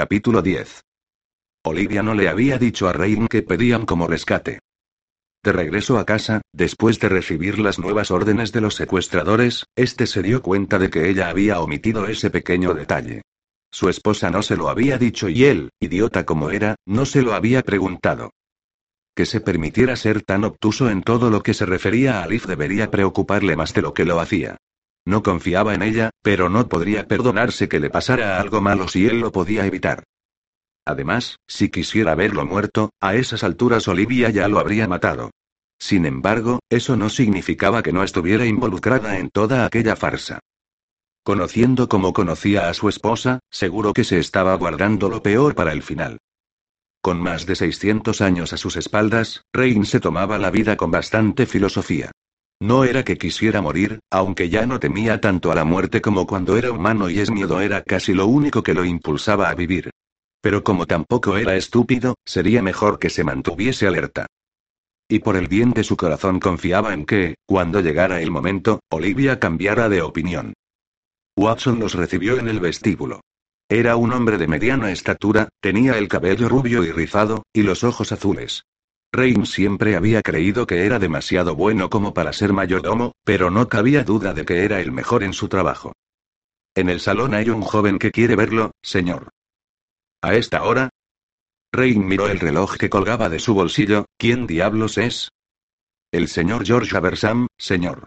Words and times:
Capítulo 0.00 0.40
10. 0.40 0.80
Olivia 1.62 2.02
no 2.02 2.14
le 2.14 2.30
había 2.30 2.56
dicho 2.56 2.88
a 2.88 2.94
Rain 2.94 3.28
que 3.28 3.42
pedían 3.42 3.84
como 3.84 4.06
rescate. 4.06 4.60
De 5.44 5.52
regreso 5.52 5.98
a 5.98 6.06
casa, 6.06 6.40
después 6.54 6.98
de 7.00 7.10
recibir 7.10 7.58
las 7.58 7.78
nuevas 7.78 8.10
órdenes 8.10 8.50
de 8.52 8.62
los 8.62 8.76
secuestradores, 8.76 9.66
este 9.76 10.06
se 10.06 10.22
dio 10.22 10.40
cuenta 10.40 10.78
de 10.78 10.88
que 10.88 11.10
ella 11.10 11.28
había 11.28 11.60
omitido 11.60 12.06
ese 12.06 12.30
pequeño 12.30 12.72
detalle. 12.72 13.20
Su 13.70 13.90
esposa 13.90 14.30
no 14.30 14.42
se 14.42 14.56
lo 14.56 14.70
había 14.70 14.96
dicho 14.96 15.28
y 15.28 15.44
él, 15.44 15.68
idiota 15.80 16.24
como 16.24 16.48
era, 16.48 16.76
no 16.86 17.04
se 17.04 17.20
lo 17.20 17.34
había 17.34 17.60
preguntado. 17.60 18.30
Que 19.14 19.26
se 19.26 19.42
permitiera 19.42 19.96
ser 19.96 20.22
tan 20.22 20.44
obtuso 20.44 20.88
en 20.88 21.02
todo 21.02 21.28
lo 21.28 21.42
que 21.42 21.52
se 21.52 21.66
refería 21.66 22.20
a 22.20 22.22
Alif 22.22 22.46
debería 22.46 22.90
preocuparle 22.90 23.54
más 23.54 23.74
de 23.74 23.82
lo 23.82 23.92
que 23.92 24.06
lo 24.06 24.18
hacía. 24.18 24.56
No 25.10 25.24
confiaba 25.24 25.74
en 25.74 25.82
ella, 25.82 26.10
pero 26.22 26.48
no 26.48 26.68
podría 26.68 27.08
perdonarse 27.08 27.68
que 27.68 27.80
le 27.80 27.90
pasara 27.90 28.40
algo 28.40 28.60
malo 28.60 28.86
si 28.86 29.08
él 29.08 29.18
lo 29.18 29.32
podía 29.32 29.66
evitar. 29.66 30.04
Además, 30.86 31.40
si 31.48 31.68
quisiera 31.68 32.14
verlo 32.14 32.46
muerto, 32.46 32.90
a 33.00 33.16
esas 33.16 33.42
alturas 33.42 33.88
Olivia 33.88 34.30
ya 34.30 34.46
lo 34.46 34.60
habría 34.60 34.86
matado. 34.86 35.32
Sin 35.80 36.06
embargo, 36.06 36.60
eso 36.70 36.94
no 36.94 37.08
significaba 37.08 37.82
que 37.82 37.92
no 37.92 38.04
estuviera 38.04 38.46
involucrada 38.46 39.18
en 39.18 39.30
toda 39.30 39.66
aquella 39.66 39.96
farsa. 39.96 40.38
Conociendo 41.24 41.88
como 41.88 42.12
conocía 42.12 42.68
a 42.68 42.74
su 42.74 42.88
esposa, 42.88 43.40
seguro 43.50 43.92
que 43.92 44.04
se 44.04 44.20
estaba 44.20 44.54
guardando 44.54 45.08
lo 45.08 45.24
peor 45.24 45.56
para 45.56 45.72
el 45.72 45.82
final. 45.82 46.18
Con 47.02 47.20
más 47.20 47.46
de 47.46 47.56
600 47.56 48.20
años 48.20 48.52
a 48.52 48.58
sus 48.58 48.76
espaldas, 48.76 49.42
Rein 49.52 49.86
se 49.86 49.98
tomaba 49.98 50.38
la 50.38 50.52
vida 50.52 50.76
con 50.76 50.92
bastante 50.92 51.46
filosofía. 51.46 52.12
No 52.62 52.84
era 52.84 53.04
que 53.04 53.16
quisiera 53.16 53.62
morir, 53.62 54.00
aunque 54.10 54.50
ya 54.50 54.66
no 54.66 54.78
temía 54.78 55.18
tanto 55.18 55.50
a 55.50 55.54
la 55.54 55.64
muerte 55.64 56.02
como 56.02 56.26
cuando 56.26 56.58
era 56.58 56.70
humano 56.70 57.08
y 57.08 57.18
es 57.18 57.30
miedo 57.30 57.60
era 57.62 57.82
casi 57.82 58.12
lo 58.12 58.26
único 58.26 58.62
que 58.62 58.74
lo 58.74 58.84
impulsaba 58.84 59.48
a 59.48 59.54
vivir. 59.54 59.90
Pero 60.42 60.62
como 60.62 60.86
tampoco 60.86 61.38
era 61.38 61.56
estúpido, 61.56 62.16
sería 62.26 62.62
mejor 62.62 62.98
que 62.98 63.08
se 63.08 63.24
mantuviese 63.24 63.86
alerta. 63.86 64.26
Y 65.08 65.20
por 65.20 65.36
el 65.36 65.48
bien 65.48 65.72
de 65.72 65.84
su 65.84 65.96
corazón 65.96 66.38
confiaba 66.38 66.92
en 66.92 67.06
que, 67.06 67.34
cuando 67.46 67.80
llegara 67.80 68.20
el 68.20 68.30
momento, 68.30 68.80
Olivia 68.90 69.40
cambiara 69.40 69.88
de 69.88 70.02
opinión. 70.02 70.52
Watson 71.36 71.80
los 71.80 71.94
recibió 71.94 72.38
en 72.38 72.48
el 72.48 72.60
vestíbulo. 72.60 73.22
Era 73.68 73.96
un 73.96 74.12
hombre 74.12 74.36
de 74.36 74.46
mediana 74.46 74.90
estatura, 74.90 75.48
tenía 75.60 75.96
el 75.96 76.08
cabello 76.08 76.48
rubio 76.48 76.84
y 76.84 76.92
rizado, 76.92 77.44
y 77.54 77.62
los 77.62 77.84
ojos 77.84 78.12
azules. 78.12 78.64
Rain 79.12 79.44
siempre 79.44 79.96
había 79.96 80.22
creído 80.22 80.66
que 80.66 80.86
era 80.86 80.98
demasiado 80.98 81.56
bueno 81.56 81.90
como 81.90 82.14
para 82.14 82.32
ser 82.32 82.52
mayordomo, 82.52 83.12
pero 83.24 83.50
no 83.50 83.68
cabía 83.68 84.04
duda 84.04 84.34
de 84.34 84.44
que 84.44 84.64
era 84.64 84.80
el 84.80 84.92
mejor 84.92 85.24
en 85.24 85.32
su 85.32 85.48
trabajo. 85.48 85.92
En 86.74 86.88
el 86.88 87.00
salón 87.00 87.34
hay 87.34 87.50
un 87.50 87.62
joven 87.62 87.98
que 87.98 88.12
quiere 88.12 88.36
verlo, 88.36 88.70
señor. 88.82 89.30
¿A 90.22 90.34
esta 90.34 90.62
hora? 90.62 90.90
Rain 91.72 92.06
miró 92.06 92.28
el 92.28 92.38
reloj 92.38 92.76
que 92.76 92.90
colgaba 92.90 93.28
de 93.28 93.40
su 93.40 93.54
bolsillo, 93.54 94.06
¿quién 94.16 94.46
diablos 94.46 94.98
es? 94.98 95.30
El 96.12 96.28
señor 96.28 96.64
George 96.64 96.96
Aversam, 96.96 97.46
señor. 97.58 98.06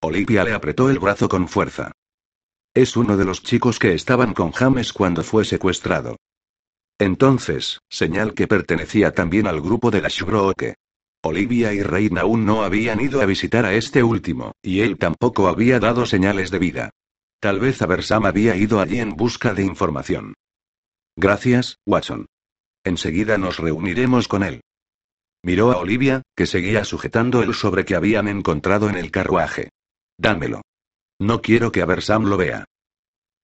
Olivia 0.00 0.44
le 0.44 0.52
apretó 0.52 0.90
el 0.90 0.98
brazo 0.98 1.28
con 1.28 1.48
fuerza. 1.48 1.92
Es 2.74 2.96
uno 2.96 3.16
de 3.16 3.24
los 3.24 3.42
chicos 3.42 3.78
que 3.78 3.94
estaban 3.94 4.34
con 4.34 4.52
James 4.52 4.92
cuando 4.92 5.22
fue 5.22 5.44
secuestrado. 5.44 6.16
Entonces, 6.98 7.80
señal 7.88 8.34
que 8.34 8.46
pertenecía 8.46 9.12
también 9.12 9.46
al 9.46 9.60
grupo 9.60 9.90
de 9.90 10.00
la 10.00 10.08
Shubrooke. 10.08 10.74
Olivia 11.22 11.72
y 11.72 11.82
Reina 11.82 12.20
aún 12.20 12.44
no 12.44 12.62
habían 12.62 13.00
ido 13.00 13.20
a 13.20 13.26
visitar 13.26 13.64
a 13.64 13.74
este 13.74 14.02
último, 14.02 14.52
y 14.62 14.80
él 14.80 14.98
tampoco 14.98 15.48
había 15.48 15.80
dado 15.80 16.06
señales 16.06 16.50
de 16.50 16.58
vida. 16.58 16.90
Tal 17.40 17.60
vez 17.60 17.80
Aversam 17.82 18.26
había 18.26 18.56
ido 18.56 18.80
allí 18.80 19.00
en 19.00 19.16
busca 19.16 19.54
de 19.54 19.64
información. 19.64 20.34
Gracias, 21.16 21.78
Watson. 21.86 22.26
Enseguida 22.84 23.38
nos 23.38 23.58
reuniremos 23.58 24.28
con 24.28 24.42
él. 24.42 24.60
Miró 25.42 25.72
a 25.72 25.78
Olivia, 25.78 26.22
que 26.36 26.46
seguía 26.46 26.84
sujetando 26.84 27.42
el 27.42 27.54
sobre 27.54 27.84
que 27.84 27.94
habían 27.94 28.28
encontrado 28.28 28.88
en 28.88 28.96
el 28.96 29.10
carruaje. 29.10 29.70
Dámelo. 30.18 30.62
No 31.18 31.42
quiero 31.42 31.72
que 31.72 31.82
Aversam 31.82 32.24
lo 32.24 32.36
vea. 32.36 32.64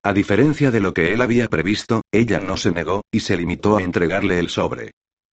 A 0.02 0.14
diferencia 0.14 0.70
de 0.70 0.80
lo 0.80 0.94
que 0.94 1.12
él 1.12 1.20
había 1.20 1.48
previsto, 1.48 2.02
ella 2.10 2.40
no 2.40 2.56
se 2.56 2.70
negó, 2.70 3.02
y 3.10 3.20
se 3.20 3.36
limitó 3.36 3.76
a 3.76 3.82
entregarle 3.82 4.38
el 4.38 4.48
sobre. 4.48 4.92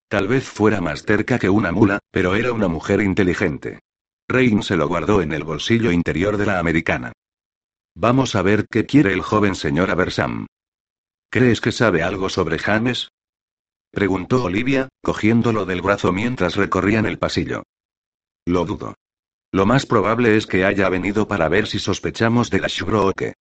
Tal 0.09 0.27
vez 0.27 0.43
fuera 0.45 0.81
más 0.81 1.03
cerca 1.03 1.39
que 1.39 1.49
una 1.49 1.71
mula, 1.71 1.99
pero 2.11 2.35
era 2.35 2.51
una 2.51 2.67
mujer 2.67 3.01
inteligente. 3.01 3.79
Rain 4.27 4.63
se 4.63 4.75
lo 4.75 4.87
guardó 4.87 5.21
en 5.21 5.31
el 5.31 5.45
bolsillo 5.45 5.91
interior 5.91 6.35
de 6.35 6.45
la 6.45 6.59
americana. 6.59 7.13
Vamos 7.95 8.35
a 8.35 8.41
ver 8.41 8.67
qué 8.69 8.85
quiere 8.85 9.13
el 9.13 9.21
joven 9.21 9.55
señor 9.55 9.89
Aversam. 9.89 10.47
¿Crees 11.29 11.61
que 11.61 11.71
sabe 11.71 12.03
algo 12.03 12.29
sobre 12.29 12.59
James? 12.59 13.09
Preguntó 13.91 14.43
Olivia, 14.43 14.89
cogiéndolo 15.01 15.65
del 15.65 15.81
brazo 15.81 16.11
mientras 16.11 16.57
recorrían 16.57 17.05
el 17.05 17.17
pasillo. 17.17 17.63
Lo 18.45 18.65
dudo. 18.65 18.95
Lo 19.51 19.65
más 19.65 19.85
probable 19.85 20.35
es 20.35 20.45
que 20.45 20.65
haya 20.65 20.89
venido 20.89 21.27
para 21.27 21.47
ver 21.47 21.67
si 21.67 21.79
sospechamos 21.79 22.49
de 22.49 22.59
la 22.59 22.67
Shubrooke. 22.67 23.33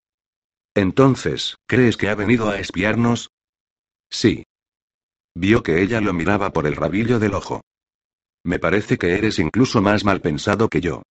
Entonces, 0.76 1.56
¿crees 1.66 1.96
que 1.96 2.10
ha 2.10 2.14
venido 2.14 2.50
a 2.50 2.58
espiarnos? 2.58 3.30
Sí. 4.10 4.44
Vio 5.34 5.62
que 5.62 5.80
ella 5.80 6.02
lo 6.02 6.12
miraba 6.12 6.52
por 6.52 6.66
el 6.66 6.76
rabillo 6.76 7.18
del 7.18 7.32
ojo. 7.32 7.62
Me 8.44 8.58
parece 8.58 8.98
que 8.98 9.14
eres 9.14 9.38
incluso 9.38 9.80
más 9.80 10.04
mal 10.04 10.20
pensado 10.20 10.68
que 10.68 10.82
yo. 10.82 11.02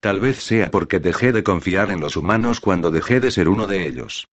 Tal 0.00 0.18
vez 0.18 0.42
sea 0.42 0.72
porque 0.72 0.98
dejé 0.98 1.30
de 1.30 1.44
confiar 1.44 1.92
en 1.92 2.00
los 2.00 2.16
humanos 2.16 2.58
cuando 2.58 2.90
dejé 2.90 3.20
de 3.20 3.30
ser 3.30 3.48
uno 3.48 3.68
de 3.68 3.86
ellos. 3.86 4.26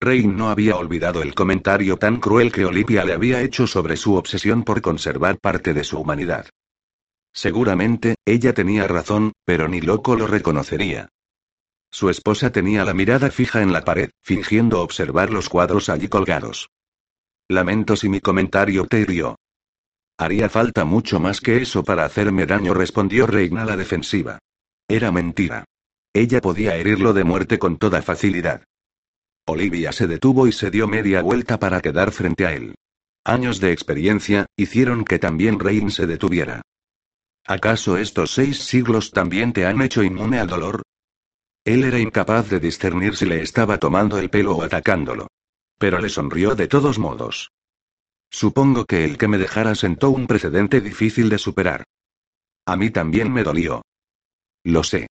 Rain 0.00 0.36
no 0.36 0.50
había 0.50 0.76
olvidado 0.76 1.20
el 1.20 1.34
comentario 1.34 1.96
tan 1.96 2.20
cruel 2.20 2.52
que 2.52 2.64
Olivia 2.64 3.04
le 3.04 3.14
había 3.14 3.42
hecho 3.42 3.66
sobre 3.66 3.96
su 3.96 4.14
obsesión 4.14 4.62
por 4.62 4.80
conservar 4.80 5.38
parte 5.40 5.74
de 5.74 5.82
su 5.82 5.98
humanidad. 5.98 6.46
Seguramente, 7.34 8.14
ella 8.24 8.54
tenía 8.54 8.86
razón, 8.86 9.32
pero 9.44 9.66
ni 9.66 9.80
loco 9.80 10.14
lo 10.14 10.28
reconocería. 10.28 11.08
Su 11.92 12.08
esposa 12.08 12.50
tenía 12.50 12.86
la 12.86 12.94
mirada 12.94 13.30
fija 13.30 13.60
en 13.60 13.72
la 13.72 13.84
pared, 13.84 14.10
fingiendo 14.22 14.80
observar 14.80 15.30
los 15.30 15.50
cuadros 15.50 15.90
allí 15.90 16.08
colgados. 16.08 16.70
Lamento 17.48 17.96
si 17.96 18.08
mi 18.08 18.20
comentario 18.20 18.86
te 18.86 19.00
hirió. 19.00 19.36
Haría 20.16 20.48
falta 20.48 20.86
mucho 20.86 21.20
más 21.20 21.42
que 21.42 21.58
eso 21.58 21.84
para 21.84 22.06
hacerme 22.06 22.46
daño, 22.46 22.72
respondió 22.72 23.26
Reina 23.26 23.66
la 23.66 23.76
defensiva. 23.76 24.38
Era 24.88 25.12
mentira. 25.12 25.64
Ella 26.14 26.40
podía 26.40 26.76
herirlo 26.76 27.12
de 27.12 27.24
muerte 27.24 27.58
con 27.58 27.76
toda 27.76 28.00
facilidad. 28.00 28.64
Olivia 29.46 29.92
se 29.92 30.06
detuvo 30.06 30.46
y 30.46 30.52
se 30.52 30.70
dio 30.70 30.88
media 30.88 31.20
vuelta 31.20 31.58
para 31.58 31.82
quedar 31.82 32.10
frente 32.10 32.46
a 32.46 32.54
él. 32.54 32.74
Años 33.24 33.60
de 33.60 33.72
experiencia, 33.72 34.46
hicieron 34.56 35.04
que 35.04 35.18
también 35.18 35.60
Rein 35.60 35.90
se 35.90 36.06
detuviera. 36.06 36.62
¿Acaso 37.46 37.98
estos 37.98 38.32
seis 38.32 38.60
siglos 38.60 39.10
también 39.10 39.52
te 39.52 39.66
han 39.66 39.82
hecho 39.82 40.02
inmune 40.02 40.38
al 40.38 40.46
dolor? 40.48 40.82
Él 41.64 41.84
era 41.84 41.98
incapaz 41.98 42.48
de 42.50 42.58
discernir 42.58 43.16
si 43.16 43.24
le 43.24 43.40
estaba 43.40 43.78
tomando 43.78 44.18
el 44.18 44.30
pelo 44.30 44.56
o 44.56 44.62
atacándolo. 44.62 45.28
Pero 45.78 46.00
le 46.00 46.08
sonrió 46.08 46.54
de 46.54 46.66
todos 46.66 46.98
modos. 46.98 47.52
Supongo 48.30 48.84
que 48.84 49.04
el 49.04 49.18
que 49.18 49.28
me 49.28 49.38
dejara 49.38 49.74
sentó 49.74 50.10
un 50.10 50.26
precedente 50.26 50.80
difícil 50.80 51.28
de 51.28 51.38
superar. 51.38 51.84
A 52.66 52.76
mí 52.76 52.90
también 52.90 53.32
me 53.32 53.44
dolió. 53.44 53.82
Lo 54.64 54.82
sé. 54.82 55.06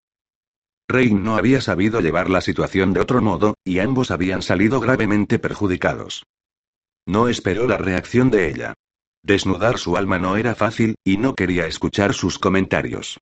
Rein 0.88 1.22
no 1.22 1.36
había 1.36 1.60
sabido 1.60 2.00
llevar 2.00 2.28
la 2.28 2.40
situación 2.40 2.92
de 2.92 3.00
otro 3.00 3.22
modo, 3.22 3.54
y 3.64 3.78
ambos 3.78 4.10
habían 4.10 4.42
salido 4.42 4.80
gravemente 4.80 5.38
perjudicados. 5.38 6.24
No 7.06 7.28
esperó 7.28 7.66
la 7.66 7.78
reacción 7.78 8.30
de 8.30 8.50
ella. 8.50 8.74
Desnudar 9.22 9.78
su 9.78 9.96
alma 9.96 10.18
no 10.18 10.36
era 10.36 10.54
fácil, 10.54 10.96
y 11.04 11.16
no 11.16 11.34
quería 11.34 11.66
escuchar 11.66 12.12
sus 12.12 12.38
comentarios. 12.38 13.18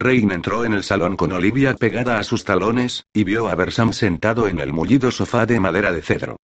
Rain 0.00 0.32
entró 0.32 0.64
en 0.64 0.72
el 0.72 0.82
salón 0.82 1.14
con 1.14 1.30
Olivia 1.30 1.74
pegada 1.74 2.18
a 2.18 2.24
sus 2.24 2.44
talones, 2.44 3.04
y 3.12 3.24
vio 3.24 3.48
a 3.48 3.54
Bersam 3.54 3.92
sentado 3.92 4.48
en 4.48 4.58
el 4.58 4.72
mullido 4.72 5.10
sofá 5.10 5.44
de 5.44 5.60
madera 5.60 5.92
de 5.92 6.00
cedro. 6.00 6.36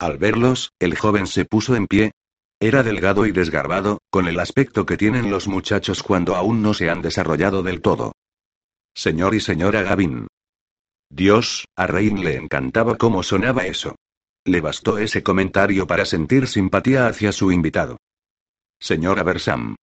Al 0.00 0.18
verlos, 0.18 0.72
el 0.80 0.98
joven 0.98 1.28
se 1.28 1.44
puso 1.44 1.76
en 1.76 1.86
pie. 1.86 2.10
Era 2.58 2.82
delgado 2.82 3.24
y 3.26 3.30
desgarbado, 3.30 3.98
con 4.10 4.26
el 4.26 4.40
aspecto 4.40 4.84
que 4.84 4.96
tienen 4.96 5.30
los 5.30 5.46
muchachos 5.46 6.02
cuando 6.02 6.34
aún 6.34 6.60
no 6.60 6.74
se 6.74 6.90
han 6.90 7.02
desarrollado 7.02 7.62
del 7.62 7.82
todo. 7.82 8.14
Señor 8.94 9.36
y 9.36 9.40
señora 9.40 9.82
Gavin. 9.82 10.26
Dios, 11.08 11.66
a 11.76 11.86
Rain 11.86 12.24
le 12.24 12.34
encantaba 12.34 12.96
cómo 12.96 13.22
sonaba 13.22 13.64
eso. 13.66 13.94
Le 14.44 14.60
bastó 14.60 14.98
ese 14.98 15.22
comentario 15.22 15.86
para 15.86 16.04
sentir 16.04 16.48
simpatía 16.48 17.06
hacia 17.06 17.30
su 17.30 17.52
invitado. 17.52 17.96
Señora 18.80 19.22
Bersam. 19.22 19.76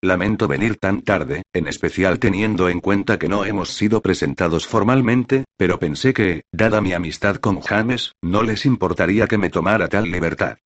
Lamento 0.00 0.46
venir 0.46 0.76
tan 0.76 1.02
tarde, 1.02 1.42
en 1.52 1.66
especial 1.66 2.20
teniendo 2.20 2.68
en 2.68 2.80
cuenta 2.80 3.18
que 3.18 3.28
no 3.28 3.44
hemos 3.44 3.70
sido 3.70 4.00
presentados 4.00 4.64
formalmente, 4.64 5.44
pero 5.56 5.80
pensé 5.80 6.14
que, 6.14 6.42
dada 6.52 6.80
mi 6.80 6.92
amistad 6.92 7.36
con 7.36 7.60
James, 7.60 8.12
no 8.22 8.44
les 8.44 8.64
importaría 8.64 9.26
que 9.26 9.38
me 9.38 9.50
tomara 9.50 9.88
tal 9.88 10.08
libertad. 10.08 10.58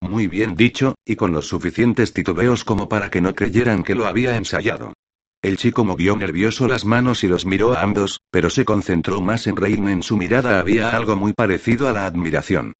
Muy 0.00 0.26
bien 0.26 0.56
dicho, 0.56 0.96
y 1.04 1.14
con 1.14 1.30
los 1.30 1.46
suficientes 1.46 2.12
titubeos 2.12 2.64
como 2.64 2.88
para 2.88 3.10
que 3.10 3.20
no 3.20 3.32
creyeran 3.32 3.84
que 3.84 3.94
lo 3.94 4.06
había 4.06 4.36
ensayado. 4.36 4.92
El 5.40 5.56
chico 5.56 5.84
movió 5.84 6.16
nervioso 6.16 6.66
las 6.66 6.84
manos 6.84 7.22
y 7.22 7.28
los 7.28 7.46
miró 7.46 7.74
a 7.74 7.82
ambos, 7.82 8.18
pero 8.32 8.50
se 8.50 8.64
concentró 8.64 9.20
más 9.20 9.46
en 9.46 9.54
Rein. 9.54 9.88
En 9.88 10.02
su 10.02 10.16
mirada 10.16 10.58
había 10.58 10.90
algo 10.90 11.14
muy 11.14 11.32
parecido 11.32 11.88
a 11.88 11.92
la 11.92 12.06
admiración. 12.06 12.72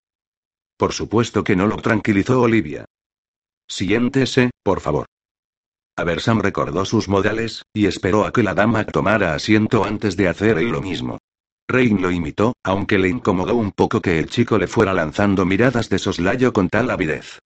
Por 0.77 0.93
supuesto 0.93 1.45
que 1.45 1.55
no 1.55 1.69
lo 1.69 1.77
tranquilizó 1.77 2.41
Olivia. 2.41 2.85
Siéntese, 3.69 4.51
por 4.65 4.81
favor. 4.81 5.07
Aversam 5.99 6.39
recordó 6.39 6.85
sus 6.85 7.09
modales, 7.09 7.65
y 7.75 7.87
esperó 7.87 8.25
a 8.25 8.33
que 8.33 8.45
la 8.45 8.55
dama 8.55 8.85
tomara 8.85 9.35
asiento 9.35 9.85
antes 9.85 10.17
de 10.17 10.29
hacer 10.29 10.57
él 10.59 10.69
lo 10.69 10.81
mismo. 10.81 11.19
Rein 11.67 12.01
lo 12.01 12.13
imitó, 12.13 12.55
aunque 12.63 12.99
le 12.99 13.09
incomodó 13.09 13.57
un 13.57 13.73
poco 13.73 14.01
que 14.01 14.21
el 14.21 14.31
chico 14.31 14.59
le 14.59 14.69
fuera 14.69 14.95
lanzando 14.95 15.45
miradas 15.45 15.89
de 15.89 15.99
soslayo 15.99 16.53
con 16.53 16.69
tal 16.69 16.91
avidez. 16.91 17.41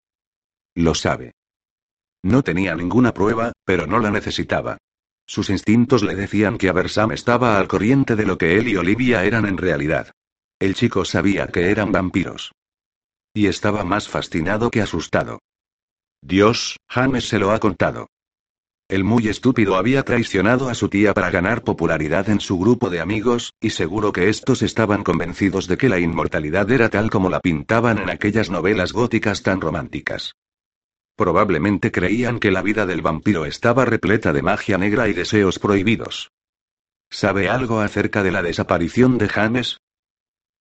Lo 0.75 0.95
sabe. 0.95 1.33
No 2.23 2.43
tenía 2.43 2.75
ninguna 2.75 3.15
prueba, 3.15 3.53
pero 3.65 3.87
no 3.87 3.99
la 4.01 4.11
necesitaba. 4.11 4.77
Sus 5.27 5.49
instintos 5.49 6.03
le 6.03 6.15
decían 6.15 6.59
que 6.59 6.69
Aversam 6.69 7.13
estaba 7.13 7.59
al 7.59 7.69
corriente 7.69 8.17
de 8.17 8.27
lo 8.27 8.37
que 8.37 8.59
él 8.59 8.69
y 8.69 8.77
Olivia 8.77 9.25
eran 9.25 9.47
en 9.47 9.57
realidad. 9.57 10.11
El 10.61 10.75
chico 10.75 11.07
sabía 11.07 11.47
que 11.47 11.71
eran 11.71 11.91
vampiros. 11.91 12.53
Y 13.33 13.47
estaba 13.47 13.83
más 13.83 14.09
fascinado 14.09 14.71
que 14.71 14.83
asustado. 14.83 15.39
Dios, 16.21 16.77
James 16.87 17.27
se 17.27 17.39
lo 17.39 17.51
ha 17.51 17.59
contado. 17.59 18.09
El 18.93 19.05
muy 19.05 19.27
estúpido 19.29 19.77
había 19.77 20.03
traicionado 20.03 20.69
a 20.69 20.75
su 20.75 20.91
tía 20.91 21.15
para 21.15 21.31
ganar 21.31 21.65
popularidad 21.65 22.29
en 22.29 22.41
su 22.41 22.59
grupo 22.59 22.91
de 22.91 23.01
amigos, 23.01 23.55
y 23.59 23.71
seguro 23.71 24.13
que 24.13 24.29
estos 24.29 24.61
estaban 24.61 25.03
convencidos 25.03 25.67
de 25.67 25.79
que 25.79 25.89
la 25.89 25.99
inmortalidad 25.99 26.71
era 26.71 26.91
tal 26.91 27.09
como 27.09 27.31
la 27.31 27.41
pintaban 27.41 27.97
en 27.97 28.11
aquellas 28.11 28.51
novelas 28.51 28.93
góticas 28.93 29.43
tan 29.43 29.63
románticas. 29.63 30.35
Probablemente 31.17 31.91
creían 31.91 32.39
que 32.39 32.51
la 32.51 32.61
vida 32.61 32.85
del 32.85 33.01
vampiro 33.01 33.47
estaba 33.47 33.87
repleta 33.87 34.35
de 34.35 34.43
magia 34.43 34.77
negra 34.77 35.09
y 35.09 35.15
deseos 35.15 35.59
prohibidos. 35.59 36.31
¿Sabe 37.09 37.49
algo 37.49 37.81
acerca 37.81 38.23
de 38.23 38.31
la 38.31 38.43
desaparición 38.43 39.17
de 39.17 39.31
James? 39.31 39.79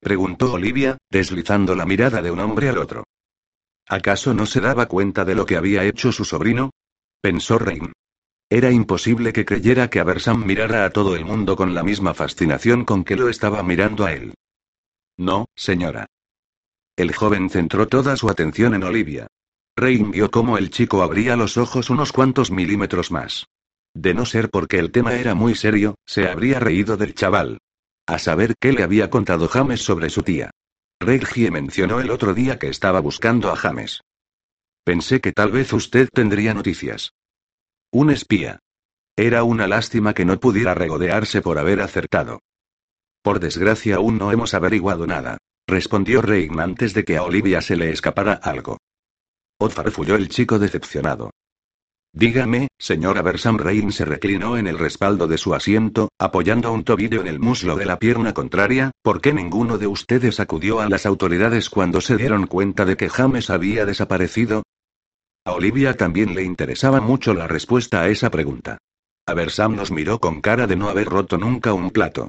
preguntó 0.00 0.54
Olivia, 0.54 0.96
deslizando 1.10 1.74
la 1.74 1.84
mirada 1.84 2.22
de 2.22 2.30
un 2.30 2.40
hombre 2.40 2.70
al 2.70 2.78
otro. 2.78 3.04
¿Acaso 3.86 4.32
no 4.32 4.46
se 4.46 4.62
daba 4.62 4.86
cuenta 4.86 5.26
de 5.26 5.34
lo 5.34 5.44
que 5.44 5.58
había 5.58 5.84
hecho 5.84 6.12
su 6.12 6.24
sobrino? 6.24 6.70
pensó 7.20 7.58
Rein. 7.58 7.92
Era 8.52 8.70
imposible 8.70 9.32
que 9.32 9.46
creyera 9.46 9.88
que 9.88 9.98
Aversam 9.98 10.44
mirara 10.44 10.84
a 10.84 10.90
todo 10.90 11.16
el 11.16 11.24
mundo 11.24 11.56
con 11.56 11.74
la 11.74 11.82
misma 11.82 12.12
fascinación 12.12 12.84
con 12.84 13.02
que 13.02 13.16
lo 13.16 13.30
estaba 13.30 13.62
mirando 13.62 14.04
a 14.04 14.12
él. 14.12 14.34
No, 15.16 15.46
señora. 15.56 16.04
El 16.94 17.14
joven 17.14 17.48
centró 17.48 17.88
toda 17.88 18.14
su 18.14 18.28
atención 18.28 18.74
en 18.74 18.82
Olivia. 18.82 19.26
Rein 19.74 20.10
vio 20.10 20.30
cómo 20.30 20.58
el 20.58 20.68
chico 20.68 21.02
abría 21.02 21.34
los 21.34 21.56
ojos 21.56 21.88
unos 21.88 22.12
cuantos 22.12 22.50
milímetros 22.50 23.10
más. 23.10 23.46
De 23.94 24.12
no 24.12 24.26
ser 24.26 24.50
porque 24.50 24.78
el 24.78 24.90
tema 24.90 25.14
era 25.14 25.34
muy 25.34 25.54
serio, 25.54 25.94
se 26.04 26.28
habría 26.28 26.60
reído 26.60 26.98
del 26.98 27.14
chaval. 27.14 27.56
A 28.06 28.18
saber 28.18 28.52
qué 28.60 28.74
le 28.74 28.82
había 28.82 29.08
contado 29.08 29.48
James 29.48 29.80
sobre 29.80 30.10
su 30.10 30.22
tía. 30.22 30.50
Reggie 31.00 31.50
mencionó 31.50 32.00
el 32.00 32.10
otro 32.10 32.34
día 32.34 32.58
que 32.58 32.68
estaba 32.68 33.00
buscando 33.00 33.50
a 33.50 33.56
James. 33.56 34.02
Pensé 34.84 35.22
que 35.22 35.32
tal 35.32 35.52
vez 35.52 35.72
usted 35.72 36.10
tendría 36.12 36.52
noticias. 36.52 37.14
Un 37.94 38.08
espía. 38.08 38.60
Era 39.16 39.44
una 39.44 39.66
lástima 39.66 40.14
que 40.14 40.24
no 40.24 40.40
pudiera 40.40 40.72
regodearse 40.72 41.42
por 41.42 41.58
haber 41.58 41.82
acertado. 41.82 42.40
Por 43.22 43.38
desgracia 43.38 43.96
aún 43.96 44.16
no 44.16 44.32
hemos 44.32 44.54
averiguado 44.54 45.06
nada, 45.06 45.36
respondió 45.66 46.22
Rein 46.22 46.58
antes 46.58 46.94
de 46.94 47.04
que 47.04 47.18
a 47.18 47.22
Olivia 47.22 47.60
se 47.60 47.76
le 47.76 47.90
escapara 47.90 48.32
algo. 48.32 48.78
Refugió 49.60 50.16
el 50.16 50.30
chico 50.30 50.58
decepcionado. 50.58 51.32
Dígame, 52.14 52.68
señora 52.78 53.20
Bersam 53.20 53.58
Rain 53.58 53.92
se 53.92 54.06
reclinó 54.06 54.56
en 54.56 54.68
el 54.68 54.78
respaldo 54.78 55.26
de 55.26 55.36
su 55.36 55.54
asiento, 55.54 56.08
apoyando 56.18 56.72
un 56.72 56.84
tobillo 56.84 57.20
en 57.20 57.26
el 57.26 57.40
muslo 57.40 57.76
de 57.76 57.84
la 57.84 57.98
pierna 57.98 58.32
contraria, 58.32 58.90
¿por 59.02 59.20
qué 59.20 59.34
ninguno 59.34 59.76
de 59.76 59.86
ustedes 59.86 60.40
acudió 60.40 60.80
a 60.80 60.88
las 60.88 61.04
autoridades 61.04 61.68
cuando 61.68 62.00
se 62.00 62.16
dieron 62.16 62.46
cuenta 62.46 62.86
de 62.86 62.96
que 62.96 63.10
James 63.10 63.50
había 63.50 63.84
desaparecido? 63.84 64.62
A 65.44 65.52
Olivia 65.52 65.96
también 65.96 66.34
le 66.34 66.44
interesaba 66.44 67.00
mucho 67.00 67.34
la 67.34 67.48
respuesta 67.48 68.02
a 68.02 68.08
esa 68.08 68.30
pregunta. 68.30 68.78
Aversam 69.26 69.74
nos 69.74 69.90
miró 69.90 70.20
con 70.20 70.40
cara 70.40 70.66
de 70.66 70.76
no 70.76 70.88
haber 70.88 71.08
roto 71.08 71.36
nunca 71.36 71.72
un 71.72 71.90
plato. 71.90 72.28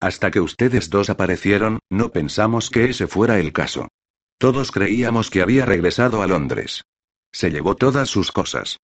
Hasta 0.00 0.30
que 0.30 0.40
ustedes 0.40 0.90
dos 0.90 1.10
aparecieron, 1.10 1.78
no 1.90 2.10
pensamos 2.10 2.70
que 2.70 2.86
ese 2.86 3.06
fuera 3.06 3.38
el 3.38 3.52
caso. 3.52 3.88
Todos 4.38 4.72
creíamos 4.72 5.30
que 5.30 5.42
había 5.42 5.66
regresado 5.66 6.22
a 6.22 6.26
Londres. 6.26 6.82
Se 7.32 7.50
llevó 7.50 7.76
todas 7.76 8.08
sus 8.08 8.32
cosas. 8.32 8.78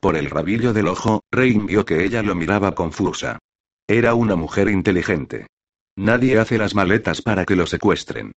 Por 0.00 0.16
el 0.16 0.30
rabillo 0.30 0.72
del 0.72 0.88
ojo, 0.88 1.20
Rain 1.30 1.66
vio 1.66 1.84
que 1.84 2.04
ella 2.04 2.22
lo 2.22 2.34
miraba 2.34 2.74
confusa. 2.74 3.38
Era 3.86 4.14
una 4.14 4.36
mujer 4.36 4.70
inteligente. 4.70 5.46
Nadie 5.96 6.38
hace 6.38 6.56
las 6.56 6.74
maletas 6.74 7.20
para 7.20 7.44
que 7.44 7.56
lo 7.56 7.66
secuestren. 7.66 8.32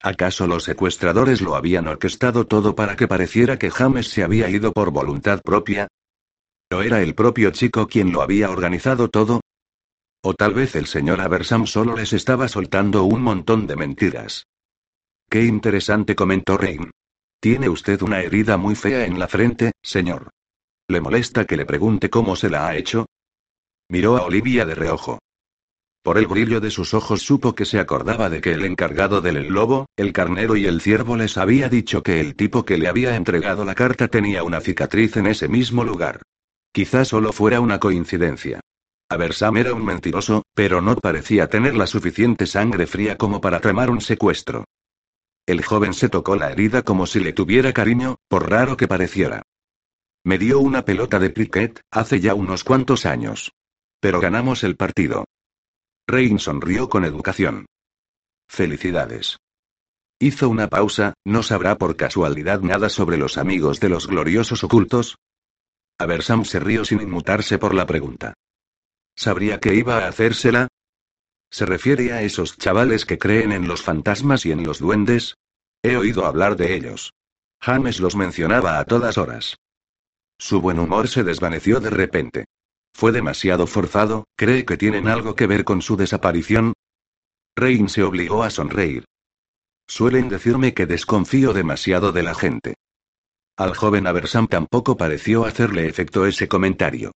¿Acaso 0.00 0.46
los 0.46 0.64
secuestradores 0.64 1.40
lo 1.40 1.56
habían 1.56 1.88
orquestado 1.88 2.46
todo 2.46 2.76
para 2.76 2.94
que 2.94 3.08
pareciera 3.08 3.58
que 3.58 3.70
James 3.70 4.08
se 4.08 4.22
había 4.22 4.48
ido 4.48 4.72
por 4.72 4.92
voluntad 4.92 5.40
propia? 5.42 5.88
¿O 6.70 6.82
era 6.82 7.02
el 7.02 7.14
propio 7.14 7.50
chico 7.50 7.88
quien 7.88 8.12
lo 8.12 8.22
había 8.22 8.50
organizado 8.50 9.08
todo? 9.08 9.40
O 10.22 10.34
tal 10.34 10.54
vez 10.54 10.76
el 10.76 10.86
señor 10.86 11.20
Aversam 11.20 11.66
solo 11.66 11.96
les 11.96 12.12
estaba 12.12 12.48
soltando 12.48 13.04
un 13.04 13.22
montón 13.22 13.66
de 13.66 13.76
mentiras. 13.76 14.44
Qué 15.28 15.44
interesante 15.44 16.14
comentó 16.14 16.56
Rein. 16.56 16.90
Tiene 17.40 17.68
usted 17.68 18.00
una 18.02 18.20
herida 18.20 18.56
muy 18.56 18.74
fea 18.74 19.04
en 19.04 19.18
la 19.18 19.28
frente, 19.28 19.72
señor. 19.82 20.30
¿Le 20.88 21.00
molesta 21.00 21.44
que 21.44 21.56
le 21.56 21.66
pregunte 21.66 22.08
cómo 22.08 22.34
se 22.36 22.50
la 22.50 22.68
ha 22.68 22.76
hecho? 22.76 23.06
Miró 23.88 24.16
a 24.16 24.22
Olivia 24.22 24.64
de 24.64 24.74
reojo. 24.74 25.18
Por 26.02 26.16
el 26.18 26.26
brillo 26.26 26.60
de 26.60 26.70
sus 26.70 26.94
ojos 26.94 27.22
supo 27.22 27.54
que 27.54 27.64
se 27.64 27.80
acordaba 27.80 28.30
de 28.30 28.40
que 28.40 28.52
el 28.52 28.64
encargado 28.64 29.20
del 29.20 29.48
lobo, 29.48 29.86
el 29.96 30.12
carnero 30.12 30.56
y 30.56 30.66
el 30.66 30.80
ciervo 30.80 31.16
les 31.16 31.36
había 31.36 31.68
dicho 31.68 32.02
que 32.02 32.20
el 32.20 32.34
tipo 32.34 32.64
que 32.64 32.78
le 32.78 32.88
había 32.88 33.16
entregado 33.16 33.64
la 33.64 33.74
carta 33.74 34.08
tenía 34.08 34.42
una 34.42 34.60
cicatriz 34.60 35.16
en 35.16 35.26
ese 35.26 35.48
mismo 35.48 35.84
lugar. 35.84 36.22
Quizá 36.72 37.04
solo 37.04 37.32
fuera 37.32 37.60
una 37.60 37.80
coincidencia. 37.80 38.60
Aversam 39.10 39.56
era 39.56 39.74
un 39.74 39.84
mentiroso, 39.84 40.42
pero 40.54 40.80
no 40.80 40.94
parecía 40.96 41.48
tener 41.48 41.74
la 41.74 41.86
suficiente 41.86 42.46
sangre 42.46 42.86
fría 42.86 43.16
como 43.16 43.40
para 43.40 43.60
tramar 43.60 43.90
un 43.90 44.00
secuestro. 44.00 44.64
El 45.46 45.64
joven 45.64 45.94
se 45.94 46.10
tocó 46.10 46.36
la 46.36 46.52
herida 46.52 46.82
como 46.82 47.06
si 47.06 47.20
le 47.20 47.32
tuviera 47.32 47.72
cariño, 47.72 48.16
por 48.28 48.50
raro 48.50 48.76
que 48.76 48.86
pareciera. 48.86 49.42
Me 50.24 50.36
dio 50.36 50.60
una 50.60 50.84
pelota 50.84 51.18
de 51.18 51.32
cricket, 51.32 51.80
hace 51.90 52.20
ya 52.20 52.34
unos 52.34 52.64
cuantos 52.64 53.06
años. 53.06 53.52
Pero 53.98 54.20
ganamos 54.20 54.62
el 54.62 54.76
partido. 54.76 55.24
Rain 56.10 56.38
sonrió 56.38 56.88
con 56.88 57.04
educación. 57.04 57.66
Felicidades. 58.48 59.36
Hizo 60.18 60.48
una 60.48 60.66
pausa, 60.66 61.12
¿no 61.22 61.42
sabrá 61.42 61.76
por 61.76 61.96
casualidad 61.96 62.62
nada 62.62 62.88
sobre 62.88 63.18
los 63.18 63.36
amigos 63.36 63.78
de 63.78 63.90
los 63.90 64.06
gloriosos 64.06 64.64
ocultos? 64.64 65.18
Aversam 65.98 66.46
se 66.46 66.60
rió 66.60 66.86
sin 66.86 67.02
inmutarse 67.02 67.58
por 67.58 67.74
la 67.74 67.84
pregunta. 67.84 68.32
¿Sabría 69.16 69.60
que 69.60 69.74
iba 69.74 69.98
a 69.98 70.08
hacérsela? 70.08 70.68
¿Se 71.50 71.66
refiere 71.66 72.14
a 72.14 72.22
esos 72.22 72.56
chavales 72.56 73.04
que 73.04 73.18
creen 73.18 73.52
en 73.52 73.68
los 73.68 73.82
fantasmas 73.82 74.46
y 74.46 74.52
en 74.52 74.64
los 74.64 74.78
duendes? 74.78 75.34
He 75.82 75.98
oído 75.98 76.24
hablar 76.24 76.56
de 76.56 76.74
ellos. 76.74 77.12
James 77.60 78.00
los 78.00 78.16
mencionaba 78.16 78.78
a 78.78 78.84
todas 78.86 79.18
horas. 79.18 79.58
Su 80.38 80.62
buen 80.62 80.78
humor 80.78 81.08
se 81.08 81.22
desvaneció 81.22 81.80
de 81.80 81.90
repente. 81.90 82.46
Fue 82.98 83.12
demasiado 83.12 83.68
forzado, 83.68 84.24
¿cree 84.34 84.64
que 84.64 84.76
tienen 84.76 85.06
algo 85.06 85.36
que 85.36 85.46
ver 85.46 85.62
con 85.62 85.82
su 85.82 85.96
desaparición? 85.96 86.72
Rain 87.54 87.88
se 87.88 88.02
obligó 88.02 88.42
a 88.42 88.50
sonreír. 88.50 89.04
Suelen 89.86 90.28
decirme 90.28 90.74
que 90.74 90.84
desconfío 90.84 91.52
demasiado 91.52 92.10
de 92.10 92.24
la 92.24 92.34
gente. 92.34 92.74
Al 93.56 93.76
joven 93.76 94.08
Aversam 94.08 94.48
tampoco 94.48 94.96
pareció 94.96 95.44
hacerle 95.44 95.86
efecto 95.86 96.26
ese 96.26 96.48
comentario. 96.48 97.12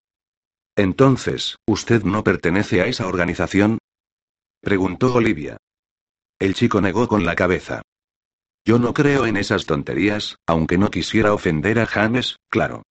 Entonces, 0.76 1.56
¿usted 1.66 2.02
no 2.02 2.24
pertenece 2.24 2.82
a 2.82 2.86
esa 2.86 3.06
organización? 3.06 3.78
Preguntó 4.60 5.14
Olivia. 5.14 5.56
El 6.38 6.52
chico 6.52 6.82
negó 6.82 7.08
con 7.08 7.24
la 7.24 7.34
cabeza. 7.34 7.80
Yo 8.66 8.78
no 8.78 8.92
creo 8.92 9.24
en 9.24 9.38
esas 9.38 9.64
tonterías, 9.64 10.36
aunque 10.46 10.76
no 10.76 10.90
quisiera 10.90 11.32
ofender 11.32 11.78
a 11.78 11.86
James, 11.86 12.36
claro. 12.50 12.82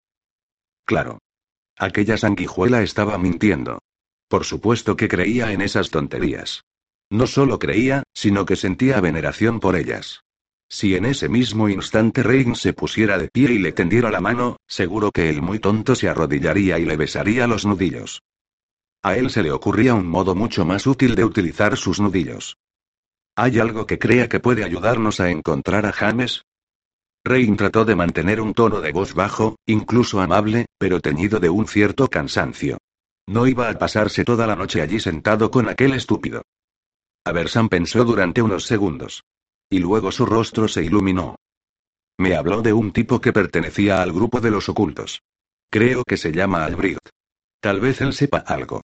Claro. 0.86 1.19
Aquella 1.80 2.18
sanguijuela 2.18 2.84
estaba 2.84 3.18
mintiendo. 3.18 3.80
Por 4.28 4.44
supuesto 4.44 4.98
que 4.98 5.08
creía 5.08 5.54
en 5.54 5.62
esas 5.62 5.90
tonterías. 5.90 6.66
No 7.10 7.26
solo 7.26 7.58
creía, 7.58 8.04
sino 8.14 8.46
que 8.46 8.58
sentía 8.58 9.00
veneración 9.00 9.62
por 9.62 9.78
ellas. 9.78 10.22
Si 10.68 10.96
en 10.96 11.06
ese 11.06 11.30
mismo 11.30 11.70
instante 11.70 12.22
Reign 12.22 12.56
se 12.56 12.74
pusiera 12.74 13.18
de 13.18 13.30
pie 13.30 13.54
y 13.54 13.60
le 13.60 13.72
tendiera 13.72 14.12
la 14.12 14.20
mano, 14.20 14.58
seguro 14.68 15.10
que 15.12 15.30
el 15.30 15.42
muy 15.42 15.58
tonto 15.60 15.96
se 15.96 16.10
arrodillaría 16.10 16.78
y 16.78 16.86
le 16.86 16.98
besaría 16.98 17.48
los 17.48 17.66
nudillos. 17.66 18.22
A 19.02 19.16
él 19.16 19.30
se 19.30 19.42
le 19.42 19.52
ocurría 19.52 19.96
un 19.96 20.08
modo 20.08 20.36
mucho 20.36 20.66
más 20.66 20.86
útil 20.86 21.16
de 21.16 21.24
utilizar 21.24 21.78
sus 21.78 22.02
nudillos. 22.02 22.58
¿Hay 23.36 23.58
algo 23.58 23.88
que 23.88 23.98
crea 23.98 24.28
que 24.28 24.42
puede 24.42 24.66
ayudarnos 24.66 25.22
a 25.22 25.30
encontrar 25.30 25.86
a 25.86 25.94
James? 25.94 26.44
Reign 27.24 27.58
trató 27.58 27.86
de 27.86 27.96
mantener 27.96 28.40
un 28.42 28.54
tono 28.54 28.82
de 28.82 28.92
voz 28.92 29.14
bajo, 29.14 29.58
incluso 29.66 30.22
amable, 30.22 30.66
pero 30.78 31.00
teñido 31.02 31.40
de 31.40 31.50
un 31.50 31.68
cierto 31.68 32.08
cansancio. 32.08 32.78
No 33.28 33.46
iba 33.46 33.70
a 33.70 33.78
pasarse 33.78 34.24
toda 34.24 34.48
la 34.48 34.56
noche 34.56 34.82
allí 34.82 35.00
sentado 35.00 35.52
con 35.52 35.70
aquel 35.70 35.94
estúpido. 35.94 36.44
Aversan 37.26 37.70
pensó 37.70 38.04
durante 38.06 38.42
unos 38.42 38.66
segundos. 38.66 39.24
Y 39.70 39.80
luego 39.80 40.12
su 40.12 40.26
rostro 40.26 40.68
se 40.68 40.84
iluminó. 40.84 41.36
Me 42.18 42.36
habló 42.36 42.62
de 42.62 42.74
un 42.74 42.92
tipo 42.92 43.22
que 43.22 43.32
pertenecía 43.32 44.02
al 44.02 44.12
grupo 44.12 44.42
de 44.42 44.52
los 44.52 44.68
ocultos. 44.68 45.22
Creo 45.70 46.04
que 46.04 46.18
se 46.18 46.32
llama 46.32 46.66
Albrecht. 46.66 47.10
Tal 47.62 47.80
vez 47.80 48.02
él 48.02 48.14
sepa 48.14 48.40
algo. 48.40 48.82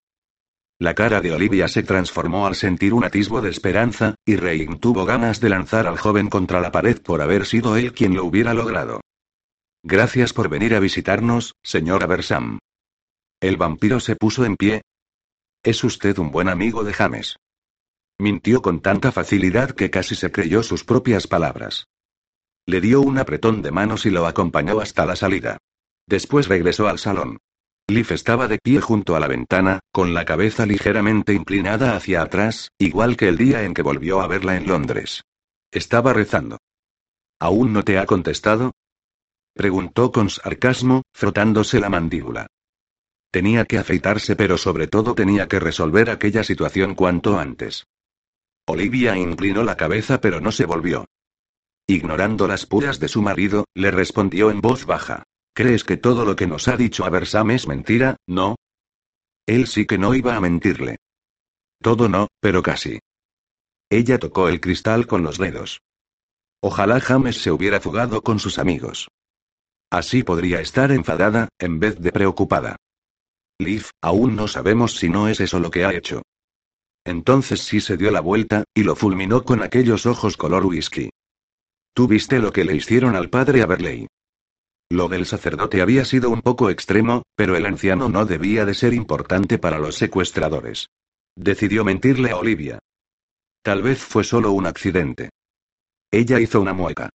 La 0.77 0.93
cara 0.93 1.21
de 1.21 1.31
Olivia 1.31 1.69
se 1.69 1.83
transformó 1.83 2.47
al 2.47 2.55
sentir 2.55 2.93
un 2.93 3.05
atisbo 3.05 3.41
de 3.41 3.49
esperanza, 3.49 4.15
y 4.25 4.35
Rein 4.35 4.77
tuvo 4.79 5.05
ganas 5.05 5.39
de 5.39 5.47
lanzar 5.47 5.87
al 5.87 5.97
joven 5.97 6.29
contra 6.29 6.59
la 6.59 6.71
pared 6.71 7.01
por 7.01 7.21
haber 7.21 7.45
sido 7.45 7.77
él 7.77 7.93
quien 7.93 8.13
lo 8.13 8.25
hubiera 8.25 8.53
logrado. 8.53 8.99
Gracias 9.83 10.33
por 10.33 10.49
venir 10.49 10.75
a 10.75 10.79
visitarnos, 10.79 11.53
señora 11.63 12.07
Bersam. 12.07 12.59
El 13.39 13.55
vampiro 13.55 14.01
se 14.01 14.17
puso 14.17 14.43
en 14.43 14.57
pie. 14.57 14.81
Es 15.63 15.83
usted 15.83 16.17
un 16.17 16.31
buen 16.31 16.49
amigo 16.49 16.83
de 16.83 16.91
James. 16.91 17.37
Mintió 18.17 18.61
con 18.61 18.81
tanta 18.81 19.11
facilidad 19.11 19.71
que 19.71 19.89
casi 19.89 20.15
se 20.15 20.31
creyó 20.31 20.61
sus 20.63 20.83
propias 20.83 21.27
palabras. 21.27 21.87
Le 22.65 22.81
dio 22.81 23.01
un 23.01 23.17
apretón 23.17 23.61
de 23.61 23.71
manos 23.71 24.05
y 24.05 24.09
lo 24.09 24.25
acompañó 24.25 24.79
hasta 24.79 25.05
la 25.05 25.15
salida. 25.15 25.57
Después 26.07 26.47
regresó 26.47 26.87
al 26.87 26.99
salón. 26.99 27.37
Liv 27.87 28.07
estaba 28.11 28.47
de 28.47 28.57
pie 28.57 28.81
junto 28.81 29.15
a 29.15 29.19
la 29.19 29.27
ventana, 29.27 29.79
con 29.91 30.15
la 30.15 30.25
cabeza 30.25 30.65
ligeramente 30.65 31.33
inclinada 31.33 31.95
hacia 31.95 32.23
atrás, 32.23 32.71
igual 32.79 33.15
que 33.15 33.27
el 33.27 33.37
día 33.37 33.61
en 33.61 33.75
que 33.75 33.83
volvió 33.83 34.21
a 34.21 34.27
verla 34.27 34.57
en 34.57 34.65
Londres. 34.65 35.21
Estaba 35.71 36.11
rezando. 36.11 36.57
¿Aún 37.39 37.73
no 37.73 37.83
te 37.83 37.99
ha 37.99 38.07
contestado? 38.07 38.71
Preguntó 39.53 40.11
con 40.11 40.31
sarcasmo, 40.31 41.03
frotándose 41.13 41.79
la 41.79 41.89
mandíbula. 41.89 42.47
Tenía 43.29 43.65
que 43.65 43.77
afeitarse, 43.77 44.35
pero 44.35 44.57
sobre 44.57 44.87
todo 44.87 45.13
tenía 45.13 45.47
que 45.47 45.59
resolver 45.59 46.09
aquella 46.09 46.43
situación 46.43 46.95
cuanto 46.95 47.37
antes. 47.37 47.85
Olivia 48.65 49.15
inclinó 49.15 49.63
la 49.63 49.77
cabeza 49.77 50.19
pero 50.19 50.41
no 50.41 50.51
se 50.51 50.65
volvió. 50.65 51.05
Ignorando 51.85 52.47
las 52.47 52.65
puras 52.65 52.99
de 52.99 53.09
su 53.09 53.21
marido, 53.21 53.65
le 53.75 53.91
respondió 53.91 54.49
en 54.49 54.59
voz 54.59 54.85
baja. 54.85 55.23
¿Crees 55.55 55.85
que 55.85 55.95
todo 55.95 56.25
lo 56.25 56.35
que 56.35 56.47
nos 56.47 56.67
ha 56.67 56.75
dicho 56.75 57.05
Aversam 57.05 57.49
es 57.51 57.65
mentira, 57.65 58.17
no? 58.27 58.57
Él 59.47 59.67
sí 59.67 59.85
que 59.85 59.97
no 59.97 60.13
iba 60.13 60.35
a 60.35 60.41
mentirle. 60.41 60.97
Todo 61.81 62.09
no, 62.09 62.27
pero 62.41 62.61
casi. 62.61 62.99
Ella 63.89 64.19
tocó 64.19 64.49
el 64.49 64.59
cristal 64.59 65.07
con 65.07 65.23
los 65.23 65.37
dedos. 65.37 65.79
Ojalá 66.61 66.99
James 66.99 67.37
se 67.37 67.51
hubiera 67.51 67.79
fugado 67.79 68.21
con 68.21 68.39
sus 68.39 68.59
amigos. 68.59 69.07
Así 69.89 70.23
podría 70.23 70.59
estar 70.59 70.91
enfadada, 70.91 71.47
en 71.57 71.79
vez 71.79 72.01
de 72.01 72.11
preocupada. 72.11 72.75
Liv, 73.57 73.85
aún 74.01 74.35
no 74.35 74.49
sabemos 74.49 74.97
si 74.97 75.07
no 75.07 75.29
es 75.29 75.39
eso 75.39 75.61
lo 75.61 75.71
que 75.71 75.85
ha 75.85 75.93
hecho. 75.93 76.23
Entonces 77.05 77.61
sí 77.61 77.79
se 77.79 77.95
dio 77.95 78.11
la 78.11 78.19
vuelta, 78.19 78.65
y 78.73 78.83
lo 78.83 78.97
fulminó 78.97 79.45
con 79.45 79.63
aquellos 79.63 80.05
ojos 80.05 80.35
color 80.35 80.65
whisky. 80.65 81.11
Tú 81.93 82.09
viste 82.09 82.39
lo 82.39 82.51
que 82.51 82.65
le 82.65 82.75
hicieron 82.75 83.15
al 83.15 83.29
padre 83.29 83.61
Aberley. 83.61 84.07
Lo 84.89 85.07
del 85.07 85.25
sacerdote 85.25 85.81
había 85.81 86.05
sido 86.05 86.29
un 86.29 86.41
poco 86.41 86.69
extremo, 86.69 87.23
pero 87.35 87.55
el 87.55 87.65
anciano 87.65 88.07
no 88.07 88.25
debía 88.25 88.65
de 88.65 88.75
ser 88.75 88.93
importante 88.93 89.57
para 89.57 89.79
los 89.79 89.95
secuestradores. 89.95 90.89
Decidió 91.35 91.83
mentirle 91.83 92.31
a 92.31 92.37
Olivia. 92.37 92.79
Tal 93.63 93.81
vez 93.81 93.99
fue 93.99 94.23
solo 94.23 94.51
un 94.51 94.67
accidente. 94.67 95.31
Ella 96.11 96.39
hizo 96.39 96.61
una 96.61 96.73
mueca. 96.73 97.09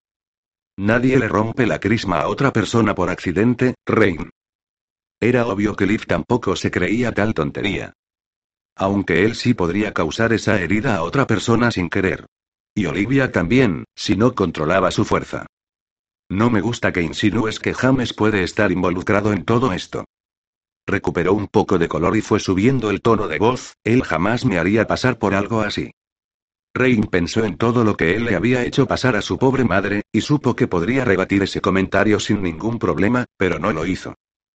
Nadie 0.77 1.19
le 1.19 1.29
rompe 1.29 1.67
la 1.67 1.79
crisma 1.79 2.21
a 2.21 2.29
otra 2.29 2.53
persona 2.53 2.95
por 2.95 3.09
accidente, 3.09 3.75
Rain. 3.87 4.31
Era 5.21 5.47
obvio 5.47 5.77
que 5.77 5.87
Liv 5.87 6.07
tampoco 6.07 6.57
se 6.57 6.71
creía 6.71 7.13
tal 7.13 7.35
tontería. 7.35 7.93
Aunque 8.75 9.25
él 9.25 9.37
sí 9.37 9.55
podría 9.55 9.93
causar 9.93 10.33
esa 10.33 10.61
herida 10.61 10.97
a 10.97 11.03
otra 11.03 11.27
persona 11.27 11.71
sin 11.71 11.89
querer. 11.89 12.27
Y 12.75 12.87
Olivia 12.87 13.31
también, 13.31 13.85
si 13.95 14.17
no 14.17 14.35
controlaba 14.35 14.91
su 14.91 15.05
fuerza. 15.05 15.47
No 16.31 16.49
me 16.49 16.61
gusta 16.61 16.93
que 16.93 17.03
insinúes 17.03 17.59
que 17.59 17.75
James 17.75 18.15
puede 18.15 18.45
estar 18.45 18.71
involucrado 18.71 19.33
en 19.33 19.45
todo 19.45 19.73
esto. 19.73 20.05
Recuperó 20.87 21.35
un 21.35 21.49
poco 21.49 21.77
de 21.77 21.89
color 21.89 22.17
y 22.17 22.21
fue 22.21 22.39
subiendo 22.39 22.91
el 22.91 23.03
tono 23.03 23.27
de 23.27 23.39
voz, 23.39 23.75
él 23.83 24.05
jamás 24.05 24.45
me 24.45 24.57
haría 24.57 24.87
pasar 24.87 25.19
por 25.19 25.35
algo 25.35 25.61
así. 25.61 25.91
Rain 26.73 27.03
pensó 27.03 27.45
en 27.45 27.57
todo 27.57 27.83
lo 27.83 27.97
que 27.97 28.15
él 28.15 28.27
le 28.27 28.37
había 28.37 28.65
hecho 28.65 28.87
pasar 28.87 29.17
a 29.17 29.23
su 29.23 29.39
pobre 29.39 29.65
madre, 29.65 30.03
y 30.13 30.21
supo 30.21 30.55
que 30.55 30.69
podría 30.69 31.05
rebatir 31.05 31.43
ese 31.43 31.61
comentario 31.61 32.21
sin 32.21 32.43
ningún 32.43 32.79
problema, 32.79 33.25
pero 33.37 33.59
no 33.59 33.73
lo 33.73 33.85
hizo. 33.85 34.15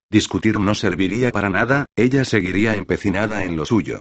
Discutir 0.10 0.62
no 0.62 0.76
serviría 0.76 1.34
para 1.34 1.50
nada, 1.50 1.88
ella 1.98 2.24
seguiría 2.24 2.76
empecinada 2.76 3.44
en 3.44 3.58
lo 3.58 3.66
suyo. 3.66 4.00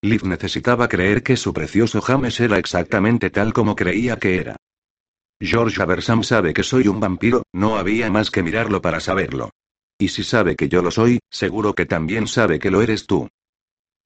Liv 0.00 0.22
necesitaba 0.24 0.86
creer 0.86 1.24
que 1.24 1.36
su 1.36 1.52
precioso 1.52 2.00
James 2.00 2.38
era 2.38 2.56
exactamente 2.58 3.30
tal 3.30 3.52
como 3.52 3.74
creía 3.74 4.16
que 4.16 4.36
era. 4.36 4.56
George 5.40 5.82
Aversam 5.82 6.22
sabe 6.22 6.54
que 6.54 6.62
soy 6.62 6.88
un 6.88 7.00
vampiro, 7.00 7.42
no 7.52 7.76
había 7.76 8.10
más 8.10 8.30
que 8.30 8.42
mirarlo 8.42 8.80
para 8.80 9.00
saberlo. 9.00 9.50
Y 9.98 10.08
si 10.08 10.22
sabe 10.24 10.56
que 10.56 10.68
yo 10.68 10.82
lo 10.82 10.90
soy, 10.90 11.20
seguro 11.30 11.74
que 11.74 11.86
también 11.86 12.26
sabe 12.26 12.58
que 12.58 12.70
lo 12.70 12.82
eres 12.82 13.06
tú. 13.06 13.28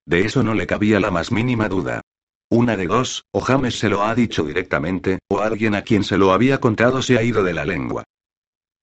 De 0.05 0.21
eso 0.21 0.43
no 0.43 0.53
le 0.53 0.67
cabía 0.67 0.99
la 0.99 1.11
más 1.11 1.31
mínima 1.31 1.69
duda. 1.69 2.01
Una 2.49 2.75
de 2.75 2.87
dos, 2.87 3.25
o 3.31 3.41
James 3.41 3.77
se 3.77 3.89
lo 3.89 4.03
ha 4.03 4.15
dicho 4.15 4.43
directamente, 4.43 5.19
o 5.27 5.39
alguien 5.39 5.75
a 5.75 5.83
quien 5.83 6.03
se 6.03 6.17
lo 6.17 6.31
había 6.31 6.59
contado 6.59 7.01
se 7.01 7.17
ha 7.17 7.23
ido 7.23 7.43
de 7.43 7.53
la 7.53 7.63
lengua. 7.63 8.03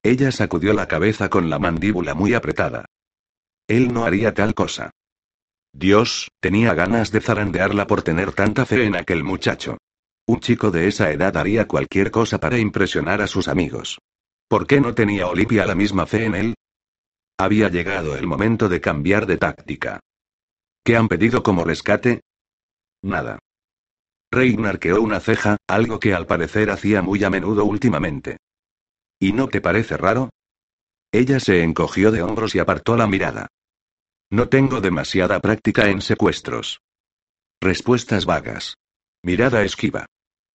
Ella 0.04 0.30
sacudió 0.30 0.72
la 0.72 0.86
cabeza 0.86 1.28
con 1.28 1.50
la 1.50 1.58
mandíbula 1.58 2.14
muy 2.14 2.34
apretada. 2.34 2.84
Él 3.66 3.92
no 3.92 4.04
haría 4.04 4.34
tal 4.34 4.54
cosa. 4.54 4.90
Dios, 5.72 6.30
tenía 6.40 6.74
ganas 6.74 7.10
de 7.10 7.20
zarandearla 7.20 7.88
por 7.88 8.02
tener 8.02 8.32
tanta 8.32 8.64
fe 8.66 8.84
en 8.84 8.94
aquel 8.94 9.24
muchacho. 9.24 9.78
Un 10.28 10.40
chico 10.40 10.72
de 10.72 10.88
esa 10.88 11.12
edad 11.12 11.36
haría 11.36 11.68
cualquier 11.68 12.10
cosa 12.10 12.38
para 12.40 12.58
impresionar 12.58 13.22
a 13.22 13.28
sus 13.28 13.46
amigos. 13.46 13.98
¿Por 14.48 14.66
qué 14.66 14.80
no 14.80 14.92
tenía 14.92 15.28
Olivia 15.28 15.66
la 15.66 15.76
misma 15.76 16.06
fe 16.06 16.24
en 16.24 16.34
él? 16.34 16.54
Había 17.38 17.68
llegado 17.68 18.16
el 18.16 18.26
momento 18.26 18.68
de 18.68 18.80
cambiar 18.80 19.26
de 19.26 19.36
táctica. 19.36 20.00
¿Qué 20.84 20.96
han 20.96 21.06
pedido 21.06 21.42
como 21.44 21.64
rescate? 21.64 22.22
Nada. 23.02 23.38
Rein 24.32 24.66
arqueó 24.66 25.00
una 25.00 25.20
ceja, 25.20 25.58
algo 25.68 26.00
que 26.00 26.12
al 26.12 26.26
parecer 26.26 26.70
hacía 26.70 27.02
muy 27.02 27.22
a 27.22 27.30
menudo 27.30 27.64
últimamente. 27.64 28.38
¿Y 29.20 29.32
no 29.32 29.48
te 29.48 29.60
parece 29.60 29.96
raro? 29.96 30.30
Ella 31.12 31.38
se 31.38 31.62
encogió 31.62 32.10
de 32.10 32.22
hombros 32.22 32.54
y 32.56 32.58
apartó 32.58 32.96
la 32.96 33.06
mirada. 33.06 33.46
No 34.30 34.48
tengo 34.48 34.80
demasiada 34.80 35.38
práctica 35.38 35.88
en 35.88 36.00
secuestros. 36.00 36.80
Respuestas 37.60 38.26
vagas. 38.26 38.74
Mirada 39.22 39.62
esquiva. 39.62 40.06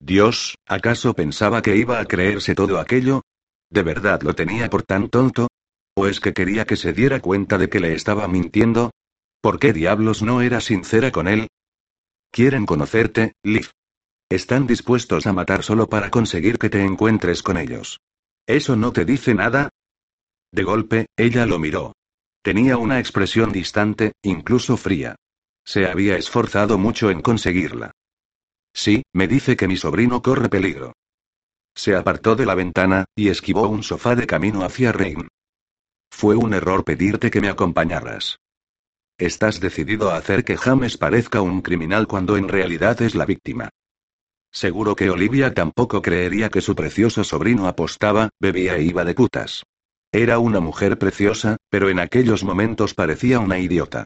Dios, 0.04 0.56
¿acaso 0.68 1.14
pensaba 1.14 1.62
que 1.62 1.78
iba 1.78 2.00
a 2.00 2.06
creerse 2.06 2.56
todo 2.56 2.80
aquello? 2.80 3.22
¿De 3.70 3.84
verdad 3.84 4.24
lo 4.24 4.34
tenía 4.34 4.68
por 4.68 4.82
tan 4.82 5.10
tonto? 5.10 5.48
¿O 5.96 6.08
es 6.08 6.20
que 6.20 6.34
quería 6.34 6.66
que 6.66 6.76
se 6.76 6.92
diera 6.92 7.20
cuenta 7.20 7.60
de 7.60 7.70
que 7.70 7.80
le 7.80 7.94
estaba 7.94 8.28
mintiendo? 8.28 8.90
¿Por 9.42 9.60
qué 9.60 9.74
diablos 9.74 10.24
no 10.24 10.42
era 10.42 10.60
sincera 10.60 11.12
con 11.12 11.28
él? 11.28 11.50
Quieren 12.32 12.66
conocerte, 12.66 13.34
Liv. 13.44 13.70
Están 14.28 14.66
dispuestos 14.66 15.28
a 15.28 15.34
matar 15.34 15.62
solo 15.62 15.88
para 15.88 16.10
conseguir 16.10 16.58
que 16.58 16.72
te 16.72 16.84
encuentres 16.84 17.44
con 17.44 17.58
ellos. 17.58 18.00
¿Eso 18.48 18.76
no 18.76 18.92
te 18.94 19.06
dice 19.06 19.36
nada? 19.36 19.70
De 20.52 20.64
golpe, 20.64 21.06
ella 21.16 21.46
lo 21.46 21.60
miró. 21.60 21.94
Tenía 22.42 22.78
una 22.78 22.98
expresión 22.98 23.52
distante, 23.52 24.14
incluso 24.24 24.78
fría. 24.78 25.16
Se 25.64 25.86
había 25.86 26.18
esforzado 26.18 26.80
mucho 26.80 27.12
en 27.12 27.22
conseguirla. 27.22 27.92
Sí, 28.74 29.04
me 29.14 29.28
dice 29.28 29.56
que 29.56 29.68
mi 29.68 29.78
sobrino 29.78 30.22
corre 30.22 30.50
peligro. 30.50 30.94
Se 31.76 31.96
apartó 31.96 32.36
de 32.36 32.46
la 32.46 32.56
ventana, 32.56 33.06
y 33.16 33.30
esquivó 33.30 33.68
un 33.68 33.84
sofá 33.84 34.16
de 34.16 34.28
camino 34.28 34.64
hacia 34.64 34.92
Rein. 34.92 35.28
Fue 36.10 36.36
un 36.36 36.54
error 36.54 36.84
pedirte 36.84 37.32
que 37.32 37.42
me 37.42 37.50
acompañaras. 37.50 38.38
Estás 39.18 39.60
decidido 39.60 40.10
a 40.10 40.18
hacer 40.18 40.44
que 40.44 40.58
James 40.58 40.98
parezca 40.98 41.42
un 41.42 41.62
criminal 41.62 42.08
cuando 42.08 42.38
en 42.38 42.48
realidad 42.48 43.02
es 43.02 43.16
la 43.16 43.26
víctima. 43.26 43.70
Seguro 44.52 44.96
que 44.96 45.10
Olivia 45.10 45.54
tampoco 45.54 46.02
creería 46.02 46.50
que 46.50 46.60
su 46.60 46.76
precioso 46.76 47.24
sobrino 47.24 47.68
apostaba, 47.68 48.30
bebía 48.40 48.76
e 48.76 48.84
iba 48.84 49.06
de 49.06 49.14
putas. 49.14 49.64
Era 50.12 50.40
una 50.40 50.60
mujer 50.60 50.98
preciosa, 50.98 51.56
pero 51.70 51.90
en 51.90 52.00
aquellos 52.00 52.44
momentos 52.44 52.94
parecía 52.94 53.40
una 53.40 53.60
idiota. 53.60 54.04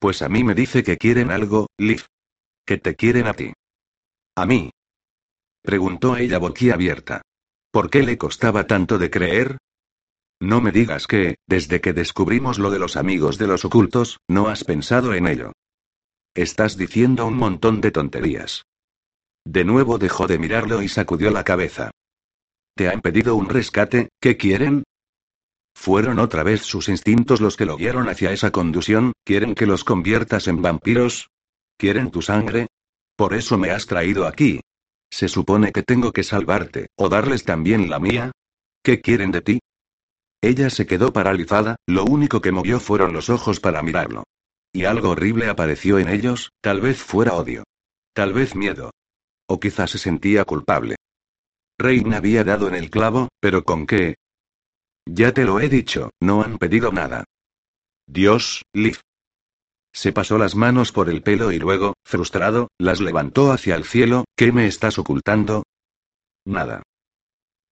Pues 0.00 0.20
a 0.22 0.28
mí 0.28 0.42
me 0.42 0.54
dice 0.54 0.82
que 0.82 0.98
quieren 0.98 1.30
algo, 1.30 1.68
Liv. 1.78 2.06
Que 2.66 2.76
te 2.76 2.96
quieren 2.96 3.28
a 3.28 3.34
ti. 3.34 3.52
¿A 4.36 4.46
mí? 4.46 4.70
Preguntó 5.62 6.16
ella 6.16 6.38
boquiabierta. 6.38 7.22
¿Por 7.70 7.90
qué 7.90 8.02
le 8.02 8.16
costaba 8.18 8.66
tanto 8.66 8.98
de 8.98 9.10
creer? 9.10 9.58
No 10.40 10.60
me 10.60 10.72
digas 10.72 11.06
que, 11.06 11.36
desde 11.46 11.80
que 11.80 11.92
descubrimos 11.92 12.58
lo 12.58 12.70
de 12.70 12.78
los 12.78 12.96
amigos 12.96 13.38
de 13.38 13.46
los 13.46 13.64
ocultos, 13.64 14.18
no 14.28 14.48
has 14.48 14.64
pensado 14.64 15.14
en 15.14 15.28
ello. 15.28 15.52
Estás 16.34 16.76
diciendo 16.76 17.26
un 17.26 17.36
montón 17.36 17.80
de 17.80 17.90
tonterías. 17.90 18.64
De 19.44 19.64
nuevo 19.64 19.98
dejó 19.98 20.26
de 20.26 20.38
mirarlo 20.38 20.82
y 20.82 20.88
sacudió 20.88 21.30
la 21.30 21.44
cabeza. 21.44 21.90
¿Te 22.74 22.88
han 22.88 23.02
pedido 23.02 23.36
un 23.36 23.48
rescate? 23.48 24.08
¿Qué 24.20 24.36
quieren? 24.36 24.84
¿Fueron 25.74 26.18
otra 26.18 26.42
vez 26.42 26.62
sus 26.62 26.88
instintos 26.88 27.40
los 27.40 27.56
que 27.56 27.66
lo 27.66 27.76
guiaron 27.76 28.08
hacia 28.08 28.32
esa 28.32 28.50
conducción? 28.50 29.12
¿Quieren 29.24 29.54
que 29.54 29.66
los 29.66 29.84
conviertas 29.84 30.48
en 30.48 30.62
vampiros? 30.62 31.28
¿Quieren 31.76 32.10
tu 32.10 32.22
sangre? 32.22 32.68
Por 33.22 33.34
eso 33.34 33.56
me 33.56 33.70
has 33.70 33.86
traído 33.86 34.26
aquí. 34.26 34.58
Se 35.08 35.28
supone 35.28 35.70
que 35.70 35.84
tengo 35.84 36.10
que 36.10 36.24
salvarte, 36.24 36.88
o 36.96 37.08
darles 37.08 37.44
también 37.44 37.88
la 37.88 38.00
mía. 38.00 38.32
¿Qué 38.82 39.00
quieren 39.00 39.30
de 39.30 39.42
ti? 39.42 39.60
Ella 40.42 40.70
se 40.70 40.86
quedó 40.86 41.12
paralizada, 41.12 41.76
lo 41.86 42.02
único 42.04 42.40
que 42.40 42.50
movió 42.50 42.80
fueron 42.80 43.12
los 43.12 43.30
ojos 43.30 43.60
para 43.60 43.80
mirarlo. 43.80 44.24
Y 44.72 44.86
algo 44.86 45.10
horrible 45.10 45.48
apareció 45.48 46.00
en 46.00 46.08
ellos, 46.08 46.50
tal 46.60 46.80
vez 46.80 47.00
fuera 47.00 47.34
odio. 47.34 47.62
Tal 48.12 48.32
vez 48.32 48.56
miedo. 48.56 48.90
O 49.48 49.60
quizás 49.60 49.92
se 49.92 49.98
sentía 49.98 50.44
culpable. 50.44 50.96
Reina 51.78 52.16
había 52.16 52.42
dado 52.42 52.66
en 52.66 52.74
el 52.74 52.90
clavo, 52.90 53.28
pero 53.38 53.62
¿con 53.62 53.86
qué? 53.86 54.16
Ya 55.06 55.32
te 55.32 55.44
lo 55.44 55.60
he 55.60 55.68
dicho, 55.68 56.10
no 56.20 56.42
han 56.42 56.58
pedido 56.58 56.90
nada. 56.90 57.22
Dios, 58.04 58.64
Liv. 58.74 58.98
Se 59.94 60.12
pasó 60.12 60.38
las 60.38 60.54
manos 60.54 60.90
por 60.92 61.08
el 61.08 61.22
pelo 61.22 61.52
y 61.52 61.58
luego, 61.58 61.94
frustrado, 62.04 62.68
las 62.78 63.00
levantó 63.00 63.52
hacia 63.52 63.74
el 63.74 63.84
cielo, 63.84 64.24
¿qué 64.36 64.50
me 64.52 64.66
estás 64.66 64.98
ocultando? 64.98 65.64
Nada. 66.46 66.82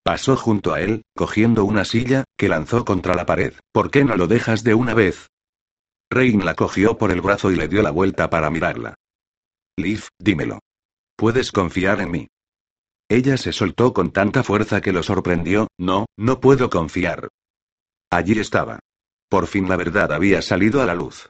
Pasó 0.02 0.36
junto 0.36 0.72
a 0.72 0.80
él, 0.80 1.02
cogiendo 1.16 1.64
una 1.64 1.84
silla, 1.84 2.24
que 2.36 2.48
lanzó 2.48 2.84
contra 2.84 3.14
la 3.14 3.26
pared. 3.26 3.54
¿Por 3.72 3.90
qué 3.90 4.04
no 4.04 4.16
lo 4.16 4.26
dejas 4.26 4.64
de 4.64 4.74
una 4.74 4.94
vez? 4.94 5.28
Rein 6.10 6.44
la 6.44 6.54
cogió 6.54 6.98
por 6.98 7.10
el 7.10 7.20
brazo 7.20 7.50
y 7.52 7.56
le 7.56 7.68
dio 7.68 7.82
la 7.82 7.90
vuelta 7.90 8.30
para 8.30 8.50
mirarla. 8.50 8.94
Liv, 9.76 10.08
dímelo. 10.18 10.58
Puedes 11.16 11.52
confiar 11.52 12.00
en 12.00 12.10
mí. 12.10 12.28
Ella 13.08 13.36
se 13.36 13.52
soltó 13.52 13.92
con 13.92 14.10
tanta 14.10 14.42
fuerza 14.42 14.80
que 14.80 14.92
lo 14.92 15.02
sorprendió, 15.02 15.68
no, 15.78 16.06
no 16.16 16.40
puedo 16.40 16.70
confiar. 16.70 17.28
Allí 18.10 18.38
estaba. 18.38 18.78
Por 19.28 19.46
fin 19.46 19.68
la 19.68 19.76
verdad 19.76 20.12
había 20.12 20.42
salido 20.42 20.82
a 20.82 20.86
la 20.86 20.94
luz. 20.94 21.28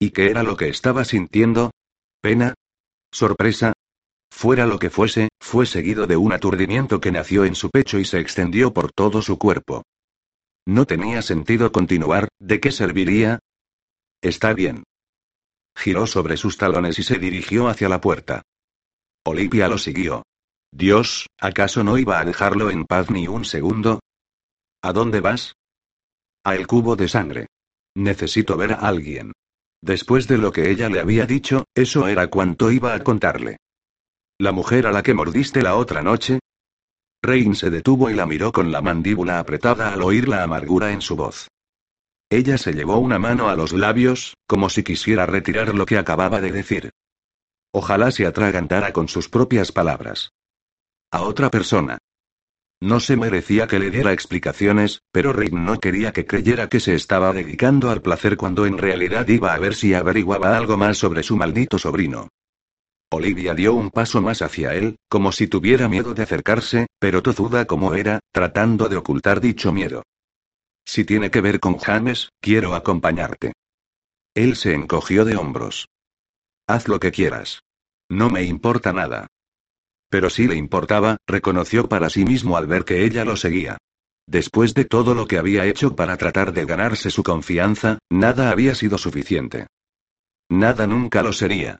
¿Y 0.00 0.10
qué 0.10 0.30
era 0.30 0.42
lo 0.42 0.56
que 0.56 0.68
estaba 0.68 1.04
sintiendo? 1.04 1.72
¿Pena? 2.20 2.54
¿Sorpresa? 3.12 3.72
Fuera 4.30 4.66
lo 4.66 4.78
que 4.78 4.90
fuese, 4.90 5.28
fue 5.40 5.66
seguido 5.66 6.06
de 6.06 6.16
un 6.16 6.32
aturdimiento 6.32 7.00
que 7.00 7.10
nació 7.10 7.44
en 7.44 7.54
su 7.54 7.70
pecho 7.70 7.98
y 7.98 8.04
se 8.04 8.20
extendió 8.20 8.72
por 8.72 8.92
todo 8.92 9.22
su 9.22 9.38
cuerpo. 9.38 9.82
No 10.66 10.84
tenía 10.84 11.22
sentido 11.22 11.72
continuar, 11.72 12.28
¿de 12.38 12.60
qué 12.60 12.70
serviría? 12.70 13.40
Está 14.20 14.52
bien. 14.52 14.84
Giró 15.74 16.06
sobre 16.06 16.36
sus 16.36 16.58
talones 16.58 16.98
y 16.98 17.02
se 17.02 17.18
dirigió 17.18 17.68
hacia 17.68 17.88
la 17.88 18.00
puerta. 18.00 18.42
Olivia 19.24 19.68
lo 19.68 19.78
siguió. 19.78 20.24
Dios, 20.70 21.26
¿acaso 21.40 21.82
no 21.82 21.98
iba 21.98 22.20
a 22.20 22.24
dejarlo 22.24 22.70
en 22.70 22.84
paz 22.84 23.10
ni 23.10 23.26
un 23.26 23.44
segundo? 23.44 24.00
¿A 24.82 24.92
dónde 24.92 25.20
vas? 25.20 25.54
A 26.44 26.54
el 26.54 26.66
cubo 26.66 26.94
de 26.96 27.08
sangre. 27.08 27.46
Necesito 27.94 28.56
ver 28.56 28.72
a 28.72 28.76
alguien. 28.76 29.32
Después 29.80 30.26
de 30.26 30.38
lo 30.38 30.52
que 30.52 30.70
ella 30.70 30.88
le 30.88 31.00
había 31.00 31.26
dicho, 31.26 31.64
eso 31.74 32.08
era 32.08 32.26
cuanto 32.28 32.70
iba 32.70 32.94
a 32.94 33.02
contarle. 33.02 33.58
¿La 34.38 34.52
mujer 34.52 34.86
a 34.86 34.92
la 34.92 35.02
que 35.02 35.14
mordiste 35.14 35.62
la 35.62 35.76
otra 35.76 36.02
noche? 36.02 36.40
Rain 37.22 37.54
se 37.54 37.70
detuvo 37.70 38.10
y 38.10 38.14
la 38.14 38.26
miró 38.26 38.52
con 38.52 38.70
la 38.70 38.80
mandíbula 38.80 39.38
apretada 39.38 39.92
al 39.92 40.02
oír 40.02 40.28
la 40.28 40.42
amargura 40.42 40.92
en 40.92 41.00
su 41.00 41.16
voz. 41.16 41.48
Ella 42.30 42.58
se 42.58 42.72
llevó 42.72 42.98
una 42.98 43.18
mano 43.18 43.48
a 43.48 43.56
los 43.56 43.72
labios, 43.72 44.34
como 44.46 44.68
si 44.68 44.82
quisiera 44.82 45.26
retirar 45.26 45.74
lo 45.74 45.86
que 45.86 45.98
acababa 45.98 46.40
de 46.40 46.52
decir. 46.52 46.90
Ojalá 47.72 48.10
se 48.10 48.26
atragantara 48.26 48.92
con 48.92 49.08
sus 49.08 49.28
propias 49.28 49.72
palabras. 49.72 50.30
A 51.10 51.22
otra 51.22 51.50
persona. 51.50 51.98
No 52.80 53.00
se 53.00 53.16
merecía 53.16 53.66
que 53.66 53.80
le 53.80 53.90
diera 53.90 54.12
explicaciones, 54.12 55.02
pero 55.10 55.32
Rain 55.32 55.64
no 55.64 55.80
quería 55.80 56.12
que 56.12 56.26
creyera 56.26 56.68
que 56.68 56.78
se 56.78 56.94
estaba 56.94 57.32
dedicando 57.32 57.90
al 57.90 58.02
placer 58.02 58.36
cuando 58.36 58.66
en 58.66 58.78
realidad 58.78 59.26
iba 59.26 59.52
a 59.52 59.58
ver 59.58 59.74
si 59.74 59.94
averiguaba 59.94 60.56
algo 60.56 60.76
más 60.76 60.96
sobre 60.96 61.24
su 61.24 61.36
maldito 61.36 61.78
sobrino. 61.78 62.28
Olivia 63.10 63.54
dio 63.54 63.74
un 63.74 63.90
paso 63.90 64.20
más 64.20 64.42
hacia 64.42 64.74
él, 64.74 64.96
como 65.08 65.32
si 65.32 65.48
tuviera 65.48 65.88
miedo 65.88 66.14
de 66.14 66.22
acercarse, 66.22 66.86
pero 67.00 67.22
tozuda 67.22 67.64
como 67.64 67.94
era, 67.94 68.20
tratando 68.32 68.88
de 68.88 68.96
ocultar 68.96 69.40
dicho 69.40 69.72
miedo. 69.72 70.04
Si 70.84 71.04
tiene 71.04 71.30
que 71.30 71.40
ver 71.40 71.58
con 71.58 71.78
James, 71.78 72.30
quiero 72.40 72.74
acompañarte. 72.74 73.54
Él 74.34 74.56
se 74.56 74.74
encogió 74.74 75.24
de 75.24 75.36
hombros. 75.36 75.88
Haz 76.68 76.86
lo 76.86 77.00
que 77.00 77.10
quieras. 77.10 77.62
No 78.08 78.30
me 78.30 78.44
importa 78.44 78.92
nada. 78.92 79.26
Pero 80.10 80.30
sí 80.30 80.48
le 80.48 80.56
importaba, 80.56 81.18
reconoció 81.26 81.88
para 81.88 82.10
sí 82.10 82.24
mismo 82.24 82.56
al 82.56 82.66
ver 82.66 82.84
que 82.84 83.04
ella 83.04 83.24
lo 83.24 83.36
seguía. 83.36 83.78
Después 84.26 84.74
de 84.74 84.84
todo 84.84 85.14
lo 85.14 85.26
que 85.26 85.38
había 85.38 85.66
hecho 85.66 85.96
para 85.96 86.16
tratar 86.16 86.52
de 86.52 86.66
ganarse 86.66 87.10
su 87.10 87.22
confianza, 87.22 87.98
nada 88.10 88.50
había 88.50 88.74
sido 88.74 88.98
suficiente. 88.98 89.66
Nada 90.50 90.86
nunca 90.86 91.22
lo 91.22 91.32
sería. 91.32 91.78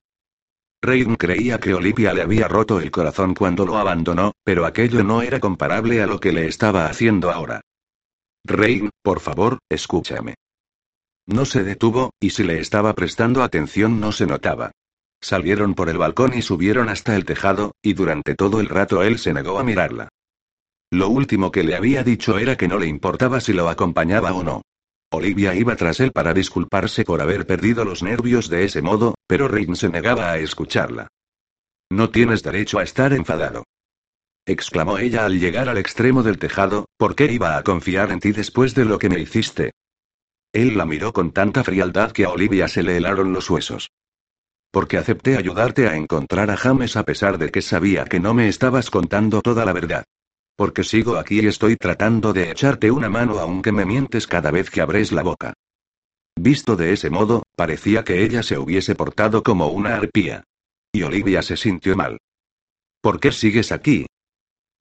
Rain 0.81 1.17
creía 1.17 1.59
que 1.59 1.75
Olivia 1.75 2.14
le 2.14 2.23
había 2.23 2.47
roto 2.47 2.81
el 2.81 2.91
corazón 2.91 3.35
cuando 3.35 3.67
lo 3.67 3.79
abandonó, 3.79 4.33
pero 4.45 4.64
aquello 4.64 5.03
no 5.03 5.23
era 5.23 5.41
comparable 5.41 6.03
a 6.03 6.07
lo 6.07 6.21
que 6.21 6.33
le 6.33 6.47
estaba 6.47 6.87
haciendo 6.87 7.31
ahora. 7.31 7.61
Rain, 8.45 8.91
por 9.03 9.21
favor, 9.21 9.59
escúchame. 9.69 10.35
No 11.27 11.45
se 11.45 11.64
detuvo, 11.64 12.12
y 12.21 12.31
si 12.31 12.45
le 12.45 12.61
estaba 12.61 12.95
prestando 12.95 13.43
atención 13.43 14.01
no 14.01 14.12
se 14.12 14.27
notaba. 14.27 14.71
Salieron 15.21 15.75
por 15.75 15.89
el 15.89 15.99
balcón 15.99 16.37
y 16.37 16.43
subieron 16.43 16.89
hasta 16.89 17.17
el 17.17 17.25
tejado, 17.25 17.73
y 17.83 17.95
durante 17.95 18.35
todo 18.35 18.61
el 18.61 18.69
rato 18.69 19.03
él 19.03 19.19
se 19.19 19.33
negó 19.33 19.59
a 19.59 19.65
mirarla. 19.65 20.09
Lo 20.91 21.09
último 21.09 21.51
que 21.51 21.65
le 21.65 21.75
había 21.75 22.03
dicho 22.03 22.39
era 22.39 22.57
que 22.57 22.69
no 22.69 22.79
le 22.79 22.87
importaba 22.87 23.41
si 23.41 23.53
lo 23.53 23.69
acompañaba 23.69 24.33
o 24.33 24.43
no. 24.43 24.63
Olivia 25.11 25.55
iba 25.55 25.75
tras 25.77 26.01
él 26.01 26.13
para 26.13 26.35
disculparse 26.35 27.05
por 27.05 27.21
haber 27.21 27.47
perdido 27.47 27.85
los 27.85 28.03
nervios 28.03 28.49
de 28.49 28.65
ese 28.65 28.83
modo, 28.83 29.15
pero 29.27 29.49
Rain 29.49 29.75
se 29.75 29.89
negaba 29.89 30.31
a 30.31 30.39
escucharla. 30.39 31.09
No 31.91 32.11
tienes 32.11 32.43
derecho 32.43 32.79
a 32.79 32.83
estar 32.83 33.13
enfadado. 33.13 33.65
exclamó 34.47 34.99
ella 34.99 35.25
al 35.25 35.41
llegar 35.41 35.69
al 35.69 35.79
extremo 35.79 36.23
del 36.23 36.39
tejado, 36.39 36.87
¿por 36.97 37.15
qué 37.15 37.31
iba 37.31 37.57
a 37.57 37.63
confiar 37.63 38.11
en 38.11 38.21
ti 38.21 38.33
después 38.33 38.75
de 38.75 38.85
lo 38.85 38.99
que 38.99 39.09
me 39.09 39.21
hiciste? 39.21 39.73
Él 40.53 40.77
la 40.77 40.87
miró 40.87 41.13
con 41.13 41.33
tanta 41.33 41.65
frialdad 41.65 42.13
que 42.13 42.25
a 42.25 42.31
Olivia 42.31 42.69
se 42.69 42.83
le 42.83 42.97
helaron 42.97 43.33
los 43.33 43.49
huesos. 43.51 43.91
Porque 44.71 44.99
acepté 44.99 45.37
ayudarte 45.37 45.89
a 45.89 45.97
encontrar 45.97 46.51
a 46.51 46.57
James 46.57 46.97
a 46.97 47.05
pesar 47.05 47.39
de 47.39 47.51
que 47.51 47.63
sabía 47.63 48.05
que 48.05 48.21
no 48.21 48.35
me 48.35 48.49
estabas 48.49 48.91
contando 48.91 49.41
toda 49.41 49.65
la 49.65 49.73
verdad. 49.73 50.05
Porque 50.57 50.85
sigo 50.85 51.17
aquí 51.17 51.41
y 51.41 51.47
estoy 51.47 51.77
tratando 51.77 52.33
de 52.33 52.51
echarte 52.51 52.91
una 52.91 53.09
mano 53.09 53.39
aunque 53.39 53.73
me 53.73 53.87
mientes 53.87 54.27
cada 54.27 54.51
vez 54.51 54.71
que 54.71 54.81
abres 54.81 55.13
la 55.13 55.23
boca. 55.23 55.55
Visto 56.37 56.77
de 56.77 56.93
ese 56.93 57.11
modo, 57.11 57.45
parecía 57.57 58.05
que 58.05 58.23
ella 58.25 58.43
se 58.43 58.59
hubiese 58.59 58.95
portado 58.95 59.43
como 59.43 59.69
una 59.69 59.97
arpía. 59.97 60.45
Y 60.93 61.03
Olivia 61.03 61.43
se 61.43 61.57
sintió 61.57 61.97
mal. 61.97 62.19
¿Por 63.01 63.21
qué 63.21 63.33
sigues 63.33 63.73
aquí? 63.73 64.07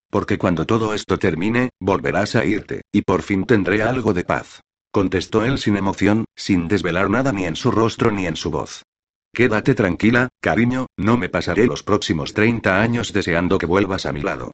Porque 0.10 0.38
cuando 0.38 0.66
todo 0.66 0.94
esto 0.94 1.18
termine, 1.18 1.70
volverás 1.80 2.36
a 2.36 2.46
irte, 2.46 2.82
y 2.92 3.02
por 3.02 3.22
fin 3.22 3.46
tendré 3.46 3.84
algo 3.84 4.14
de 4.14 4.24
paz. 4.24 4.62
Contestó 4.92 5.44
él 5.46 5.58
sin 5.58 5.78
emoción, 5.78 6.26
sin 6.36 6.68
desvelar 6.68 7.10
nada 7.10 7.32
ni 7.32 7.46
en 7.46 7.56
su 7.56 7.72
rostro 7.72 8.12
ni 8.12 8.26
en 8.26 8.36
su 8.36 8.50
voz. 8.50 8.84
Quédate 9.38 9.76
tranquila, 9.76 10.30
cariño, 10.42 10.88
no 10.98 11.16
me 11.16 11.30
pasaré 11.30 11.68
los 11.68 11.84
próximos 11.84 12.34
30 12.34 12.82
años 12.82 13.14
deseando 13.14 13.60
que 13.60 13.68
vuelvas 13.68 14.08
a 14.08 14.12
mi 14.12 14.22
lado. 14.22 14.52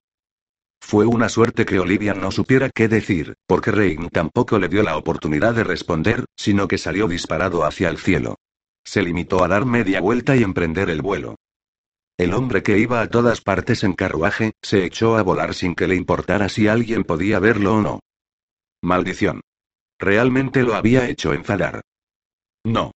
Fue 0.81 1.05
una 1.05 1.29
suerte 1.29 1.63
que 1.63 1.79
Olivia 1.79 2.13
no 2.13 2.31
supiera 2.31 2.69
qué 2.69 2.89
decir, 2.89 3.35
porque 3.47 3.71
Reign 3.71 4.09
tampoco 4.09 4.59
le 4.59 4.67
dio 4.67 4.83
la 4.83 4.97
oportunidad 4.97 5.53
de 5.53 5.63
responder, 5.63 6.25
sino 6.35 6.67
que 6.67 6.77
salió 6.77 7.07
disparado 7.07 7.63
hacia 7.63 7.87
el 7.87 7.97
cielo. 7.97 8.35
Se 8.83 9.01
limitó 9.01 9.45
a 9.45 9.47
dar 9.47 9.65
media 9.65 10.01
vuelta 10.01 10.35
y 10.35 10.43
emprender 10.43 10.89
el 10.89 11.01
vuelo. 11.01 11.37
El 12.17 12.33
hombre 12.33 12.61
que 12.61 12.77
iba 12.77 12.99
a 12.99 13.07
todas 13.07 13.39
partes 13.39 13.85
en 13.85 13.93
carruaje, 13.93 14.51
se 14.61 14.83
echó 14.83 15.15
a 15.15 15.23
volar 15.23 15.53
sin 15.53 15.75
que 15.75 15.87
le 15.87 15.95
importara 15.95 16.49
si 16.49 16.67
alguien 16.67 17.05
podía 17.05 17.39
verlo 17.39 17.75
o 17.75 17.81
no. 17.81 17.99
Maldición. 18.81 19.39
Realmente 19.97 20.63
lo 20.63 20.75
había 20.75 21.07
hecho 21.07 21.31
enfadar. 21.31 21.83
No. 22.65 22.91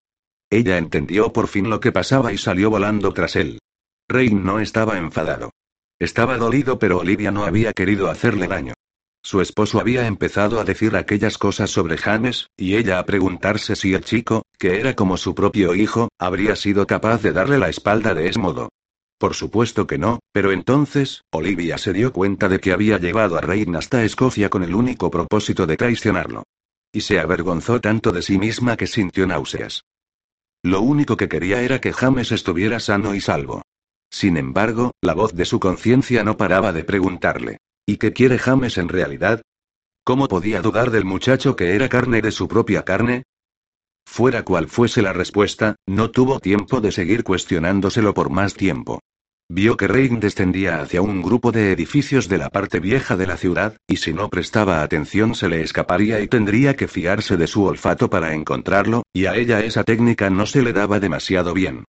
Ella 0.55 0.77
entendió 0.77 1.33
por 1.33 1.49
fin 1.49 1.69
lo 1.69 1.81
que 1.81 1.91
pasaba 1.91 2.31
y 2.31 2.37
salió 2.37 2.69
volando 2.69 3.11
tras 3.11 3.35
él. 3.35 3.59
Reign 4.07 4.45
no 4.45 4.61
estaba 4.61 4.97
enfadado. 4.97 5.51
Estaba 5.99 6.37
dolido 6.37 6.79
pero 6.79 6.99
Olivia 6.99 7.29
no 7.29 7.43
había 7.43 7.73
querido 7.73 8.09
hacerle 8.09 8.47
daño. 8.47 8.73
Su 9.21 9.41
esposo 9.41 9.81
había 9.81 10.07
empezado 10.07 10.61
a 10.61 10.63
decir 10.63 10.95
aquellas 10.95 11.37
cosas 11.37 11.71
sobre 11.71 11.97
James, 11.97 12.47
y 12.55 12.77
ella 12.77 12.99
a 12.99 13.05
preguntarse 13.05 13.75
si 13.75 13.95
el 13.95 14.05
chico, 14.05 14.43
que 14.57 14.79
era 14.79 14.95
como 14.95 15.17
su 15.17 15.35
propio 15.35 15.75
hijo, 15.75 16.07
habría 16.17 16.55
sido 16.55 16.87
capaz 16.87 17.21
de 17.21 17.33
darle 17.33 17.57
la 17.57 17.67
espalda 17.67 18.13
de 18.13 18.29
ese 18.29 18.39
modo. 18.39 18.69
Por 19.17 19.33
supuesto 19.33 19.85
que 19.87 19.97
no, 19.97 20.19
pero 20.31 20.53
entonces, 20.53 21.25
Olivia 21.31 21.77
se 21.77 21.91
dio 21.91 22.13
cuenta 22.13 22.47
de 22.47 22.61
que 22.61 22.71
había 22.71 22.97
llevado 22.97 23.37
a 23.37 23.41
Rein 23.41 23.75
hasta 23.75 24.05
Escocia 24.05 24.49
con 24.49 24.63
el 24.63 24.73
único 24.73 25.11
propósito 25.11 25.67
de 25.67 25.75
traicionarlo. 25.75 26.43
Y 26.93 27.01
se 27.01 27.19
avergonzó 27.19 27.81
tanto 27.81 28.13
de 28.13 28.21
sí 28.21 28.37
misma 28.37 28.77
que 28.77 28.87
sintió 28.87 29.27
náuseas. 29.27 29.83
Lo 30.65 30.81
único 30.81 31.15
que 31.15 31.29
quería 31.29 31.61
era 31.61 31.79
que 31.79 31.93
James 31.93 32.31
estuviera 32.31 32.79
sano 32.79 33.13
y 33.13 33.21
salvo. 33.21 33.61
Sin 34.09 34.35
embargo, 34.35 34.93
la 34.99 35.13
voz 35.13 35.35
de 35.35 35.45
su 35.45 35.59
conciencia 35.59 36.23
no 36.23 36.37
paraba 36.37 36.73
de 36.73 36.83
preguntarle. 36.83 37.59
¿Y 37.85 37.97
qué 37.97 38.13
quiere 38.13 38.39
James 38.39 38.79
en 38.79 38.89
realidad? 38.89 39.43
¿Cómo 40.03 40.27
podía 40.27 40.63
dudar 40.63 40.89
del 40.89 41.05
muchacho 41.05 41.55
que 41.55 41.75
era 41.75 41.87
carne 41.87 42.23
de 42.23 42.31
su 42.31 42.47
propia 42.47 42.83
carne? 42.83 43.25
Fuera 44.07 44.43
cual 44.43 44.67
fuese 44.67 45.03
la 45.03 45.13
respuesta, 45.13 45.75
no 45.85 46.09
tuvo 46.09 46.39
tiempo 46.39 46.81
de 46.81 46.91
seguir 46.91 47.23
cuestionándoselo 47.23 48.15
por 48.15 48.31
más 48.31 48.55
tiempo. 48.55 49.01
Vio 49.47 49.77
que 49.77 49.87
Rein 49.87 50.19
descendía 50.19 50.81
hacia 50.81 51.03
un 51.03 51.21
grupo 51.21 51.51
de 51.51 51.71
edificios 51.71 52.27
de 52.27 52.39
la 52.39 52.49
parte 52.49 52.79
vieja 52.79 53.15
de 53.15 53.27
la 53.27 53.37
ciudad, 53.37 53.77
y 53.87 53.97
si 53.97 54.11
no 54.11 54.29
prestaba 54.29 54.81
atención 54.81 55.35
se 55.35 55.49
le 55.49 55.61
escaparía 55.61 56.19
y 56.19 56.27
tendría 56.27 56.75
que 56.75 56.87
fiarse 56.87 57.37
de 57.37 57.45
su 57.45 57.63
olfato 57.63 58.09
para 58.09 58.33
encontrarlo, 58.33 59.03
y 59.13 59.27
a 59.27 59.35
ella 59.35 59.59
esa 59.59 59.83
técnica 59.83 60.31
no 60.31 60.47
se 60.47 60.63
le 60.63 60.73
daba 60.73 60.99
demasiado 60.99 61.53
bien. 61.53 61.83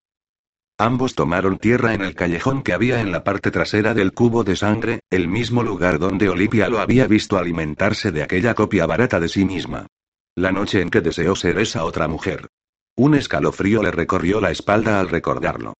Ambos 0.78 1.14
tomaron 1.14 1.56
tierra 1.56 1.94
en 1.94 2.02
el 2.02 2.14
callejón 2.14 2.62
que 2.62 2.74
había 2.74 3.00
en 3.00 3.10
la 3.10 3.24
parte 3.24 3.50
trasera 3.50 3.94
del 3.94 4.12
cubo 4.12 4.44
de 4.44 4.56
sangre, 4.56 5.00
el 5.08 5.26
mismo 5.26 5.62
lugar 5.62 5.98
donde 5.98 6.28
Olivia 6.28 6.68
lo 6.68 6.80
había 6.80 7.06
visto 7.06 7.38
alimentarse 7.38 8.12
de 8.12 8.22
aquella 8.22 8.52
copia 8.52 8.84
barata 8.84 9.18
de 9.18 9.30
sí 9.30 9.46
misma. 9.46 9.86
La 10.34 10.52
noche 10.52 10.82
en 10.82 10.90
que 10.90 11.00
deseó 11.00 11.34
ser 11.34 11.58
esa 11.58 11.86
otra 11.86 12.06
mujer. 12.06 12.48
Un 12.96 13.14
escalofrío 13.14 13.82
le 13.82 13.90
recorrió 13.90 14.42
la 14.42 14.50
espalda 14.50 15.00
al 15.00 15.08
recordarlo. 15.08 15.72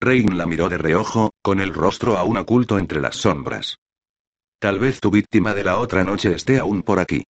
Rein 0.00 0.38
la 0.38 0.46
miró 0.46 0.70
de 0.70 0.78
reojo, 0.78 1.30
con 1.42 1.60
el 1.60 1.74
rostro 1.74 2.16
aún 2.16 2.38
oculto 2.38 2.78
entre 2.78 3.00
las 3.00 3.16
sombras. 3.16 3.76
Tal 4.58 4.78
vez 4.78 4.98
tu 4.98 5.10
víctima 5.10 5.52
de 5.54 5.64
la 5.64 5.78
otra 5.78 6.04
noche 6.04 6.34
esté 6.34 6.58
aún 6.58 6.82
por 6.82 6.98
aquí. 7.00 7.24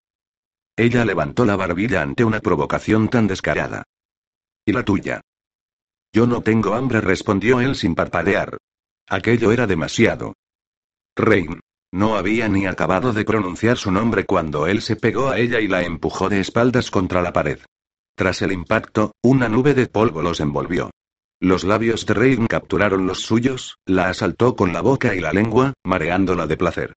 Ella 0.76 1.04
levantó 1.04 1.44
la 1.44 1.56
barbilla 1.56 2.00
ante 2.00 2.24
una 2.24 2.40
provocación 2.40 3.08
tan 3.08 3.26
descarada. 3.26 3.82
¿Y 4.64 4.72
la 4.72 4.84
tuya? 4.84 5.20
Yo 6.12 6.26
no 6.26 6.42
tengo 6.42 6.74
hambre, 6.74 7.00
respondió 7.00 7.60
él 7.60 7.74
sin 7.74 7.94
parpadear. 7.94 8.56
Aquello 9.08 9.50
era 9.50 9.66
demasiado. 9.66 10.34
Rein. 11.16 11.60
No 11.92 12.16
había 12.16 12.48
ni 12.48 12.66
acabado 12.66 13.12
de 13.12 13.24
pronunciar 13.24 13.76
su 13.76 13.90
nombre 13.90 14.24
cuando 14.24 14.68
él 14.68 14.80
se 14.80 14.94
pegó 14.94 15.28
a 15.28 15.40
ella 15.40 15.58
y 15.58 15.66
la 15.66 15.82
empujó 15.82 16.28
de 16.28 16.38
espaldas 16.38 16.88
contra 16.88 17.20
la 17.20 17.32
pared. 17.32 17.58
Tras 18.14 18.42
el 18.42 18.52
impacto, 18.52 19.12
una 19.22 19.48
nube 19.48 19.74
de 19.74 19.88
polvo 19.88 20.22
los 20.22 20.38
envolvió. 20.38 20.90
Los 21.42 21.64
labios 21.64 22.04
de 22.04 22.12
Rein 22.12 22.46
capturaron 22.46 23.06
los 23.06 23.20
suyos, 23.20 23.78
la 23.86 24.10
asaltó 24.10 24.56
con 24.56 24.74
la 24.74 24.82
boca 24.82 25.14
y 25.14 25.20
la 25.20 25.32
lengua, 25.32 25.72
mareándola 25.82 26.46
de 26.46 26.58
placer. 26.58 26.92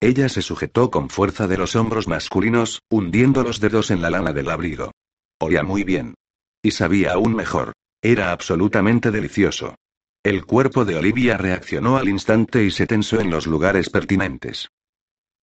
Ella 0.00 0.28
se 0.28 0.40
sujetó 0.40 0.92
con 0.92 1.10
fuerza 1.10 1.48
de 1.48 1.58
los 1.58 1.74
hombros 1.74 2.06
masculinos, 2.06 2.80
hundiendo 2.88 3.42
los 3.42 3.58
dedos 3.58 3.90
en 3.90 4.00
la 4.00 4.10
lana 4.10 4.32
del 4.32 4.50
abrigo. 4.50 4.92
Oía 5.40 5.64
muy 5.64 5.82
bien. 5.82 6.14
Y 6.62 6.70
sabía 6.70 7.14
aún 7.14 7.34
mejor. 7.34 7.72
Era 8.00 8.30
absolutamente 8.30 9.10
delicioso. 9.10 9.74
El 10.22 10.46
cuerpo 10.46 10.84
de 10.84 10.94
Olivia 10.94 11.36
reaccionó 11.36 11.96
al 11.96 12.08
instante 12.08 12.64
y 12.64 12.70
se 12.70 12.86
tensó 12.86 13.20
en 13.20 13.30
los 13.30 13.48
lugares 13.48 13.90
pertinentes. 13.90 14.68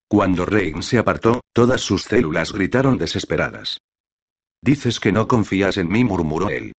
Cuando 0.08 0.46
Rein 0.46 0.82
se 0.82 0.98
apartó, 0.98 1.41
todas 1.52 1.82
sus 1.82 2.04
células 2.04 2.54
gritaron 2.54 2.98
desesperadas. 2.98 3.82
Dices 4.62 5.02
que 5.02 5.12
no 5.12 5.28
confías 5.28 5.76
en 5.76 5.89
mí, 5.89 6.06
murmuró 6.06 6.50
él. 6.50 6.72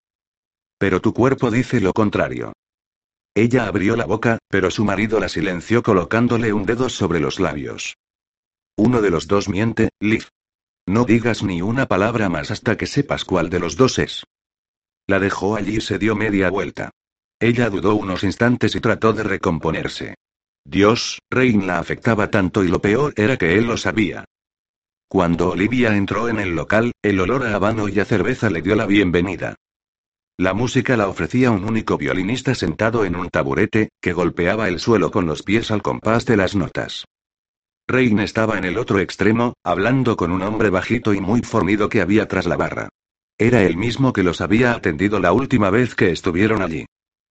Pero 0.78 1.00
tu 1.00 1.12
cuerpo 1.12 1.50
dice 1.50 1.80
lo 1.80 1.92
contrario. 1.92 2.52
Ella 3.34 3.66
abrió 3.66 3.96
la 3.96 4.06
boca, 4.06 4.38
pero 4.48 4.70
su 4.70 4.84
marido 4.84 5.20
la 5.20 5.28
silenció 5.28 5.82
colocándole 5.82 6.52
un 6.52 6.64
dedo 6.64 6.88
sobre 6.88 7.20
los 7.20 7.38
labios. 7.38 7.96
Uno 8.76 9.00
de 9.02 9.10
los 9.10 9.26
dos 9.26 9.48
miente, 9.48 9.90
Liv. 10.00 10.28
No 10.86 11.04
digas 11.04 11.42
ni 11.42 11.62
una 11.62 11.86
palabra 11.86 12.28
más 12.28 12.50
hasta 12.50 12.76
que 12.76 12.86
sepas 12.86 13.24
cuál 13.24 13.50
de 13.50 13.58
los 13.58 13.76
dos 13.76 13.98
es. 13.98 14.24
La 15.06 15.18
dejó 15.18 15.56
allí 15.56 15.76
y 15.76 15.80
se 15.80 15.98
dio 15.98 16.14
media 16.14 16.50
vuelta. 16.50 16.90
Ella 17.40 17.70
dudó 17.70 17.94
unos 17.94 18.24
instantes 18.24 18.74
y 18.74 18.80
trató 18.80 19.12
de 19.12 19.22
recomponerse. 19.22 20.14
Dios, 20.64 21.20
Rein 21.30 21.66
la 21.66 21.78
afectaba 21.78 22.30
tanto 22.30 22.64
y 22.64 22.68
lo 22.68 22.80
peor 22.80 23.12
era 23.16 23.36
que 23.36 23.54
él 23.54 23.66
lo 23.66 23.76
sabía. 23.76 24.24
Cuando 25.08 25.50
Olivia 25.50 25.96
entró 25.96 26.28
en 26.28 26.40
el 26.40 26.56
local, 26.56 26.92
el 27.02 27.20
olor 27.20 27.46
a 27.46 27.54
habano 27.54 27.88
y 27.88 28.00
a 28.00 28.04
cerveza 28.04 28.50
le 28.50 28.62
dio 28.62 28.74
la 28.74 28.86
bienvenida. 28.86 29.54
La 30.38 30.52
música 30.52 30.98
la 30.98 31.08
ofrecía 31.08 31.50
un 31.50 31.64
único 31.64 31.96
violinista 31.96 32.54
sentado 32.54 33.06
en 33.06 33.16
un 33.16 33.30
taburete, 33.30 33.88
que 34.02 34.12
golpeaba 34.12 34.68
el 34.68 34.80
suelo 34.80 35.10
con 35.10 35.24
los 35.24 35.42
pies 35.42 35.70
al 35.70 35.80
compás 35.80 36.26
de 36.26 36.36
las 36.36 36.54
notas. 36.54 37.06
Rein 37.88 38.18
estaba 38.18 38.58
en 38.58 38.64
el 38.64 38.76
otro 38.76 38.98
extremo, 38.98 39.54
hablando 39.64 40.14
con 40.18 40.32
un 40.32 40.42
hombre 40.42 40.68
bajito 40.68 41.14
y 41.14 41.20
muy 41.20 41.40
fornido 41.40 41.88
que 41.88 42.02
había 42.02 42.28
tras 42.28 42.44
la 42.44 42.58
barra. 42.58 42.90
Era 43.38 43.62
el 43.62 43.78
mismo 43.78 44.12
que 44.12 44.22
los 44.22 44.42
había 44.42 44.72
atendido 44.72 45.20
la 45.20 45.32
última 45.32 45.70
vez 45.70 45.94
que 45.94 46.10
estuvieron 46.10 46.60
allí. 46.60 46.84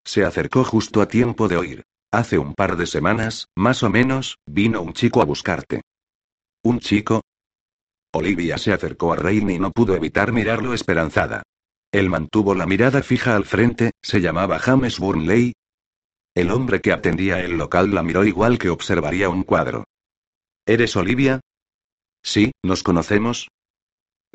Se 0.03 0.23
acercó 0.25 0.63
justo 0.63 0.99
a 1.01 1.07
tiempo 1.07 1.47
de 1.47 1.57
oír. 1.57 1.83
Hace 2.11 2.39
un 2.39 2.55
par 2.55 2.75
de 2.75 2.87
semanas, 2.87 3.49
más 3.55 3.83
o 3.83 3.89
menos, 3.91 4.39
vino 4.47 4.81
un 4.81 4.93
chico 4.93 5.21
a 5.21 5.25
buscarte. 5.25 5.81
¿Un 6.63 6.79
chico? 6.79 7.21
Olivia 8.13 8.57
se 8.57 8.73
acercó 8.73 9.13
a 9.13 9.17
Rain 9.17 9.47
y 9.49 9.59
no 9.59 9.69
pudo 9.69 9.93
evitar 9.95 10.31
mirarlo 10.31 10.73
esperanzada. 10.73 11.43
Él 11.95 12.09
mantuvo 12.09 12.55
la 12.55 12.65
mirada 12.65 13.01
fija 13.01 13.35
al 13.35 13.45
frente, 13.45 13.91
se 14.01 14.19
llamaba 14.19 14.59
James 14.59 14.99
Burnley. 14.99 15.53
El 16.35 16.51
hombre 16.51 16.81
que 16.81 16.91
atendía 16.91 17.39
el 17.39 17.57
local 17.57 17.95
la 17.95 18.03
miró 18.03 18.25
igual 18.25 18.57
que 18.57 18.69
observaría 18.69 19.29
un 19.29 19.43
cuadro. 19.43 19.85
¿Eres 20.65 20.95
Olivia? 20.97 21.39
Sí, 22.21 22.51
nos 22.63 22.83
conocemos, 22.83 23.47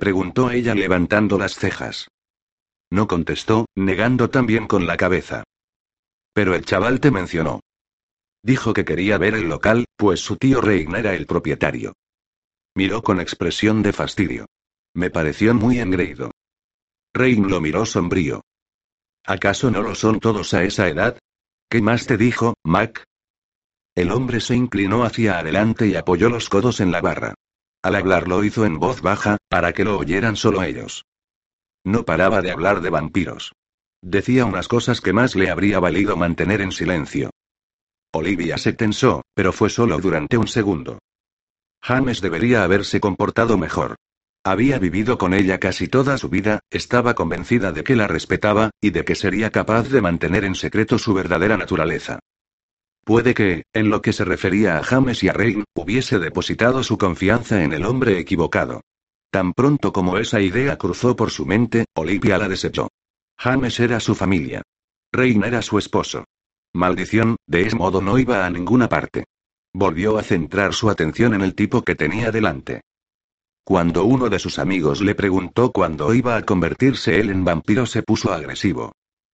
Preguntó 0.00 0.50
ella 0.50 0.74
levantando 0.74 1.36
las 1.36 1.56
cejas. 1.56 2.08
No 2.90 3.06
contestó, 3.06 3.66
negando 3.76 4.30
también 4.30 4.66
con 4.66 4.86
la 4.86 4.96
cabeza. 4.96 5.44
Pero 6.32 6.54
el 6.54 6.64
chaval 6.64 7.00
te 7.00 7.10
mencionó. 7.10 7.60
Dijo 8.42 8.72
que 8.72 8.86
quería 8.86 9.18
ver 9.18 9.34
el 9.34 9.50
local, 9.50 9.84
pues 9.98 10.20
su 10.20 10.38
tío 10.38 10.62
Reign 10.62 10.96
era 10.96 11.14
el 11.14 11.26
propietario. 11.26 11.92
Miró 12.74 13.02
con 13.02 13.20
expresión 13.20 13.82
de 13.82 13.92
fastidio. 13.92 14.46
Me 14.94 15.10
pareció 15.10 15.52
muy 15.52 15.80
engreído. 15.80 16.30
Reign 17.14 17.48
lo 17.48 17.60
miró 17.60 17.86
sombrío. 17.86 18.42
¿Acaso 19.24 19.70
no 19.70 19.82
lo 19.82 19.94
son 19.94 20.20
todos 20.20 20.54
a 20.54 20.64
esa 20.64 20.88
edad? 20.88 21.18
¿Qué 21.68 21.82
más 21.82 22.06
te 22.06 22.16
dijo, 22.16 22.54
Mac? 22.64 23.04
El 23.94 24.12
hombre 24.12 24.40
se 24.40 24.54
inclinó 24.54 25.04
hacia 25.04 25.38
adelante 25.38 25.86
y 25.86 25.96
apoyó 25.96 26.28
los 26.28 26.48
codos 26.48 26.80
en 26.80 26.92
la 26.92 27.00
barra. 27.00 27.34
Al 27.82 27.94
hablar 27.96 28.28
lo 28.28 28.44
hizo 28.44 28.64
en 28.64 28.78
voz 28.78 29.02
baja, 29.02 29.38
para 29.48 29.72
que 29.72 29.84
lo 29.84 29.98
oyeran 29.98 30.36
solo 30.36 30.62
ellos. 30.62 31.04
No 31.84 32.04
paraba 32.04 32.42
de 32.42 32.50
hablar 32.50 32.80
de 32.80 32.90
vampiros. 32.90 33.52
Decía 34.02 34.44
unas 34.44 34.68
cosas 34.68 35.00
que 35.00 35.12
más 35.12 35.34
le 35.34 35.50
habría 35.50 35.80
valido 35.80 36.16
mantener 36.16 36.60
en 36.60 36.72
silencio. 36.72 37.30
Olivia 38.12 38.58
se 38.58 38.72
tensó, 38.72 39.22
pero 39.34 39.52
fue 39.52 39.70
solo 39.70 39.98
durante 39.98 40.36
un 40.36 40.48
segundo. 40.48 40.98
James 41.82 42.20
debería 42.20 42.64
haberse 42.64 43.00
comportado 43.00 43.56
mejor. 43.56 43.96
Había 44.42 44.78
vivido 44.78 45.18
con 45.18 45.34
ella 45.34 45.58
casi 45.58 45.86
toda 45.86 46.16
su 46.16 46.30
vida, 46.30 46.60
estaba 46.70 47.14
convencida 47.14 47.72
de 47.72 47.84
que 47.84 47.94
la 47.94 48.06
respetaba, 48.06 48.70
y 48.80 48.90
de 48.90 49.04
que 49.04 49.14
sería 49.14 49.50
capaz 49.50 49.90
de 49.90 50.00
mantener 50.00 50.44
en 50.44 50.54
secreto 50.54 50.98
su 50.98 51.12
verdadera 51.12 51.58
naturaleza. 51.58 52.20
Puede 53.04 53.34
que, 53.34 53.64
en 53.74 53.90
lo 53.90 54.00
que 54.00 54.14
se 54.14 54.24
refería 54.24 54.78
a 54.78 54.82
James 54.82 55.22
y 55.22 55.28
a 55.28 55.34
Rein, 55.34 55.64
hubiese 55.74 56.18
depositado 56.18 56.82
su 56.82 56.96
confianza 56.96 57.62
en 57.62 57.74
el 57.74 57.84
hombre 57.84 58.18
equivocado. 58.18 58.80
Tan 59.30 59.52
pronto 59.52 59.92
como 59.92 60.16
esa 60.16 60.40
idea 60.40 60.76
cruzó 60.78 61.16
por 61.16 61.30
su 61.30 61.44
mente, 61.44 61.84
Olivia 61.94 62.38
la 62.38 62.48
desechó. 62.48 62.88
James 63.38 63.78
era 63.78 64.00
su 64.00 64.14
familia. 64.14 64.62
Rein 65.12 65.44
era 65.44 65.60
su 65.60 65.78
esposo. 65.78 66.24
Maldición, 66.72 67.36
de 67.46 67.62
ese 67.62 67.76
modo 67.76 68.00
no 68.00 68.18
iba 68.18 68.46
a 68.46 68.50
ninguna 68.50 68.88
parte. 68.88 69.24
Volvió 69.74 70.18
a 70.18 70.22
centrar 70.22 70.72
su 70.72 70.88
atención 70.88 71.34
en 71.34 71.42
el 71.42 71.54
tipo 71.54 71.82
que 71.82 71.94
tenía 71.94 72.30
delante. 72.30 72.82
Cuando 73.64 74.04
uno 74.04 74.28
de 74.28 74.38
sus 74.38 74.58
amigos 74.58 75.00
le 75.00 75.14
preguntó 75.14 75.70
cuándo 75.70 76.12
iba 76.14 76.36
a 76.36 76.42
convertirse 76.42 77.20
él 77.20 77.30
en 77.30 77.44
vampiro 77.44 77.86
se 77.86 78.02
puso 78.02 78.32
agresivo. 78.32 78.92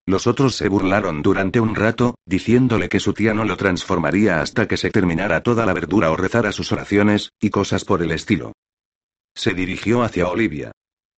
Los 0.08 0.26
otros 0.26 0.54
se 0.54 0.68
burlaron 0.68 1.22
durante 1.22 1.58
un 1.58 1.74
rato, 1.74 2.14
diciéndole 2.24 2.88
que 2.88 3.00
su 3.00 3.12
tía 3.12 3.34
no 3.34 3.44
lo 3.44 3.56
transformaría 3.56 4.40
hasta 4.40 4.68
que 4.68 4.76
se 4.76 4.90
terminara 4.90 5.42
toda 5.42 5.66
la 5.66 5.72
verdura 5.72 6.12
o 6.12 6.16
rezara 6.16 6.52
sus 6.52 6.70
oraciones, 6.70 7.32
y 7.40 7.50
cosas 7.50 7.84
por 7.84 8.02
el 8.02 8.12
estilo. 8.12 8.52
Se 9.34 9.52
dirigió 9.52 10.02
hacia 10.02 10.28
Olivia. 10.28 10.70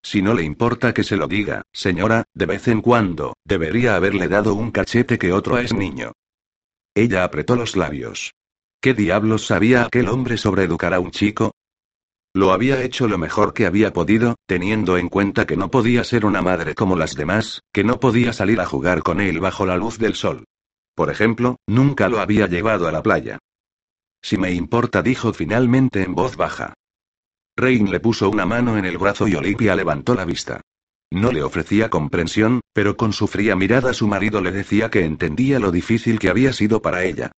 Si 0.02 0.22
no 0.22 0.32
le 0.32 0.42
importa 0.42 0.94
que 0.94 1.04
se 1.04 1.16
lo 1.16 1.28
diga, 1.28 1.62
señora, 1.72 2.24
de 2.32 2.46
vez 2.46 2.66
en 2.68 2.80
cuando, 2.80 3.34
debería 3.44 3.94
haberle 3.94 4.26
dado 4.28 4.54
un 4.54 4.70
cachete 4.70 5.18
que 5.18 5.32
otro 5.32 5.58
es 5.58 5.74
niño. 5.74 6.12
Ella 6.94 7.24
apretó 7.24 7.56
los 7.56 7.76
labios. 7.76 8.32
¿Qué 8.80 8.94
diablos 8.94 9.44
sabía 9.46 9.82
aquel 9.82 10.08
hombre 10.08 10.38
sobre 10.38 10.64
educar 10.64 10.94
a 10.94 11.00
un 11.00 11.10
chico? 11.10 11.52
Lo 12.38 12.52
había 12.52 12.84
hecho 12.84 13.08
lo 13.08 13.18
mejor 13.18 13.52
que 13.52 13.66
había 13.66 13.92
podido, 13.92 14.36
teniendo 14.46 14.96
en 14.96 15.08
cuenta 15.08 15.44
que 15.44 15.56
no 15.56 15.72
podía 15.72 16.04
ser 16.04 16.24
una 16.24 16.40
madre 16.40 16.76
como 16.76 16.94
las 16.94 17.16
demás, 17.16 17.64
que 17.72 17.82
no 17.82 17.98
podía 17.98 18.32
salir 18.32 18.60
a 18.60 18.64
jugar 18.64 19.02
con 19.02 19.20
él 19.20 19.40
bajo 19.40 19.66
la 19.66 19.76
luz 19.76 19.98
del 19.98 20.14
sol. 20.14 20.44
Por 20.94 21.10
ejemplo, 21.10 21.56
nunca 21.66 22.08
lo 22.08 22.20
había 22.20 22.46
llevado 22.46 22.86
a 22.86 22.92
la 22.92 23.02
playa. 23.02 23.40
Si 24.22 24.36
me 24.36 24.52
importa, 24.52 25.02
dijo 25.02 25.32
finalmente 25.32 26.04
en 26.04 26.14
voz 26.14 26.36
baja. 26.36 26.74
Rain 27.56 27.90
le 27.90 27.98
puso 27.98 28.30
una 28.30 28.46
mano 28.46 28.78
en 28.78 28.84
el 28.84 28.98
brazo 28.98 29.26
y 29.26 29.34
Olivia 29.34 29.74
levantó 29.74 30.14
la 30.14 30.24
vista. 30.24 30.60
No 31.10 31.32
le 31.32 31.42
ofrecía 31.42 31.90
comprensión, 31.90 32.60
pero 32.72 32.96
con 32.96 33.12
su 33.12 33.26
fría 33.26 33.56
mirada 33.56 33.92
su 33.92 34.06
marido 34.06 34.40
le 34.40 34.52
decía 34.52 34.90
que 34.90 35.04
entendía 35.04 35.58
lo 35.58 35.72
difícil 35.72 36.20
que 36.20 36.28
había 36.28 36.52
sido 36.52 36.82
para 36.82 37.02
ella. 37.02 37.32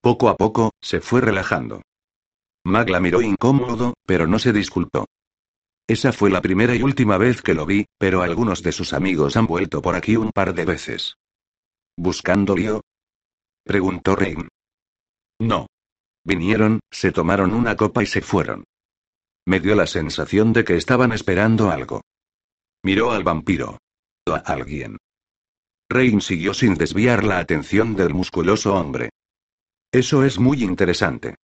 Poco 0.00 0.30
a 0.30 0.36
poco, 0.38 0.70
se 0.80 1.02
fue 1.02 1.20
relajando. 1.20 1.82
Mag 2.66 2.90
la 2.90 2.98
miró 2.98 3.22
incómodo, 3.22 3.94
pero 4.06 4.26
no 4.26 4.40
se 4.40 4.52
disculpó. 4.52 5.06
Esa 5.86 6.12
fue 6.12 6.30
la 6.30 6.42
primera 6.42 6.74
y 6.74 6.82
última 6.82 7.16
vez 7.16 7.40
que 7.40 7.54
lo 7.54 7.64
vi, 7.64 7.86
pero 7.96 8.22
algunos 8.22 8.60
de 8.64 8.72
sus 8.72 8.92
amigos 8.92 9.36
han 9.36 9.46
vuelto 9.46 9.80
por 9.80 9.94
aquí 9.94 10.16
un 10.16 10.32
par 10.32 10.52
de 10.52 10.64
veces. 10.64 11.14
¿Buscando 11.96 12.56
lío? 12.56 12.80
Preguntó 13.62 14.16
Rain. 14.16 14.48
No. 15.38 15.68
Vinieron, 16.24 16.80
se 16.90 17.12
tomaron 17.12 17.54
una 17.54 17.76
copa 17.76 18.02
y 18.02 18.06
se 18.06 18.20
fueron. 18.20 18.64
Me 19.46 19.60
dio 19.60 19.76
la 19.76 19.86
sensación 19.86 20.52
de 20.52 20.64
que 20.64 20.74
estaban 20.74 21.12
esperando 21.12 21.70
algo. 21.70 22.00
Miró 22.82 23.12
al 23.12 23.22
vampiro. 23.22 23.78
A 24.26 24.38
alguien. 24.38 24.96
Rain 25.88 26.20
siguió 26.20 26.52
sin 26.52 26.74
desviar 26.74 27.22
la 27.22 27.38
atención 27.38 27.94
del 27.94 28.12
musculoso 28.12 28.74
hombre. 28.74 29.10
Eso 29.92 30.24
es 30.24 30.40
muy 30.40 30.64
interesante. 30.64 31.36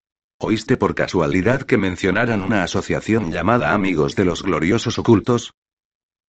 ¿Oíste 0.44 0.76
por 0.76 0.96
casualidad 0.96 1.62
que 1.62 1.78
mencionaran 1.78 2.42
una 2.42 2.64
asociación 2.64 3.32
llamada 3.32 3.76
Amigos 3.76 4.16
de 4.16 4.26
los 4.26 4.42
Gloriosos 4.42 4.98
Ocultos? 4.98 5.54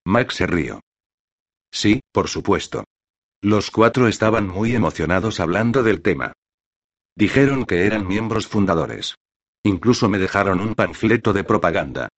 Max 0.05 0.35
se 0.35 0.47
rió. 0.47 0.81
Sí, 1.73 2.03
por 2.13 2.29
supuesto. 2.29 2.85
Los 3.41 3.71
cuatro 3.71 4.09
estaban 4.09 4.49
muy 4.49 4.75
emocionados 4.75 5.41
hablando 5.41 5.83
del 5.83 6.03
tema. 6.03 6.35
Dijeron 7.17 7.65
que 7.65 7.87
eran 7.87 8.07
miembros 8.07 8.47
fundadores. 8.47 9.15
Incluso 9.63 10.11
me 10.11 10.19
dejaron 10.19 10.61
un 10.61 10.75
panfleto 10.75 11.33
de 11.33 11.45
propaganda. 11.45 12.09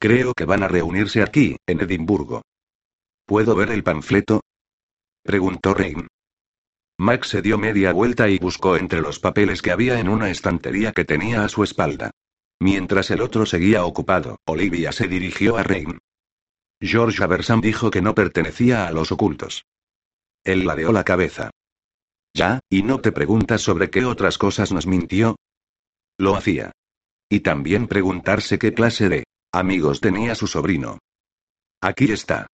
Creo 0.00 0.34
que 0.34 0.44
van 0.44 0.64
a 0.64 0.68
reunirse 0.68 1.22
aquí, 1.22 1.56
en 1.68 1.80
Edimburgo. 1.80 2.42
¿Puedo 3.26 3.54
ver 3.54 3.70
el 3.70 3.84
panfleto? 3.84 4.40
Preguntó 5.22 5.72
Rain. 5.72 6.08
Max 7.00 7.28
se 7.28 7.42
dio 7.42 7.58
media 7.58 7.92
vuelta 7.92 8.28
y 8.28 8.38
buscó 8.38 8.76
entre 8.76 9.00
los 9.00 9.20
papeles 9.20 9.62
que 9.62 9.70
había 9.70 10.00
en 10.00 10.08
una 10.08 10.30
estantería 10.30 10.90
que 10.90 11.04
tenía 11.04 11.44
a 11.44 11.48
su 11.48 11.62
espalda. 11.62 12.10
Mientras 12.60 13.12
el 13.12 13.20
otro 13.20 13.46
seguía 13.46 13.84
ocupado, 13.84 14.38
Olivia 14.44 14.90
se 14.90 15.06
dirigió 15.06 15.56
a 15.56 15.62
Rain. 15.62 15.98
George 16.80 17.22
Abersan 17.22 17.60
dijo 17.60 17.90
que 17.90 18.02
no 18.02 18.16
pertenecía 18.16 18.88
a 18.88 18.92
los 18.92 19.12
ocultos. 19.12 19.64
Él 20.42 20.66
ladeó 20.66 20.90
la 20.90 21.04
cabeza. 21.04 21.50
¿Ya? 22.34 22.58
¿Y 22.68 22.82
no 22.82 23.00
te 23.00 23.12
preguntas 23.12 23.62
sobre 23.62 23.90
qué 23.90 24.04
otras 24.04 24.36
cosas 24.36 24.72
nos 24.72 24.86
mintió? 24.88 25.36
Lo 26.18 26.34
hacía. 26.34 26.72
Y 27.28 27.40
también 27.40 27.86
preguntarse 27.86 28.58
qué 28.58 28.74
clase 28.74 29.08
de 29.08 29.24
amigos 29.52 30.00
tenía 30.00 30.34
su 30.34 30.48
sobrino. 30.48 30.98
Aquí 31.80 32.10
está. 32.10 32.48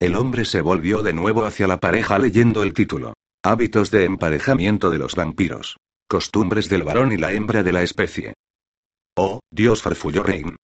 El 0.00 0.16
hombre 0.16 0.46
se 0.46 0.62
volvió 0.62 1.02
de 1.02 1.12
nuevo 1.12 1.44
hacia 1.44 1.66
la 1.66 1.78
pareja 1.78 2.18
leyendo 2.18 2.62
el 2.62 2.72
título. 2.72 3.14
Hábitos 3.42 3.90
de 3.90 4.04
emparejamiento 4.04 4.90
de 4.90 4.98
los 4.98 5.14
vampiros. 5.14 5.78
Costumbres 6.06 6.68
del 6.68 6.82
varón 6.82 7.10
y 7.10 7.16
la 7.16 7.32
hembra 7.32 7.62
de 7.62 7.72
la 7.72 7.82
especie. 7.82 8.34
Oh, 9.16 9.40
Dios, 9.50 9.80
farfulló 9.80 10.22
Rain. 10.22 10.56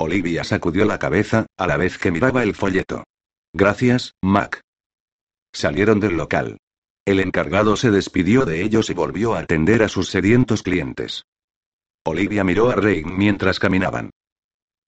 Olivia 0.00 0.42
sacudió 0.42 0.84
la 0.84 0.98
cabeza, 0.98 1.46
a 1.56 1.68
la 1.68 1.76
vez 1.76 1.96
que 1.96 2.10
miraba 2.10 2.42
el 2.42 2.56
folleto. 2.56 3.04
Gracias, 3.52 4.14
Mac. 4.20 4.60
Salieron 5.52 6.00
del 6.00 6.16
local. 6.16 6.58
El 7.06 7.20
encargado 7.20 7.76
se 7.76 7.92
despidió 7.92 8.44
de 8.44 8.62
ellos 8.62 8.90
y 8.90 8.94
volvió 8.94 9.34
a 9.34 9.40
atender 9.40 9.84
a 9.84 9.88
sus 9.88 10.08
sedientos 10.08 10.64
clientes. 10.64 11.22
Olivia 12.04 12.42
miró 12.42 12.68
a 12.68 12.74
Rain 12.74 13.16
mientras 13.16 13.60
caminaban. 13.60 14.10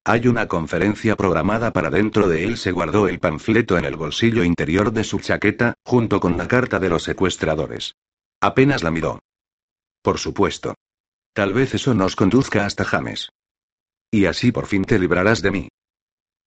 Hay 0.09 0.29
una 0.29 0.47
conferencia 0.47 1.17
programada 1.17 1.73
para 1.73 1.91
dentro 1.91 2.29
de 2.29 2.45
él. 2.45 2.59
Se 2.59 2.71
guardó 2.71 3.09
el 3.09 3.19
panfleto 3.19 3.77
en 3.77 3.85
el 3.85 3.97
bolsillo 3.97 4.45
interior 4.45 4.93
de 4.93 5.03
su 5.03 5.19
chaqueta, 5.19 5.75
junto 5.85 6.21
con 6.21 6.39
la 6.39 6.47
carta 6.47 6.79
de 6.79 6.89
los 6.89 7.03
secuestradores. 7.03 7.97
Apenas 8.41 8.85
la 8.85 8.93
miró. 8.93 9.19
Por 10.03 10.19
supuesto. 10.19 10.77
Tal 11.33 11.53
vez 11.53 11.75
eso 11.75 11.93
nos 11.93 12.15
conduzca 12.15 12.67
hasta 12.67 12.85
James. 12.85 13.31
Y 14.13 14.27
así 14.27 14.53
por 14.53 14.67
fin 14.67 14.85
te 14.85 15.01
librarás 15.01 15.43
de 15.43 15.51
mí. 15.51 15.69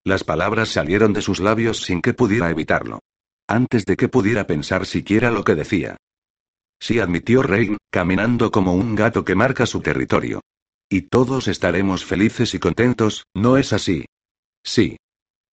Las 0.05 0.23
palabras 0.23 0.69
salieron 0.69 1.11
de 1.11 1.21
sus 1.21 1.41
labios 1.41 1.81
sin 1.81 2.01
que 2.01 2.13
pudiera 2.13 2.49
evitarlo. 2.49 2.99
Antes 3.45 3.83
de 3.83 3.97
que 3.97 4.07
pudiera 4.07 4.47
pensar 4.47 4.85
siquiera 4.85 5.31
lo 5.31 5.43
que 5.43 5.55
decía. 5.55 5.97
Sí 6.79 6.99
admitió 6.99 7.43
Rain, 7.43 7.75
caminando 7.91 8.51
como 8.51 8.73
un 8.73 8.95
gato 8.95 9.25
que 9.25 9.35
marca 9.35 9.65
su 9.65 9.81
territorio. 9.81 10.39
Y 10.91 11.03
todos 11.03 11.47
estaremos 11.47 12.03
felices 12.03 12.55
y 12.55 12.59
contentos, 12.59 13.27
¿no 13.35 13.57
es 13.57 13.73
así? 13.73 14.05
Sí. 14.63 14.97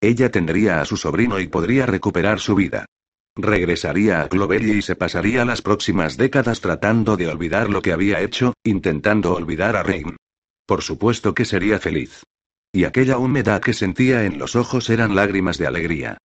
Ella 0.00 0.30
tendría 0.30 0.80
a 0.80 0.84
su 0.86 0.96
sobrino 0.96 1.38
y 1.40 1.48
podría 1.48 1.84
recuperar 1.84 2.40
su 2.40 2.54
vida. 2.54 2.86
Regresaría 3.34 4.22
a 4.22 4.28
Clovelly 4.28 4.78
y 4.78 4.82
se 4.82 4.96
pasaría 4.96 5.44
las 5.44 5.60
próximas 5.60 6.16
décadas 6.16 6.62
tratando 6.62 7.18
de 7.18 7.28
olvidar 7.28 7.68
lo 7.68 7.82
que 7.82 7.92
había 7.92 8.22
hecho, 8.22 8.54
intentando 8.64 9.34
olvidar 9.34 9.76
a 9.76 9.82
Rain. 9.82 10.16
Por 10.66 10.82
supuesto 10.82 11.34
que 11.34 11.44
sería 11.44 11.78
feliz. 11.78 12.22
Y 12.72 12.84
aquella 12.84 13.18
humedad 13.18 13.60
que 13.60 13.74
sentía 13.74 14.24
en 14.24 14.38
los 14.38 14.56
ojos 14.56 14.88
eran 14.88 15.14
lágrimas 15.14 15.58
de 15.58 15.66
alegría. 15.66 16.18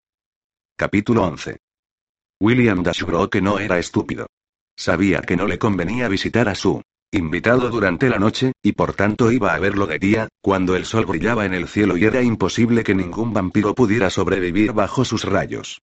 Capítulo 0.78 1.24
11. 1.24 1.58
William 2.40 2.84
que 3.30 3.42
no 3.42 3.60
era 3.60 3.78
estúpido. 3.78 4.28
Sabía 4.78 5.22
que 5.22 5.36
no 5.36 5.48
le 5.48 5.60
convenía 5.60 6.08
visitar 6.08 6.48
a 6.48 6.56
su 6.56 6.82
invitado 7.14 7.70
durante 7.70 8.10
la 8.10 8.20
noche, 8.20 8.54
y 8.64 8.72
por 8.72 8.94
tanto 8.94 9.32
iba 9.32 9.54
a 9.54 9.60
verlo 9.60 9.86
de 9.86 10.00
día, 10.00 10.30
cuando 10.42 10.78
el 10.78 10.86
sol 10.86 11.06
brillaba 11.06 11.46
en 11.46 11.54
el 11.54 11.68
cielo 11.68 11.98
y 11.98 12.06
era 12.06 12.22
imposible 12.22 12.84
que 12.84 12.96
ningún 12.96 13.34
vampiro 13.34 13.76
pudiera 13.76 14.10
sobrevivir 14.10 14.72
bajo 14.72 15.04
sus 15.04 15.26
rayos. 15.26 15.82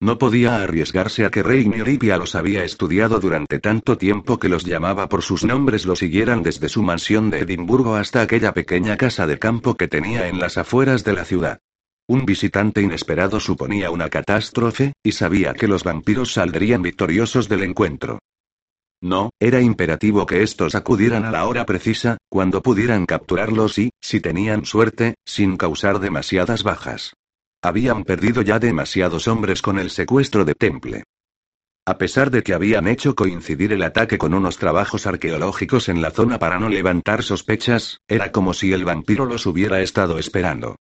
No 0.00 0.18
podía 0.18 0.62
arriesgarse 0.62 1.24
a 1.24 1.30
que 1.30 1.42
Rey 1.42 1.68
Olivia 1.68 2.16
los 2.16 2.34
había 2.34 2.64
estudiado 2.64 3.20
durante 3.20 3.60
tanto 3.60 3.96
tiempo 3.96 4.38
que 4.38 4.48
los 4.48 4.64
llamaba 4.64 5.08
por 5.08 5.22
sus 5.22 5.44
nombres 5.44 5.84
lo 5.86 5.94
siguieran 5.94 6.42
desde 6.42 6.68
su 6.68 6.82
mansión 6.82 7.30
de 7.30 7.40
Edimburgo 7.40 7.94
hasta 7.94 8.22
aquella 8.22 8.52
pequeña 8.52 8.96
casa 8.96 9.26
de 9.26 9.38
campo 9.38 9.76
que 9.76 9.88
tenía 9.88 10.26
en 10.26 10.40
las 10.40 10.58
afueras 10.58 11.04
de 11.04 11.12
la 11.12 11.24
ciudad. 11.24 11.60
Un 12.08 12.24
visitante 12.24 12.82
inesperado 12.82 13.38
suponía 13.38 13.90
una 13.90 14.08
catástrofe, 14.08 14.94
y 15.02 15.12
sabía 15.12 15.52
que 15.54 15.68
los 15.68 15.84
vampiros 15.84 16.32
saldrían 16.32 16.82
victoriosos 16.82 17.48
del 17.48 17.62
encuentro. 17.62 18.18
No, 19.02 19.30
era 19.40 19.60
imperativo 19.62 20.26
que 20.26 20.42
estos 20.42 20.74
acudieran 20.74 21.24
a 21.24 21.30
la 21.30 21.46
hora 21.46 21.64
precisa, 21.64 22.18
cuando 22.28 22.62
pudieran 22.62 23.06
capturarlos 23.06 23.78
y, 23.78 23.90
si 24.00 24.20
tenían 24.20 24.66
suerte, 24.66 25.14
sin 25.24 25.56
causar 25.56 26.00
demasiadas 26.00 26.62
bajas. 26.62 27.14
Habían 27.62 28.04
perdido 28.04 28.42
ya 28.42 28.58
demasiados 28.58 29.26
hombres 29.26 29.62
con 29.62 29.78
el 29.78 29.90
secuestro 29.90 30.44
de 30.44 30.54
Temple. 30.54 31.04
A 31.86 31.96
pesar 31.96 32.30
de 32.30 32.42
que 32.42 32.52
habían 32.52 32.86
hecho 32.86 33.14
coincidir 33.14 33.72
el 33.72 33.82
ataque 33.82 34.18
con 34.18 34.34
unos 34.34 34.58
trabajos 34.58 35.06
arqueológicos 35.06 35.88
en 35.88 36.02
la 36.02 36.10
zona 36.10 36.38
para 36.38 36.58
no 36.58 36.68
levantar 36.68 37.22
sospechas, 37.22 37.98
era 38.06 38.32
como 38.32 38.52
si 38.52 38.72
el 38.72 38.84
vampiro 38.84 39.24
los 39.24 39.46
hubiera 39.46 39.80
estado 39.80 40.18
esperando. 40.18 40.76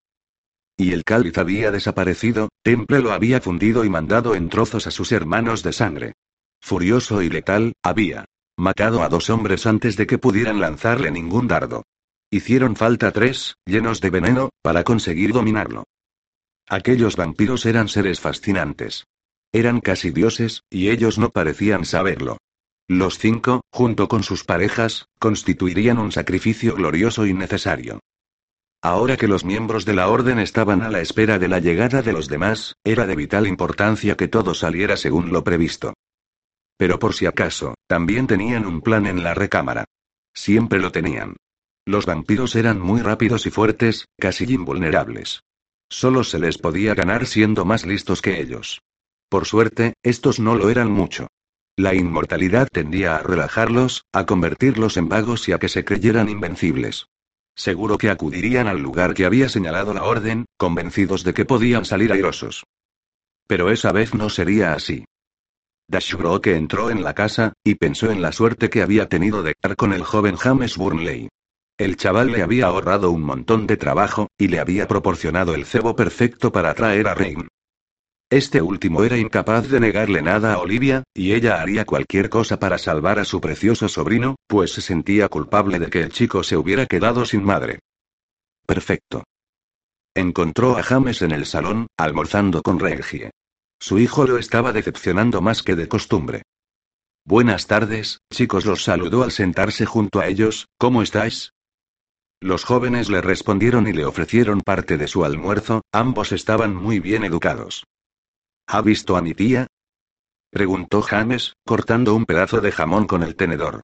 Y 0.77 0.91
el 0.91 1.03
cáliz 1.03 1.37
había 1.37 1.71
desaparecido, 1.71 2.49
Temple 2.63 2.99
lo 2.99 3.11
había 3.11 3.41
fundido 3.41 3.85
y 3.85 3.89
mandado 3.89 4.35
en 4.35 4.49
trozos 4.49 4.87
a 4.87 4.91
sus 4.91 5.11
hermanos 5.11 5.63
de 5.63 5.73
sangre. 5.73 6.13
Furioso 6.61 7.21
y 7.21 7.29
letal, 7.29 7.73
había 7.83 8.25
matado 8.57 9.03
a 9.03 9.09
dos 9.09 9.29
hombres 9.29 9.65
antes 9.65 9.95
de 9.95 10.05
que 10.05 10.17
pudieran 10.17 10.59
lanzarle 10.59 11.11
ningún 11.11 11.47
dardo. 11.47 11.83
Hicieron 12.29 12.75
falta 12.75 13.11
tres, 13.11 13.55
llenos 13.65 14.01
de 14.01 14.09
veneno, 14.09 14.49
para 14.61 14.83
conseguir 14.83 15.33
dominarlo. 15.33 15.85
Aquellos 16.67 17.15
vampiros 17.15 17.65
eran 17.65 17.87
seres 17.87 18.19
fascinantes. 18.19 19.05
Eran 19.51 19.79
casi 19.79 20.11
dioses, 20.11 20.61
y 20.69 20.89
ellos 20.89 21.17
no 21.17 21.29
parecían 21.29 21.85
saberlo. 21.85 22.37
Los 22.87 23.17
cinco, 23.17 23.61
junto 23.71 24.07
con 24.07 24.23
sus 24.23 24.43
parejas, 24.43 25.07
constituirían 25.19 25.97
un 25.97 26.11
sacrificio 26.11 26.75
glorioso 26.75 27.25
y 27.25 27.33
necesario. 27.33 27.99
Ahora 28.81 29.17
que 29.17 29.27
los 29.27 29.43
miembros 29.43 29.85
de 29.85 29.93
la 29.93 30.09
orden 30.09 30.39
estaban 30.39 30.81
a 30.81 30.89
la 30.89 31.01
espera 31.01 31.39
de 31.39 31.47
la 31.47 31.59
llegada 31.59 32.01
de 32.01 32.13
los 32.13 32.27
demás, 32.27 32.75
era 32.83 33.07
de 33.07 33.15
vital 33.15 33.47
importancia 33.47 34.15
que 34.15 34.27
todo 34.27 34.53
saliera 34.53 34.97
según 34.97 35.31
lo 35.31 35.43
previsto. 35.43 35.93
Pero 36.79 36.97
por 36.97 37.13
si 37.13 37.25
acaso, 37.25 37.75
también 37.87 38.25
tenían 38.25 38.65
un 38.65 38.79
plan 38.79 39.05
en 39.05 39.21
la 39.21 39.33
recámara. 39.33 39.83
Siempre 40.33 40.79
lo 40.79 40.93
tenían. 40.93 41.35
Los 41.85 42.05
vampiros 42.05 42.55
eran 42.55 42.79
muy 42.79 43.01
rápidos 43.01 43.45
y 43.45 43.49
fuertes, 43.49 44.05
casi 44.17 44.45
invulnerables. 44.45 45.41
Solo 45.89 46.23
se 46.23 46.39
les 46.39 46.57
podía 46.57 46.95
ganar 46.95 47.25
siendo 47.25 47.65
más 47.65 47.85
listos 47.85 48.21
que 48.21 48.39
ellos. 48.39 48.79
Por 49.27 49.45
suerte, 49.45 49.95
estos 50.03 50.39
no 50.39 50.55
lo 50.55 50.69
eran 50.69 50.89
mucho. 50.89 51.27
La 51.75 51.95
inmortalidad 51.95 52.69
tendía 52.71 53.17
a 53.17 53.23
relajarlos, 53.23 54.05
a 54.13 54.25
convertirlos 54.25 54.95
en 54.95 55.09
vagos 55.09 55.49
y 55.49 55.51
a 55.51 55.59
que 55.59 55.67
se 55.67 55.83
creyeran 55.83 56.29
invencibles. 56.29 57.07
Seguro 57.55 57.97
que 57.97 58.09
acudirían 58.09 58.67
al 58.67 58.79
lugar 58.79 59.13
que 59.13 59.25
había 59.25 59.49
señalado 59.49 59.93
la 59.93 60.03
orden, 60.03 60.45
convencidos 60.55 61.25
de 61.25 61.33
que 61.33 61.43
podían 61.43 61.83
salir 61.83 62.13
airosos. 62.13 62.63
Pero 63.47 63.69
esa 63.69 63.91
vez 63.91 64.13
no 64.13 64.29
sería 64.29 64.71
así. 64.71 65.03
Dashbrook 65.89 66.45
entró 66.47 66.91
en 66.91 67.03
la 67.03 67.15
casa, 67.15 67.53
y 67.63 67.73
pensó 67.73 68.11
en 68.11 68.21
la 68.21 68.31
suerte 68.31 68.69
que 68.69 68.83
había 68.83 69.09
tenido 69.09 69.41
de 69.41 69.51
estar 69.51 69.75
con 69.75 69.91
el 69.91 70.03
joven 70.03 70.35
James 70.35 70.77
Burnley. 70.77 71.29
El 71.79 71.97
chaval 71.97 72.31
le 72.31 72.43
había 72.43 72.67
ahorrado 72.67 73.09
un 73.09 73.23
montón 73.23 73.65
de 73.65 73.75
trabajo, 73.75 74.27
y 74.37 74.49
le 74.49 74.59
había 74.59 74.87
proporcionado 74.87 75.55
el 75.55 75.65
cebo 75.65 75.95
perfecto 75.95 76.51
para 76.51 76.69
atraer 76.69 77.07
a 77.07 77.15
Rain. 77.15 77.47
Este 78.29 78.61
último 78.61 79.03
era 79.03 79.17
incapaz 79.17 79.67
de 79.67 79.79
negarle 79.79 80.21
nada 80.21 80.53
a 80.53 80.59
Olivia, 80.59 81.01
y 81.15 81.33
ella 81.33 81.59
haría 81.59 81.85
cualquier 81.85 82.29
cosa 82.29 82.59
para 82.59 82.77
salvar 82.77 83.17
a 83.17 83.25
su 83.25 83.41
precioso 83.41 83.89
sobrino, 83.89 84.35
pues 84.45 84.71
se 84.71 84.81
sentía 84.81 85.27
culpable 85.27 85.79
de 85.79 85.89
que 85.89 86.01
el 86.01 86.11
chico 86.11 86.43
se 86.43 86.55
hubiera 86.55 86.85
quedado 86.85 87.25
sin 87.25 87.43
madre. 87.43 87.79
Perfecto. 88.67 89.23
Encontró 90.13 90.77
a 90.77 90.83
James 90.83 91.23
en 91.23 91.31
el 91.31 91.47
salón, 91.47 91.87
almorzando 91.97 92.61
con 92.61 92.79
Regie. 92.79 93.31
Su 93.79 93.97
hijo 93.97 94.27
lo 94.27 94.37
estaba 94.37 94.73
decepcionando 94.73 95.41
más 95.41 95.63
que 95.63 95.75
de 95.75 95.87
costumbre. 95.87 96.43
Buenas 97.25 97.67
tardes, 97.67 98.19
chicos, 98.31 98.65
los 98.65 98.83
saludó 98.83 99.23
al 99.23 99.31
sentarse 99.31 99.85
junto 99.85 100.19
a 100.19 100.27
ellos, 100.27 100.67
¿cómo 100.77 101.01
estáis? 101.01 101.53
Los 102.41 102.63
jóvenes 102.63 103.09
le 103.09 103.21
respondieron 103.21 103.87
y 103.87 103.93
le 103.93 104.05
ofrecieron 104.05 104.61
parte 104.61 104.97
de 104.97 105.07
su 105.07 105.25
almuerzo, 105.25 105.81
ambos 105.91 106.31
estaban 106.31 106.75
muy 106.75 106.99
bien 106.99 107.23
educados. 107.23 107.85
¿Ha 108.67 108.81
visto 108.81 109.15
a 109.15 109.21
mi 109.21 109.33
tía? 109.33 109.67
preguntó 110.49 111.01
James, 111.01 111.53
cortando 111.65 112.15
un 112.15 112.25
pedazo 112.25 112.61
de 112.61 112.71
jamón 112.71 113.07
con 113.07 113.23
el 113.23 113.35
tenedor. 113.35 113.81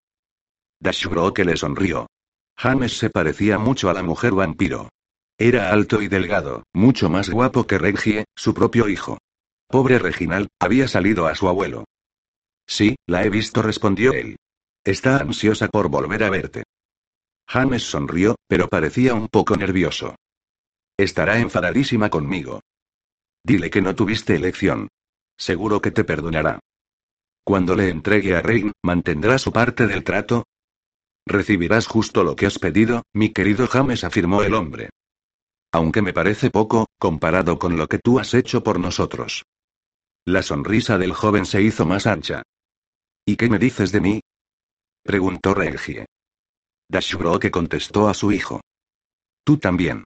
que 1.33 1.45
le 1.45 1.57
sonrió. 1.57 2.07
James 2.57 2.97
se 2.97 3.09
parecía 3.09 3.57
mucho 3.59 3.89
a 3.89 3.93
la 3.93 4.03
mujer 4.03 4.33
vampiro. 4.33 4.89
Era 5.37 5.71
alto 5.71 6.01
y 6.01 6.07
delgado, 6.07 6.63
mucho 6.73 7.09
más 7.09 7.29
guapo 7.29 7.67
que 7.67 7.77
Regie, 7.77 8.25
su 8.35 8.53
propio 8.53 8.87
hijo. 8.87 9.17
Pobre 9.67 9.99
Reginald, 9.99 10.47
había 10.59 10.87
salido 10.87 11.27
a 11.27 11.35
su 11.35 11.47
abuelo. 11.47 11.85
Sí, 12.67 12.95
la 13.07 13.23
he 13.23 13.29
visto, 13.29 13.61
respondió 13.61 14.13
él. 14.13 14.37
Está 14.83 15.17
ansiosa 15.17 15.67
por 15.67 15.89
volver 15.89 16.23
a 16.23 16.29
verte. 16.29 16.63
James 17.47 17.83
sonrió, 17.83 18.35
pero 18.47 18.67
parecía 18.67 19.13
un 19.13 19.27
poco 19.27 19.55
nervioso. 19.55 20.15
Estará 20.97 21.39
enfadadísima 21.39 22.09
conmigo. 22.09 22.61
Dile 23.43 23.69
que 23.69 23.81
no 23.81 23.95
tuviste 23.95 24.35
elección. 24.35 24.87
Seguro 25.37 25.81
que 25.81 25.91
te 25.91 26.03
perdonará. 26.03 26.59
Cuando 27.43 27.75
le 27.75 27.89
entregue 27.89 28.35
a 28.35 28.41
Rein, 28.41 28.71
¿mantendrá 28.83 29.37
su 29.37 29.51
parte 29.51 29.85
del 29.87 30.03
trato? 30.03 30.45
Recibirás 31.27 31.87
justo 31.87 32.23
lo 32.23 32.35
que 32.35 32.45
has 32.45 32.59
pedido, 32.59 33.03
mi 33.13 33.29
querido 33.29 33.67
James, 33.67 34.03
afirmó 34.03 34.41
el 34.43 34.53
hombre. 34.53 34.89
Aunque 35.71 36.01
me 36.01 36.13
parece 36.13 36.49
poco, 36.49 36.87
comparado 36.97 37.59
con 37.59 37.77
lo 37.77 37.87
que 37.87 37.99
tú 37.99 38.19
has 38.19 38.33
hecho 38.33 38.63
por 38.63 38.79
nosotros. 38.79 39.43
La 40.27 40.41
sonrisa 40.41 40.97
del 40.97 41.13
joven 41.13 41.45
se 41.45 41.61
hizo 41.61 41.85
más 41.85 42.07
ancha. 42.07 42.41
¿Y 43.27 43.35
qué 43.35 43.47
me 43.47 43.59
dices 43.59 43.91
de 43.91 44.01
mí? 44.01 44.21
preguntó 45.03 45.53
Regie. 45.53 46.07
que 47.39 47.51
contestó 47.51 48.09
a 48.09 48.15
su 48.15 48.31
hijo. 48.31 48.61
Tú 49.43 49.57
también. 49.57 50.03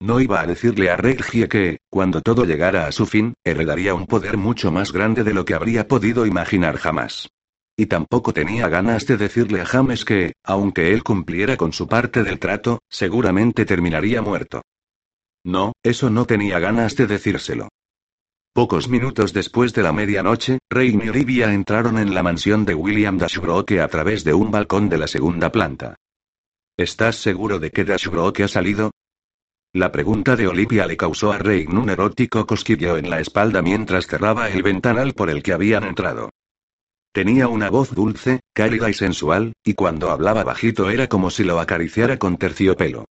No 0.00 0.20
iba 0.20 0.40
a 0.40 0.46
decirle 0.46 0.90
a 0.90 0.96
Regie 0.96 1.48
que, 1.48 1.78
cuando 1.90 2.22
todo 2.22 2.44
llegara 2.44 2.88
a 2.88 2.92
su 2.92 3.06
fin, 3.06 3.34
heredaría 3.44 3.94
un 3.94 4.08
poder 4.08 4.36
mucho 4.36 4.72
más 4.72 4.90
grande 4.90 5.22
de 5.22 5.32
lo 5.32 5.44
que 5.44 5.54
habría 5.54 5.86
podido 5.86 6.26
imaginar 6.26 6.76
jamás. 6.76 7.28
Y 7.76 7.86
tampoco 7.86 8.32
tenía 8.32 8.68
ganas 8.68 9.06
de 9.06 9.16
decirle 9.16 9.60
a 9.60 9.66
James 9.66 10.04
que, 10.04 10.32
aunque 10.42 10.92
él 10.92 11.04
cumpliera 11.04 11.56
con 11.56 11.72
su 11.72 11.86
parte 11.86 12.24
del 12.24 12.40
trato, 12.40 12.80
seguramente 12.88 13.64
terminaría 13.64 14.22
muerto. 14.22 14.62
No, 15.44 15.72
eso 15.84 16.10
no 16.10 16.26
tenía 16.26 16.58
ganas 16.58 16.96
de 16.96 17.06
decírselo. 17.06 17.68
Pocos 18.52 18.88
minutos 18.88 19.32
después 19.32 19.72
de 19.74 19.84
la 19.84 19.92
medianoche, 19.92 20.58
Rey 20.68 20.98
y 21.00 21.08
Olivia 21.08 21.54
entraron 21.54 21.98
en 21.98 22.14
la 22.14 22.24
mansión 22.24 22.64
de 22.64 22.74
William 22.74 23.16
Dashbrook 23.16 23.70
a 23.80 23.86
través 23.86 24.24
de 24.24 24.34
un 24.34 24.50
balcón 24.50 24.88
de 24.88 24.98
la 24.98 25.06
segunda 25.06 25.52
planta. 25.52 25.94
¿Estás 26.76 27.16
seguro 27.16 27.60
de 27.60 27.70
que 27.70 27.84
Dashbrook 27.84 28.40
ha 28.40 28.48
salido? 28.48 28.90
La 29.72 29.92
pregunta 29.92 30.34
de 30.34 30.48
Olivia 30.48 30.86
le 30.86 30.96
causó 30.96 31.30
a 31.30 31.38
Rey 31.38 31.64
un 31.66 31.90
erótico 31.90 32.44
cosquilleo 32.44 32.96
en 32.96 33.08
la 33.08 33.20
espalda 33.20 33.62
mientras 33.62 34.08
cerraba 34.08 34.48
el 34.48 34.64
ventanal 34.64 35.14
por 35.14 35.30
el 35.30 35.44
que 35.44 35.52
habían 35.52 35.84
entrado. 35.84 36.30
Tenía 37.12 37.46
una 37.46 37.70
voz 37.70 37.94
dulce, 37.94 38.40
cálida 38.52 38.90
y 38.90 38.94
sensual, 38.94 39.52
y 39.62 39.74
cuando 39.74 40.10
hablaba 40.10 40.42
bajito 40.42 40.90
era 40.90 41.06
como 41.06 41.30
si 41.30 41.44
lo 41.44 41.60
acariciara 41.60 42.18
con 42.18 42.36
terciopelo. 42.36 43.04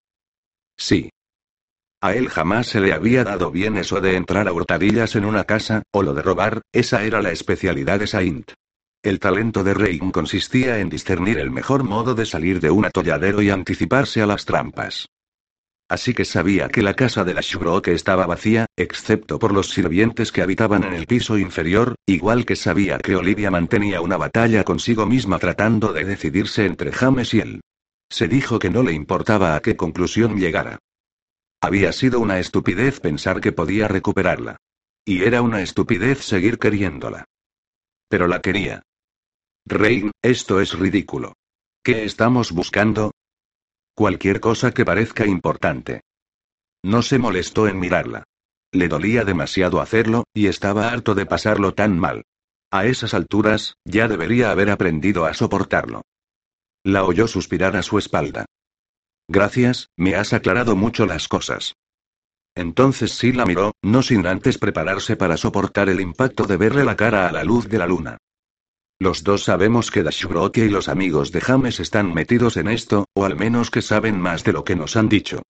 Sí. 0.75 1.10
A 2.01 2.15
él 2.15 2.29
jamás 2.29 2.67
se 2.67 2.79
le 2.79 2.93
había 2.93 3.25
dado 3.25 3.51
bien 3.51 3.75
eso 3.75 3.99
de 3.99 4.15
entrar 4.15 4.47
a 4.47 4.53
hurtadillas 4.53 5.17
en 5.17 5.25
una 5.25 5.43
casa, 5.43 5.83
o 5.91 6.01
lo 6.01 6.13
de 6.13 6.21
robar, 6.21 6.62
esa 6.71 7.03
era 7.03 7.21
la 7.21 7.31
especialidad 7.31 7.99
de 7.99 8.07
Saint. 8.07 8.53
El 9.03 9.19
talento 9.19 9.65
de 9.65 9.73
Rein 9.73 10.12
consistía 10.12 10.79
en 10.79 10.89
discernir 10.89 11.39
el 11.39 11.51
mejor 11.51 11.83
modo 11.83 12.15
de 12.15 12.25
salir 12.25 12.62
de 12.62 12.69
un 12.69 12.85
atolladero 12.85 13.41
y 13.41 13.49
anticiparse 13.49 14.21
a 14.21 14.25
las 14.25 14.45
trampas. 14.45 15.07
Así 15.89 16.13
que 16.13 16.23
sabía 16.23 16.69
que 16.69 16.83
la 16.83 16.93
casa 16.93 17.25
de 17.25 17.33
la 17.33 17.41
Shubroke 17.41 17.93
estaba 17.93 18.27
vacía, 18.27 18.67
excepto 18.77 19.39
por 19.39 19.51
los 19.51 19.69
sirvientes 19.69 20.31
que 20.31 20.41
habitaban 20.41 20.83
en 20.83 20.93
el 20.93 21.05
piso 21.05 21.38
inferior, 21.38 21.95
igual 22.05 22.45
que 22.45 22.55
sabía 22.55 22.97
que 22.99 23.15
Olivia 23.15 23.51
mantenía 23.51 23.99
una 23.99 24.15
batalla 24.15 24.63
consigo 24.63 25.05
misma 25.05 25.39
tratando 25.39 25.91
de 25.91 26.05
decidirse 26.05 26.65
entre 26.65 26.91
James 26.91 27.33
y 27.33 27.39
él. 27.39 27.62
Se 28.09 28.27
dijo 28.27 28.59
que 28.59 28.69
no 28.69 28.83
le 28.83 28.93
importaba 28.93 29.55
a 29.55 29.62
qué 29.62 29.75
conclusión 29.75 30.39
llegara. 30.39 30.79
Había 31.62 31.91
sido 31.91 32.19
una 32.19 32.39
estupidez 32.39 33.00
pensar 33.00 33.41
que 33.41 33.52
podía 33.52 33.88
recuperarla. 33.88 34.58
Y 35.06 35.24
era 35.24 35.41
una 35.41 35.62
estupidez 35.62 36.24
seguir 36.24 36.60
queriéndola. 36.60 37.26
Pero 38.08 38.28
la 38.28 38.41
quería. 38.41 38.84
Rein, 39.65 40.12
esto 40.22 40.62
es 40.62 40.78
ridículo. 40.78 41.34
¿Qué 41.84 42.06
estamos 42.06 42.52
buscando? 42.52 43.12
Cualquier 43.93 44.39
cosa 44.39 44.72
que 44.72 44.86
parezca 44.86 45.26
importante. 45.26 46.02
No 46.84 47.02
se 47.02 47.19
molestó 47.19 47.67
en 47.67 47.80
mirarla. 47.80 48.24
Le 48.72 48.88
dolía 48.88 49.26
demasiado 49.26 49.82
hacerlo, 49.82 50.26
y 50.34 50.48
estaba 50.48 50.89
harto 50.89 51.15
de 51.15 51.26
pasarlo 51.26 51.74
tan 51.74 51.98
mal. 52.00 52.24
A 52.72 52.86
esas 52.86 53.13
alturas, 53.13 53.76
ya 53.84 54.08
debería 54.08 54.52
haber 54.52 54.69
aprendido 54.69 55.26
a 55.26 55.34
soportarlo. 55.34 56.04
La 56.84 57.04
oyó 57.04 57.28
suspirar 57.28 57.76
a 57.76 57.82
su 57.82 57.98
espalda. 57.98 58.45
Gracias, 59.31 59.91
me 59.95 60.15
has 60.15 60.33
aclarado 60.33 60.75
mucho 60.75 61.05
las 61.05 61.27
cosas. 61.27 61.75
Entonces 62.55 63.11
sí 63.11 63.31
la 63.31 63.45
miró, 63.45 63.73
no 63.83 64.01
sin 64.01 64.25
antes 64.25 64.57
prepararse 64.57 65.15
para 65.15 65.37
soportar 65.37 65.87
el 65.87 66.01
impacto 66.01 66.45
de 66.45 66.57
verle 66.57 66.83
la 66.83 66.95
cara 66.95 67.29
a 67.29 67.31
la 67.31 67.43
luz 67.43 67.69
de 67.69 67.77
la 67.77 67.85
luna. 67.85 68.17
Los 68.97 69.23
dos 69.23 69.43
sabemos 69.43 69.91
que 69.91 70.01
Dashbrook 70.01 70.57
y 70.57 70.69
los 70.69 70.89
amigos 70.89 71.31
de 71.31 71.41
James 71.41 71.79
están 71.79 72.11
metidos 72.11 72.57
en 72.57 72.69
esto, 72.69 73.05
o 73.13 73.23
al 73.23 73.35
menos 73.35 73.69
que 73.69 73.83
saben 73.83 74.19
más 74.19 74.43
de 74.43 74.51
lo 74.51 74.63
que 74.63 74.75
nos 74.75 74.97
han 74.97 75.09
dicho. 75.09 75.43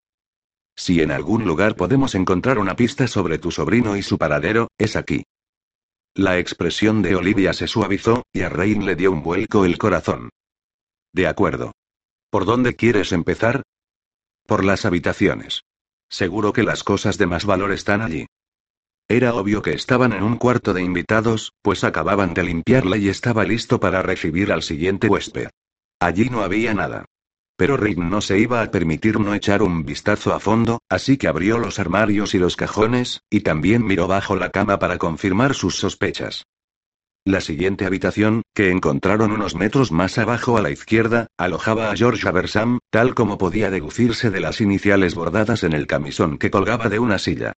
Si 0.75 1.01
en 1.01 1.11
algún 1.11 1.45
lugar 1.45 1.77
podemos 1.77 2.15
encontrar 2.15 2.59
una 2.59 2.75
pista 2.75 3.07
sobre 3.07 3.37
tu 3.37 3.49
sobrino 3.49 3.95
y 3.95 4.03
su 4.03 4.17
paradero, 4.17 4.67
es 4.77 4.97
aquí. 4.97 5.23
La 6.15 6.37
expresión 6.37 7.01
de 7.01 7.15
Olivia 7.15 7.53
se 7.53 7.67
suavizó, 7.67 8.23
y 8.33 8.41
a 8.41 8.49
Rain 8.49 8.85
le 8.85 8.97
dio 8.97 9.09
un 9.13 9.23
vuelco 9.23 9.63
el 9.63 9.77
corazón. 9.77 10.29
De 11.13 11.27
acuerdo. 11.27 11.71
¿Por 12.29 12.45
dónde 12.45 12.75
quieres 12.75 13.11
empezar? 13.11 13.63
Por 14.45 14.63
las 14.63 14.85
habitaciones. 14.85 15.63
Seguro 16.09 16.53
que 16.53 16.61
las 16.61 16.83
cosas 16.83 17.17
de 17.17 17.25
más 17.25 17.45
valor 17.45 17.71
están 17.71 18.01
allí. 18.01 18.27
Era 19.07 19.33
obvio 19.33 19.63
que 19.63 19.73
estaban 19.73 20.13
en 20.13 20.21
un 20.21 20.37
cuarto 20.37 20.75
de 20.75 20.83
invitados, 20.83 21.53
pues 21.63 21.83
acababan 21.83 22.35
de 22.35 22.43
limpiarla 22.43 22.97
y 22.97 23.09
estaba 23.09 23.45
listo 23.45 23.79
para 23.79 24.03
recibir 24.03 24.51
al 24.51 24.61
siguiente 24.61 25.07
huésped. 25.07 25.49
Allí 25.99 26.29
no 26.29 26.41
había 26.41 26.75
nada. 26.75 27.05
Pero 27.57 27.77
Rick 27.77 27.97
no 27.97 28.21
se 28.21 28.37
iba 28.37 28.61
a 28.61 28.69
permitir 28.69 29.19
no 29.19 29.33
echar 29.33 29.63
un 29.63 29.83
vistazo 29.83 30.31
a 30.31 30.39
fondo, 30.39 30.79
así 30.87 31.17
que 31.17 31.27
abrió 31.27 31.57
los 31.57 31.79
armarios 31.79 32.35
y 32.35 32.37
los 32.37 32.55
cajones, 32.55 33.21
y 33.31 33.41
también 33.41 33.83
miró 33.83 34.07
bajo 34.07 34.35
la 34.35 34.51
cama 34.51 34.77
para 34.77 34.99
confirmar 34.99 35.55
sus 35.55 35.77
sospechas. 35.77 36.45
La 37.29 37.41
siguiente 37.41 37.85
habitación, 37.85 38.41
que 38.55 38.71
encontraron 38.71 39.31
unos 39.31 39.53
metros 39.53 39.91
más 39.91 40.17
abajo 40.17 40.57
a 40.57 40.63
la 40.63 40.71
izquierda, 40.71 41.27
alojaba 41.37 41.91
a 41.91 41.95
George 41.95 42.27
Aversam, 42.27 42.79
tal 42.89 43.13
como 43.13 43.37
podía 43.37 43.69
deducirse 43.69 44.31
de 44.31 44.39
las 44.39 44.61
iniciales 44.61 45.13
bordadas 45.13 45.63
en 45.63 45.73
el 45.73 45.85
camisón 45.85 46.39
que 46.39 46.49
colgaba 46.49 46.89
de 46.89 46.97
una 46.97 47.19
silla. 47.19 47.53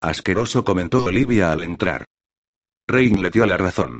Asqueroso 0.00 0.62
comentó 0.62 1.06
Olivia 1.06 1.50
al 1.50 1.64
entrar. 1.64 2.04
Rain 2.86 3.20
le 3.20 3.30
dio 3.30 3.46
la 3.46 3.56
razón. 3.56 3.98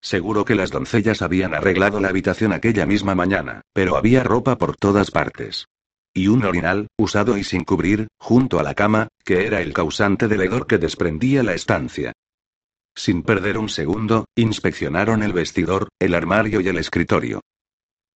Seguro 0.00 0.44
que 0.44 0.54
las 0.54 0.70
doncellas 0.70 1.22
habían 1.22 1.52
arreglado 1.52 1.98
la 1.98 2.10
habitación 2.10 2.52
aquella 2.52 2.86
misma 2.86 3.16
mañana, 3.16 3.62
pero 3.72 3.96
había 3.96 4.22
ropa 4.22 4.58
por 4.58 4.76
todas 4.76 5.10
partes. 5.10 5.66
Y 6.14 6.28
un 6.28 6.44
orinal, 6.44 6.86
usado 6.96 7.36
y 7.36 7.42
sin 7.42 7.64
cubrir, 7.64 8.06
junto 8.16 8.60
a 8.60 8.62
la 8.62 8.74
cama, 8.74 9.08
que 9.24 9.44
era 9.44 9.60
el 9.60 9.72
causante 9.72 10.28
del 10.28 10.42
hedor 10.42 10.68
que 10.68 10.78
desprendía 10.78 11.42
la 11.42 11.54
estancia. 11.54 12.12
Sin 12.96 13.22
perder 13.22 13.58
un 13.58 13.68
segundo, 13.68 14.24
inspeccionaron 14.34 15.22
el 15.22 15.34
vestidor, 15.34 15.88
el 16.00 16.14
armario 16.14 16.60
y 16.60 16.68
el 16.68 16.78
escritorio. 16.78 17.42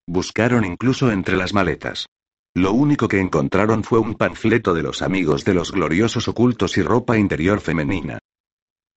Buscaron 0.07 0.65
incluso 0.65 1.13
entre 1.13 1.37
las 1.37 1.53
maletas. 1.53 2.07
Lo 2.55 2.73
único 2.73 3.07
que 3.07 3.21
encontraron 3.21 3.85
fue 3.85 4.01
un 4.01 4.15
panfleto 4.15 4.75
de 4.75 4.83
los 4.83 5.03
amigos 5.03 5.45
de 5.45 5.55
los 5.55 5.71
gloriosos 5.71 6.27
ocultos 6.27 6.79
y 6.79 6.83
ropa 6.83 7.19
interior 7.19 7.61
femenina. 7.61 8.19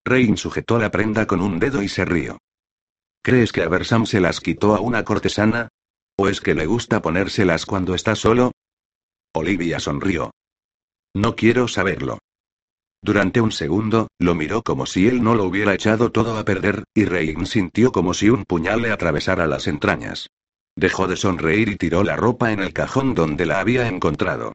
Rein 0.05 0.37
sujetó 0.37 0.79
la 0.79 0.89
prenda 0.89 1.27
con 1.27 1.41
un 1.41 1.59
dedo 1.59 1.83
y 1.83 1.89
se 1.89 2.05
rió. 2.05 2.39
¿Crees 3.21 3.51
que 3.51 3.61
Aversam 3.61 4.05
se 4.05 4.19
las 4.19 4.39
quitó 4.39 4.75
a 4.75 4.79
una 4.79 5.03
cortesana? 5.03 5.69
¿O 6.17 6.27
es 6.27 6.41
que 6.41 6.55
le 6.55 6.65
gusta 6.65 7.01
ponérselas 7.01 7.65
cuando 7.65 7.93
está 7.93 8.15
solo? 8.15 8.51
Olivia 9.33 9.79
sonrió. 9.79 10.31
No 11.13 11.35
quiero 11.35 11.67
saberlo. 11.67 12.19
Durante 13.03 13.41
un 13.41 13.51
segundo, 13.51 14.07
lo 14.17 14.33
miró 14.33 14.63
como 14.63 14.85
si 14.85 15.09
él 15.09 15.21
no 15.21 15.35
lo 15.35 15.43
hubiera 15.43 15.73
echado 15.73 16.13
todo 16.13 16.37
a 16.37 16.45
perder, 16.45 16.85
y 16.93 17.03
Rein 17.03 17.45
sintió 17.45 17.91
como 17.91 18.13
si 18.13 18.29
un 18.29 18.45
puñal 18.45 18.81
le 18.81 18.91
atravesara 18.91 19.45
las 19.45 19.67
entrañas. 19.67 20.29
Dejó 20.77 21.07
de 21.07 21.17
sonreír 21.17 21.67
y 21.67 21.75
tiró 21.75 22.03
la 22.03 22.15
ropa 22.15 22.53
en 22.53 22.61
el 22.61 22.71
cajón 22.71 23.13
donde 23.13 23.45
la 23.45 23.59
había 23.59 23.89
encontrado. 23.89 24.53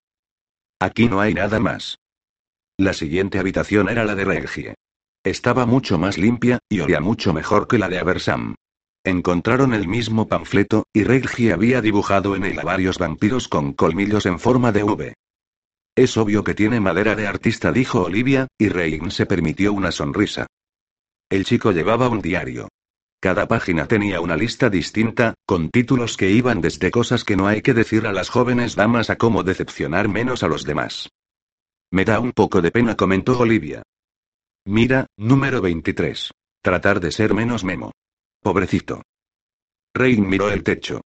Aquí 0.80 1.08
no 1.08 1.20
hay 1.20 1.34
nada 1.34 1.60
más. 1.60 1.98
La 2.78 2.94
siguiente 2.94 3.38
habitación 3.38 3.90
era 3.90 4.06
la 4.06 4.14
de 4.14 4.24
Regie. 4.24 4.74
Estaba 5.24 5.66
mucho 5.66 5.98
más 5.98 6.16
limpia, 6.16 6.58
y 6.70 6.80
olía 6.80 7.00
mucho 7.00 7.34
mejor 7.34 7.68
que 7.68 7.76
la 7.76 7.90
de 7.90 7.98
Aversam. 7.98 8.54
Encontraron 9.04 9.74
el 9.74 9.86
mismo 9.88 10.26
panfleto, 10.26 10.84
y 10.94 11.04
Reggie 11.04 11.52
había 11.52 11.82
dibujado 11.82 12.34
en 12.34 12.44
él 12.44 12.58
a 12.58 12.64
varios 12.64 12.96
vampiros 12.96 13.46
con 13.46 13.74
colmillos 13.74 14.24
en 14.24 14.38
forma 14.38 14.72
de 14.72 14.84
V. 14.84 15.14
Es 15.98 16.16
obvio 16.16 16.44
que 16.44 16.54
tiene 16.54 16.78
madera 16.78 17.16
de 17.16 17.26
artista, 17.26 17.72
dijo 17.72 18.02
Olivia, 18.02 18.46
y 18.56 18.68
Rein 18.68 19.10
se 19.10 19.26
permitió 19.26 19.72
una 19.72 19.90
sonrisa. 19.90 20.46
El 21.28 21.44
chico 21.44 21.72
llevaba 21.72 22.08
un 22.08 22.20
diario. 22.20 22.68
Cada 23.20 23.48
página 23.48 23.88
tenía 23.88 24.20
una 24.20 24.36
lista 24.36 24.70
distinta, 24.70 25.34
con 25.44 25.70
títulos 25.70 26.16
que 26.16 26.30
iban 26.30 26.60
desde 26.60 26.92
cosas 26.92 27.24
que 27.24 27.36
no 27.36 27.48
hay 27.48 27.62
que 27.62 27.74
decir 27.74 28.06
a 28.06 28.12
las 28.12 28.28
jóvenes 28.28 28.76
damas 28.76 29.10
a 29.10 29.16
cómo 29.16 29.42
decepcionar 29.42 30.06
menos 30.06 30.44
a 30.44 30.46
los 30.46 30.62
demás. 30.62 31.08
Me 31.90 32.04
da 32.04 32.20
un 32.20 32.30
poco 32.30 32.62
de 32.62 32.70
pena, 32.70 32.94
comentó 32.94 33.36
Olivia. 33.36 33.82
Mira, 34.66 35.08
número 35.16 35.60
23. 35.60 36.30
Tratar 36.62 37.00
de 37.00 37.10
ser 37.10 37.34
menos 37.34 37.64
memo. 37.64 37.90
Pobrecito. 38.40 39.02
Rein 39.94 40.28
miró 40.28 40.48
el 40.48 40.62
techo. 40.62 41.00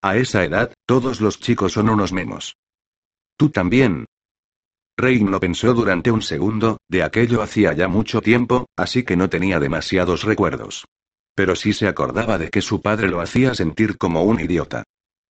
A 0.00 0.16
esa 0.16 0.42
edad, 0.42 0.72
todos 0.86 1.20
los 1.20 1.38
chicos 1.38 1.74
son 1.74 1.90
unos 1.90 2.14
memos. 2.14 2.56
Tú 3.36 3.50
también. 3.50 4.06
Rein 4.96 5.30
lo 5.30 5.40
pensó 5.40 5.74
durante 5.74 6.10
un 6.10 6.22
segundo, 6.22 6.78
de 6.88 7.02
aquello 7.02 7.42
hacía 7.42 7.74
ya 7.74 7.86
mucho 7.86 8.22
tiempo, 8.22 8.66
así 8.76 9.02
que 9.02 9.16
no 9.16 9.28
tenía 9.28 9.60
demasiados 9.60 10.24
recuerdos. 10.24 10.86
Pero 11.34 11.54
sí 11.54 11.74
se 11.74 11.86
acordaba 11.86 12.38
de 12.38 12.48
que 12.48 12.62
su 12.62 12.80
padre 12.80 13.08
lo 13.08 13.20
hacía 13.20 13.54
sentir 13.54 13.98
como 13.98 14.22
un 14.22 14.40
idiota. 14.40 14.84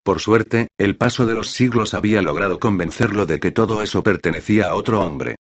Por 0.05 0.21
suerte, 0.21 0.69
el 0.79 0.97
paso 0.97 1.27
de 1.27 1.35
los 1.35 1.51
siglos 1.51 1.95
había 1.95 2.23
logrado 2.23 2.61
convencerlo 2.61 3.27
de 3.27 3.41
que 3.41 3.51
todo 3.51 3.83
eso 3.83 4.05
pertenecía 4.05 4.69
a 4.69 4.77
otro 4.77 5.01
hombre. 5.01 5.35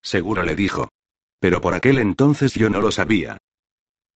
Seguro 0.00 0.44
le 0.44 0.54
dijo. 0.54 0.88
Pero 1.40 1.60
por 1.60 1.74
aquel 1.74 1.98
entonces 1.98 2.54
yo 2.54 2.70
no 2.70 2.80
lo 2.80 2.92
sabía. 2.92 3.38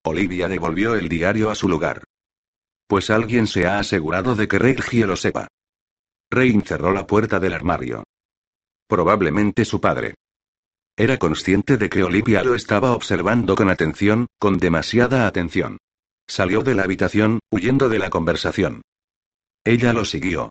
Olivia 0.05 0.47
devolvió 0.47 0.95
el 0.95 1.09
diario 1.09 1.51
a 1.51 1.57
su 1.57 1.69
lugar. 1.69 2.05
Pues 2.87 3.11
alguien 3.11 3.49
se 3.49 3.67
ha 3.67 3.81
asegurado 3.81 4.37
de 4.37 4.47
que 4.47 4.61
Reggie 4.61 5.07
lo 5.07 5.17
sepa. 5.17 5.49
Rein 6.35 6.63
cerró 6.63 6.93
la 6.93 7.07
puerta 7.07 7.39
del 7.39 7.55
armario. 7.55 8.05
Probablemente 8.89 9.65
su 9.65 9.81
padre. 9.81 10.15
Era 10.97 11.19
consciente 11.19 11.77
de 11.77 11.89
que 11.89 12.03
Olivia 12.03 12.43
lo 12.43 12.55
estaba 12.55 12.93
observando 12.93 13.55
con 13.55 13.71
atención, 13.71 14.27
con 14.39 14.59
demasiada 14.59 15.27
atención. 15.27 15.79
Salió 16.27 16.63
de 16.63 16.75
la 16.75 16.85
habitación, 16.85 17.41
huyendo 17.51 17.89
de 17.89 17.99
la 17.99 18.11
conversación. 18.11 18.83
Ella 19.65 19.93
lo 19.93 20.05
siguió. 20.05 20.51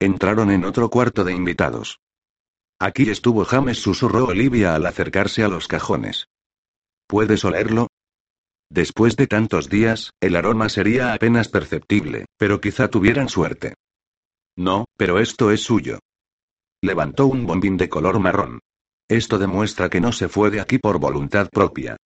Entraron 0.00 0.50
en 0.50 0.64
otro 0.64 0.90
cuarto 0.90 1.24
de 1.24 1.32
invitados. 1.32 1.98
Aquí 2.78 3.08
estuvo 3.10 3.44
James, 3.44 3.78
susurró 3.78 4.26
Olivia 4.26 4.74
al 4.74 4.86
acercarse 4.86 5.44
a 5.44 5.48
los 5.48 5.68
cajones. 5.68 6.26
¿Puedes 7.06 7.44
olerlo? 7.44 7.88
Después 8.70 9.16
de 9.16 9.26
tantos 9.26 9.68
días, 9.68 10.10
el 10.20 10.34
aroma 10.34 10.68
sería 10.68 11.12
apenas 11.12 11.48
perceptible, 11.48 12.26
pero 12.38 12.60
quizá 12.60 12.88
tuvieran 12.88 13.28
suerte. 13.28 13.74
No, 14.56 14.86
pero 14.96 15.18
esto 15.18 15.50
es 15.50 15.62
suyo. 15.62 15.98
Levantó 16.82 17.26
un 17.26 17.46
bombín 17.46 17.76
de 17.76 17.88
color 17.88 18.18
marrón. 18.18 18.60
Esto 19.08 19.38
demuestra 19.38 19.88
que 19.88 20.00
no 20.00 20.12
se 20.12 20.28
fue 20.28 20.50
de 20.50 20.60
aquí 20.60 20.78
por 20.78 20.98
voluntad 20.98 21.48
propia. 21.50 21.96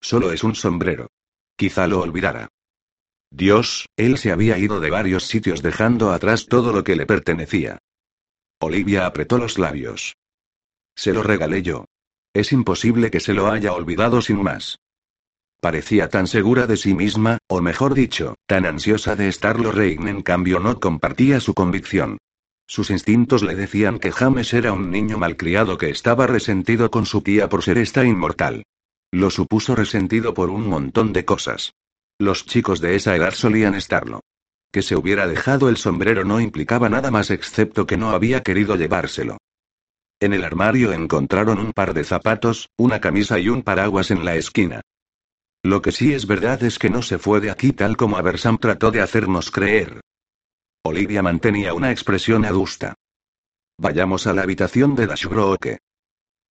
Solo 0.00 0.32
es 0.32 0.44
un 0.44 0.54
sombrero. 0.54 1.08
Quizá 1.56 1.86
lo 1.86 2.00
olvidara. 2.00 2.48
Dios, 3.30 3.86
él 3.96 4.18
se 4.18 4.30
había 4.30 4.58
ido 4.58 4.80
de 4.80 4.90
varios 4.90 5.24
sitios 5.24 5.62
dejando 5.62 6.12
atrás 6.12 6.46
todo 6.46 6.72
lo 6.72 6.84
que 6.84 6.96
le 6.96 7.06
pertenecía. 7.06 7.78
Olivia 8.60 9.06
apretó 9.06 9.38
los 9.38 9.58
labios. 9.58 10.14
Se 10.94 11.12
lo 11.12 11.22
regalé 11.22 11.62
yo. 11.62 11.86
Es 12.32 12.52
imposible 12.52 13.10
que 13.10 13.20
se 13.20 13.34
lo 13.34 13.50
haya 13.50 13.72
olvidado 13.72 14.20
sin 14.20 14.42
más. 14.42 14.78
Parecía 15.64 16.10
tan 16.10 16.26
segura 16.26 16.66
de 16.66 16.76
sí 16.76 16.92
misma, 16.92 17.38
o 17.48 17.62
mejor 17.62 17.94
dicho, 17.94 18.34
tan 18.46 18.66
ansiosa 18.66 19.16
de 19.16 19.28
estarlo 19.28 19.72
Rein 19.72 20.08
en 20.08 20.20
cambio 20.20 20.60
no 20.60 20.78
compartía 20.78 21.40
su 21.40 21.54
convicción. 21.54 22.18
Sus 22.66 22.90
instintos 22.90 23.42
le 23.42 23.54
decían 23.54 23.98
que 23.98 24.12
James 24.12 24.52
era 24.52 24.74
un 24.74 24.90
niño 24.90 25.16
malcriado 25.16 25.78
que 25.78 25.88
estaba 25.88 26.26
resentido 26.26 26.90
con 26.90 27.06
su 27.06 27.22
tía 27.22 27.48
por 27.48 27.62
ser 27.62 27.78
esta 27.78 28.04
inmortal. 28.04 28.64
Lo 29.10 29.30
supuso 29.30 29.74
resentido 29.74 30.34
por 30.34 30.50
un 30.50 30.68
montón 30.68 31.14
de 31.14 31.24
cosas. 31.24 31.72
Los 32.18 32.44
chicos 32.44 32.82
de 32.82 32.96
esa 32.96 33.16
edad 33.16 33.32
solían 33.32 33.74
estarlo. 33.74 34.20
Que 34.70 34.82
se 34.82 34.96
hubiera 34.96 35.26
dejado 35.26 35.70
el 35.70 35.78
sombrero 35.78 36.26
no 36.26 36.42
implicaba 36.42 36.90
nada 36.90 37.10
más 37.10 37.30
excepto 37.30 37.86
que 37.86 37.96
no 37.96 38.10
había 38.10 38.42
querido 38.42 38.76
llevárselo. 38.76 39.38
En 40.20 40.34
el 40.34 40.44
armario 40.44 40.92
encontraron 40.92 41.58
un 41.58 41.72
par 41.72 41.94
de 41.94 42.04
zapatos, 42.04 42.68
una 42.76 43.00
camisa 43.00 43.38
y 43.38 43.48
un 43.48 43.62
paraguas 43.62 44.10
en 44.10 44.26
la 44.26 44.36
esquina. 44.36 44.82
Lo 45.64 45.80
que 45.80 45.92
sí 45.92 46.12
es 46.12 46.26
verdad 46.26 46.62
es 46.62 46.78
que 46.78 46.90
no 46.90 47.00
se 47.00 47.18
fue 47.18 47.40
de 47.40 47.50
aquí 47.50 47.72
tal 47.72 47.96
como 47.96 48.18
Aversam 48.18 48.58
trató 48.58 48.90
de 48.90 49.00
hacernos 49.00 49.50
creer. 49.50 50.02
Olivia 50.84 51.22
mantenía 51.22 51.72
una 51.72 51.90
expresión 51.90 52.44
adusta. 52.44 52.92
Vayamos 53.78 54.26
a 54.26 54.34
la 54.34 54.42
habitación 54.42 54.94
de 54.94 55.06
Dashbroke. 55.06 55.78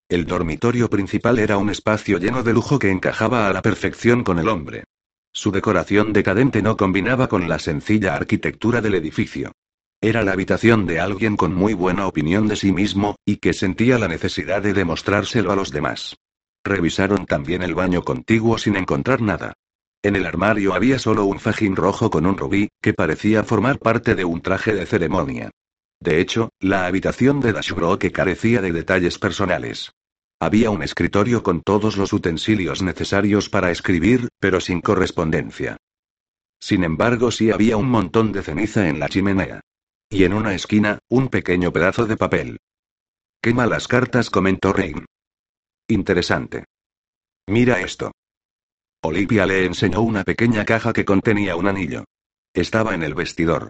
El 0.09 0.25
dormitorio 0.25 0.89
principal 0.89 1.37
era 1.37 1.57
un 1.57 1.69
espacio 1.69 2.17
lleno 2.17 2.41
de 2.41 2.53
lujo 2.53 2.79
que 2.79 2.89
encajaba 2.89 3.47
a 3.47 3.53
la 3.53 3.61
perfección 3.61 4.23
con 4.23 4.39
el 4.39 4.49
hombre. 4.49 4.85
Su 5.31 5.51
decoración 5.51 6.11
decadente 6.11 6.63
no 6.63 6.75
combinaba 6.75 7.27
con 7.29 7.47
la 7.47 7.59
sencilla 7.59 8.15
arquitectura 8.15 8.81
del 8.81 8.95
edificio. 8.95 9.51
Era 10.01 10.23
la 10.23 10.31
habitación 10.31 10.87
de 10.87 10.99
alguien 10.99 11.37
con 11.37 11.53
muy 11.53 11.75
buena 11.75 12.07
opinión 12.07 12.47
de 12.47 12.55
sí 12.55 12.71
mismo, 12.71 13.15
y 13.25 13.37
que 13.37 13.53
sentía 13.53 13.99
la 13.99 14.07
necesidad 14.07 14.63
de 14.63 14.73
demostrárselo 14.73 15.51
a 15.51 15.55
los 15.55 15.69
demás. 15.71 16.17
Revisaron 16.63 17.25
también 17.25 17.61
el 17.61 17.75
baño 17.75 18.03
contiguo 18.03 18.57
sin 18.57 18.75
encontrar 18.75 19.21
nada. 19.21 19.53
En 20.01 20.15
el 20.15 20.25
armario 20.25 20.73
había 20.73 20.99
solo 20.99 21.25
un 21.25 21.39
fajín 21.39 21.75
rojo 21.75 22.09
con 22.09 22.25
un 22.25 22.37
rubí, 22.37 22.69
que 22.81 22.93
parecía 22.93 23.43
formar 23.43 23.79
parte 23.79 24.15
de 24.15 24.25
un 24.25 24.41
traje 24.41 24.73
de 24.73 24.85
ceremonia. 24.85 25.51
De 25.99 26.19
hecho, 26.19 26.49
la 26.59 26.85
habitación 26.85 27.39
de 27.39 27.53
que 27.99 28.11
carecía 28.11 28.61
de 28.61 28.73
detalles 28.73 29.17
personales. 29.17 29.93
Había 30.39 30.69
un 30.69 30.83
escritorio 30.83 31.43
con 31.43 31.61
todos 31.61 31.95
los 31.95 32.11
utensilios 32.11 32.81
necesarios 32.81 33.49
para 33.49 33.71
escribir, 33.71 34.27
pero 34.39 34.59
sin 34.59 34.81
correspondencia. 34.81 35.77
Sin 36.59 36.83
embargo, 36.83 37.31
sí 37.31 37.51
había 37.51 37.77
un 37.77 37.89
montón 37.89 38.33
de 38.33 38.43
ceniza 38.43 38.89
en 38.89 38.99
la 38.99 39.07
chimenea. 39.07 39.61
Y 40.09 40.25
en 40.25 40.33
una 40.33 40.53
esquina, 40.53 40.99
un 41.09 41.29
pequeño 41.29 41.71
pedazo 41.71 42.05
de 42.05 42.17
papel. 42.17 42.57
Quema 43.41 43.65
las 43.65 43.87
cartas, 43.87 44.29
comentó 44.29 44.73
Rein. 44.73 45.05
Interesante. 45.87 46.65
Mira 47.47 47.81
esto. 47.81 48.11
Olivia 49.03 49.45
le 49.45 49.65
enseñó 49.65 50.01
una 50.01 50.23
pequeña 50.23 50.63
caja 50.63 50.93
que 50.93 51.03
contenía 51.03 51.57
un 51.57 51.67
anillo. 51.67 52.05
Estaba 52.53 52.95
en 52.95 53.03
el 53.03 53.15
vestidor. 53.15 53.69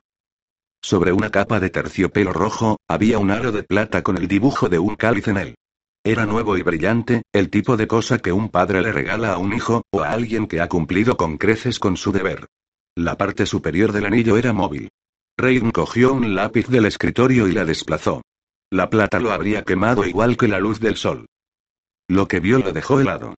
Sobre 0.83 1.11
una 1.11 1.29
capa 1.31 1.59
de 1.59 1.69
terciopelo 1.69 2.33
rojo, 2.33 2.77
había 2.87 3.17
un 3.17 3.31
aro 3.31 3.51
de 3.51 3.63
plata 3.63 4.03
con 4.03 4.17
el 4.17 4.27
dibujo 4.27 4.69
de 4.69 4.77
un 4.77 4.95
cáliz 4.95 5.27
en 5.27 5.37
él. 5.37 5.55
Era 6.03 6.25
nuevo 6.25 6.57
y 6.57 6.61
brillante, 6.61 7.23
el 7.31 7.49
tipo 7.49 7.77
de 7.77 7.87
cosa 7.87 8.19
que 8.19 8.33
un 8.33 8.49
padre 8.49 8.81
le 8.81 8.91
regala 8.91 9.33
a 9.33 9.37
un 9.37 9.53
hijo, 9.53 9.83
o 9.89 10.01
a 10.01 10.11
alguien 10.11 10.47
que 10.47 10.59
ha 10.59 10.67
cumplido 10.67 11.17
con 11.17 11.37
creces 11.37 11.79
con 11.79 11.97
su 11.97 12.11
deber. 12.11 12.45
La 12.95 13.17
parte 13.17 13.45
superior 13.45 13.91
del 13.91 14.05
anillo 14.05 14.37
era 14.37 14.53
móvil. 14.53 14.89
Rein 15.37 15.71
cogió 15.71 16.13
un 16.13 16.35
lápiz 16.35 16.67
del 16.67 16.85
escritorio 16.85 17.47
y 17.47 17.53
la 17.53 17.65
desplazó. 17.65 18.21
La 18.69 18.89
plata 18.89 19.19
lo 19.19 19.31
habría 19.31 19.63
quemado 19.63 20.05
igual 20.05 20.37
que 20.37 20.47
la 20.47 20.59
luz 20.59 20.79
del 20.79 20.97
sol. 20.97 21.25
Lo 22.07 22.27
que 22.27 22.39
vio 22.39 22.59
lo 22.59 22.73
dejó 22.73 22.99
helado. 22.99 23.35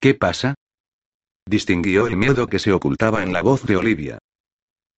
¿Qué 0.00 0.14
pasa? 0.14 0.54
Distinguió 1.46 2.06
el 2.06 2.16
miedo 2.16 2.48
que 2.48 2.58
se 2.58 2.72
ocultaba 2.72 3.22
en 3.22 3.32
la 3.32 3.42
voz 3.42 3.64
de 3.64 3.76
Olivia. 3.76 4.18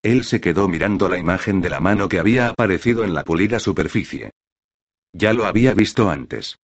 Él 0.02 0.24
se 0.24 0.40
quedó 0.40 0.68
mirando 0.68 1.08
la 1.08 1.18
imagen 1.18 1.60
de 1.60 1.70
la 1.70 1.80
mano 1.80 2.08
que 2.08 2.18
había 2.18 2.48
aparecido 2.48 3.04
en 3.04 3.14
la 3.14 3.24
pulida 3.24 3.58
superficie. 3.58 4.30
Ya 5.12 5.32
lo 5.32 5.44
había 5.44 5.74
visto 5.74 6.10
antes. 6.10 6.56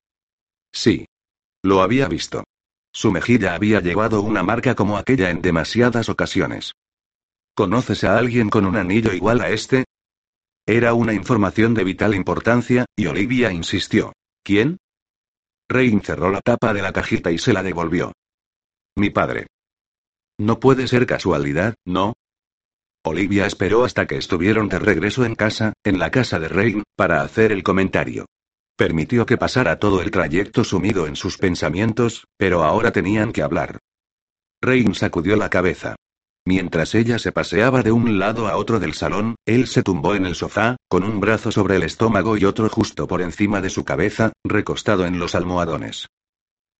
Sí. 0.73 1.07
Lo 1.63 1.83
había 1.83 2.09
visto. 2.09 2.45
Su 2.93 3.11
mejilla 3.11 3.55
había 3.55 3.81
llevado 3.81 4.21
una 4.21 4.43
marca 4.43 4.75
como 4.75 4.99
aquella 4.99 5.31
en 5.31 5.41
demasiadas 5.41 6.09
ocasiones. 6.09 6.73
¿Conoces 7.55 8.05
a 8.05 8.19
alguien 8.19 8.51
con 8.51 8.67
un 8.67 8.77
anillo 8.77 9.13
igual 9.13 9.41
a 9.41 9.51
este? 9.51 9.85
Era 10.67 10.95
una 10.95 11.13
información 11.13 11.75
de 11.75 11.85
vital 11.85 12.15
importancia, 12.15 12.87
y 12.97 13.07
Olivia 13.07 13.53
insistió. 13.53 14.13
¿Quién? 14.43 14.79
Rein 15.73 16.03
cerró 16.03 16.31
la 16.31 16.41
tapa 16.41 16.75
de 16.75 16.83
la 16.83 16.93
cajita 16.93 17.31
y 17.31 17.39
se 17.39 17.53
la 17.53 17.63
devolvió. 17.63 18.13
Mi 18.97 19.11
padre. 19.11 19.47
No 20.39 20.61
puede 20.61 20.87
ser 20.87 21.07
casualidad, 21.07 21.75
¿no? 21.87 22.15
Olivia 23.05 23.47
esperó 23.47 23.85
hasta 23.85 24.07
que 24.07 24.17
estuvieron 24.17 24.69
de 24.69 24.79
regreso 24.79 25.25
en 25.25 25.35
casa, 25.35 25.73
en 25.83 25.99
la 25.99 26.11
casa 26.11 26.39
de 26.39 26.49
Rein, 26.49 26.83
para 26.95 27.23
hacer 27.23 27.51
el 27.53 27.63
comentario. 27.63 28.27
Permitió 28.77 29.27
que 29.27 29.39
pasara 29.39 29.79
todo 29.79 30.03
el 30.03 30.11
trayecto 30.11 30.63
sumido 30.63 31.07
en 31.07 31.17
sus 31.17 31.39
pensamientos, 31.39 32.27
pero 32.37 32.63
ahora 32.63 32.93
tenían 32.93 33.33
que 33.33 33.43
hablar. 33.43 33.79
Rein 34.61 34.95
sacudió 34.95 35.37
la 35.37 35.51
cabeza. 35.51 35.97
Mientras 36.45 36.95
ella 36.97 37.19
se 37.21 37.31
paseaba 37.31 37.83
de 37.83 37.93
un 37.93 38.19
lado 38.19 38.49
a 38.49 38.57
otro 38.57 38.81
del 38.81 38.95
salón, 38.95 39.37
él 39.47 39.69
se 39.69 39.83
tumbó 39.83 40.15
en 40.17 40.27
el 40.27 40.35
sofá, 40.35 40.77
con 40.89 41.05
un 41.05 41.21
brazo 41.21 41.53
sobre 41.53 41.77
el 41.77 41.85
estómago 41.85 42.37
y 42.37 42.45
otro 42.45 42.69
justo 42.69 43.07
por 43.07 43.23
encima 43.23 43.61
de 43.61 43.71
su 43.71 43.85
cabeza, 43.85 44.33
recostado 44.45 45.07
en 45.07 45.21
los 45.21 45.37
almohadones. 45.37 46.09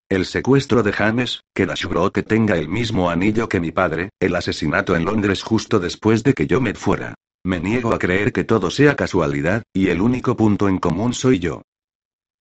El 0.09 0.27
secuestro 0.27 0.83
de 0.83 0.93
James, 0.93 1.43
que 1.55 1.67
que 2.13 2.23
tenga 2.23 2.57
el 2.57 2.69
mismo 2.69 3.09
anillo 3.09 3.49
que 3.49 3.61
mi 3.61 3.71
padre, 3.71 4.11
el 4.21 4.35
asesinato 4.35 4.97
en 4.97 5.05
Londres 5.05 5.43
justo 5.43 5.79
después 5.79 6.23
de 6.23 6.35
que 6.35 6.47
yo 6.47 6.61
me 6.61 6.75
fuera. 6.75 7.15
Me 7.45 7.61
niego 7.61 7.95
a 7.95 7.99
creer 7.99 8.33
que 8.33 8.45
todo 8.45 8.71
sea 8.71 8.95
casualidad, 8.95 9.63
y 9.73 9.89
el 9.89 10.01
único 10.01 10.37
punto 10.37 10.69
en 10.69 10.79
común 10.79 11.15
soy 11.15 11.39
yo. 11.39 11.63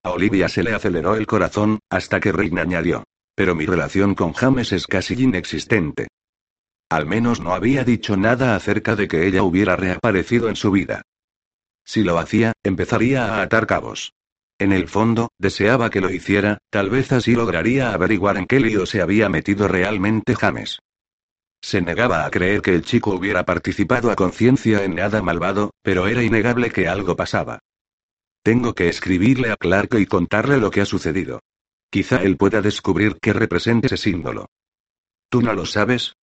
A 0.04 0.10
Olivia 0.10 0.50
se 0.50 0.64
le 0.64 0.74
aceleró 0.74 1.16
el 1.16 1.28
corazón, 1.28 1.80
hasta 1.90 2.20
que 2.20 2.32
Rein 2.32 2.58
añadió. 2.60 3.04
Pero 3.36 3.56
mi 3.56 3.66
relación 3.66 4.16
con 4.16 4.34
James 4.34 4.74
es 4.74 4.86
casi 4.88 5.14
inexistente. 5.14 6.08
Al 6.92 7.06
menos 7.06 7.40
no 7.40 7.54
había 7.54 7.86
dicho 7.86 8.18
nada 8.18 8.54
acerca 8.54 8.98
de 8.98 9.08
que 9.08 9.26
ella 9.26 9.44
hubiera 9.44 9.78
reaparecido 9.78 10.50
en 10.50 10.58
su 10.58 10.72
vida. 10.72 11.04
Si 11.86 12.04
lo 12.04 12.20
hacía, 12.20 12.52
empezaría 12.64 13.36
a 13.36 13.44
atar 13.44 13.66
cabos. 13.66 14.14
En 14.60 14.74
el 14.74 14.90
fondo, 14.90 15.30
deseaba 15.40 15.90
que 15.90 16.02
lo 16.02 16.12
hiciera, 16.12 16.58
tal 16.70 16.90
vez 16.90 17.14
así 17.14 17.34
lograría 17.34 17.94
averiguar 17.94 18.36
en 18.36 18.46
qué 18.46 18.60
lío 18.60 18.86
se 18.86 19.02
había 19.02 19.30
metido 19.30 19.70
realmente 19.70 20.36
James. 20.36 20.80
Se 21.62 21.80
negaba 21.80 22.26
a 22.26 22.30
creer 22.30 22.62
que 22.62 22.76
el 22.76 22.84
chico 22.84 23.12
hubiera 23.12 23.46
participado 23.46 24.12
a 24.12 24.18
conciencia 24.18 24.84
en 24.84 24.96
nada 24.96 25.22
malvado, 25.22 25.72
pero 25.84 26.08
era 26.08 26.24
innegable 26.24 26.72
que 26.72 26.90
algo 26.90 27.16
pasaba. 27.16 27.60
Tengo 28.44 28.74
que 28.74 28.90
escribirle 28.90 29.50
a 29.50 29.56
Clark 29.56 29.96
y 29.98 30.08
contarle 30.08 30.58
lo 30.58 30.72
que 30.72 30.82
ha 30.82 30.86
sucedido. 30.86 31.40
Quizá 31.90 32.22
él 32.22 32.36
pueda 32.36 32.62
descubrir 32.62 33.16
qué 33.22 33.32
representa 33.32 33.88
ese 33.88 33.96
símbolo. 33.96 34.48
¿Tú 35.30 35.42
no 35.42 35.54
lo 35.54 35.66
sabes? 35.66 36.16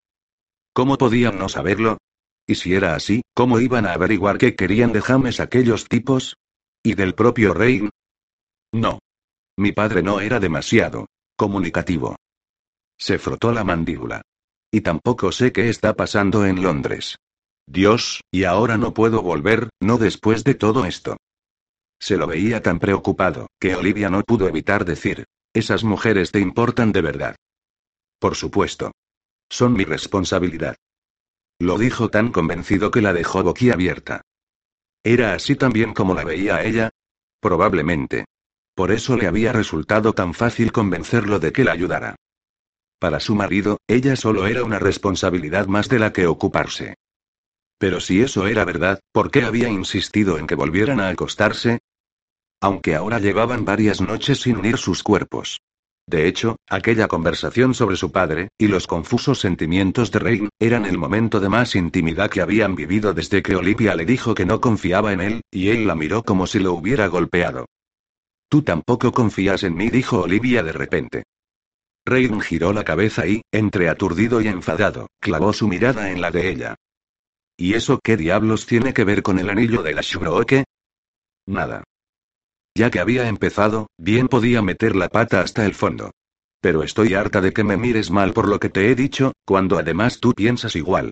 ¿Cómo 0.79 0.97
podían 0.97 1.41
no 1.41 1.49
saberlo? 1.49 1.99
Y 2.47 2.55
si 2.55 2.73
era 2.73 2.95
así, 2.95 3.23
¿cómo 3.35 3.59
iban 3.59 3.85
a 3.85 3.95
averiguar 3.95 4.39
qué 4.39 4.55
querían 4.55 4.93
de 4.93 5.01
James 5.01 5.41
aquellos 5.41 5.89
tipos? 5.89 6.37
¿Y 6.85 6.95
del 6.95 7.17
propio 7.17 7.53
rey? 7.53 7.89
No. 8.73 9.01
Mi 9.57 9.73
padre 9.73 10.05
no 10.05 10.21
era 10.21 10.39
demasiado 10.39 11.07
comunicativo. 11.37 12.15
Se 12.97 13.19
frotó 13.19 13.51
la 13.51 13.65
mandíbula. 13.65 14.23
Y 14.71 14.83
tampoco 14.83 15.33
sé 15.33 15.51
qué 15.51 15.69
está 15.69 15.95
pasando 15.95 16.47
en 16.47 16.63
Londres. 16.63 17.17
Dios, 17.67 18.21
y 18.31 18.45
ahora 18.45 18.79
no 18.79 18.95
puedo 18.95 19.21
volver, 19.21 19.71
no 19.81 19.99
después 19.99 20.45
de 20.45 20.55
todo 20.55 20.85
esto. 20.85 21.17
Se 22.01 22.17
lo 22.17 22.29
veía 22.29 22.63
tan 22.63 22.79
preocupado, 22.79 23.49
que 23.59 23.75
Olivia 23.75 24.11
no 24.11 24.23
pudo 24.23 24.47
evitar 24.47 24.85
decir, 24.85 25.25
esas 25.53 25.83
mujeres 25.83 26.31
te 26.31 26.39
importan 26.39 26.93
de 26.93 27.01
verdad. 27.03 27.35
Por 28.21 28.37
supuesto. 28.37 28.93
Son 29.51 29.73
mi 29.73 29.85
responsabilidad. 29.85 30.77
Lo 31.59 31.79
dijo 31.79 32.09
tan 32.09 32.31
convencido 32.31 32.91
que 32.91 33.03
la 33.03 33.13
dejó 33.13 33.43
boquiabierta. 33.43 34.23
¿Era 35.03 35.35
así 35.35 35.57
también 35.57 35.95
como 35.95 36.15
la 36.15 36.25
veía 36.25 36.63
ella? 36.65 36.91
Probablemente. 37.41 38.27
Por 38.75 38.93
eso 38.93 39.17
le 39.17 39.27
había 39.27 39.53
resultado 39.53 40.13
tan 40.13 40.35
fácil 40.35 40.71
convencerlo 40.71 41.39
de 41.41 41.53
que 41.53 41.65
la 41.65 41.73
ayudara. 41.73 42.17
Para 42.99 43.21
su 43.21 43.35
marido, 43.35 43.79
ella 43.89 44.17
solo 44.17 44.47
era 44.47 44.65
una 44.65 44.79
responsabilidad 44.79 45.67
más 45.67 45.89
de 45.89 45.99
la 45.99 46.13
que 46.13 46.27
ocuparse. 46.27 46.95
Pero 47.79 48.01
si 48.01 48.23
eso 48.23 48.47
era 48.47 48.65
verdad, 48.65 49.01
¿por 49.13 49.31
qué 49.31 49.43
había 49.43 49.69
insistido 49.69 50.39
en 50.39 50.47
que 50.47 50.57
volvieran 50.57 51.01
a 51.01 51.09
acostarse? 51.09 51.79
Aunque 52.61 52.97
ahora 52.97 53.21
llevaban 53.21 53.65
varias 53.65 54.01
noches 54.01 54.41
sin 54.41 54.57
unir 54.57 54.79
sus 54.79 55.05
cuerpos. 55.05 55.61
De 56.09 56.27
hecho, 56.27 56.57
aquella 56.71 57.07
conversación 57.07 57.75
sobre 57.75 57.97
su 57.97 58.11
padre, 58.11 58.49
y 58.57 58.69
los 58.69 58.87
confusos 58.87 59.41
sentimientos 59.41 60.11
de 60.11 60.19
Rein, 60.19 60.49
eran 60.59 60.87
el 60.87 60.97
momento 60.97 61.39
de 61.39 61.51
más 61.51 61.75
intimidad 61.75 62.31
que 62.31 62.41
habían 62.41 62.75
vivido 62.75 63.13
desde 63.13 63.43
que 63.43 63.55
Olivia 63.55 63.95
le 63.95 64.07
dijo 64.07 64.35
que 64.35 64.47
no 64.47 64.59
confiaba 64.59 65.13
en 65.13 65.21
él, 65.21 65.43
y 65.51 65.69
él 65.69 65.87
la 65.87 65.95
miró 65.95 66.23
como 66.23 66.47
si 66.47 66.61
lo 66.61 66.73
hubiera 66.73 67.09
golpeado. 67.09 67.67
Tú 68.49 68.63
tampoco 68.63 69.13
confías 69.13 69.65
en 69.65 69.75
mí, 69.75 69.91
dijo 69.91 70.23
Olivia 70.23 70.63
de 70.63 70.73
repente. 70.73 71.25
Rein 72.07 72.41
giró 72.41 72.73
la 72.73 72.85
cabeza 72.85 73.27
y, 73.27 73.43
entre 73.53 73.91
aturdido 73.91 74.41
y 74.41 74.49
enfadado, 74.49 75.09
clavó 75.21 75.53
su 75.53 75.69
mirada 75.69 76.11
en 76.11 76.23
la 76.23 76.31
de 76.31 76.49
ella. 76.49 76.75
¿Y 77.55 77.75
eso 77.75 78.01
qué 78.03 78.17
diablos 78.17 78.65
tiene 78.65 78.95
que 78.95 79.05
ver 79.05 79.23
con 79.23 79.39
el 79.39 79.51
anillo 79.51 79.83
de 79.83 79.93
la 79.93 80.01
Shuroke? 80.01 80.65
Nada. 81.45 81.85
Ya 82.79 82.93
que 82.93 83.01
había 83.01 83.27
empezado, 83.27 83.89
bien 83.99 84.29
podía 84.29 84.63
meter 84.63 84.95
la 84.95 85.09
pata 85.09 85.41
hasta 85.41 85.67
el 85.67 85.75
fondo. 85.75 86.13
Pero 86.61 86.85
estoy 86.85 87.15
harta 87.15 87.41
de 87.41 87.53
que 87.53 87.65
me 87.65 87.77
mires 87.77 88.13
mal 88.13 88.33
por 88.33 88.47
lo 88.47 88.61
que 88.61 88.69
te 88.69 88.89
he 88.89 88.95
dicho, 88.95 89.33
cuando 89.45 89.79
además 89.79 90.21
tú 90.21 90.33
piensas 90.33 90.77
igual. 90.77 91.11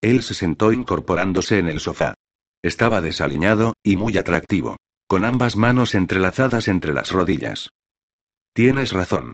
Él 0.00 0.22
se 0.22 0.34
sentó 0.34 0.70
incorporándose 0.70 1.58
en 1.58 1.66
el 1.66 1.80
sofá. 1.80 2.14
Estaba 2.62 3.00
desaliñado, 3.00 3.72
y 3.82 3.96
muy 3.96 4.16
atractivo. 4.16 4.76
Con 5.08 5.24
ambas 5.24 5.56
manos 5.56 5.96
entrelazadas 5.96 6.68
entre 6.68 6.94
las 6.94 7.10
rodillas. 7.10 7.70
Tienes 8.52 8.92
razón. 8.92 9.32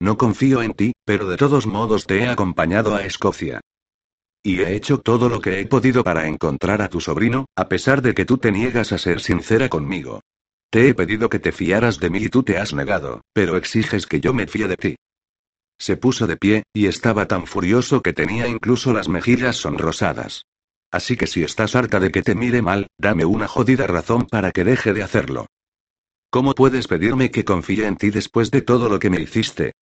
No 0.00 0.16
confío 0.16 0.62
en 0.62 0.74
ti, 0.74 0.92
pero 1.04 1.28
de 1.28 1.36
todos 1.36 1.66
modos 1.66 2.06
te 2.06 2.20
he 2.20 2.28
acompañado 2.28 2.94
a 2.94 3.04
Escocia. 3.04 3.60
Y 4.44 4.60
he 4.60 4.76
hecho 4.76 4.98
todo 4.98 5.28
lo 5.28 5.40
que 5.40 5.58
he 5.58 5.66
podido 5.66 6.04
para 6.04 6.28
encontrar 6.28 6.82
a 6.82 6.88
tu 6.88 7.00
sobrino, 7.00 7.46
a 7.56 7.68
pesar 7.68 8.00
de 8.00 8.14
que 8.14 8.24
tú 8.24 8.38
te 8.38 8.52
niegas 8.52 8.92
a 8.92 8.98
ser 8.98 9.20
sincera 9.20 9.68
conmigo. 9.68 10.20
Te 10.74 10.88
he 10.88 10.92
pedido 10.92 11.28
que 11.28 11.38
te 11.38 11.52
fiaras 11.52 12.00
de 12.00 12.10
mí 12.10 12.18
y 12.18 12.28
tú 12.28 12.42
te 12.42 12.58
has 12.58 12.74
negado, 12.74 13.20
pero 13.32 13.56
exiges 13.56 14.08
que 14.08 14.20
yo 14.20 14.34
me 14.34 14.48
fíe 14.48 14.66
de 14.66 14.76
ti. 14.76 14.96
Se 15.78 15.96
puso 15.96 16.26
de 16.26 16.36
pie, 16.36 16.64
y 16.72 16.86
estaba 16.86 17.28
tan 17.28 17.46
furioso 17.46 18.02
que 18.02 18.12
tenía 18.12 18.48
incluso 18.48 18.92
las 18.92 19.08
mejillas 19.08 19.54
sonrosadas. 19.54 20.46
Así 20.90 21.16
que 21.16 21.28
si 21.28 21.44
estás 21.44 21.76
harta 21.76 22.00
de 22.00 22.10
que 22.10 22.22
te 22.22 22.34
mire 22.34 22.60
mal, 22.60 22.88
dame 22.98 23.24
una 23.24 23.46
jodida 23.46 23.86
razón 23.86 24.26
para 24.26 24.50
que 24.50 24.64
deje 24.64 24.92
de 24.92 25.04
hacerlo. 25.04 25.46
¿Cómo 26.28 26.56
puedes 26.56 26.88
pedirme 26.88 27.30
que 27.30 27.44
confíe 27.44 27.86
en 27.86 27.96
ti 27.96 28.10
después 28.10 28.50
de 28.50 28.62
todo 28.62 28.88
lo 28.88 28.98
que 28.98 29.10
me 29.10 29.20
hiciste? 29.20 29.74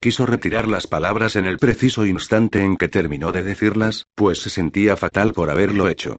Quiso 0.00 0.26
retirar 0.26 0.66
las 0.66 0.88
palabras 0.88 1.36
en 1.36 1.44
el 1.44 1.58
preciso 1.58 2.04
instante 2.04 2.64
en 2.64 2.76
que 2.76 2.88
terminó 2.88 3.30
de 3.30 3.44
decirlas, 3.44 4.02
pues 4.16 4.40
se 4.40 4.50
sentía 4.50 4.96
fatal 4.96 5.32
por 5.32 5.48
haberlo 5.48 5.88
hecho. 5.88 6.16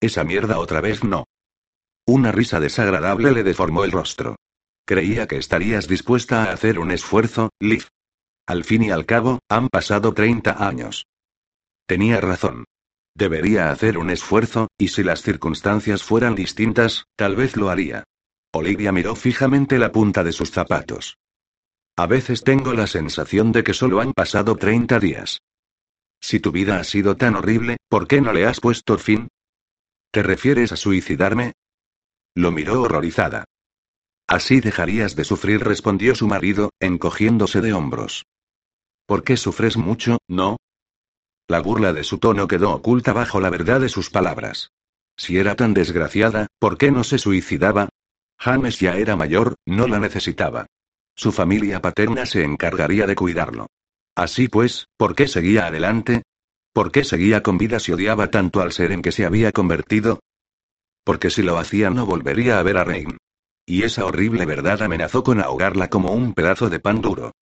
Esa 0.00 0.24
mierda 0.24 0.58
otra 0.58 0.80
vez 0.80 1.04
no. 1.04 1.26
Una 2.10 2.32
risa 2.32 2.58
desagradable 2.58 3.30
le 3.30 3.44
deformó 3.44 3.84
el 3.84 3.92
rostro. 3.92 4.34
Creía 4.84 5.28
que 5.28 5.36
estarías 5.36 5.86
dispuesta 5.86 6.42
a 6.42 6.52
hacer 6.52 6.80
un 6.80 6.90
esfuerzo, 6.90 7.50
Liv. 7.60 7.86
Al 8.48 8.64
fin 8.64 8.82
y 8.82 8.90
al 8.90 9.06
cabo, 9.06 9.38
han 9.48 9.68
pasado 9.68 10.12
30 10.12 10.66
años. 10.66 11.06
Tenía 11.86 12.20
razón. 12.20 12.64
Debería 13.14 13.70
hacer 13.70 13.96
un 13.96 14.10
esfuerzo, 14.10 14.66
y 14.76 14.88
si 14.88 15.04
las 15.04 15.22
circunstancias 15.22 16.02
fueran 16.02 16.34
distintas, 16.34 17.04
tal 17.14 17.36
vez 17.36 17.56
lo 17.56 17.70
haría. 17.70 18.02
Olivia 18.52 18.90
miró 18.90 19.14
fijamente 19.14 19.78
la 19.78 19.92
punta 19.92 20.24
de 20.24 20.32
sus 20.32 20.50
zapatos. 20.50 21.16
A 21.96 22.08
veces 22.08 22.42
tengo 22.42 22.74
la 22.74 22.88
sensación 22.88 23.52
de 23.52 23.62
que 23.62 23.72
solo 23.72 24.00
han 24.00 24.14
pasado 24.14 24.56
30 24.56 24.98
días. 24.98 25.42
Si 26.20 26.40
tu 26.40 26.50
vida 26.50 26.80
ha 26.80 26.82
sido 26.82 27.16
tan 27.16 27.36
horrible, 27.36 27.76
¿por 27.88 28.08
qué 28.08 28.20
no 28.20 28.32
le 28.32 28.46
has 28.46 28.58
puesto 28.58 28.98
fin? 28.98 29.28
¿Te 30.10 30.24
refieres 30.24 30.72
a 30.72 30.76
suicidarme? 30.76 31.52
Lo 32.34 32.52
miró 32.52 32.82
horrorizada. 32.82 33.44
Así 34.26 34.60
dejarías 34.60 35.16
de 35.16 35.24
sufrir, 35.24 35.64
respondió 35.64 36.14
su 36.14 36.28
marido, 36.28 36.70
encogiéndose 36.78 37.60
de 37.60 37.72
hombros. 37.72 38.24
¿Por 39.06 39.24
qué 39.24 39.36
sufres 39.36 39.76
mucho, 39.76 40.18
no? 40.28 40.56
La 41.48 41.60
burla 41.60 41.92
de 41.92 42.04
su 42.04 42.18
tono 42.18 42.46
quedó 42.46 42.72
oculta 42.72 43.12
bajo 43.12 43.40
la 43.40 43.50
verdad 43.50 43.80
de 43.80 43.88
sus 43.88 44.08
palabras. 44.08 44.70
Si 45.16 45.36
era 45.36 45.56
tan 45.56 45.74
desgraciada, 45.74 46.46
¿por 46.60 46.78
qué 46.78 46.92
no 46.92 47.02
se 47.02 47.18
suicidaba? 47.18 47.88
James 48.38 48.78
ya 48.78 48.96
era 48.96 49.16
mayor, 49.16 49.56
no 49.66 49.88
la 49.88 49.98
necesitaba. 49.98 50.66
Su 51.16 51.32
familia 51.32 51.82
paterna 51.82 52.24
se 52.24 52.44
encargaría 52.44 53.06
de 53.06 53.16
cuidarlo. 53.16 53.66
Así 54.14 54.46
pues, 54.46 54.86
¿por 54.96 55.14
qué 55.16 55.26
seguía 55.26 55.66
adelante? 55.66 56.22
¿Por 56.72 56.92
qué 56.92 57.02
seguía 57.02 57.42
con 57.42 57.58
vida 57.58 57.80
si 57.80 57.90
odiaba 57.92 58.30
tanto 58.30 58.60
al 58.60 58.72
ser 58.72 58.92
en 58.92 59.02
que 59.02 59.12
se 59.12 59.26
había 59.26 59.50
convertido? 59.50 60.20
Porque 61.04 61.30
si 61.30 61.42
lo 61.42 61.58
hacía 61.58 61.90
no 61.90 62.06
volvería 62.06 62.58
a 62.58 62.62
ver 62.62 62.76
a 62.76 62.84
Rain. 62.84 63.16
Y 63.66 63.84
esa 63.84 64.04
horrible 64.04 64.46
verdad 64.46 64.82
amenazó 64.82 65.22
con 65.22 65.40
ahogarla 65.40 65.88
como 65.88 66.12
un 66.12 66.34
pedazo 66.34 66.68
de 66.68 66.80
pan 66.80 67.00
duro. 67.00 67.32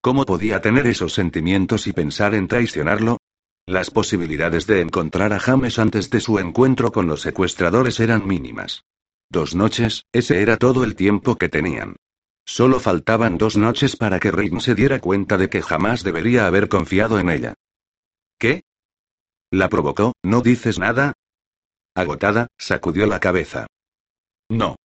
¿Cómo 0.00 0.24
podía 0.24 0.60
tener 0.60 0.86
esos 0.86 1.14
sentimientos 1.14 1.86
y 1.86 1.92
pensar 1.92 2.34
en 2.34 2.46
traicionarlo? 2.46 3.18
Las 3.66 3.90
posibilidades 3.90 4.66
de 4.66 4.80
encontrar 4.80 5.32
a 5.32 5.40
James 5.40 5.78
antes 5.78 6.10
de 6.10 6.20
su 6.20 6.38
encuentro 6.38 6.92
con 6.92 7.08
los 7.08 7.22
secuestradores 7.22 7.98
eran 7.98 8.26
mínimas. 8.26 8.84
Dos 9.28 9.56
noches, 9.56 10.04
ese 10.12 10.40
era 10.40 10.56
todo 10.56 10.84
el 10.84 10.94
tiempo 10.94 11.34
que 11.36 11.48
tenían. 11.48 11.96
Solo 12.44 12.78
faltaban 12.78 13.38
dos 13.38 13.56
noches 13.56 13.96
para 13.96 14.20
que 14.20 14.30
Reign 14.30 14.60
se 14.60 14.76
diera 14.76 15.00
cuenta 15.00 15.36
de 15.36 15.50
que 15.50 15.62
jamás 15.62 16.04
debería 16.04 16.46
haber 16.46 16.68
confiado 16.68 17.18
en 17.18 17.28
ella. 17.28 17.54
¿Qué? 18.38 18.62
La 19.50 19.68
provocó, 19.68 20.12
¿no 20.22 20.42
dices 20.42 20.78
nada? 20.78 21.14
Agotada, 21.96 22.48
sacudió 22.58 23.06
la 23.06 23.20
cabeza. 23.20 23.66
No. 24.50 24.76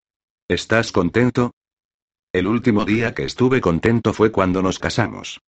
¿Estás 0.48 0.94
contento? 0.94 1.52
El 2.32 2.48
último 2.48 2.86
día 2.86 3.14
que 3.14 3.26
estuve 3.26 3.60
contento 3.60 4.14
fue 4.14 4.32
cuando 4.32 4.62
nos 4.62 4.80
casamos. 4.80 5.42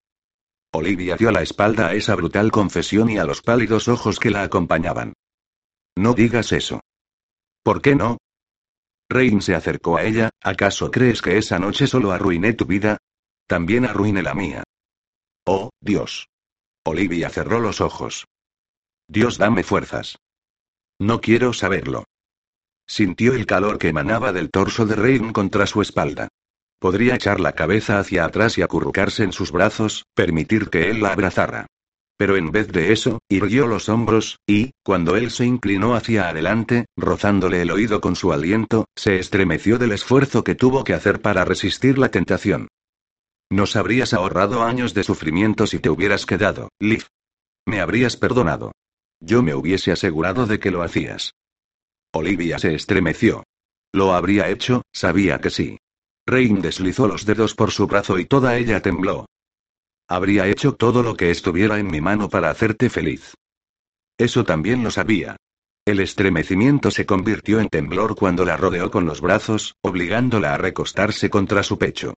Olivia 0.72 1.16
dio 1.16 1.30
la 1.30 1.40
espalda 1.40 1.86
a 1.86 1.94
esa 1.94 2.16
brutal 2.16 2.50
confesión 2.50 3.10
y 3.10 3.18
a 3.18 3.24
los 3.24 3.42
pálidos 3.42 3.86
ojos 3.86 4.18
que 4.18 4.30
la 4.30 4.42
acompañaban. 4.42 5.12
No 5.96 6.14
digas 6.14 6.50
eso. 6.50 6.80
¿Por 7.62 7.80
qué 7.80 7.94
no? 7.94 8.18
Rain 9.08 9.40
se 9.40 9.54
acercó 9.54 9.98
a 9.98 10.02
ella, 10.02 10.30
¿acaso 10.42 10.90
crees 10.90 11.22
que 11.22 11.38
esa 11.38 11.60
noche 11.60 11.86
solo 11.86 12.10
arruiné 12.10 12.54
tu 12.54 12.64
vida? 12.64 12.98
También 13.46 13.84
arruiné 13.84 14.22
la 14.22 14.34
mía. 14.34 14.64
Oh, 15.46 15.70
Dios. 15.80 16.26
Olivia 16.84 17.30
cerró 17.30 17.60
los 17.60 17.80
ojos. 17.80 18.26
Dios 19.06 19.38
dame 19.38 19.62
fuerzas. 19.62 20.16
No 21.02 21.20
quiero 21.20 21.52
saberlo. 21.52 22.04
Sintió 22.86 23.34
el 23.34 23.44
calor 23.44 23.78
que 23.78 23.88
emanaba 23.88 24.32
del 24.32 24.50
torso 24.50 24.86
de 24.86 24.94
Rain 24.94 25.32
contra 25.32 25.66
su 25.66 25.82
espalda. 25.82 26.28
Podría 26.78 27.16
echar 27.16 27.40
la 27.40 27.54
cabeza 27.54 27.98
hacia 27.98 28.24
atrás 28.24 28.56
y 28.56 28.62
acurrucarse 28.62 29.24
en 29.24 29.32
sus 29.32 29.50
brazos, 29.50 30.04
permitir 30.14 30.70
que 30.70 30.90
él 30.90 31.02
la 31.02 31.10
abrazara. 31.10 31.66
Pero 32.16 32.36
en 32.36 32.52
vez 32.52 32.68
de 32.68 32.92
eso, 32.92 33.18
irguió 33.28 33.66
los 33.66 33.88
hombros, 33.88 34.38
y, 34.46 34.74
cuando 34.84 35.16
él 35.16 35.32
se 35.32 35.44
inclinó 35.44 35.96
hacia 35.96 36.28
adelante, 36.28 36.86
rozándole 36.96 37.62
el 37.62 37.72
oído 37.72 38.00
con 38.00 38.14
su 38.14 38.32
aliento, 38.32 38.84
se 38.94 39.16
estremeció 39.16 39.78
del 39.78 39.90
esfuerzo 39.90 40.44
que 40.44 40.54
tuvo 40.54 40.84
que 40.84 40.94
hacer 40.94 41.20
para 41.20 41.44
resistir 41.44 41.98
la 41.98 42.10
tentación. 42.10 42.68
Nos 43.50 43.74
habrías 43.74 44.14
ahorrado 44.14 44.62
años 44.62 44.94
de 44.94 45.02
sufrimiento 45.02 45.66
si 45.66 45.80
te 45.80 45.90
hubieras 45.90 46.26
quedado, 46.26 46.68
Liv. 46.78 47.08
Me 47.66 47.80
habrías 47.80 48.16
perdonado. 48.16 48.70
Yo 49.24 49.40
me 49.40 49.54
hubiese 49.54 49.92
asegurado 49.92 50.46
de 50.46 50.58
que 50.58 50.72
lo 50.72 50.82
hacías. 50.82 51.36
Olivia 52.12 52.58
se 52.58 52.74
estremeció. 52.74 53.44
Lo 53.92 54.14
habría 54.14 54.48
hecho, 54.48 54.82
sabía 54.92 55.38
que 55.38 55.50
sí. 55.50 55.78
Rain 56.26 56.60
deslizó 56.60 57.06
los 57.06 57.24
dedos 57.24 57.54
por 57.54 57.70
su 57.70 57.86
brazo 57.86 58.18
y 58.18 58.24
toda 58.24 58.56
ella 58.56 58.82
tembló. 58.82 59.26
Habría 60.08 60.48
hecho 60.48 60.74
todo 60.74 61.04
lo 61.04 61.14
que 61.14 61.30
estuviera 61.30 61.78
en 61.78 61.86
mi 61.86 62.00
mano 62.00 62.28
para 62.28 62.50
hacerte 62.50 62.90
feliz. 62.90 63.34
Eso 64.18 64.44
también 64.44 64.82
lo 64.82 64.90
sabía. 64.90 65.36
El 65.84 66.00
estremecimiento 66.00 66.90
se 66.90 67.06
convirtió 67.06 67.60
en 67.60 67.68
temblor 67.68 68.16
cuando 68.16 68.44
la 68.44 68.56
rodeó 68.56 68.90
con 68.90 69.06
los 69.06 69.20
brazos, 69.20 69.76
obligándola 69.82 70.54
a 70.54 70.58
recostarse 70.58 71.30
contra 71.30 71.62
su 71.62 71.78
pecho. 71.78 72.14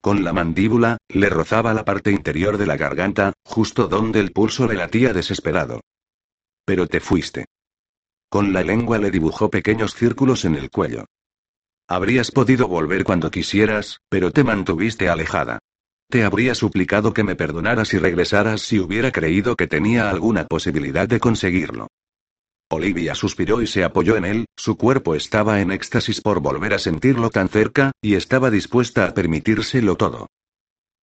Con 0.00 0.24
la 0.24 0.32
mandíbula, 0.32 0.98
le 1.08 1.28
rozaba 1.28 1.72
la 1.72 1.84
parte 1.84 2.10
interior 2.10 2.58
de 2.58 2.66
la 2.66 2.76
garganta, 2.76 3.32
justo 3.44 3.86
donde 3.86 4.18
el 4.18 4.32
pulso 4.32 4.66
le 4.66 4.74
latía 4.74 5.12
desesperado. 5.12 5.80
Pero 6.68 6.86
te 6.86 7.00
fuiste. 7.00 7.46
Con 8.28 8.52
la 8.52 8.62
lengua 8.62 8.98
le 8.98 9.10
dibujó 9.10 9.48
pequeños 9.48 9.94
círculos 9.94 10.44
en 10.44 10.54
el 10.54 10.68
cuello. 10.68 11.06
Habrías 11.88 12.30
podido 12.30 12.68
volver 12.68 13.04
cuando 13.04 13.30
quisieras, 13.30 14.02
pero 14.10 14.32
te 14.32 14.44
mantuviste 14.44 15.08
alejada. 15.08 15.60
Te 16.10 16.24
habría 16.24 16.54
suplicado 16.54 17.14
que 17.14 17.24
me 17.24 17.36
perdonaras 17.36 17.94
y 17.94 17.98
regresaras 17.98 18.60
si 18.60 18.80
hubiera 18.80 19.12
creído 19.12 19.56
que 19.56 19.66
tenía 19.66 20.10
alguna 20.10 20.44
posibilidad 20.44 21.08
de 21.08 21.20
conseguirlo. 21.20 21.86
Olivia 22.68 23.14
suspiró 23.14 23.62
y 23.62 23.66
se 23.66 23.82
apoyó 23.82 24.18
en 24.18 24.26
él, 24.26 24.44
su 24.54 24.76
cuerpo 24.76 25.14
estaba 25.14 25.62
en 25.62 25.72
éxtasis 25.72 26.20
por 26.20 26.40
volver 26.40 26.74
a 26.74 26.78
sentirlo 26.78 27.30
tan 27.30 27.48
cerca, 27.48 27.92
y 28.02 28.12
estaba 28.12 28.50
dispuesta 28.50 29.06
a 29.06 29.14
permitírselo 29.14 29.96
todo. 29.96 30.26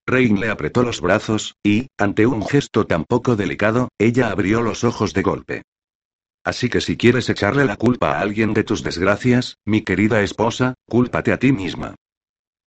Rain 0.07 0.39
le 0.39 0.49
apretó 0.49 0.83
los 0.83 1.01
brazos, 1.01 1.55
y, 1.63 1.87
ante 1.97 2.27
un 2.27 2.45
gesto 2.45 2.85
tan 2.85 3.05
poco 3.05 3.35
delicado, 3.35 3.89
ella 3.97 4.29
abrió 4.29 4.61
los 4.61 4.83
ojos 4.83 5.13
de 5.13 5.21
golpe. 5.23 5.63
Así 6.43 6.69
que 6.69 6.79
si 6.79 6.95
quieres 6.95 7.27
echarle 7.29 7.65
la 7.65 7.75
culpa 7.75 8.11
a 8.11 8.19
alguien 8.19 8.53
de 8.53 8.63
tus 8.63 8.83
desgracias, 8.83 9.57
mi 9.65 9.81
querida 9.81 10.21
esposa, 10.21 10.75
cúlpate 10.87 11.31
a 11.33 11.39
ti 11.39 11.51
misma. 11.51 11.95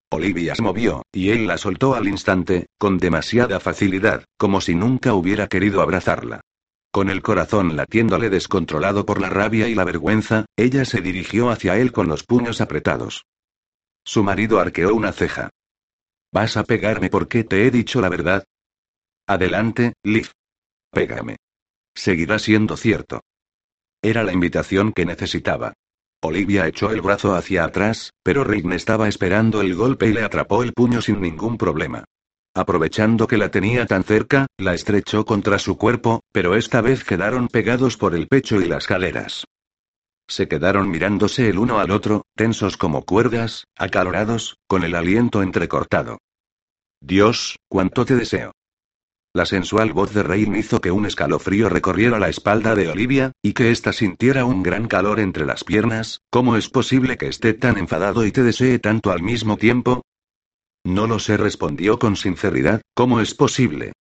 Olivia 0.09 0.55
se 0.55 0.63
movió, 0.63 1.03
y 1.11 1.29
él 1.29 1.45
la 1.45 1.57
soltó 1.57 1.93
al 1.93 2.07
instante, 2.07 2.67
con 2.79 2.97
demasiada 2.97 3.59
facilidad, 3.59 4.23
como 4.37 4.61
si 4.61 4.73
nunca 4.73 5.13
hubiera 5.13 5.47
querido 5.47 5.81
abrazarla. 5.81 6.41
Con 6.91 7.09
el 7.11 7.21
corazón 7.21 7.75
latiéndole 7.75 8.31
descontrolado 8.31 9.05
por 9.05 9.21
la 9.21 9.29
rabia 9.29 9.67
y 9.67 9.75
la 9.75 9.83
vergüenza, 9.83 10.45
ella 10.55 10.85
se 10.85 11.01
dirigió 11.01 11.51
hacia 11.51 11.77
él 11.77 11.91
con 11.91 12.07
los 12.07 12.23
puños 12.23 12.61
apretados. 12.61 13.25
Su 14.03 14.23
marido 14.23 14.59
arqueó 14.59 14.95
una 14.95 15.11
ceja. 15.11 15.51
¿Vas 16.31 16.57
a 16.57 16.63
pegarme 16.63 17.09
porque 17.09 17.43
te 17.43 17.65
he 17.65 17.71
dicho 17.71 18.01
la 18.01 18.09
verdad? 18.09 18.43
Adelante, 19.27 19.93
Liv. 20.03 20.29
Pégame. 20.91 21.37
Seguirá 21.95 22.39
siendo 22.39 22.77
cierto. 22.77 23.21
Era 24.01 24.23
la 24.23 24.33
invitación 24.33 24.93
que 24.93 25.05
necesitaba. 25.05 25.73
Olivia 26.21 26.67
echó 26.67 26.91
el 26.91 27.01
brazo 27.01 27.35
hacia 27.35 27.63
atrás, 27.63 28.11
pero 28.23 28.43
Rign 28.43 28.73
estaba 28.73 29.07
esperando 29.07 29.61
el 29.61 29.75
golpe 29.75 30.07
y 30.07 30.13
le 30.13 30.23
atrapó 30.23 30.63
el 30.63 30.73
puño 30.73 31.01
sin 31.01 31.21
ningún 31.21 31.57
problema. 31.57 32.05
Aprovechando 32.55 33.27
que 33.27 33.37
la 33.37 33.51
tenía 33.51 33.85
tan 33.85 34.03
cerca, 34.03 34.47
la 34.57 34.73
estrechó 34.73 35.25
contra 35.25 35.59
su 35.59 35.77
cuerpo, 35.77 36.21
pero 36.31 36.55
esta 36.55 36.81
vez 36.81 37.03
quedaron 37.03 37.47
pegados 37.49 37.97
por 37.97 38.15
el 38.15 38.27
pecho 38.27 38.59
y 38.59 38.65
las 38.65 38.87
caderas. 38.87 39.45
Se 40.27 40.47
quedaron 40.47 40.89
mirándose 40.89 41.49
el 41.49 41.57
uno 41.57 41.79
al 41.79 41.91
otro, 41.91 42.23
tensos 42.35 42.75
como 42.77 43.03
cuerdas, 43.03 43.65
acalorados, 43.77 44.57
con 44.67 44.83
el 44.83 44.95
aliento 44.95 45.41
entrecortado. 45.41 46.19
Dios, 47.01 47.57
cuánto 47.69 48.05
te 48.05 48.15
deseo. 48.15 48.51
La 49.33 49.45
sensual 49.45 49.93
voz 49.93 50.13
de 50.13 50.23
Rain 50.23 50.55
hizo 50.55 50.81
que 50.81 50.91
un 50.91 51.05
escalofrío 51.05 51.69
recorriera 51.69 52.17
la 52.17 52.27
espalda 52.27 52.75
de 52.75 52.89
Olivia, 52.89 53.33
y 53.41 53.53
que 53.53 53.71
ésta 53.71 53.93
sintiera 53.93 54.45
un 54.45 54.63
gran 54.63 54.87
calor 54.87 55.19
entre 55.19 55.45
las 55.45 55.63
piernas. 55.63 56.21
¿Cómo 56.31 56.57
es 56.57 56.69
posible 56.69 57.17
que 57.17 57.27
esté 57.27 57.53
tan 57.53 57.77
enfadado 57.77 58.25
y 58.25 58.31
te 58.31 58.43
desee 58.43 58.79
tanto 58.79 59.11
al 59.11 59.21
mismo 59.21 59.57
tiempo? 59.57 60.01
No 60.83 61.05
lo 61.05 61.19
sé, 61.19 61.37
respondió 61.37 61.99
con 61.99 62.15
sinceridad, 62.15 62.81
¿cómo 62.95 63.21
es 63.21 63.35
posible? 63.35 63.93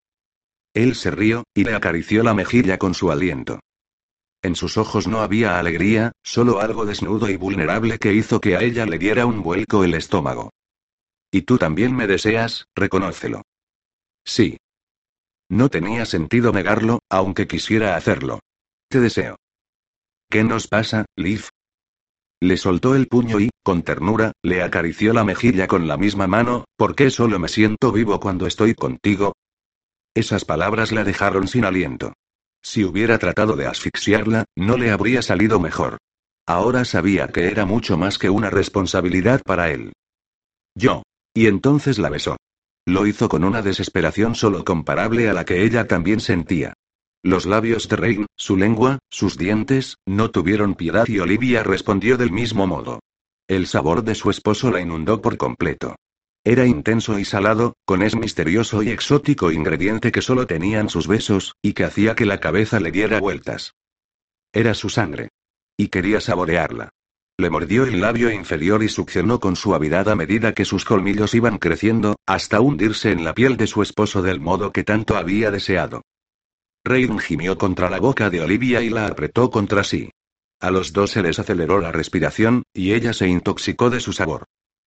Él 0.73 0.95
se 0.95 1.11
rió, 1.11 1.45
y 1.55 1.65
le 1.65 1.75
acarició 1.75 2.23
la 2.23 2.35
mejilla 2.35 2.79
con 2.79 2.95
su 2.95 3.11
aliento. 3.11 3.61
En 4.47 4.55
sus 4.55 4.77
ojos 4.77 5.09
no 5.09 5.23
había 5.23 5.59
alegría, 5.59 6.13
solo 6.23 6.61
algo 6.61 6.87
desnudo 6.87 7.29
y 7.29 7.35
vulnerable 7.35 7.99
que 7.99 8.13
hizo 8.13 8.41
que 8.41 8.55
a 8.55 8.63
ella 8.63 8.87
le 8.87 8.97
diera 8.97 9.27
un 9.27 9.43
vuelco 9.43 9.83
el 9.83 9.95
estómago. 9.95 10.51
Y 11.33 11.43
tú 11.43 11.59
también 11.59 11.97
me 11.97 12.07
deseas, 12.07 12.67
reconócelo. 12.77 13.43
Sí. 14.25 14.57
No 15.49 15.69
tenía 15.69 16.07
sentido 16.07 16.53
negarlo, 16.53 17.01
aunque 17.11 17.49
quisiera 17.49 17.97
hacerlo. 17.97 18.39
Te 18.89 19.01
deseo. 19.01 19.35
¿Qué 20.31 20.45
nos 20.45 20.69
pasa, 20.69 21.07
Liv? 21.17 21.49
Le 22.41 22.57
soltó 22.57 22.95
el 22.95 23.09
puño 23.09 23.41
y, 23.41 23.51
con 23.65 23.83
ternura, 23.83 24.31
le 24.45 24.63
acarició 24.63 25.13
la 25.13 25.25
mejilla 25.25 25.67
con 25.67 25.89
la 25.89 25.97
misma 25.97 26.29
mano, 26.29 26.67
¿por 26.77 26.95
qué 26.95 27.11
solo 27.11 27.41
me 27.41 27.49
siento 27.49 27.91
vivo 27.91 28.21
cuando 28.21 28.47
estoy 28.47 28.77
contigo? 28.77 29.33
Esas 30.15 30.45
palabras 30.45 30.93
la 30.93 31.03
dejaron 31.03 31.49
sin 31.49 31.65
aliento. 31.65 32.13
Si 32.69 32.83
hubiera 32.83 33.17
tratado 33.19 33.55
de 33.55 33.69
asfixiarla, 33.69 34.45
no 34.57 34.77
le 34.77 34.91
habría 34.91 35.23
salido 35.23 35.61
mejor. 35.61 35.99
Ahora 36.49 36.85
sabía 36.85 37.29
que 37.29 37.47
era 37.47 37.65
mucho 37.65 37.97
más 37.97 38.19
que 38.19 38.29
una 38.29 38.51
responsabilidad 38.51 39.41
para 39.45 39.71
él. 39.71 39.93
Yo. 40.75 41.05
Y 41.33 41.47
entonces 41.47 42.01
la 42.01 42.11
besó. 42.11 42.37
Lo 42.85 43.07
hizo 43.07 43.29
con 43.29 43.45
una 43.45 43.63
desesperación 43.63 44.35
solo 44.35 44.65
comparable 44.65 45.29
a 45.29 45.33
la 45.33 45.45
que 45.45 45.63
ella 45.63 45.87
también 45.87 46.19
sentía. 46.19 46.73
Los 47.23 47.47
labios 47.47 47.89
de 47.89 47.95
Rein, 47.95 48.27
su 48.37 48.57
lengua, 48.57 48.99
sus 49.11 49.39
dientes, 49.39 49.99
no 50.05 50.33
tuvieron 50.33 50.75
piedad 50.75 51.07
y 51.07 51.21
Olivia 51.21 51.63
respondió 51.63 52.17
del 52.17 52.33
mismo 52.33 52.67
modo. 52.67 52.99
El 53.47 53.69
sabor 53.69 54.03
de 54.03 54.17
su 54.17 54.29
esposo 54.29 54.73
la 54.73 54.81
inundó 54.81 55.23
por 55.23 55.37
completo. 55.37 55.95
Era 56.47 56.65
intenso 56.65 57.19
y 57.19 57.25
salado, 57.25 57.75
con 57.85 58.03
ese 58.03 58.17
misterioso 58.17 58.81
y 58.81 58.91
exótico 58.91 59.51
ingrediente 59.51 60.13
que 60.13 60.23
solo 60.23 60.47
tenían 60.47 60.89
sus 60.89 61.09
besos, 61.09 61.57
y 61.61 61.73
que 61.73 61.83
hacía 61.83 62.15
que 62.15 62.25
la 62.25 62.39
cabeza 62.39 62.79
le 62.79 62.93
diera 62.93 63.19
vueltas. 63.19 63.75
Era 64.53 64.75
su 64.75 64.89
sangre. 64.89 65.31
Y 65.77 65.89
quería 65.89 66.21
saborearla. 66.21 66.91
Le 67.37 67.51
mordió 67.51 67.83
el 67.83 68.01
labio 68.01 68.31
inferior 68.31 68.85
y 68.85 68.89
succionó 68.89 69.41
con 69.41 69.57
suavidad 69.57 70.09
a 70.09 70.15
medida 70.15 70.55
que 70.55 70.65
sus 70.65 70.85
colmillos 70.85 71.35
iban 71.35 71.59
creciendo, 71.59 72.15
hasta 72.27 72.61
hundirse 72.61 73.11
en 73.11 73.25
la 73.25 73.35
piel 73.35 73.57
de 73.57 73.67
su 73.67 73.83
esposo 73.83 74.23
del 74.23 74.39
modo 74.39 74.71
que 74.71 74.85
tanto 74.85 75.17
había 75.17 75.51
deseado. 75.51 76.03
Rain 76.85 77.19
gimió 77.19 77.59
contra 77.59 77.91
la 77.91 77.99
boca 77.99 78.31
de 78.31 78.41
Olivia 78.41 78.83
y 78.83 78.91
la 78.91 79.09
apretó 79.09 79.51
contra 79.51 79.83
sí. 79.83 80.11
A 80.61 80.71
los 80.71 80.93
dos 80.93 81.11
se 81.11 81.23
les 81.23 81.41
aceleró 81.41 81.81
la 81.81 81.91
respiración, 81.91 82.63
y 82.73 82.93
ella 82.93 83.13
se 83.15 83.27
intoxicó 83.27 83.91
de 83.91 83.99
su 83.99 84.13
sabor. 84.13 84.45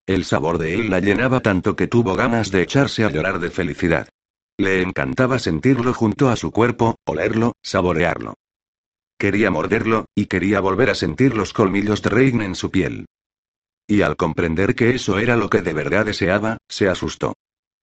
El 0.09 0.25
sabor 0.25 0.57
de 0.57 0.73
él 0.73 0.89
la 0.89 0.99
llenaba 0.99 1.39
tanto 1.39 1.75
que 1.75 1.85
tuvo 1.85 2.15
ganas 2.15 2.49
de 2.49 2.63
echarse 2.63 3.05
a 3.05 3.11
llorar 3.11 3.39
de 3.39 3.51
felicidad. 3.51 4.09
Le 4.57 4.81
encantaba 4.81 5.37
sentirlo 5.37 5.93
junto 5.93 6.29
a 6.29 6.35
su 6.35 6.49
cuerpo, 6.49 6.95
olerlo, 7.05 7.53
saborearlo. 7.61 8.33
Quería 9.19 9.51
morderlo, 9.51 10.05
y 10.15 10.25
quería 10.25 10.61
volver 10.61 10.89
a 10.89 10.95
sentir 10.95 11.37
los 11.37 11.53
colmillos 11.53 12.01
de 12.01 12.09
Reign 12.09 12.41
en 12.41 12.55
su 12.55 12.71
piel. 12.71 13.05
Y 13.87 14.01
al 14.01 14.15
comprender 14.15 14.73
que 14.73 14.95
eso 14.95 15.19
era 15.19 15.35
lo 15.35 15.47
que 15.47 15.61
de 15.61 15.73
verdad 15.73 16.07
deseaba, 16.07 16.57
se 16.67 16.89
asustó. 16.89 17.35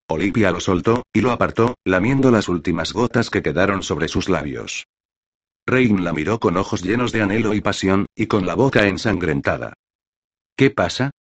Olivia 0.08 0.50
lo 0.50 0.58
soltó, 0.58 1.04
y 1.12 1.20
lo 1.20 1.30
apartó, 1.30 1.76
lamiendo 1.84 2.32
las 2.32 2.48
últimas 2.48 2.92
gotas 2.92 3.30
que 3.30 3.40
quedaron 3.40 3.84
sobre 3.84 4.08
sus 4.08 4.28
labios. 4.28 4.88
Rein 5.64 6.02
la 6.02 6.12
miró 6.12 6.40
con 6.40 6.56
ojos 6.56 6.82
llenos 6.82 7.12
de 7.12 7.22
anhelo 7.22 7.54
y 7.54 7.60
pasión, 7.60 8.06
y 8.16 8.26
con 8.26 8.46
la 8.46 8.56
boca 8.56 8.88
ensangrentada. 8.88 9.74
¿Qué 10.56 10.70
pasa? 10.70 11.12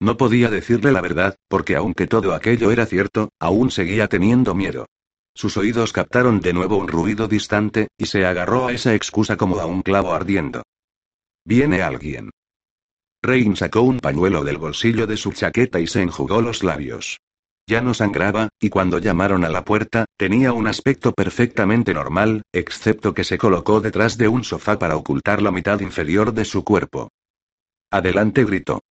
No 0.00 0.16
podía 0.16 0.50
decirle 0.50 0.92
la 0.92 1.00
verdad, 1.00 1.36
porque 1.48 1.76
aunque 1.76 2.06
todo 2.06 2.34
aquello 2.34 2.70
era 2.70 2.86
cierto, 2.86 3.30
aún 3.38 3.70
seguía 3.70 4.08
teniendo 4.08 4.54
miedo. 4.54 4.86
Sus 5.34 5.56
oídos 5.56 5.92
captaron 5.92 6.40
de 6.40 6.52
nuevo 6.52 6.76
un 6.76 6.88
ruido 6.88 7.26
distante, 7.26 7.88
y 7.98 8.06
se 8.06 8.24
agarró 8.24 8.68
a 8.68 8.72
esa 8.72 8.94
excusa 8.94 9.36
como 9.36 9.58
a 9.58 9.66
un 9.66 9.82
clavo 9.82 10.12
ardiendo. 10.12 10.62
Viene 11.44 11.82
alguien. 11.82 12.30
Rein 13.22 13.56
sacó 13.56 13.82
un 13.82 14.00
pañuelo 14.00 14.44
del 14.44 14.58
bolsillo 14.58 15.06
de 15.06 15.16
su 15.16 15.32
chaqueta 15.32 15.80
y 15.80 15.86
se 15.86 16.02
enjugó 16.02 16.42
los 16.42 16.62
labios. 16.62 17.18
Ya 17.66 17.80
no 17.80 17.94
sangraba, 17.94 18.50
y 18.60 18.68
cuando 18.68 18.98
llamaron 18.98 19.44
a 19.44 19.48
la 19.48 19.64
puerta, 19.64 20.04
tenía 20.18 20.52
un 20.52 20.66
aspecto 20.66 21.12
perfectamente 21.12 21.94
normal, 21.94 22.42
excepto 22.52 23.14
que 23.14 23.24
se 23.24 23.38
colocó 23.38 23.80
detrás 23.80 24.18
de 24.18 24.28
un 24.28 24.44
sofá 24.44 24.78
para 24.78 24.96
ocultar 24.96 25.40
la 25.40 25.50
mitad 25.50 25.80
inferior 25.80 26.34
de 26.34 26.44
su 26.44 26.62
cuerpo. 26.62 27.08
Adelante 27.90 28.44
gritó. 28.44 28.82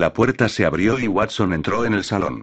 La 0.00 0.14
puerta 0.14 0.48
se 0.48 0.64
abrió 0.64 0.98
y 0.98 1.08
Watson 1.08 1.52
entró 1.52 1.84
en 1.84 1.92
el 1.92 2.04
salón. 2.04 2.40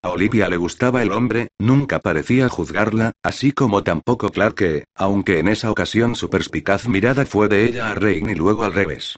A 0.00 0.10
Olivia 0.10 0.48
le 0.48 0.56
gustaba 0.56 1.02
el 1.02 1.10
hombre, 1.10 1.48
nunca 1.58 1.98
parecía 1.98 2.48
juzgarla, 2.48 3.14
así 3.24 3.50
como 3.50 3.82
tampoco 3.82 4.28
Clark 4.28 4.54
que, 4.54 4.84
aunque 4.94 5.40
en 5.40 5.48
esa 5.48 5.72
ocasión 5.72 6.14
su 6.14 6.30
perspicaz 6.30 6.86
mirada 6.86 7.26
fue 7.26 7.48
de 7.48 7.64
ella 7.64 7.90
a 7.90 7.94
Rain 7.96 8.30
y 8.30 8.36
luego 8.36 8.62
al 8.62 8.74
revés. 8.74 9.16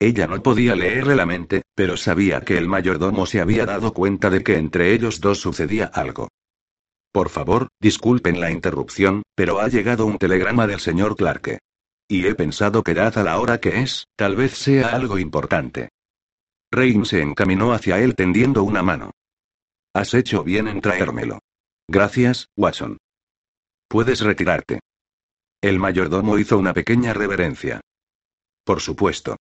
Ella 0.00 0.26
no 0.26 0.42
podía 0.42 0.74
leerle 0.74 1.16
la 1.16 1.26
mente, 1.26 1.64
pero 1.74 1.98
sabía 1.98 2.40
que 2.40 2.56
el 2.56 2.66
mayordomo 2.66 3.26
se 3.26 3.42
había 3.42 3.66
dado 3.66 3.92
cuenta 3.92 4.30
de 4.30 4.42
que 4.42 4.56
entre 4.56 4.94
ellos 4.94 5.20
dos 5.20 5.38
sucedía 5.40 5.84
algo. 5.84 6.28
Por 7.12 7.28
favor, 7.28 7.68
disculpen 7.78 8.40
la 8.40 8.50
interrupción, 8.50 9.22
pero 9.34 9.60
ha 9.60 9.68
llegado 9.68 10.06
un 10.06 10.16
telegrama 10.16 10.66
del 10.66 10.80
señor 10.80 11.14
Clarke. 11.14 11.58
Y 12.08 12.24
he 12.24 12.34
pensado 12.34 12.82
que 12.82 12.94
dada 12.94 13.22
la 13.22 13.38
hora 13.38 13.60
que 13.60 13.80
es, 13.82 14.06
tal 14.16 14.34
vez 14.34 14.56
sea 14.56 14.88
algo 14.96 15.18
importante. 15.18 15.90
Rain 16.74 17.04
se 17.06 17.22
encaminó 17.22 17.72
hacia 17.72 18.00
él 18.00 18.14
tendiendo 18.14 18.64
una 18.64 18.82
mano. 18.82 19.12
Has 19.94 20.14
hecho 20.14 20.42
bien 20.42 20.68
en 20.68 20.80
traérmelo. 20.80 21.38
Gracias, 21.88 22.48
Watson. 22.56 22.98
Puedes 23.88 24.20
retirarte. 24.20 24.80
El 25.62 25.78
mayordomo 25.78 26.38
hizo 26.38 26.58
una 26.58 26.74
pequeña 26.74 27.14
reverencia. 27.14 27.80
Por 28.64 28.80
supuesto. 28.80 29.36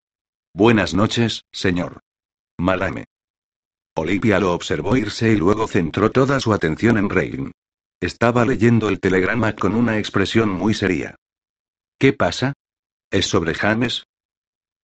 Buenas 0.53 0.93
noches, 0.93 1.43
señor. 1.51 2.01
Malame. 2.59 3.05
Olivia 3.95 4.39
lo 4.39 4.53
observó 4.53 4.95
irse 4.95 5.31
y 5.31 5.35
luego 5.35 5.67
centró 5.67 6.11
toda 6.11 6.39
su 6.39 6.53
atención 6.53 6.97
en 6.97 7.09
Rein. 7.09 7.51
Estaba 7.99 8.45
leyendo 8.45 8.89
el 8.89 8.99
telegrama 8.99 9.55
con 9.55 9.75
una 9.75 9.97
expresión 9.97 10.49
muy 10.49 10.73
seria. 10.73 11.15
¿Qué 11.99 12.13
pasa? 12.13 12.53
¿Es 13.11 13.27
sobre 13.27 13.53
James? 13.53 14.03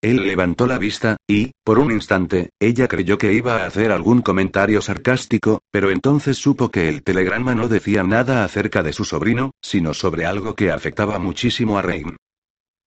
Él 0.01 0.25
levantó 0.25 0.65
la 0.65 0.77
vista, 0.77 1.17
y, 1.27 1.51
por 1.63 1.77
un 1.77 1.91
instante, 1.91 2.51
ella 2.59 2.87
creyó 2.87 3.17
que 3.17 3.33
iba 3.33 3.57
a 3.57 3.65
hacer 3.65 3.91
algún 3.91 4.21
comentario 4.21 4.81
sarcástico, 4.81 5.61
pero 5.71 5.91
entonces 5.91 6.37
supo 6.37 6.71
que 6.71 6.87
el 6.87 7.03
telegrama 7.03 7.53
no 7.53 7.67
decía 7.67 8.03
nada 8.03 8.45
acerca 8.45 8.81
de 8.81 8.93
su 8.93 9.03
sobrino, 9.03 9.51
sino 9.61 9.93
sobre 9.93 10.25
algo 10.25 10.55
que 10.55 10.71
afectaba 10.71 11.19
muchísimo 11.19 11.77
a 11.77 11.81
Rein. 11.81 12.15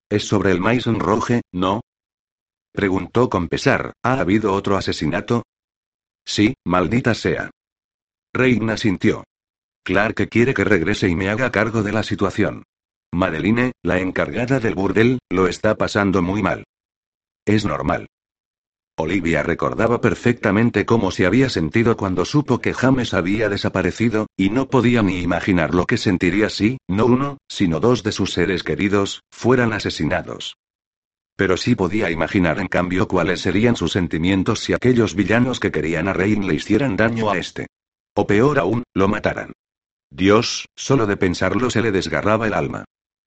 Es 0.09 0.25
sobre 0.25 0.53
el 0.53 0.61
Mason 0.61 1.01
Roge, 1.01 1.43
¿no? 1.53 1.81
Preguntó 2.73 3.29
con 3.29 3.49
pesar, 3.49 3.93
¿ha 4.05 4.21
habido 4.21 4.53
otro 4.53 4.77
asesinato? 4.77 5.43
Sí, 6.25 6.55
maldita 6.65 7.15
sea. 7.15 7.51
Reina 8.33 8.77
sintió. 8.77 9.25
Clark 9.83 10.29
quiere 10.29 10.55
que 10.55 10.63
regrese 10.63 11.09
y 11.09 11.17
me 11.17 11.29
haga 11.29 11.51
cargo 11.51 11.83
de 11.83 11.93
la 11.93 12.05
situación. 12.05 12.63
Madeline, 13.13 13.73
la 13.83 13.99
encargada 13.99 14.61
del 14.61 14.77
burdel, 14.77 15.19
lo 15.29 15.49
está 15.49 15.75
pasando 15.75 16.23
muy 16.23 16.43
mal. 16.43 16.65
Es 17.51 17.65
normal. 17.65 18.07
Olivia 18.97 19.43
recordaba 19.43 20.01
perfectamente 20.01 20.87
cómo 20.87 21.11
se 21.11 21.27
había 21.27 21.49
sentido 21.49 21.97
cuando 21.97 22.25
supo 22.25 22.61
que 22.61 22.73
James 22.73 23.13
había 23.13 23.49
desaparecido, 23.49 24.29
y 24.37 24.51
no 24.51 24.69
podía 24.69 25.03
ni 25.03 25.19
imaginar 25.19 25.75
lo 25.75 25.85
que 25.85 25.97
sentiría 25.97 26.49
si, 26.49 26.79
no 26.87 27.07
uno, 27.07 27.39
sino 27.49 27.81
dos 27.81 28.05
de 28.05 28.13
sus 28.13 28.33
seres 28.35 28.63
queridos, 28.63 29.23
fueran 29.33 29.73
asesinados. 29.73 30.59
Pero 31.35 31.57
sí 31.57 31.75
podía 31.75 32.09
imaginar 32.13 32.61
en 32.61 32.69
cambio 32.69 33.09
cuáles 33.09 33.41
serían 33.41 33.75
sus 33.75 33.91
sentimientos 33.91 34.61
si 34.61 34.73
aquellos 34.73 35.17
villanos 35.17 35.59
que 35.59 35.73
querían 35.73 36.07
a 36.07 36.13
Rein 36.13 36.47
le 36.47 36.55
hicieran 36.55 36.97
daño 36.97 37.31
a 37.31 37.37
este. 37.37 37.67
O 38.15 38.29
peor 38.29 38.61
aún, 38.61 38.85
lo 38.95 39.09
mataran. 39.09 39.55
Dios, 40.09 40.67
solo 40.77 41.09
de 41.09 41.17
pensarlo 41.17 41.69
se 41.69 41.83
le 41.83 41.91
desgarraba 41.91 42.47
el 42.47 42.55
alma. 42.55 42.85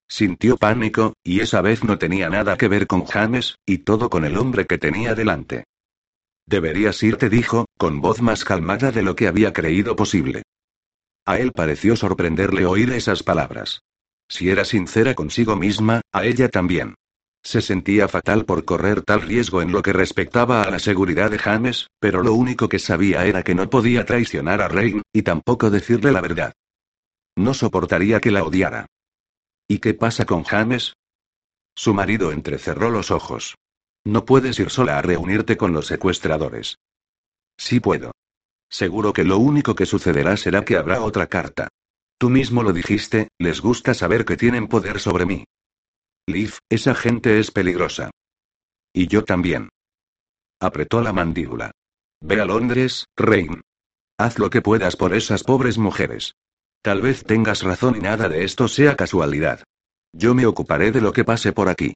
Sintió 0.08 0.56
pánico, 0.56 1.14
y 1.24 1.40
esa 1.40 1.60
vez 1.60 1.82
no 1.82 1.98
tenía 1.98 2.28
nada 2.28 2.56
que 2.56 2.68
ver 2.68 2.86
con 2.86 3.04
James, 3.04 3.56
y 3.66 3.78
todo 3.78 4.10
con 4.10 4.24
el 4.24 4.36
hombre 4.36 4.66
que 4.66 4.78
tenía 4.78 5.14
delante. 5.14 5.64
Deberías 6.46 7.02
irte, 7.02 7.28
dijo, 7.28 7.66
con 7.78 8.00
voz 8.00 8.20
más 8.20 8.44
calmada 8.44 8.92
de 8.92 9.02
lo 9.02 9.16
que 9.16 9.28
había 9.28 9.52
creído 9.52 9.96
posible. 9.96 10.42
A 11.24 11.38
él 11.38 11.52
pareció 11.52 11.96
sorprenderle 11.96 12.66
oír 12.66 12.90
esas 12.90 13.22
palabras. 13.22 13.80
Si 14.28 14.50
era 14.50 14.64
sincera 14.64 15.14
consigo 15.14 15.56
misma, 15.56 16.02
a 16.12 16.24
ella 16.24 16.48
también. 16.48 16.94
Se 17.42 17.60
sentía 17.60 18.08
fatal 18.08 18.44
por 18.46 18.64
correr 18.64 19.02
tal 19.02 19.22
riesgo 19.22 19.60
en 19.60 19.72
lo 19.72 19.82
que 19.82 19.92
respectaba 19.92 20.62
a 20.62 20.70
la 20.70 20.78
seguridad 20.78 21.30
de 21.30 21.38
James, 21.38 21.88
pero 21.98 22.22
lo 22.22 22.32
único 22.32 22.68
que 22.68 22.78
sabía 22.78 23.26
era 23.26 23.42
que 23.42 23.54
no 23.54 23.68
podía 23.68 24.06
traicionar 24.06 24.62
a 24.62 24.68
Rein, 24.68 25.02
y 25.12 25.22
tampoco 25.22 25.70
decirle 25.70 26.10
la 26.12 26.22
verdad. 26.22 26.52
No 27.36 27.52
soportaría 27.52 28.20
que 28.20 28.30
la 28.30 28.44
odiara. 28.44 28.86
¿Y 29.66 29.78
qué 29.78 29.94
pasa 29.94 30.26
con 30.26 30.44
James? 30.44 30.94
Su 31.74 31.94
marido 31.94 32.32
entrecerró 32.32 32.90
los 32.90 33.10
ojos. 33.10 33.56
No 34.04 34.24
puedes 34.24 34.58
ir 34.58 34.70
sola 34.70 34.98
a 34.98 35.02
reunirte 35.02 35.56
con 35.56 35.72
los 35.72 35.86
secuestradores. 35.86 36.78
Sí 37.56 37.80
puedo. 37.80 38.12
Seguro 38.68 39.12
que 39.12 39.24
lo 39.24 39.38
único 39.38 39.74
que 39.74 39.86
sucederá 39.86 40.36
será 40.36 40.64
que 40.64 40.76
habrá 40.76 41.02
otra 41.02 41.26
carta. 41.26 41.68
Tú 42.18 42.28
mismo 42.28 42.62
lo 42.62 42.72
dijiste, 42.72 43.28
les 43.38 43.60
gusta 43.60 43.94
saber 43.94 44.24
que 44.24 44.36
tienen 44.36 44.68
poder 44.68 45.00
sobre 45.00 45.26
mí. 45.26 45.44
Liv, 46.26 46.58
esa 46.68 46.94
gente 46.94 47.38
es 47.38 47.50
peligrosa. 47.50 48.10
Y 48.92 49.08
yo 49.08 49.24
también. 49.24 49.68
Apretó 50.60 51.00
la 51.02 51.12
mandíbula. 51.12 51.72
Ve 52.20 52.40
a 52.40 52.44
Londres, 52.44 53.06
Rain. 53.16 53.62
Haz 54.18 54.38
lo 54.38 54.50
que 54.50 54.62
puedas 54.62 54.96
por 54.96 55.14
esas 55.14 55.42
pobres 55.42 55.78
mujeres. 55.78 56.34
Tal 56.84 57.00
vez 57.00 57.24
tengas 57.24 57.62
razón 57.62 57.96
y 57.96 58.00
nada 58.00 58.28
de 58.28 58.44
esto 58.44 58.68
sea 58.68 58.94
casualidad. 58.94 59.64
Yo 60.12 60.34
me 60.34 60.44
ocuparé 60.44 60.92
de 60.92 61.00
lo 61.00 61.14
que 61.14 61.24
pase 61.24 61.50
por 61.50 61.70
aquí. 61.70 61.94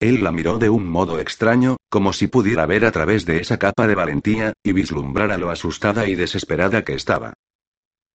Él 0.00 0.24
la 0.24 0.32
miró 0.32 0.56
de 0.56 0.70
un 0.70 0.88
modo 0.88 1.20
extraño, 1.20 1.76
como 1.90 2.14
si 2.14 2.26
pudiera 2.26 2.64
ver 2.64 2.86
a 2.86 2.90
través 2.90 3.26
de 3.26 3.36
esa 3.36 3.58
capa 3.58 3.86
de 3.86 3.94
valentía, 3.94 4.54
y 4.64 4.72
vislumbrara 4.72 5.36
lo 5.36 5.50
asustada 5.50 6.08
y 6.08 6.14
desesperada 6.14 6.84
que 6.84 6.94
estaba. 6.94 7.34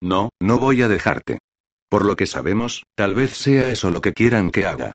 No, 0.01 0.29
no 0.41 0.57
voy 0.57 0.81
a 0.81 0.87
dejarte. 0.87 1.37
Por 1.89 2.05
lo 2.05 2.15
que 2.15 2.25
sabemos, 2.25 2.85
tal 2.95 3.13
vez 3.13 3.37
sea 3.37 3.69
eso 3.69 3.91
lo 3.91 4.01
que 4.01 4.13
quieran 4.13 4.49
que 4.49 4.65
haga. 4.65 4.93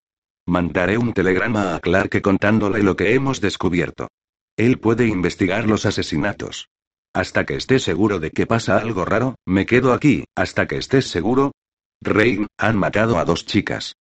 Mandaré 0.49 0.99
un 0.99 1.13
telegrama 1.13 1.77
a 1.77 1.79
Clark 1.79 2.21
contándole 2.23 2.83
lo 2.83 2.97
que 2.97 3.15
hemos 3.15 3.41
descubierto. 3.41 4.09
Él 4.57 4.81
puede 4.81 5.07
investigar 5.07 5.69
los 5.69 5.87
asesinatos. 5.87 6.71
Hasta 7.15 7.47
que 7.47 7.57
esté 7.57 7.79
seguro 7.79 8.21
de 8.21 8.31
que 8.31 8.47
pasa 8.47 8.79
algo 8.79 9.05
raro, 9.05 9.35
me 9.47 9.67
quedo 9.67 9.93
aquí, 9.93 10.25
hasta 10.37 10.67
que 10.67 10.77
estés 10.77 11.07
seguro. 11.09 11.53
Rain, 12.01 12.47
han 12.59 12.77
matado 12.77 13.19
a 13.19 13.25
dos 13.25 13.45
chicas. 13.45 13.97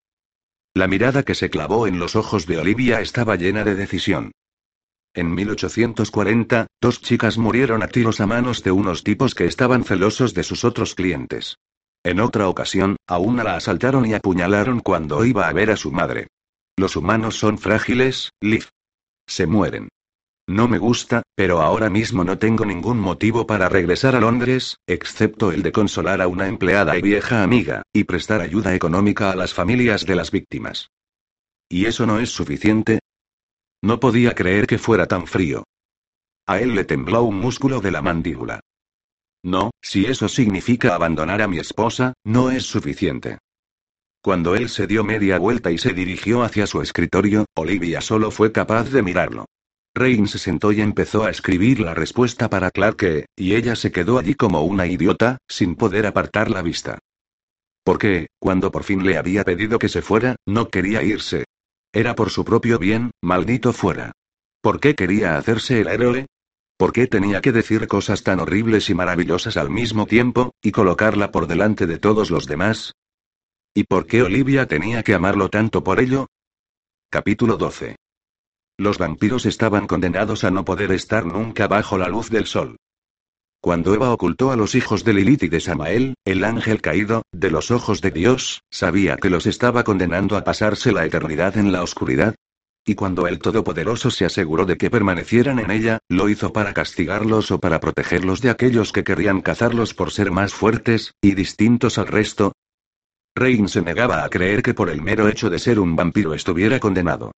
La 0.76 0.88
mirada 0.88 1.24
que 1.24 1.34
se 1.34 1.49
clavó 1.49 1.88
en 1.88 1.97
los 1.97 2.16
ojos 2.16 2.45
de 2.45 2.60
Olivia 2.60 3.01
estaba 3.01 3.36
llena 3.36 3.64
de 3.64 3.76
decisión. 3.76 4.32
En 5.16 5.34
1840, 5.34 6.68
dos 6.80 7.01
chicas 7.01 7.39
murieron 7.39 7.82
a 7.82 7.88
tiros 7.88 8.22
a 8.22 8.28
manos 8.28 8.62
de 8.62 8.72
unos 8.72 9.03
tipos 9.03 9.34
que 9.34 9.45
estaban 9.45 9.84
celosos 9.84 10.36
de 10.36 10.43
sus 10.43 10.64
otros 10.64 10.93
clientes. 10.93 11.58
En 12.03 12.20
otra 12.20 12.47
ocasión, 12.47 12.97
a 13.08 13.18
una 13.18 13.43
la 13.43 13.55
asaltaron 13.55 14.05
y 14.05 14.14
apuñalaron 14.14 14.80
cuando 14.80 15.26
iba 15.26 15.47
a 15.47 15.53
ver 15.53 15.72
a 15.72 15.78
su 15.78 15.91
madre. 15.91 16.28
Los 16.78 16.95
humanos 16.95 17.39
son 17.39 17.58
frágiles, 17.58 18.30
Liv. 18.39 18.68
Se 19.28 19.47
mueren. 19.47 19.89
No 20.49 20.69
me 20.69 20.77
gusta, 20.77 21.23
pero 21.35 21.61
ahora 21.61 21.89
mismo 21.89 22.23
no 22.23 22.37
tengo 22.37 22.65
ningún 22.65 22.99
motivo 22.99 23.45
para 23.45 23.67
regresar 23.67 24.15
a 24.15 24.21
Londres, 24.21 24.77
excepto 24.87 25.51
el 25.51 25.61
de 25.61 25.73
consolar 25.73 26.21
a 26.21 26.29
una 26.29 26.47
empleada 26.47 26.97
y 26.97 27.01
vieja 27.01 27.43
amiga, 27.43 27.83
y 27.91 28.05
prestar 28.05 28.39
ayuda 28.39 28.73
económica 28.73 29.29
a 29.29 29.35
las 29.35 29.53
familias 29.53 30.05
de 30.05 30.15
las 30.15 30.31
víctimas. 30.31 30.89
¿Y 31.67 31.85
eso 31.85 32.05
no 32.05 32.19
es 32.19 32.29
suficiente? 32.29 32.99
No 33.81 33.99
podía 33.99 34.33
creer 34.35 34.67
que 34.67 34.77
fuera 34.77 35.05
tan 35.05 35.27
frío. 35.27 35.65
A 36.47 36.59
él 36.61 36.75
le 36.75 36.85
tembló 36.85 37.23
un 37.23 37.39
músculo 37.39 37.81
de 37.81 37.91
la 37.91 38.01
mandíbula. 38.01 38.61
No, 39.43 39.71
si 39.81 40.05
eso 40.05 40.29
significa 40.29 40.95
abandonar 40.95 41.41
a 41.41 41.49
mi 41.49 41.59
esposa, 41.59 42.13
no 42.23 42.51
es 42.51 42.63
suficiente. 42.63 43.37
Cuando 44.21 44.55
él 44.55 44.69
se 44.69 44.87
dio 44.87 45.03
media 45.03 45.39
vuelta 45.39 45.71
y 45.71 45.77
se 45.77 45.91
dirigió 45.91 46.43
hacia 46.43 46.67
su 46.67 46.81
escritorio, 46.81 47.45
Olivia 47.53 47.99
solo 47.99 48.31
fue 48.31 48.53
capaz 48.53 48.89
de 48.91 49.03
mirarlo. 49.03 49.45
Rain 49.97 50.27
se 50.27 50.37
sentó 50.37 50.71
y 50.71 50.81
empezó 50.81 51.23
a 51.23 51.29
escribir 51.29 51.79
la 51.79 51.93
respuesta 51.93 52.49
para 52.49 52.71
Clark, 52.71 53.25
y 53.35 53.55
ella 53.55 53.75
se 53.75 53.91
quedó 53.91 54.19
allí 54.19 54.35
como 54.35 54.63
una 54.63 54.87
idiota, 54.87 55.37
sin 55.47 55.75
poder 55.75 56.05
apartar 56.05 56.49
la 56.49 56.61
vista. 56.61 56.99
Porque, 57.83 58.27
cuando 58.39 58.71
por 58.71 58.83
fin 58.83 59.05
le 59.05 59.17
había 59.17 59.43
pedido 59.43 59.79
que 59.79 59.89
se 59.89 60.01
fuera, 60.01 60.35
no 60.45 60.69
quería 60.69 61.03
irse. 61.03 61.45
Era 61.93 62.15
por 62.15 62.29
su 62.29 62.43
propio 62.43 62.79
bien, 62.79 63.11
maldito 63.21 63.73
fuera. 63.73 64.11
¿Por 64.61 64.79
qué 64.79 64.95
quería 64.95 65.37
hacerse 65.37 65.81
el 65.81 65.87
héroe? 65.87 66.27
¿Por 66.77 66.91
qué 66.91 67.07
tenía 67.07 67.41
que 67.41 67.51
decir 67.51 67.87
cosas 67.87 68.23
tan 68.23 68.39
horribles 68.39 68.89
y 68.89 68.93
maravillosas 68.93 69.57
al 69.57 69.69
mismo 69.69 70.05
tiempo, 70.05 70.51
y 70.61 70.71
colocarla 70.71 71.31
por 71.31 71.47
delante 71.47 71.87
de 71.87 71.97
todos 71.97 72.29
los 72.29 72.45
demás? 72.45 72.93
¿Y 73.73 73.83
por 73.85 74.05
qué 74.05 74.21
Olivia 74.21 74.67
tenía 74.67 75.01
que 75.03 75.13
amarlo 75.13 75.49
tanto 75.49 75.83
por 75.83 75.99
ello? 75.99 76.27
Capítulo 77.09 77.57
12. 77.57 77.95
Los 78.80 78.99
vampiros 78.99 79.47
estaban 79.47 79.88
condenados 79.88 80.43
a 80.43 80.51
no 80.51 80.63
poder 80.63 80.91
estar 80.91 81.25
nunca 81.25 81.67
bajo 81.67 81.97
la 81.97 82.09
luz 82.09 82.30
del 82.30 82.45
sol. 82.45 82.78
Cuando 83.59 83.95
Eva 83.95 84.13
ocultó 84.13 84.51
a 84.51 84.55
los 84.55 84.75
hijos 84.75 85.03
de 85.03 85.13
Lilith 85.13 85.43
y 85.43 85.47
de 85.49 85.59
Samael, 85.59 86.13
el 86.25 86.43
ángel 86.43 86.80
caído, 86.80 87.23
de 87.32 87.49
los 87.49 87.71
ojos 87.71 88.01
de 88.01 88.11
Dios, 88.11 88.61
sabía 88.69 89.17
que 89.17 89.32
los 89.32 89.47
estaba 89.47 89.84
condenando 89.84 90.38
a 90.38 90.43
pasarse 90.43 90.91
la 90.91 91.05
eternidad 91.05 91.57
en 91.57 91.71
la 91.71 91.82
oscuridad. 91.82 92.36
Y 92.86 92.93
cuando 92.93 93.28
el 93.28 93.39
Todopoderoso 93.39 94.11
se 94.11 94.25
aseguró 94.25 94.65
de 94.65 94.78
que 94.78 94.91
permanecieran 94.91 95.57
en 95.57 95.71
ella, 95.71 95.97
lo 96.07 96.30
hizo 96.30 96.53
para 96.53 96.75
castigarlos 96.75 97.49
o 97.49 97.59
para 97.59 97.80
protegerlos 97.80 98.41
de 98.41 98.51
aquellos 98.51 98.93
que 98.93 99.03
querrían 99.03 99.41
cazarlos 99.41 99.95
por 99.95 100.11
ser 100.11 100.30
más 100.30 100.53
fuertes, 100.53 101.15
y 101.19 101.34
distintos 101.34 101.97
al 101.97 102.07
resto. 102.07 102.53
Rein 103.36 103.69
se 103.69 103.82
negaba 103.82 104.23
a 104.23 104.30
creer 104.30 104.61
que 104.61 104.75
por 104.75 104.89
el 104.89 105.01
mero 105.01 105.28
hecho 105.28 105.49
de 105.49 105.57
ser 105.57 105.80
un 105.80 105.95
vampiro 105.95 106.36
estuviera 106.36 106.80
condenado. 106.80 107.32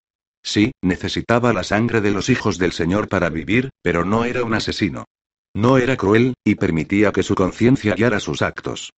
Sí, 0.43 0.71
necesitaba 0.81 1.53
la 1.53 1.63
sangre 1.63 2.01
de 2.01 2.11
los 2.11 2.29
hijos 2.29 2.57
del 2.57 2.71
Señor 2.71 3.07
para 3.07 3.29
vivir, 3.29 3.69
pero 3.81 4.05
no 4.05 4.25
era 4.25 4.43
un 4.43 4.53
asesino. 4.53 5.05
No 5.53 5.77
era 5.77 5.97
cruel, 5.97 6.33
y 6.43 6.55
permitía 6.55 7.11
que 7.11 7.23
su 7.23 7.35
conciencia 7.35 7.95
guiara 7.95 8.19
sus 8.19 8.41
actos. 8.41 8.91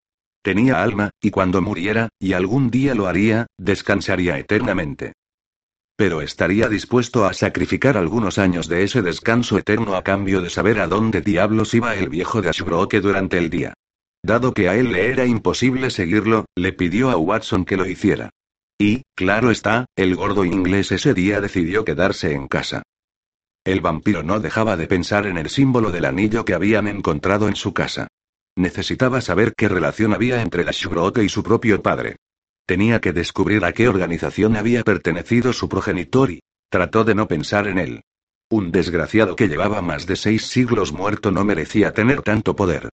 Tenía 0.43 0.81
alma, 0.81 1.11
y 1.21 1.31
cuando 1.31 1.61
muriera, 1.61 2.09
y 2.19 2.33
algún 2.33 2.71
día 2.71 2.95
lo 2.95 3.07
haría, 3.07 3.47
descansaría 3.57 4.37
eternamente. 4.37 5.13
Pero 5.95 6.21
estaría 6.21 6.67
dispuesto 6.67 7.25
a 7.25 7.33
sacrificar 7.33 7.95
algunos 7.95 8.39
años 8.39 8.67
de 8.67 8.83
ese 8.83 9.01
descanso 9.01 9.57
eterno 9.57 9.95
a 9.95 10.03
cambio 10.03 10.41
de 10.41 10.49
saber 10.49 10.79
a 10.79 10.87
dónde 10.87 11.21
diablos 11.21 11.73
iba 11.73 11.95
el 11.95 12.09
viejo 12.09 12.41
de 12.41 12.49
Ashbrook 12.49 12.95
durante 12.95 13.37
el 13.37 13.49
día. 13.49 13.73
Dado 14.23 14.53
que 14.53 14.67
a 14.67 14.75
él 14.75 14.91
le 14.91 15.11
era 15.11 15.25
imposible 15.25 15.89
seguirlo, 15.89 16.45
le 16.55 16.73
pidió 16.73 17.11
a 17.11 17.17
Watson 17.17 17.65
que 17.65 17.77
lo 17.77 17.85
hiciera. 17.85 18.31
Y, 18.81 19.03
claro 19.13 19.51
está, 19.51 19.85
el 19.95 20.15
gordo 20.15 20.43
inglés 20.43 20.91
ese 20.91 21.13
día 21.13 21.39
decidió 21.39 21.85
quedarse 21.85 22.31
en 22.31 22.47
casa. 22.47 22.81
El 23.63 23.79
vampiro 23.79 24.23
no 24.23 24.39
dejaba 24.39 24.75
de 24.75 24.87
pensar 24.87 25.27
en 25.27 25.37
el 25.37 25.51
símbolo 25.51 25.91
del 25.91 26.05
anillo 26.05 26.45
que 26.45 26.55
habían 26.55 26.87
encontrado 26.87 27.47
en 27.47 27.55
su 27.55 27.75
casa. 27.75 28.07
Necesitaba 28.55 29.21
saber 29.21 29.53
qué 29.55 29.69
relación 29.69 30.15
había 30.15 30.41
entre 30.41 30.63
la 30.63 30.71
y 30.71 31.29
su 31.29 31.43
propio 31.43 31.83
padre. 31.83 32.15
Tenía 32.65 32.99
que 33.01 33.13
descubrir 33.13 33.65
a 33.65 33.71
qué 33.71 33.87
organización 33.87 34.55
había 34.55 34.81
pertenecido 34.81 35.53
su 35.53 35.69
progenitor 35.69 36.31
y 36.31 36.39
trató 36.71 37.03
de 37.03 37.13
no 37.13 37.27
pensar 37.27 37.67
en 37.67 37.77
él. 37.77 38.01
Un 38.49 38.71
desgraciado 38.71 39.35
que 39.35 39.47
llevaba 39.47 39.83
más 39.83 40.07
de 40.07 40.15
seis 40.15 40.47
siglos 40.47 40.91
muerto 40.91 41.29
no 41.29 41.45
merecía 41.45 41.93
tener 41.93 42.23
tanto 42.23 42.55
poder. 42.55 42.89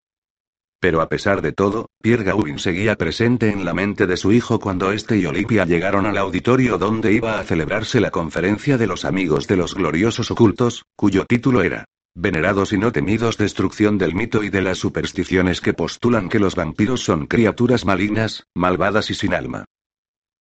Pero 0.80 1.00
a 1.00 1.08
pesar 1.08 1.42
de 1.42 1.52
todo, 1.52 1.90
Pierre 2.00 2.24
Gauvin 2.24 2.58
seguía 2.58 2.94
presente 2.96 3.50
en 3.50 3.64
la 3.64 3.74
mente 3.74 4.06
de 4.06 4.16
su 4.16 4.32
hijo 4.32 4.60
cuando 4.60 4.92
este 4.92 5.16
y 5.18 5.26
Olivia 5.26 5.64
llegaron 5.64 6.06
al 6.06 6.18
auditorio 6.18 6.78
donde 6.78 7.12
iba 7.12 7.40
a 7.40 7.44
celebrarse 7.44 8.00
la 8.00 8.10
conferencia 8.10 8.78
de 8.78 8.86
los 8.86 9.04
amigos 9.04 9.48
de 9.48 9.56
los 9.56 9.74
gloriosos 9.74 10.30
ocultos, 10.30 10.84
cuyo 10.94 11.24
título 11.24 11.62
era 11.62 11.84
Venerados 12.14 12.72
y 12.72 12.78
no 12.78 12.90
temidos 12.90 13.38
destrucción 13.38 13.96
del 13.96 14.14
mito 14.14 14.42
y 14.42 14.50
de 14.50 14.60
las 14.60 14.78
supersticiones 14.78 15.60
que 15.60 15.72
postulan 15.72 16.28
que 16.28 16.40
los 16.40 16.56
vampiros 16.56 17.00
son 17.00 17.26
criaturas 17.26 17.84
malignas, 17.84 18.44
malvadas 18.54 19.10
y 19.10 19.14
sin 19.14 19.34
alma. 19.34 19.64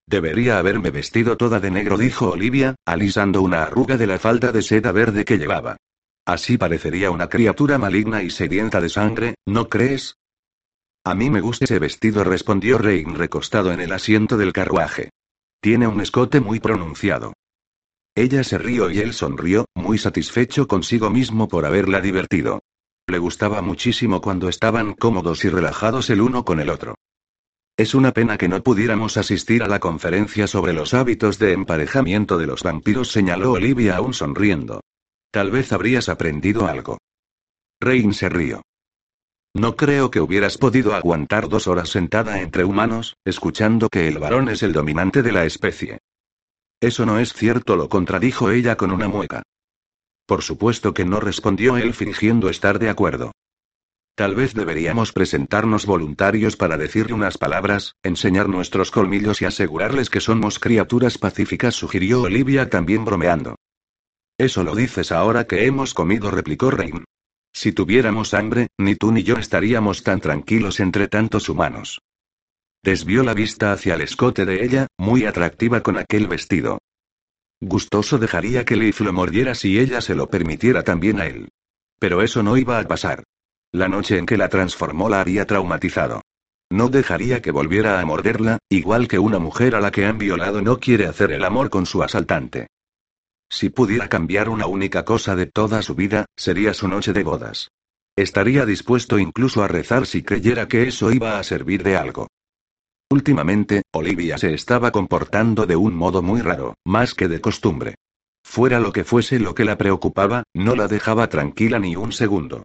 Debería 0.08 0.58
haberme 0.58 0.90
vestido 0.90 1.38
toda 1.38 1.60
de 1.60 1.70
negro, 1.70 1.98
dijo 1.98 2.32
Olivia, 2.32 2.76
alisando 2.86 3.42
una 3.42 3.64
arruga 3.64 3.98
de 3.98 4.08
la 4.08 4.18
falda 4.18 4.52
de 4.52 4.62
seda 4.62 4.92
verde 4.92 5.26
que 5.26 5.38
llevaba. 5.38 5.78
Así 6.26 6.58
parecería 6.58 7.12
una 7.12 7.30
criatura 7.30 7.78
maligna 7.78 8.24
y 8.24 8.30
sedienta 8.30 8.82
de 8.82 8.90
sangre, 8.90 9.36
¿no 9.46 9.70
crees? 9.70 10.16
A 11.08 11.16
mí 11.16 11.30
me 11.30 11.40
gusta 11.40 11.64
ese 11.64 11.80
vestido, 11.80 12.26
respondió 12.26 12.78
Rein 12.78 13.16
recostado 13.16 13.72
en 13.72 13.80
el 13.80 13.94
asiento 13.94 14.36
del 14.36 14.52
carruaje. 14.52 15.12
Tiene 15.62 15.88
un 15.88 16.02
escote 16.02 16.42
muy 16.42 16.60
pronunciado. 16.60 17.32
Ella 18.14 18.44
se 18.44 18.58
rió 18.58 18.92
y 18.92 19.00
él 19.00 19.14
sonrió, 19.14 19.68
muy 19.74 19.98
satisfecho 19.98 20.68
consigo 20.68 21.10
mismo 21.10 21.48
por 21.48 21.66
haberla 21.66 22.02
divertido. 22.02 22.60
Le 23.08 23.20
gustaba 23.20 23.62
muchísimo 23.62 24.20
cuando 24.20 24.50
estaban 24.50 24.96
cómodos 24.96 25.46
y 25.46 25.50
relajados 25.50 26.10
el 26.10 26.20
uno 26.20 26.44
con 26.44 26.60
el 26.60 26.70
otro. 26.70 26.96
Es 27.78 27.96
una 27.96 28.12
pena 28.12 28.38
que 28.38 28.50
no 28.50 28.62
pudiéramos 28.62 29.16
asistir 29.16 29.64
a 29.64 29.70
la 29.70 29.80
conferencia 29.80 30.46
sobre 30.46 30.74
los 30.74 30.94
hábitos 30.94 31.40
de 31.40 31.54
emparejamiento 31.54 32.38
de 32.38 32.48
los 32.48 32.64
vampiros, 32.64 33.14
señaló 33.14 33.54
Olivia 33.54 33.96
aún 33.96 34.14
sonriendo. 34.14 34.82
Tal 35.32 35.52
vez 35.52 35.72
habrías 35.72 36.10
aprendido 36.10 36.68
algo. 36.68 36.98
Rein 37.80 38.14
se 38.14 38.28
rió. 38.28 38.62
No 39.58 39.76
creo 39.76 40.12
que 40.12 40.22
hubieras 40.22 40.56
podido 40.60 40.94
aguantar 40.94 41.50
dos 41.50 41.66
horas 41.66 41.90
sentada 41.90 42.42
entre 42.42 42.64
humanos, 42.64 43.18
escuchando 43.26 43.90
que 43.90 44.08
el 44.08 44.20
varón 44.20 44.50
es 44.50 44.62
el 44.62 44.72
dominante 44.72 45.24
de 45.24 45.32
la 45.32 45.46
especie. 45.46 45.98
Eso 46.80 47.08
no 47.08 47.18
es 47.18 47.34
cierto, 47.34 47.76
lo 47.76 47.90
contradijo 47.90 48.52
ella 48.52 48.78
con 48.78 48.92
una 48.92 49.08
mueca. 49.08 49.42
Por 50.28 50.44
supuesto 50.44 50.94
que 50.94 51.06
no 51.06 51.20
respondió 51.20 51.76
él 51.76 51.96
fingiendo 51.96 52.50
estar 52.50 52.78
de 52.78 52.90
acuerdo. 52.90 53.32
Tal 54.14 54.36
vez 54.36 54.54
deberíamos 54.54 55.12
presentarnos 55.12 55.88
voluntarios 55.88 56.56
para 56.56 56.78
decirle 56.78 57.16
unas 57.16 57.40
palabras, 57.40 57.96
enseñar 58.04 58.50
nuestros 58.50 58.92
colmillos 58.92 59.42
y 59.42 59.46
asegurarles 59.46 60.12
que 60.12 60.22
somos 60.22 60.60
criaturas 60.60 61.18
pacíficas, 61.18 61.74
sugirió 61.74 62.22
Olivia 62.22 62.70
también 62.70 63.06
bromeando. 63.06 63.56
Eso 64.38 64.64
lo 64.64 64.76
dices 64.76 65.12
ahora 65.12 65.46
que 65.48 65.66
hemos 65.66 65.96
comido, 65.96 66.30
replicó 66.30 66.70
Rein. 66.70 67.06
Si 67.60 67.72
tuviéramos 67.72 68.36
hambre, 68.36 68.68
ni 68.78 68.94
tú 68.94 69.12
ni 69.12 69.24
yo 69.24 69.36
estaríamos 69.38 70.04
tan 70.04 70.22
tranquilos 70.22 70.80
entre 70.80 71.08
tantos 71.08 71.50
humanos. 71.50 72.04
Desvió 72.84 73.24
la 73.24 73.34
vista 73.34 73.72
hacia 73.72 73.96
el 73.96 74.02
escote 74.02 74.46
de 74.46 74.64
ella, 74.64 74.86
muy 74.96 75.26
atractiva 75.26 75.82
con 75.82 75.98
aquel 75.98 76.28
vestido. 76.28 76.78
Gustoso 77.60 78.20
dejaría 78.20 78.64
que 78.64 78.76
Leif 78.76 79.00
lo 79.00 79.12
mordiera 79.12 79.56
si 79.56 79.80
ella 79.80 80.02
se 80.02 80.14
lo 80.14 80.30
permitiera 80.30 80.84
también 80.84 81.20
a 81.20 81.26
él. 81.26 81.50
Pero 81.98 82.22
eso 82.22 82.44
no 82.44 82.58
iba 82.58 82.78
a 82.78 82.84
pasar. 82.84 83.24
La 83.72 83.88
noche 83.88 84.20
en 84.20 84.28
que 84.28 84.38
la 84.38 84.50
transformó 84.50 85.10
la 85.10 85.22
había 85.22 85.48
traumatizado. 85.48 86.22
No 86.70 86.90
dejaría 86.90 87.42
que 87.42 87.50
volviera 87.50 88.00
a 88.00 88.06
morderla, 88.06 88.60
igual 88.70 89.08
que 89.08 89.18
una 89.18 89.40
mujer 89.40 89.74
a 89.74 89.82
la 89.82 89.90
que 89.90 90.06
han 90.06 90.20
violado 90.20 90.62
no 90.62 90.80
quiere 90.80 91.08
hacer 91.08 91.32
el 91.32 91.44
amor 91.44 91.72
con 91.72 91.88
su 91.88 92.04
asaltante. 92.04 92.68
Si 93.50 93.70
pudiera 93.70 94.10
cambiar 94.10 94.50
una 94.50 94.68
única 94.68 95.06
cosa 95.06 95.36
de 95.36 95.46
toda 95.46 95.82
su 95.82 95.96
vida, 95.96 96.26
sería 96.36 96.74
su 96.74 96.88
noche 96.88 97.14
de 97.14 97.24
bodas. 97.24 97.70
Estaría 98.16 98.66
dispuesto 98.66 99.20
incluso 99.20 99.64
a 99.64 99.68
rezar 99.68 100.06
si 100.06 100.24
creyera 100.24 100.68
que 100.68 100.88
eso 100.88 101.12
iba 101.12 101.40
a 101.40 101.44
servir 101.44 101.84
de 101.84 101.98
algo. 101.98 102.28
Últimamente, 103.10 103.84
Olivia 103.94 104.38
se 104.38 104.54
estaba 104.54 104.92
comportando 104.92 105.66
de 105.66 105.76
un 105.76 105.96
modo 105.96 106.22
muy 106.22 106.42
raro, 106.42 106.76
más 106.86 107.14
que 107.14 107.28
de 107.28 107.40
costumbre. 107.40 107.96
Fuera 108.44 108.80
lo 108.80 108.92
que 108.92 109.04
fuese 109.04 109.40
lo 109.40 109.56
que 109.56 109.66
la 109.66 109.78
preocupaba, 109.78 110.44
no 110.54 110.76
la 110.76 110.88
dejaba 110.88 111.30
tranquila 111.30 111.80
ni 111.80 111.96
un 111.96 112.12
segundo. 112.12 112.64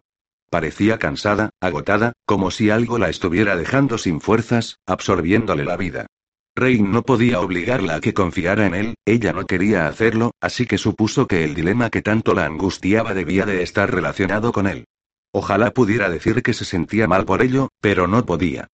Parecía 0.49 0.99
cansada, 0.99 1.49
agotada, 1.61 2.13
como 2.25 2.51
si 2.51 2.69
algo 2.69 2.97
la 2.97 3.09
estuviera 3.09 3.55
dejando 3.55 3.97
sin 3.97 4.21
fuerzas, 4.21 4.77
absorbiéndole 4.85 5.65
la 5.65 5.77
vida. 5.77 6.07
Rein 6.55 6.91
no 6.91 7.01
podía 7.01 7.39
obligarla 7.39 7.95
a 7.95 7.99
que 7.99 8.13
confiara 8.13 8.67
en 8.67 8.75
él, 8.75 8.95
ella 9.05 9.33
no 9.33 9.47
quería 9.47 9.87
hacerlo, 9.87 10.31
así 10.39 10.67
que 10.67 10.77
supuso 10.77 11.25
que 11.27 11.43
el 11.43 11.55
dilema 11.55 11.89
que 11.89 12.03
tanto 12.03 12.35
la 12.35 12.45
angustiaba 12.45 13.15
debía 13.15 13.47
de 13.47 13.63
estar 13.63 13.91
relacionado 13.91 14.51
con 14.51 14.67
él. 14.67 14.85
Ojalá 15.31 15.71
pudiera 15.71 16.09
decir 16.09 16.43
que 16.43 16.53
se 16.53 16.63
sentía 16.63 17.07
mal 17.07 17.25
por 17.25 17.41
ello, 17.41 17.69
pero 17.81 18.07
no 18.07 18.23
podía. 18.23 18.67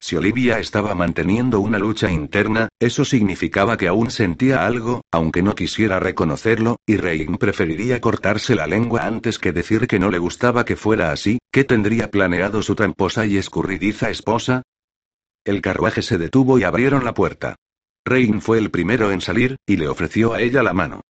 Si 0.00 0.16
Olivia 0.16 0.58
estaba 0.60 0.94
manteniendo 0.94 1.60
una 1.60 1.78
lucha 1.78 2.10
interna, 2.10 2.68
eso 2.78 3.04
significaba 3.04 3.76
que 3.76 3.88
aún 3.88 4.10
sentía 4.10 4.66
algo, 4.66 5.02
aunque 5.10 5.42
no 5.42 5.54
quisiera 5.54 6.00
reconocerlo, 6.00 6.76
y 6.86 6.96
Rein 6.96 7.36
preferiría 7.36 8.00
cortarse 8.00 8.54
la 8.54 8.66
lengua 8.66 9.06
antes 9.06 9.38
que 9.38 9.52
decir 9.52 9.86
que 9.86 9.98
no 9.98 10.10
le 10.10 10.18
gustaba 10.18 10.64
que 10.64 10.76
fuera 10.76 11.12
así, 11.12 11.38
¿qué 11.52 11.64
tendría 11.64 12.10
planeado 12.10 12.62
su 12.62 12.74
tramposa 12.74 13.26
y 13.26 13.36
escurridiza 13.36 14.08
esposa? 14.08 14.62
El 15.46 15.62
carruaje 15.62 16.02
se 16.02 16.18
detuvo 16.18 16.58
y 16.58 16.64
abrieron 16.64 17.04
la 17.04 17.14
puerta. 17.14 17.54
Rein 18.04 18.42
fue 18.42 18.58
el 18.58 18.72
primero 18.72 19.12
en 19.12 19.20
salir, 19.20 19.58
y 19.64 19.76
le 19.76 19.86
ofreció 19.86 20.34
a 20.34 20.42
ella 20.42 20.64
la 20.64 20.72
mano. 20.72 21.02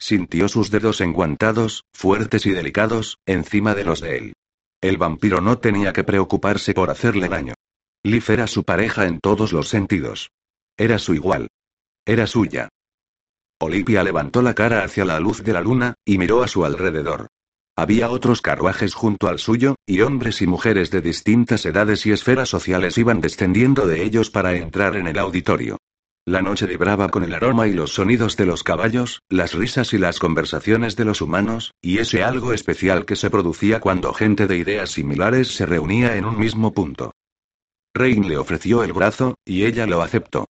Sintió 0.00 0.48
sus 0.48 0.72
dedos 0.72 1.00
enguantados, 1.00 1.84
fuertes 1.94 2.44
y 2.44 2.50
delicados, 2.50 3.18
encima 3.24 3.72
de 3.76 3.84
los 3.84 4.00
de 4.00 4.16
él. 4.18 4.32
El 4.80 4.96
vampiro 4.96 5.40
no 5.40 5.58
tenía 5.58 5.92
que 5.92 6.02
preocuparse 6.02 6.74
por 6.74 6.90
hacerle 6.90 7.28
daño. 7.28 7.54
Liv 8.02 8.24
era 8.28 8.48
su 8.48 8.64
pareja 8.64 9.06
en 9.06 9.20
todos 9.20 9.52
los 9.52 9.68
sentidos. 9.68 10.32
Era 10.76 10.98
su 10.98 11.14
igual. 11.14 11.46
Era 12.04 12.26
suya. 12.26 12.68
Olivia 13.60 14.02
levantó 14.02 14.42
la 14.42 14.54
cara 14.54 14.82
hacia 14.82 15.04
la 15.04 15.20
luz 15.20 15.44
de 15.44 15.52
la 15.52 15.60
luna, 15.60 15.94
y 16.04 16.18
miró 16.18 16.42
a 16.42 16.48
su 16.48 16.64
alrededor. 16.64 17.28
Había 17.76 18.08
otros 18.10 18.40
carruajes 18.40 18.94
junto 18.94 19.26
al 19.28 19.40
suyo, 19.40 19.74
y 19.84 20.00
hombres 20.02 20.40
y 20.42 20.46
mujeres 20.46 20.90
de 20.92 21.00
distintas 21.00 21.66
edades 21.66 22.06
y 22.06 22.12
esferas 22.12 22.48
sociales 22.48 22.96
iban 22.98 23.20
descendiendo 23.20 23.86
de 23.86 24.04
ellos 24.04 24.30
para 24.30 24.54
entrar 24.54 24.94
en 24.94 25.08
el 25.08 25.18
auditorio. 25.18 25.78
La 26.26 26.40
noche 26.40 26.66
vibraba 26.66 27.08
con 27.08 27.24
el 27.24 27.34
aroma 27.34 27.66
y 27.66 27.72
los 27.72 27.92
sonidos 27.92 28.36
de 28.36 28.46
los 28.46 28.62
caballos, 28.62 29.20
las 29.28 29.52
risas 29.52 29.92
y 29.92 29.98
las 29.98 30.20
conversaciones 30.20 30.94
de 30.96 31.04
los 31.04 31.20
humanos, 31.20 31.72
y 31.82 31.98
ese 31.98 32.22
algo 32.22 32.52
especial 32.52 33.04
que 33.04 33.16
se 33.16 33.28
producía 33.28 33.80
cuando 33.80 34.14
gente 34.14 34.46
de 34.46 34.56
ideas 34.56 34.90
similares 34.90 35.48
se 35.48 35.66
reunía 35.66 36.16
en 36.16 36.24
un 36.24 36.38
mismo 36.38 36.72
punto. 36.72 37.12
Rain 37.92 38.26
le 38.28 38.38
ofreció 38.38 38.84
el 38.84 38.92
brazo, 38.92 39.34
y 39.44 39.64
ella 39.64 39.86
lo 39.86 40.00
aceptó. 40.00 40.46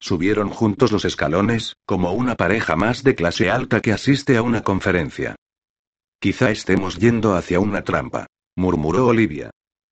Subieron 0.00 0.50
juntos 0.50 0.92
los 0.92 1.04
escalones, 1.04 1.74
como 1.86 2.12
una 2.12 2.36
pareja 2.36 2.76
más 2.76 3.02
de 3.02 3.14
clase 3.16 3.50
alta 3.50 3.80
que 3.80 3.92
asiste 3.92 4.36
a 4.36 4.42
una 4.42 4.62
conferencia. 4.62 5.34
Quizá 6.18 6.50
estemos 6.50 6.98
yendo 6.98 7.34
hacia 7.34 7.60
una 7.60 7.82
trampa, 7.82 8.26
murmuró 8.56 9.06
Olivia. 9.06 9.50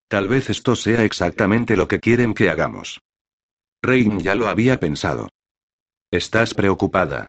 Tal 0.08 0.28
vez 0.28 0.50
esto 0.50 0.76
sea 0.76 1.04
exactamente 1.04 1.76
lo 1.76 1.88
que 1.88 2.00
quieren 2.00 2.34
que 2.34 2.50
hagamos. 2.50 3.00
Rain 3.82 4.20
ya 4.20 4.34
lo 4.34 4.48
había 4.48 4.80
pensado. 4.80 5.28
¿Estás 6.10 6.54
preocupada? 6.54 7.26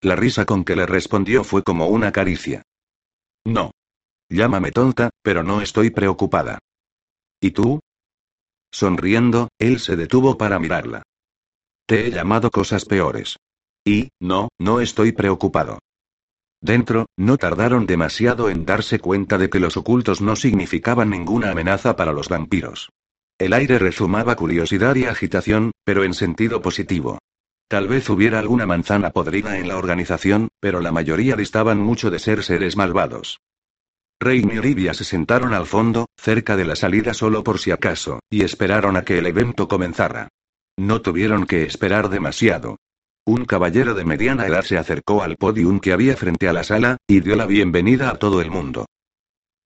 La 0.00 0.16
risa 0.16 0.44
con 0.44 0.64
que 0.64 0.76
le 0.76 0.86
respondió 0.86 1.44
fue 1.44 1.62
como 1.62 1.88
una 1.88 2.12
caricia. 2.12 2.62
No. 3.44 3.72
Llámame 4.28 4.72
tonta, 4.72 5.10
pero 5.22 5.42
no 5.42 5.60
estoy 5.60 5.90
preocupada. 5.90 6.58
¿Y 7.40 7.50
tú? 7.50 7.80
Sonriendo, 8.70 9.48
él 9.58 9.78
se 9.78 9.96
detuvo 9.96 10.36
para 10.36 10.58
mirarla. 10.58 11.02
Te 11.86 12.06
he 12.06 12.10
llamado 12.10 12.50
cosas 12.50 12.84
peores. 12.84 13.36
Y, 13.84 14.08
no, 14.20 14.48
no 14.58 14.80
estoy 14.80 15.12
preocupado. 15.12 15.78
Dentro, 16.66 17.06
no 17.16 17.36
tardaron 17.38 17.86
demasiado 17.86 18.50
en 18.50 18.66
darse 18.66 18.98
cuenta 18.98 19.38
de 19.38 19.48
que 19.48 19.60
los 19.60 19.76
ocultos 19.76 20.20
no 20.20 20.34
significaban 20.34 21.10
ninguna 21.10 21.52
amenaza 21.52 21.94
para 21.94 22.12
los 22.12 22.28
vampiros. 22.28 22.90
El 23.38 23.52
aire 23.52 23.78
rezumaba 23.78 24.34
curiosidad 24.34 24.96
y 24.96 25.04
agitación, 25.04 25.70
pero 25.84 26.02
en 26.02 26.12
sentido 26.12 26.62
positivo. 26.62 27.20
Tal 27.68 27.86
vez 27.86 28.10
hubiera 28.10 28.40
alguna 28.40 28.66
manzana 28.66 29.10
podrida 29.10 29.58
en 29.58 29.68
la 29.68 29.76
organización, 29.76 30.48
pero 30.58 30.80
la 30.80 30.90
mayoría 30.90 31.36
distaban 31.36 31.78
mucho 31.78 32.10
de 32.10 32.18
ser 32.18 32.42
seres 32.42 32.76
malvados. 32.76 33.38
Rey 34.18 34.44
y 34.44 34.58
Olivia 34.58 34.92
se 34.92 35.04
sentaron 35.04 35.54
al 35.54 35.66
fondo, 35.66 36.06
cerca 36.16 36.56
de 36.56 36.64
la 36.64 36.74
salida 36.74 37.14
solo 37.14 37.44
por 37.44 37.60
si 37.60 37.70
acaso, 37.70 38.18
y 38.28 38.42
esperaron 38.42 38.96
a 38.96 39.02
que 39.02 39.18
el 39.18 39.26
evento 39.26 39.68
comenzara. 39.68 40.30
No 40.76 41.00
tuvieron 41.00 41.46
que 41.46 41.62
esperar 41.62 42.08
demasiado. 42.08 42.76
Un 43.28 43.44
caballero 43.44 43.94
de 43.94 44.04
mediana 44.04 44.46
edad 44.46 44.62
se 44.62 44.78
acercó 44.78 45.20
al 45.20 45.36
podium 45.36 45.80
que 45.80 45.92
había 45.92 46.16
frente 46.16 46.48
a 46.48 46.52
la 46.52 46.62
sala, 46.62 46.98
y 47.08 47.18
dio 47.18 47.34
la 47.34 47.44
bienvenida 47.44 48.08
a 48.10 48.18
todo 48.18 48.40
el 48.40 48.52
mundo. 48.52 48.86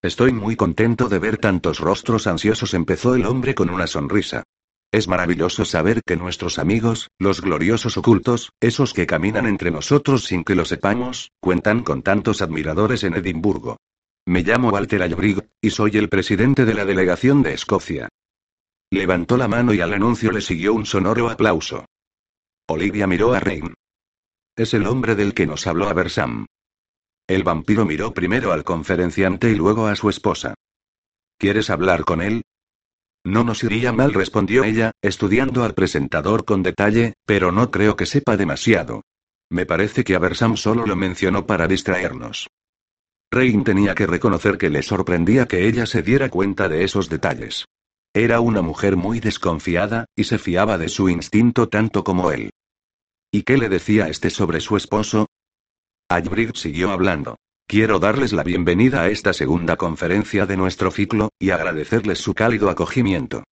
Estoy 0.00 0.32
muy 0.32 0.56
contento 0.56 1.10
de 1.10 1.18
ver 1.18 1.36
tantos 1.36 1.78
rostros 1.78 2.26
ansiosos, 2.26 2.72
empezó 2.72 3.14
el 3.14 3.26
hombre 3.26 3.54
con 3.54 3.68
una 3.68 3.86
sonrisa. 3.86 4.44
Es 4.90 5.08
maravilloso 5.08 5.66
saber 5.66 6.00
que 6.06 6.16
nuestros 6.16 6.58
amigos, 6.58 7.10
los 7.18 7.42
gloriosos 7.42 7.98
ocultos, 7.98 8.50
esos 8.60 8.94
que 8.94 9.06
caminan 9.06 9.44
entre 9.44 9.70
nosotros 9.70 10.24
sin 10.24 10.42
que 10.42 10.54
lo 10.54 10.64
sepamos, 10.64 11.30
cuentan 11.38 11.82
con 11.82 12.00
tantos 12.00 12.40
admiradores 12.40 13.04
en 13.04 13.12
Edimburgo. 13.12 13.76
Me 14.24 14.42
llamo 14.42 14.70
Walter 14.70 15.02
Albrig, 15.02 15.50
y 15.60 15.68
soy 15.68 15.98
el 15.98 16.08
presidente 16.08 16.64
de 16.64 16.72
la 16.72 16.86
delegación 16.86 17.42
de 17.42 17.52
Escocia. 17.52 18.08
Levantó 18.90 19.36
la 19.36 19.48
mano 19.48 19.74
y 19.74 19.82
al 19.82 19.92
anuncio 19.92 20.32
le 20.32 20.40
siguió 20.40 20.72
un 20.72 20.86
sonoro 20.86 21.28
aplauso. 21.28 21.84
Olivia 22.72 23.08
miró 23.08 23.34
a 23.34 23.40
Rain. 23.40 23.74
Es 24.56 24.74
el 24.74 24.86
hombre 24.86 25.16
del 25.16 25.34
que 25.34 25.44
nos 25.44 25.66
habló 25.66 25.88
Aversam. 25.88 26.46
El 27.26 27.42
vampiro 27.42 27.84
miró 27.84 28.14
primero 28.14 28.52
al 28.52 28.62
conferenciante 28.62 29.50
y 29.50 29.56
luego 29.56 29.88
a 29.88 29.96
su 29.96 30.08
esposa. 30.08 30.54
¿Quieres 31.36 31.68
hablar 31.68 32.04
con 32.04 32.22
él? 32.22 32.42
No 33.24 33.42
nos 33.42 33.64
iría 33.64 33.92
mal, 33.92 34.14
respondió 34.14 34.62
ella, 34.62 34.92
estudiando 35.02 35.64
al 35.64 35.74
presentador 35.74 36.44
con 36.44 36.62
detalle, 36.62 37.14
pero 37.26 37.50
no 37.50 37.72
creo 37.72 37.96
que 37.96 38.06
sepa 38.06 38.36
demasiado. 38.36 39.02
Me 39.50 39.66
parece 39.66 40.04
que 40.04 40.14
Aversam 40.14 40.56
solo 40.56 40.86
lo 40.86 40.94
mencionó 40.94 41.46
para 41.46 41.66
distraernos. 41.66 42.46
Rain 43.32 43.64
tenía 43.64 43.96
que 43.96 44.06
reconocer 44.06 44.58
que 44.58 44.70
le 44.70 44.84
sorprendía 44.84 45.46
que 45.46 45.66
ella 45.66 45.86
se 45.86 46.02
diera 46.02 46.28
cuenta 46.28 46.68
de 46.68 46.84
esos 46.84 47.08
detalles. 47.08 47.64
Era 48.14 48.38
una 48.38 48.62
mujer 48.62 48.96
muy 48.96 49.18
desconfiada, 49.18 50.04
y 50.14 50.24
se 50.24 50.38
fiaba 50.38 50.78
de 50.78 50.88
su 50.88 51.08
instinto 51.08 51.68
tanto 51.68 52.04
como 52.04 52.30
él. 52.30 52.50
¿Y 53.32 53.44
qué 53.44 53.56
le 53.56 53.68
decía 53.68 54.08
este 54.08 54.28
sobre 54.28 54.60
su 54.60 54.76
esposo? 54.76 55.26
Albrecht 56.08 56.56
siguió 56.56 56.90
hablando. 56.90 57.36
Quiero 57.68 58.00
darles 58.00 58.32
la 58.32 58.42
bienvenida 58.42 59.02
a 59.02 59.08
esta 59.08 59.32
segunda 59.32 59.76
conferencia 59.76 60.46
de 60.46 60.56
nuestro 60.56 60.90
ciclo, 60.90 61.28
y 61.38 61.50
agradecerles 61.50 62.18
su 62.18 62.34
cálido 62.34 62.68
acogimiento. 62.70 63.44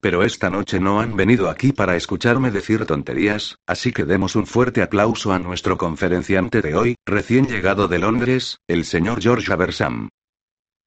Pero 0.00 0.22
esta 0.22 0.48
noche 0.48 0.80
no 0.80 1.02
han 1.02 1.16
venido 1.16 1.50
aquí 1.50 1.72
para 1.72 1.96
escucharme 1.96 2.50
decir 2.50 2.86
tonterías, 2.86 3.58
así 3.66 3.92
que 3.92 4.06
demos 4.06 4.36
un 4.36 4.46
fuerte 4.46 4.80
aplauso 4.80 5.32
a 5.34 5.38
nuestro 5.38 5.76
conferenciante 5.76 6.62
de 6.62 6.74
hoy, 6.74 6.94
recién 7.04 7.46
llegado 7.46 7.88
de 7.88 7.98
Londres, 7.98 8.56
el 8.66 8.86
señor 8.86 9.20
George 9.20 9.52
Aversam. 9.52 10.08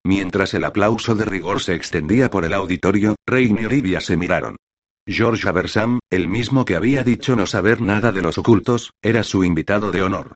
Mientras 0.03 0.55
el 0.55 0.63
aplauso 0.63 1.13
de 1.13 1.25
rigor 1.25 1.61
se 1.61 1.75
extendía 1.75 2.31
por 2.31 2.45
el 2.45 2.53
auditorio, 2.53 3.15
Rey 3.27 3.55
y 3.55 3.65
Olivia 3.65 4.01
se 4.01 4.17
miraron. 4.17 4.55
George 5.11 5.49
Aversam, 5.49 5.97
el 6.11 6.27
mismo 6.27 6.65
que 6.65 6.75
había 6.75 7.03
dicho 7.03 7.35
no 7.35 7.47
saber 7.47 7.81
nada 7.81 8.11
de 8.11 8.21
los 8.21 8.37
ocultos, 8.37 8.93
era 9.01 9.23
su 9.23 9.43
invitado 9.43 9.89
de 9.91 10.03
honor. 10.03 10.35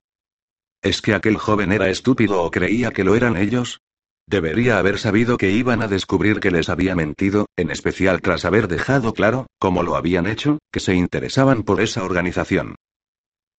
¿Es 0.81 1.03
que 1.03 1.13
aquel 1.13 1.37
joven 1.37 1.71
era 1.71 1.89
estúpido 1.89 2.41
o 2.41 2.49
creía 2.49 2.89
que 2.89 3.03
lo 3.03 3.13
eran 3.13 3.37
ellos? 3.37 3.81
Debería 4.25 4.79
haber 4.79 4.97
sabido 4.97 5.37
que 5.37 5.51
iban 5.51 5.83
a 5.83 5.87
descubrir 5.87 6.39
que 6.39 6.49
les 6.49 6.69
había 6.69 6.95
mentido, 6.95 7.45
en 7.55 7.69
especial 7.69 8.19
tras 8.21 8.45
haber 8.45 8.67
dejado 8.67 9.13
claro, 9.13 9.45
como 9.59 9.83
lo 9.83 9.95
habían 9.95 10.25
hecho, 10.25 10.57
que 10.71 10.79
se 10.79 10.95
interesaban 10.95 11.61
por 11.61 11.79
esa 11.79 12.03
organización. 12.03 12.73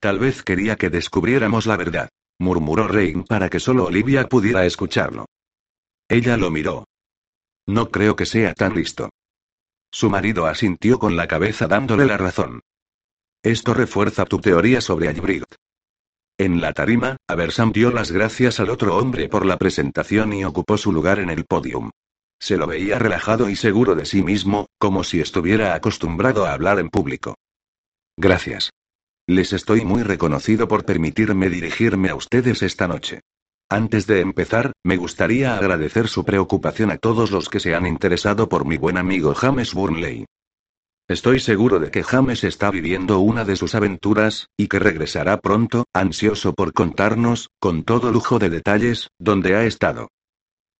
Tal 0.01 0.19
vez 0.19 0.43
quería 0.43 0.75
que 0.75 0.91
descubriéramos 0.91 1.67
la 1.67 1.77
verdad, 1.77 2.09
murmuró 2.41 2.89
Rain 2.89 3.23
para 3.23 3.49
que 3.51 3.61
solo 3.61 3.85
Olivia 3.85 4.29
pudiera 4.29 4.67
escucharlo. 4.67 5.27
Ella 6.09 6.37
lo 6.37 6.51
miró. 6.51 6.87
No 7.67 7.91
creo 7.91 8.17
que 8.17 8.27
sea 8.27 8.53
tan 8.53 8.75
listo. 8.75 9.11
Su 9.95 10.11
marido 10.11 10.47
asintió 10.47 10.99
con 10.99 11.15
la 11.15 11.29
cabeza 11.29 11.69
dándole 11.69 12.05
la 12.05 12.17
razón. 12.17 12.63
Esto 13.45 13.75
refuerza 13.75 14.25
tu 14.25 14.41
teoría 14.41 14.81
sobre 14.81 15.09
Albrecht. 15.09 15.55
En 16.37 16.61
la 16.61 16.73
tarima, 16.73 17.17
Aversam 17.29 17.71
dio 17.71 17.93
las 17.93 18.11
gracias 18.11 18.59
al 18.59 18.71
otro 18.71 18.97
hombre 18.97 19.29
por 19.29 19.47
la 19.47 19.57
presentación 19.57 20.33
y 20.33 20.45
ocupó 20.45 20.79
su 20.79 20.91
lugar 20.91 21.21
en 21.21 21.31
el 21.31 21.45
podium. 21.45 21.93
Se 22.41 22.57
lo 22.57 22.67
veía 22.67 22.99
relajado 22.99 23.49
y 23.49 23.55
seguro 23.55 23.95
de 23.95 24.05
sí 24.05 24.25
mismo, 24.25 24.67
como 24.79 25.05
si 25.05 25.21
estuviera 25.21 25.77
acostumbrado 25.77 26.45
a 26.45 26.55
hablar 26.55 26.81
en 26.81 26.89
público. 26.89 27.37
Gracias. 28.17 28.71
Les 29.29 29.53
estoy 29.53 29.85
muy 29.85 30.03
reconocido 30.03 30.67
por 30.67 30.85
permitirme 30.85 31.49
dirigirme 31.51 32.09
a 32.09 32.17
ustedes 32.17 32.63
esta 32.63 32.89
noche. 32.89 33.21
Antes 33.75 34.07
de 34.07 34.21
empezar, 34.21 34.71
me 34.85 34.97
gustaría 34.97 35.57
agradecer 35.57 36.07
su 36.07 36.25
preocupación 36.25 36.93
a 36.93 36.97
todos 36.97 37.33
los 37.33 37.49
que 37.49 37.59
se 37.59 37.75
han 37.75 37.89
interesado 37.89 38.49
por 38.49 38.65
mi 38.65 38.77
buen 38.77 38.97
amigo 38.97 39.35
James 39.35 39.75
Burnley. 39.75 40.27
Estoy 41.09 41.41
seguro 41.41 41.81
de 41.81 41.91
que 41.91 42.05
James 42.05 42.45
está 42.45 42.71
viviendo 42.71 43.19
una 43.19 43.45
de 43.45 43.57
sus 43.57 43.75
aventuras, 43.75 44.47
y 44.57 44.69
que 44.69 44.79
regresará 44.79 45.41
pronto, 45.41 45.87
ansioso 45.93 46.55
por 46.55 46.73
contarnos, 46.73 47.51
con 47.59 47.83
todo 47.83 48.13
lujo 48.13 48.39
de 48.39 48.49
detalles, 48.49 49.09
dónde 49.19 49.57
ha 49.57 49.65
estado. 49.65 50.07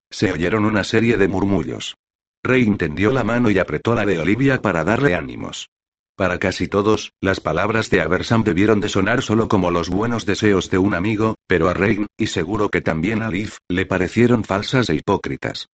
Se 0.09 0.31
oyeron 0.31 0.65
una 0.65 0.85
serie 0.85 1.17
de 1.17 1.27
murmullos. 1.27 1.97
Rey 2.45 2.65
tendió 2.77 3.11
la 3.11 3.25
mano 3.25 3.51
y 3.51 3.59
apretó 3.59 3.97
la 3.97 4.07
de 4.07 4.21
Olivia 4.21 4.63
para 4.63 4.85
darle 4.85 5.17
ánimos. 5.17 5.69
Para 6.17 6.39
casi 6.39 6.69
todos, 6.69 7.13
las 7.21 7.41
palabras 7.41 7.91
de 7.91 8.01
Aversam 8.01 8.45
debieron 8.45 8.81
de 8.81 8.89
sonar 8.89 9.21
solo 9.23 9.49
como 9.49 9.73
los 9.73 9.89
buenos 9.89 10.25
deseos 10.25 10.71
de 10.71 10.79
un 10.79 10.95
amigo, 10.95 11.35
pero 11.49 11.69
a 11.69 11.75
Rein, 11.75 12.07
y 12.17 12.29
seguro 12.29 12.69
que 12.69 12.81
también 12.81 13.21
a 13.23 13.31
Liv, 13.31 13.55
le 13.69 13.85
parecieron 13.85 14.45
falsas 14.45 14.89
e 14.91 14.95
hipócritas. 14.95 15.69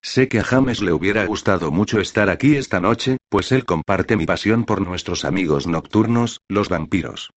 Sé 0.00 0.28
que 0.28 0.40
a 0.40 0.44
James 0.44 0.80
le 0.80 0.92
hubiera 0.92 1.26
gustado 1.26 1.70
mucho 1.70 2.00
estar 2.00 2.30
aquí 2.30 2.56
esta 2.56 2.80
noche, 2.80 3.18
pues 3.28 3.52
él 3.52 3.66
comparte 3.66 4.16
mi 4.16 4.24
pasión 4.24 4.64
por 4.64 4.80
nuestros 4.80 5.26
amigos 5.26 5.66
nocturnos, 5.66 6.40
los 6.48 6.70
vampiros. 6.70 7.30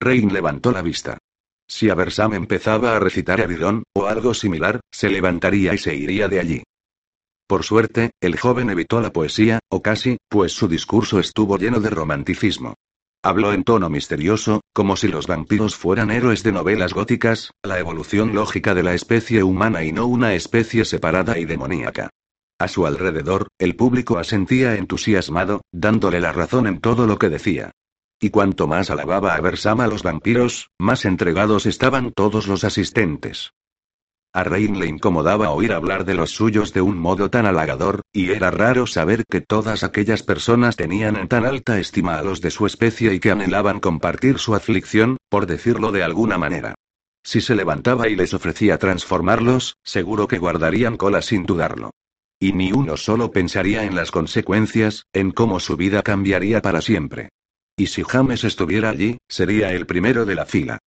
Rein 0.00 0.32
levantó 0.32 0.72
la 0.72 0.82
vista. 0.82 1.18
Si 1.68 1.90
Aversam 1.90 2.34
empezaba 2.34 2.96
a 2.96 2.98
recitar 2.98 3.40
Avidón, 3.40 3.84
o 3.94 4.06
algo 4.06 4.34
similar, 4.34 4.80
se 4.90 5.10
levantaría 5.10 5.74
y 5.74 5.78
se 5.78 5.94
iría 5.94 6.28
de 6.28 6.40
allí. 6.40 6.62
Por 7.46 7.62
suerte, 7.62 8.10
el 8.20 8.38
joven 8.38 8.70
evitó 8.70 9.00
la 9.00 9.12
poesía, 9.12 9.60
o 9.68 9.80
casi, 9.80 10.16
pues 10.28 10.52
su 10.52 10.66
discurso 10.66 11.20
estuvo 11.20 11.58
lleno 11.58 11.80
de 11.80 11.90
romanticismo. 11.90 12.74
Habló 13.22 13.52
en 13.52 13.64
tono 13.64 13.88
misterioso, 13.88 14.60
como 14.72 14.96
si 14.96 15.08
los 15.08 15.26
vampiros 15.26 15.76
fueran 15.76 16.10
héroes 16.10 16.42
de 16.42 16.52
novelas 16.52 16.92
góticas, 16.92 17.52
la 17.62 17.78
evolución 17.78 18.34
lógica 18.34 18.74
de 18.74 18.82
la 18.82 18.94
especie 18.94 19.42
humana 19.42 19.84
y 19.84 19.92
no 19.92 20.06
una 20.06 20.34
especie 20.34 20.84
separada 20.84 21.38
y 21.38 21.44
demoníaca. 21.44 22.10
A 22.58 22.68
su 22.68 22.86
alrededor, 22.86 23.48
el 23.58 23.76
público 23.76 24.18
asentía 24.18 24.76
entusiasmado, 24.76 25.62
dándole 25.72 26.20
la 26.20 26.32
razón 26.32 26.66
en 26.66 26.80
todo 26.80 27.06
lo 27.06 27.18
que 27.18 27.28
decía. 27.28 27.72
Y 28.18 28.30
cuanto 28.30 28.66
más 28.66 28.90
alababa 28.90 29.34
a 29.34 29.40
Bersam 29.40 29.80
a 29.80 29.88
los 29.88 30.02
vampiros, 30.02 30.70
más 30.78 31.04
entregados 31.04 31.66
estaban 31.66 32.12
todos 32.12 32.46
los 32.48 32.64
asistentes. 32.64 33.52
A 34.36 34.44
Rein 34.44 34.78
le 34.78 34.86
incomodaba 34.86 35.48
oír 35.48 35.72
hablar 35.72 36.04
de 36.04 36.12
los 36.12 36.32
suyos 36.32 36.74
de 36.74 36.82
un 36.82 36.98
modo 36.98 37.30
tan 37.30 37.46
halagador, 37.46 38.02
y 38.12 38.32
era 38.32 38.50
raro 38.50 38.86
saber 38.86 39.24
que 39.30 39.40
todas 39.40 39.82
aquellas 39.82 40.22
personas 40.22 40.76
tenían 40.76 41.16
en 41.16 41.26
tan 41.26 41.46
alta 41.46 41.80
estima 41.80 42.18
a 42.18 42.22
los 42.22 42.42
de 42.42 42.50
su 42.50 42.66
especie 42.66 43.14
y 43.14 43.18
que 43.18 43.30
anhelaban 43.30 43.80
compartir 43.80 44.38
su 44.38 44.54
aflicción, 44.54 45.16
por 45.30 45.46
decirlo 45.46 45.90
de 45.90 46.02
alguna 46.02 46.36
manera. 46.36 46.74
Si 47.24 47.40
se 47.40 47.54
levantaba 47.54 48.10
y 48.10 48.14
les 48.14 48.34
ofrecía 48.34 48.76
transformarlos, 48.76 49.78
seguro 49.82 50.28
que 50.28 50.36
guardarían 50.36 50.98
cola 50.98 51.22
sin 51.22 51.46
dudarlo. 51.46 51.92
Y 52.38 52.52
ni 52.52 52.72
uno 52.72 52.98
solo 52.98 53.30
pensaría 53.30 53.84
en 53.84 53.96
las 53.96 54.10
consecuencias, 54.10 55.06
en 55.14 55.30
cómo 55.30 55.60
su 55.60 55.78
vida 55.78 56.02
cambiaría 56.02 56.60
para 56.60 56.82
siempre. 56.82 57.30
Y 57.74 57.86
si 57.86 58.02
James 58.02 58.44
estuviera 58.44 58.90
allí, 58.90 59.16
sería 59.28 59.72
el 59.72 59.86
primero 59.86 60.26
de 60.26 60.34
la 60.34 60.44
fila. 60.44 60.78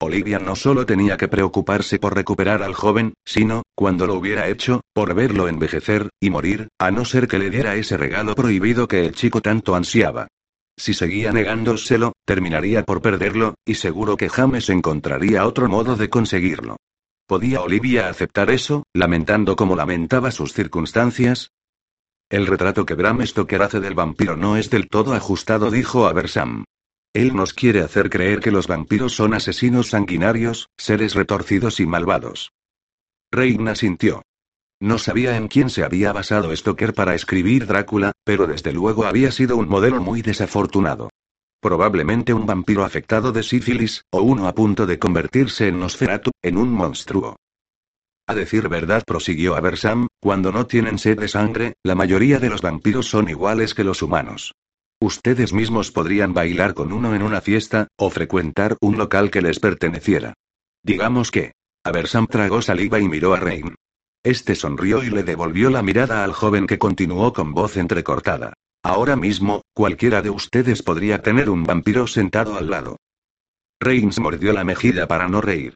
Olivia 0.00 0.38
no 0.38 0.54
solo 0.54 0.86
tenía 0.86 1.16
que 1.16 1.26
preocuparse 1.26 1.98
por 1.98 2.14
recuperar 2.14 2.62
al 2.62 2.74
joven, 2.74 3.14
sino, 3.24 3.62
cuando 3.74 4.06
lo 4.06 4.14
hubiera 4.14 4.46
hecho, 4.46 4.82
por 4.92 5.12
verlo 5.14 5.48
envejecer, 5.48 6.10
y 6.20 6.30
morir, 6.30 6.68
a 6.78 6.92
no 6.92 7.04
ser 7.04 7.26
que 7.26 7.40
le 7.40 7.50
diera 7.50 7.74
ese 7.74 7.96
regalo 7.96 8.36
prohibido 8.36 8.86
que 8.86 9.04
el 9.04 9.14
chico 9.14 9.40
tanto 9.40 9.74
ansiaba. 9.74 10.28
Si 10.76 10.94
seguía 10.94 11.32
negándoselo, 11.32 12.12
terminaría 12.24 12.84
por 12.84 13.02
perderlo, 13.02 13.54
y 13.66 13.74
seguro 13.74 14.16
que 14.16 14.28
James 14.28 14.70
encontraría 14.70 15.44
otro 15.44 15.68
modo 15.68 15.96
de 15.96 16.08
conseguirlo. 16.08 16.76
¿Podía 17.26 17.60
Olivia 17.60 18.08
aceptar 18.08 18.50
eso, 18.50 18.84
lamentando 18.94 19.56
como 19.56 19.74
lamentaba 19.74 20.30
sus 20.30 20.52
circunstancias? 20.52 21.50
El 22.30 22.46
retrato 22.46 22.86
que 22.86 22.94
Bram 22.94 23.26
Stoker 23.26 23.62
hace 23.62 23.80
del 23.80 23.94
vampiro 23.94 24.36
no 24.36 24.56
es 24.56 24.70
del 24.70 24.88
todo 24.88 25.12
ajustado, 25.12 25.72
dijo 25.72 26.06
a 26.06 26.12
Bersam. 26.12 26.64
Él 27.12 27.34
nos 27.34 27.54
quiere 27.54 27.80
hacer 27.80 28.10
creer 28.10 28.40
que 28.40 28.50
los 28.50 28.66
vampiros 28.66 29.14
son 29.14 29.34
asesinos 29.34 29.88
sanguinarios, 29.88 30.68
seres 30.76 31.14
retorcidos 31.14 31.80
y 31.80 31.86
malvados. 31.86 32.52
Reina 33.30 33.74
sintió. 33.74 34.22
No 34.80 34.98
sabía 34.98 35.36
en 35.36 35.48
quién 35.48 35.70
se 35.70 35.82
había 35.82 36.12
basado 36.12 36.54
Stoker 36.54 36.94
para 36.94 37.14
escribir 37.14 37.66
Drácula, 37.66 38.12
pero 38.24 38.46
desde 38.46 38.72
luego 38.72 39.06
había 39.06 39.32
sido 39.32 39.56
un 39.56 39.68
modelo 39.68 40.00
muy 40.00 40.22
desafortunado. 40.22 41.10
Probablemente 41.60 42.32
un 42.32 42.46
vampiro 42.46 42.84
afectado 42.84 43.32
de 43.32 43.42
sífilis, 43.42 44.04
o 44.12 44.22
uno 44.22 44.46
a 44.46 44.54
punto 44.54 44.86
de 44.86 45.00
convertirse 45.00 45.66
en 45.66 45.80
Nosferatu, 45.80 46.30
en 46.42 46.56
un 46.56 46.70
monstruo. 46.70 47.36
A 48.28 48.34
decir 48.34 48.68
verdad, 48.68 49.02
prosiguió 49.04 49.56
Aversam, 49.56 50.06
cuando 50.20 50.52
no 50.52 50.66
tienen 50.66 50.98
sed 50.98 51.18
de 51.18 51.28
sangre, 51.28 51.72
la 51.82 51.96
mayoría 51.96 52.38
de 52.38 52.50
los 52.50 52.62
vampiros 52.62 53.08
son 53.08 53.28
iguales 53.28 53.74
que 53.74 53.82
los 53.82 54.02
humanos. 54.02 54.54
Ustedes 55.00 55.52
mismos 55.52 55.92
podrían 55.92 56.34
bailar 56.34 56.74
con 56.74 56.92
uno 56.92 57.14
en 57.14 57.22
una 57.22 57.40
fiesta, 57.40 57.86
o 57.96 58.10
frecuentar 58.10 58.76
un 58.80 58.98
local 58.98 59.30
que 59.30 59.42
les 59.42 59.60
perteneciera. 59.60 60.34
Digamos 60.82 61.30
que. 61.30 61.52
Aversam 61.84 62.26
tragó 62.26 62.60
saliva 62.62 62.98
y 62.98 63.08
miró 63.08 63.34
a 63.34 63.40
Rein. 63.40 63.76
Este 64.24 64.56
sonrió 64.56 65.04
y 65.04 65.10
le 65.10 65.22
devolvió 65.22 65.70
la 65.70 65.82
mirada 65.82 66.24
al 66.24 66.32
joven 66.32 66.66
que 66.66 66.78
continuó 66.78 67.32
con 67.32 67.54
voz 67.54 67.76
entrecortada. 67.76 68.54
Ahora 68.82 69.14
mismo, 69.14 69.62
cualquiera 69.72 70.20
de 70.20 70.30
ustedes 70.30 70.82
podría 70.82 71.22
tener 71.22 71.48
un 71.48 71.62
vampiro 71.62 72.06
sentado 72.08 72.56
al 72.56 72.68
lado. 72.68 72.96
Reigns 73.80 74.18
mordió 74.18 74.52
la 74.52 74.64
mejilla 74.64 75.06
para 75.06 75.28
no 75.28 75.40
reír. 75.40 75.74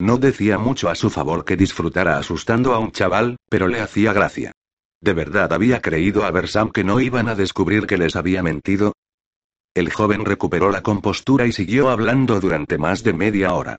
No 0.00 0.18
decía 0.18 0.58
mucho 0.58 0.88
a 0.88 0.96
su 0.96 1.08
favor 1.10 1.44
que 1.44 1.56
disfrutara 1.56 2.18
asustando 2.18 2.74
a 2.74 2.80
un 2.80 2.90
chaval, 2.90 3.36
pero 3.48 3.68
le 3.68 3.80
hacía 3.80 4.12
gracia. 4.12 4.52
¿De 5.04 5.12
verdad 5.12 5.52
había 5.52 5.82
creído 5.82 6.24
a 6.24 6.30
Bersam 6.30 6.70
que 6.70 6.82
no 6.82 6.98
iban 6.98 7.28
a 7.28 7.34
descubrir 7.34 7.86
que 7.86 7.98
les 7.98 8.16
había 8.16 8.42
mentido? 8.42 8.94
El 9.74 9.92
joven 9.92 10.24
recuperó 10.24 10.70
la 10.70 10.82
compostura 10.82 11.44
y 11.44 11.52
siguió 11.52 11.90
hablando 11.90 12.40
durante 12.40 12.78
más 12.78 13.02
de 13.02 13.12
media 13.12 13.52
hora. 13.52 13.76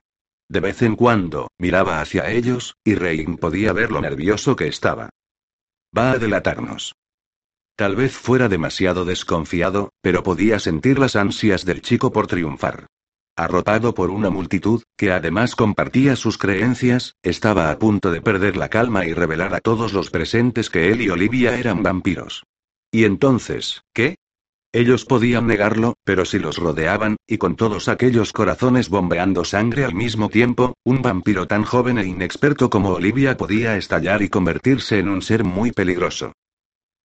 De 0.48 0.60
vez 0.60 0.82
en 0.82 0.94
cuando, 0.94 1.48
miraba 1.58 2.00
hacia 2.00 2.30
ellos, 2.30 2.76
y 2.84 2.94
Rein 2.94 3.38
podía 3.38 3.72
ver 3.72 3.90
lo 3.90 4.00
nervioso 4.00 4.54
que 4.54 4.68
estaba. 4.68 5.10
Va 5.98 6.12
a 6.12 6.18
delatarnos. 6.18 6.94
Tal 7.74 7.96
vez 7.96 8.16
fuera 8.16 8.48
demasiado 8.48 9.04
desconfiado, 9.04 9.90
pero 10.02 10.22
podía 10.22 10.60
sentir 10.60 11.00
las 11.00 11.16
ansias 11.16 11.64
del 11.64 11.82
chico 11.82 12.12
por 12.12 12.28
triunfar. 12.28 12.86
Arropado 13.38 13.94
por 13.94 14.08
una 14.08 14.30
multitud, 14.30 14.82
que 14.96 15.12
además 15.12 15.54
compartía 15.54 16.16
sus 16.16 16.38
creencias, 16.38 17.16
estaba 17.22 17.70
a 17.70 17.78
punto 17.78 18.10
de 18.10 18.22
perder 18.22 18.56
la 18.56 18.70
calma 18.70 19.04
y 19.04 19.12
revelar 19.12 19.54
a 19.54 19.60
todos 19.60 19.92
los 19.92 20.08
presentes 20.10 20.70
que 20.70 20.90
él 20.90 21.02
y 21.02 21.10
Olivia 21.10 21.58
eran 21.58 21.82
vampiros. 21.82 22.44
¿Y 22.90 23.04
entonces, 23.04 23.82
qué? 23.92 24.16
Ellos 24.72 25.04
podían 25.04 25.46
negarlo, 25.46 25.96
pero 26.02 26.24
si 26.24 26.38
los 26.38 26.56
rodeaban, 26.56 27.16
y 27.26 27.36
con 27.36 27.56
todos 27.56 27.88
aquellos 27.88 28.32
corazones 28.32 28.88
bombeando 28.88 29.44
sangre 29.44 29.84
al 29.84 29.94
mismo 29.94 30.30
tiempo, 30.30 30.74
un 30.82 31.02
vampiro 31.02 31.46
tan 31.46 31.64
joven 31.64 31.98
e 31.98 32.06
inexperto 32.06 32.70
como 32.70 32.90
Olivia 32.90 33.36
podía 33.36 33.76
estallar 33.76 34.22
y 34.22 34.30
convertirse 34.30 34.98
en 34.98 35.10
un 35.10 35.20
ser 35.20 35.44
muy 35.44 35.72
peligroso. 35.72 36.32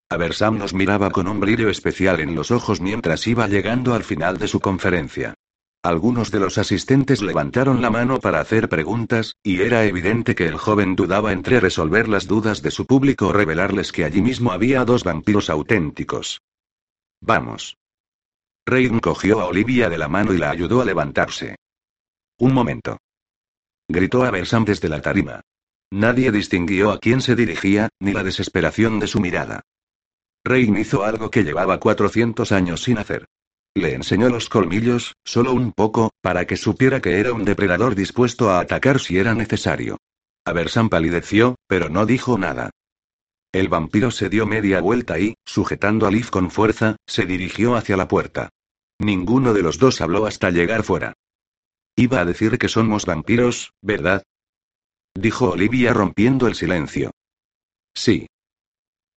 Aversam 0.09 0.57
nos 0.57 0.73
miraba 0.73 1.11
con 1.11 1.27
un 1.27 1.41
brillo 1.41 1.69
especial 1.69 2.21
en 2.21 2.36
los 2.36 2.51
ojos 2.51 2.79
mientras 2.79 3.27
iba 3.27 3.47
llegando 3.47 3.93
al 3.93 4.05
final 4.05 4.38
de 4.38 4.47
su 4.47 4.61
conferencia. 4.61 5.34
Algunos 5.84 6.29
de 6.29 6.39
los 6.39 6.59
asistentes 6.59 7.23
levantaron 7.23 7.82
la 7.82 7.89
mano 7.89 8.19
para 8.19 8.39
hacer 8.39 8.69
preguntas, 8.69 9.38
y 9.41 9.61
era 9.61 9.84
evidente 9.84 10.36
que 10.36 10.45
el 10.45 10.57
joven 10.57 10.95
dudaba 10.95 11.32
entre 11.32 11.59
resolver 11.59 12.07
las 12.07 12.27
dudas 12.27 12.61
de 12.61 12.69
su 12.69 12.86
público 12.86 13.29
o 13.29 13.34
revelarles 13.34 13.91
que 13.91 14.05
allí 14.05 14.21
mismo 14.21 14.51
había 14.51 14.86
dos 14.86 15.03
vampiros 15.03 15.49
auténticos. 15.49 16.41
Vamos. 17.19 17.77
Rein 18.63 18.99
cogió 18.99 19.41
a 19.41 19.45
Olivia 19.45 19.89
de 19.89 19.97
la 19.97 20.07
mano 20.07 20.34
y 20.34 20.38
la 20.38 20.51
ayudó 20.51 20.82
a 20.82 20.86
levantarse. 20.86 21.55
Un 22.38 22.53
momento. 22.53 22.99
Gritó 23.88 24.23
a 24.23 24.29
Bersam 24.29 24.65
desde 24.65 24.88
la 24.88 25.01
tarima. 25.01 25.41
Nadie 25.89 26.32
distinguió 26.32 26.91
a 26.91 26.99
quién 26.99 27.21
se 27.21 27.36
dirigía, 27.36 27.89
ni 27.99 28.13
la 28.13 28.23
desesperación 28.23 28.99
de 28.99 29.07
su 29.07 29.19
mirada. 29.19 29.61
Rein 30.43 30.77
hizo 30.77 31.03
algo 31.03 31.32
que 31.32 31.43
llevaba 31.43 31.79
400 31.79 32.51
años 32.51 32.84
sin 32.84 32.99
hacer. 32.99 33.25
Le 33.74 33.93
enseñó 33.93 34.30
los 34.30 34.49
colmillos, 34.49 35.15
solo 35.24 35.53
un 35.53 35.72
poco, 35.72 36.11
para 36.22 36.45
que 36.45 36.57
supiera 36.57 37.01
que 37.01 37.19
era 37.19 37.32
un 37.32 37.45
depredador 37.45 37.95
dispuesto 37.95 38.49
a 38.49 38.59
atacar 38.59 38.99
si 38.99 39.17
era 39.17 39.34
necesario. 39.34 39.97
Aversan 40.45 40.89
palideció, 40.89 41.55
pero 41.67 41.89
no 41.89 42.05
dijo 42.05 42.38
nada. 42.38 42.72
El 43.53 43.69
vampiro 43.69 44.11
se 44.11 44.30
dio 44.30 44.45
media 44.45 44.82
vuelta 44.82 45.19
y, 45.19 45.36
sujetando 45.45 46.05
a 46.05 46.11
Liv 46.11 46.30
con 46.30 46.51
fuerza, 46.51 46.97
se 47.05 47.26
dirigió 47.26 47.76
hacia 47.76 47.95
la 47.95 48.07
puerta. 48.07 48.49
Ninguno 48.99 49.53
de 49.53 49.61
los 49.61 49.78
dos 49.80 50.01
habló 50.01 50.26
hasta 50.26 50.51
llegar 50.51 50.84
fuera. 50.84 51.13
Iba 51.95 52.22
a 52.22 52.26
decir 52.26 52.57
que 52.57 52.69
somos 52.69 53.05
vampiros, 53.05 53.74
¿verdad? 53.82 54.24
Dijo 55.13 55.51
Olivia 55.51 55.93
rompiendo 55.93 56.47
el 56.47 56.55
silencio. 56.55 57.11
Sí. 57.93 58.27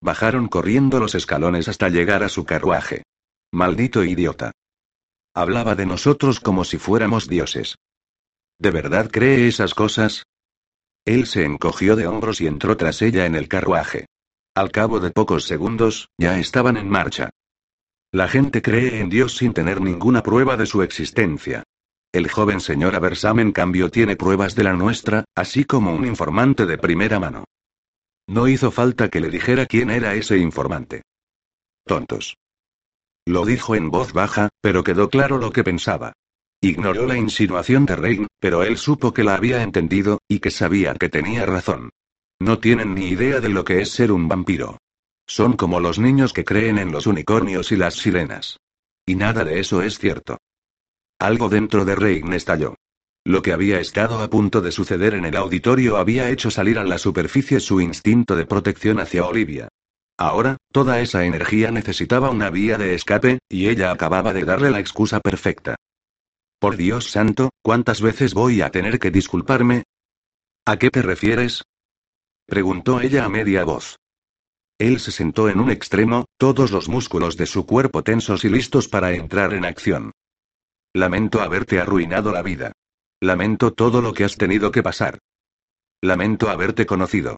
Bajaron 0.00 0.48
corriendo 0.48 1.00
los 1.00 1.14
escalones 1.14 1.68
hasta 1.68 1.88
llegar 1.88 2.22
a 2.22 2.28
su 2.28 2.44
carruaje. 2.44 3.04
Maldito 3.54 4.02
idiota. 4.02 4.50
Hablaba 5.32 5.76
de 5.76 5.86
nosotros 5.86 6.40
como 6.40 6.64
si 6.64 6.76
fuéramos 6.76 7.28
dioses. 7.28 7.76
¿De 8.58 8.72
verdad 8.72 9.08
cree 9.12 9.46
esas 9.46 9.74
cosas? 9.74 10.24
Él 11.04 11.26
se 11.26 11.44
encogió 11.44 11.94
de 11.94 12.08
hombros 12.08 12.40
y 12.40 12.48
entró 12.48 12.76
tras 12.76 13.00
ella 13.00 13.26
en 13.26 13.36
el 13.36 13.46
carruaje. 13.46 14.06
Al 14.56 14.72
cabo 14.72 14.98
de 14.98 15.12
pocos 15.12 15.44
segundos, 15.44 16.08
ya 16.18 16.36
estaban 16.40 16.76
en 16.76 16.88
marcha. 16.88 17.30
La 18.10 18.26
gente 18.26 18.60
cree 18.60 18.98
en 18.98 19.08
Dios 19.08 19.36
sin 19.36 19.52
tener 19.52 19.80
ninguna 19.80 20.24
prueba 20.24 20.56
de 20.56 20.66
su 20.66 20.82
existencia. 20.82 21.62
El 22.12 22.28
joven 22.28 22.58
señor 22.58 22.96
Aversam 22.96 23.38
en 23.38 23.52
cambio 23.52 23.88
tiene 23.88 24.16
pruebas 24.16 24.56
de 24.56 24.64
la 24.64 24.72
nuestra, 24.72 25.26
así 25.36 25.64
como 25.64 25.94
un 25.94 26.04
informante 26.04 26.66
de 26.66 26.76
primera 26.76 27.20
mano. 27.20 27.44
No 28.26 28.48
hizo 28.48 28.72
falta 28.72 29.10
que 29.10 29.20
le 29.20 29.30
dijera 29.30 29.66
quién 29.66 29.90
era 29.90 30.14
ese 30.14 30.38
informante. 30.38 31.02
Tontos. 31.84 32.34
Lo 33.26 33.46
dijo 33.46 33.74
en 33.74 33.90
voz 33.90 34.12
baja, 34.12 34.50
pero 34.60 34.84
quedó 34.84 35.08
claro 35.08 35.38
lo 35.38 35.50
que 35.50 35.64
pensaba. 35.64 36.12
Ignoró 36.60 37.06
la 37.06 37.16
insinuación 37.16 37.86
de 37.86 37.96
Rein, 37.96 38.26
pero 38.38 38.62
él 38.62 38.76
supo 38.76 39.12
que 39.12 39.24
la 39.24 39.34
había 39.34 39.62
entendido, 39.62 40.20
y 40.28 40.40
que 40.40 40.50
sabía 40.50 40.94
que 40.94 41.08
tenía 41.08 41.46
razón. 41.46 41.90
No 42.40 42.58
tienen 42.58 42.94
ni 42.94 43.08
idea 43.08 43.40
de 43.40 43.48
lo 43.48 43.64
que 43.64 43.80
es 43.80 43.90
ser 43.90 44.12
un 44.12 44.28
vampiro. 44.28 44.78
Son 45.26 45.54
como 45.54 45.80
los 45.80 45.98
niños 45.98 46.32
que 46.32 46.44
creen 46.44 46.78
en 46.78 46.92
los 46.92 47.06
unicornios 47.06 47.72
y 47.72 47.76
las 47.76 47.94
sirenas. 47.94 48.58
Y 49.06 49.14
nada 49.14 49.44
de 49.44 49.60
eso 49.60 49.82
es 49.82 49.98
cierto. 49.98 50.38
Algo 51.18 51.48
dentro 51.48 51.84
de 51.84 51.94
Rein 51.94 52.32
estalló. 52.32 52.74
Lo 53.24 53.40
que 53.40 53.52
había 53.52 53.80
estado 53.80 54.20
a 54.20 54.28
punto 54.28 54.60
de 54.60 54.70
suceder 54.70 55.14
en 55.14 55.24
el 55.24 55.36
auditorio 55.36 55.96
había 55.96 56.28
hecho 56.28 56.50
salir 56.50 56.78
a 56.78 56.84
la 56.84 56.98
superficie 56.98 57.58
su 57.60 57.80
instinto 57.80 58.36
de 58.36 58.44
protección 58.44 59.00
hacia 59.00 59.24
Olivia. 59.24 59.68
Ahora, 60.16 60.58
toda 60.72 61.00
esa 61.00 61.24
energía 61.24 61.70
necesitaba 61.70 62.30
una 62.30 62.50
vía 62.50 62.78
de 62.78 62.94
escape, 62.94 63.40
y 63.48 63.68
ella 63.68 63.90
acababa 63.90 64.32
de 64.32 64.44
darle 64.44 64.70
la 64.70 64.80
excusa 64.80 65.20
perfecta. 65.20 65.76
Por 66.60 66.76
Dios 66.76 67.10
santo, 67.10 67.50
¿cuántas 67.62 68.00
veces 68.00 68.32
voy 68.32 68.62
a 68.62 68.70
tener 68.70 68.98
que 68.98 69.10
disculparme? 69.10 69.84
¿A 70.64 70.78
qué 70.78 70.90
te 70.90 71.02
refieres? 71.02 71.62
preguntó 72.46 73.00
ella 73.00 73.24
a 73.24 73.28
media 73.28 73.64
voz. 73.64 73.96
Él 74.78 74.98
se 75.00 75.12
sentó 75.12 75.48
en 75.48 75.60
un 75.60 75.70
extremo, 75.70 76.26
todos 76.38 76.70
los 76.70 76.88
músculos 76.88 77.36
de 77.36 77.46
su 77.46 77.66
cuerpo 77.66 78.02
tensos 78.02 78.44
y 78.44 78.48
listos 78.48 78.88
para 78.88 79.12
entrar 79.12 79.52
en 79.54 79.64
acción. 79.64 80.12
Lamento 80.92 81.40
haberte 81.40 81.80
arruinado 81.80 82.32
la 82.32 82.42
vida. 82.42 82.72
Lamento 83.20 83.72
todo 83.72 84.00
lo 84.00 84.12
que 84.12 84.24
has 84.24 84.36
tenido 84.36 84.70
que 84.70 84.82
pasar. 84.82 85.18
Lamento 86.00 86.50
haberte 86.50 86.86
conocido. 86.86 87.36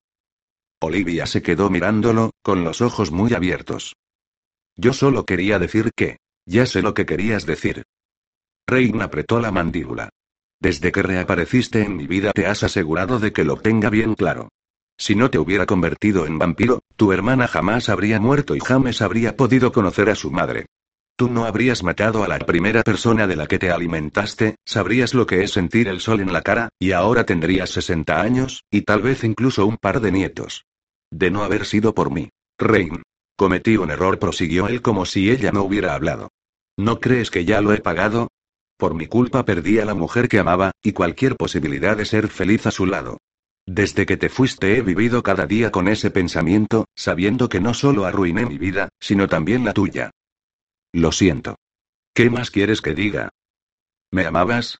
Olivia 0.81 1.27
se 1.27 1.43
quedó 1.43 1.71
mirándolo, 1.71 2.33
con 2.43 2.65
los 2.65 2.81
ojos 2.81 3.11
muy 3.11 3.33
abiertos. 3.33 3.95
Yo 4.77 4.93
solo 4.93 5.25
quería 5.25 5.59
decir 5.59 5.91
que. 5.95 6.19
Ya 6.45 6.67
sé 6.67 6.83
lo 6.83 6.95
que 6.95 7.07
querías 7.07 7.45
decir. 7.47 7.85
Reina 8.69 9.07
apretó 9.07 9.41
la 9.41 9.51
mandíbula. 9.51 10.11
Desde 10.61 10.93
que 10.93 11.03
reapareciste 11.03 11.83
en 11.83 11.97
mi 11.97 12.07
vida 12.07 12.33
te 12.33 12.47
has 12.47 12.63
asegurado 12.63 13.19
de 13.19 13.33
que 13.33 13.45
lo 13.45 13.57
tenga 13.57 13.91
bien 13.91 14.15
claro. 14.15 14.49
Si 14.99 15.15
no 15.15 15.31
te 15.31 15.39
hubiera 15.39 15.67
convertido 15.67 16.27
en 16.27 16.39
vampiro, 16.39 16.81
tu 16.97 17.13
hermana 17.13 17.49
jamás 17.49 17.89
habría 17.89 18.21
muerto 18.21 18.55
y 18.55 18.61
James 18.61 19.03
habría 19.03 19.37
podido 19.37 19.73
conocer 19.73 20.09
a 20.09 20.15
su 20.15 20.31
madre. 20.31 20.67
Tú 21.17 21.31
no 21.31 21.47
habrías 21.47 21.83
matado 21.83 22.25
a 22.25 22.29
la 22.29 22.39
primera 22.39 22.83
persona 22.83 23.27
de 23.27 23.37
la 23.37 23.47
que 23.47 23.59
te 23.59 23.71
alimentaste, 23.71 24.57
sabrías 24.67 25.15
lo 25.15 25.27
que 25.27 25.43
es 25.43 25.53
sentir 25.53 25.89
el 25.89 26.01
sol 26.01 26.21
en 26.21 26.31
la 26.31 26.43
cara, 26.43 26.69
y 26.79 26.93
ahora 26.93 27.25
tendrías 27.25 27.71
60 27.71 28.21
años, 28.21 28.65
y 28.71 28.83
tal 28.83 29.01
vez 29.01 29.25
incluso 29.25 29.65
un 29.65 29.79
par 29.79 30.01
de 30.01 30.13
nietos. 30.13 30.67
De 31.11 31.31
no 31.31 31.43
haber 31.43 31.65
sido 31.65 31.95
por 31.95 32.11
mí. 32.11 32.29
Rain. 32.59 33.03
Cometí 33.35 33.79
un 33.79 33.91
error, 33.91 34.19
prosiguió 34.19 34.69
él 34.69 34.83
como 34.83 35.07
si 35.07 35.31
ella 35.31 35.53
no 35.53 35.63
hubiera 35.63 35.95
hablado. 35.95 36.29
¿No 36.77 37.01
crees 37.01 37.31
que 37.31 37.47
ya 37.47 37.63
lo 37.63 37.73
he 37.73 37.79
pagado? 37.79 38.29
Por 38.77 38.93
mi 38.93 39.07
culpa 39.07 39.47
perdí 39.47 39.79
a 39.79 39.87
la 39.87 39.95
mujer 39.95 40.29
que 40.29 40.39
amaba, 40.39 40.73
y 40.83 40.93
cualquier 40.93 41.37
posibilidad 41.37 41.97
de 41.97 42.05
ser 42.05 42.29
feliz 42.29 42.67
a 42.67 42.71
su 42.71 42.85
lado. 42.85 43.17
Desde 43.65 44.05
que 44.05 44.19
te 44.19 44.29
fuiste 44.29 44.77
he 44.77 44.83
vivido 44.83 45.23
cada 45.23 45.47
día 45.47 45.71
con 45.71 45.89
ese 45.89 46.11
pensamiento, 46.11 46.85
sabiendo 46.95 47.49
que 47.49 47.61
no 47.61 47.73
solo 47.73 48.05
arruiné 48.05 48.45
mi 48.45 48.59
vida, 48.59 48.91
sino 49.01 49.29
también 49.29 49.65
la 49.65 49.73
tuya. 49.73 50.11
Lo 50.93 51.13
siento. 51.13 51.57
¿Qué 52.15 52.31
más 52.31 52.51
quieres 52.51 52.81
que 52.81 52.95
diga? 52.95 53.29
¿Me 54.11 54.25
amabas? 54.25 54.79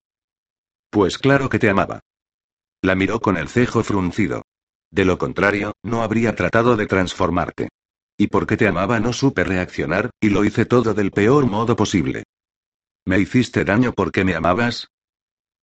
Pues 0.91 1.19
claro 1.19 1.49
que 1.49 1.59
te 1.59 1.69
amaba. 1.69 2.01
La 2.83 2.95
miró 2.95 3.21
con 3.21 3.37
el 3.37 3.49
cejo 3.49 3.83
fruncido. 3.83 4.43
De 4.91 5.05
lo 5.05 5.19
contrario, 5.19 5.73
no 5.83 6.03
habría 6.03 6.35
tratado 6.35 6.77
de 6.77 6.87
transformarte. 6.87 7.69
Y 8.17 8.29
porque 8.29 8.57
te 8.57 8.67
amaba 8.67 8.99
no 9.01 9.13
supe 9.13 9.45
reaccionar, 9.45 10.11
y 10.21 10.31
lo 10.31 10.45
hice 10.45 10.65
todo 10.65 10.95
del 10.95 11.11
peor 11.11 11.47
modo 11.47 11.77
posible. 11.77 12.25
¿Me 13.05 13.19
hiciste 13.19 13.65
daño 13.65 13.93
porque 13.93 14.25
me 14.25 14.35
amabas? 14.35 14.89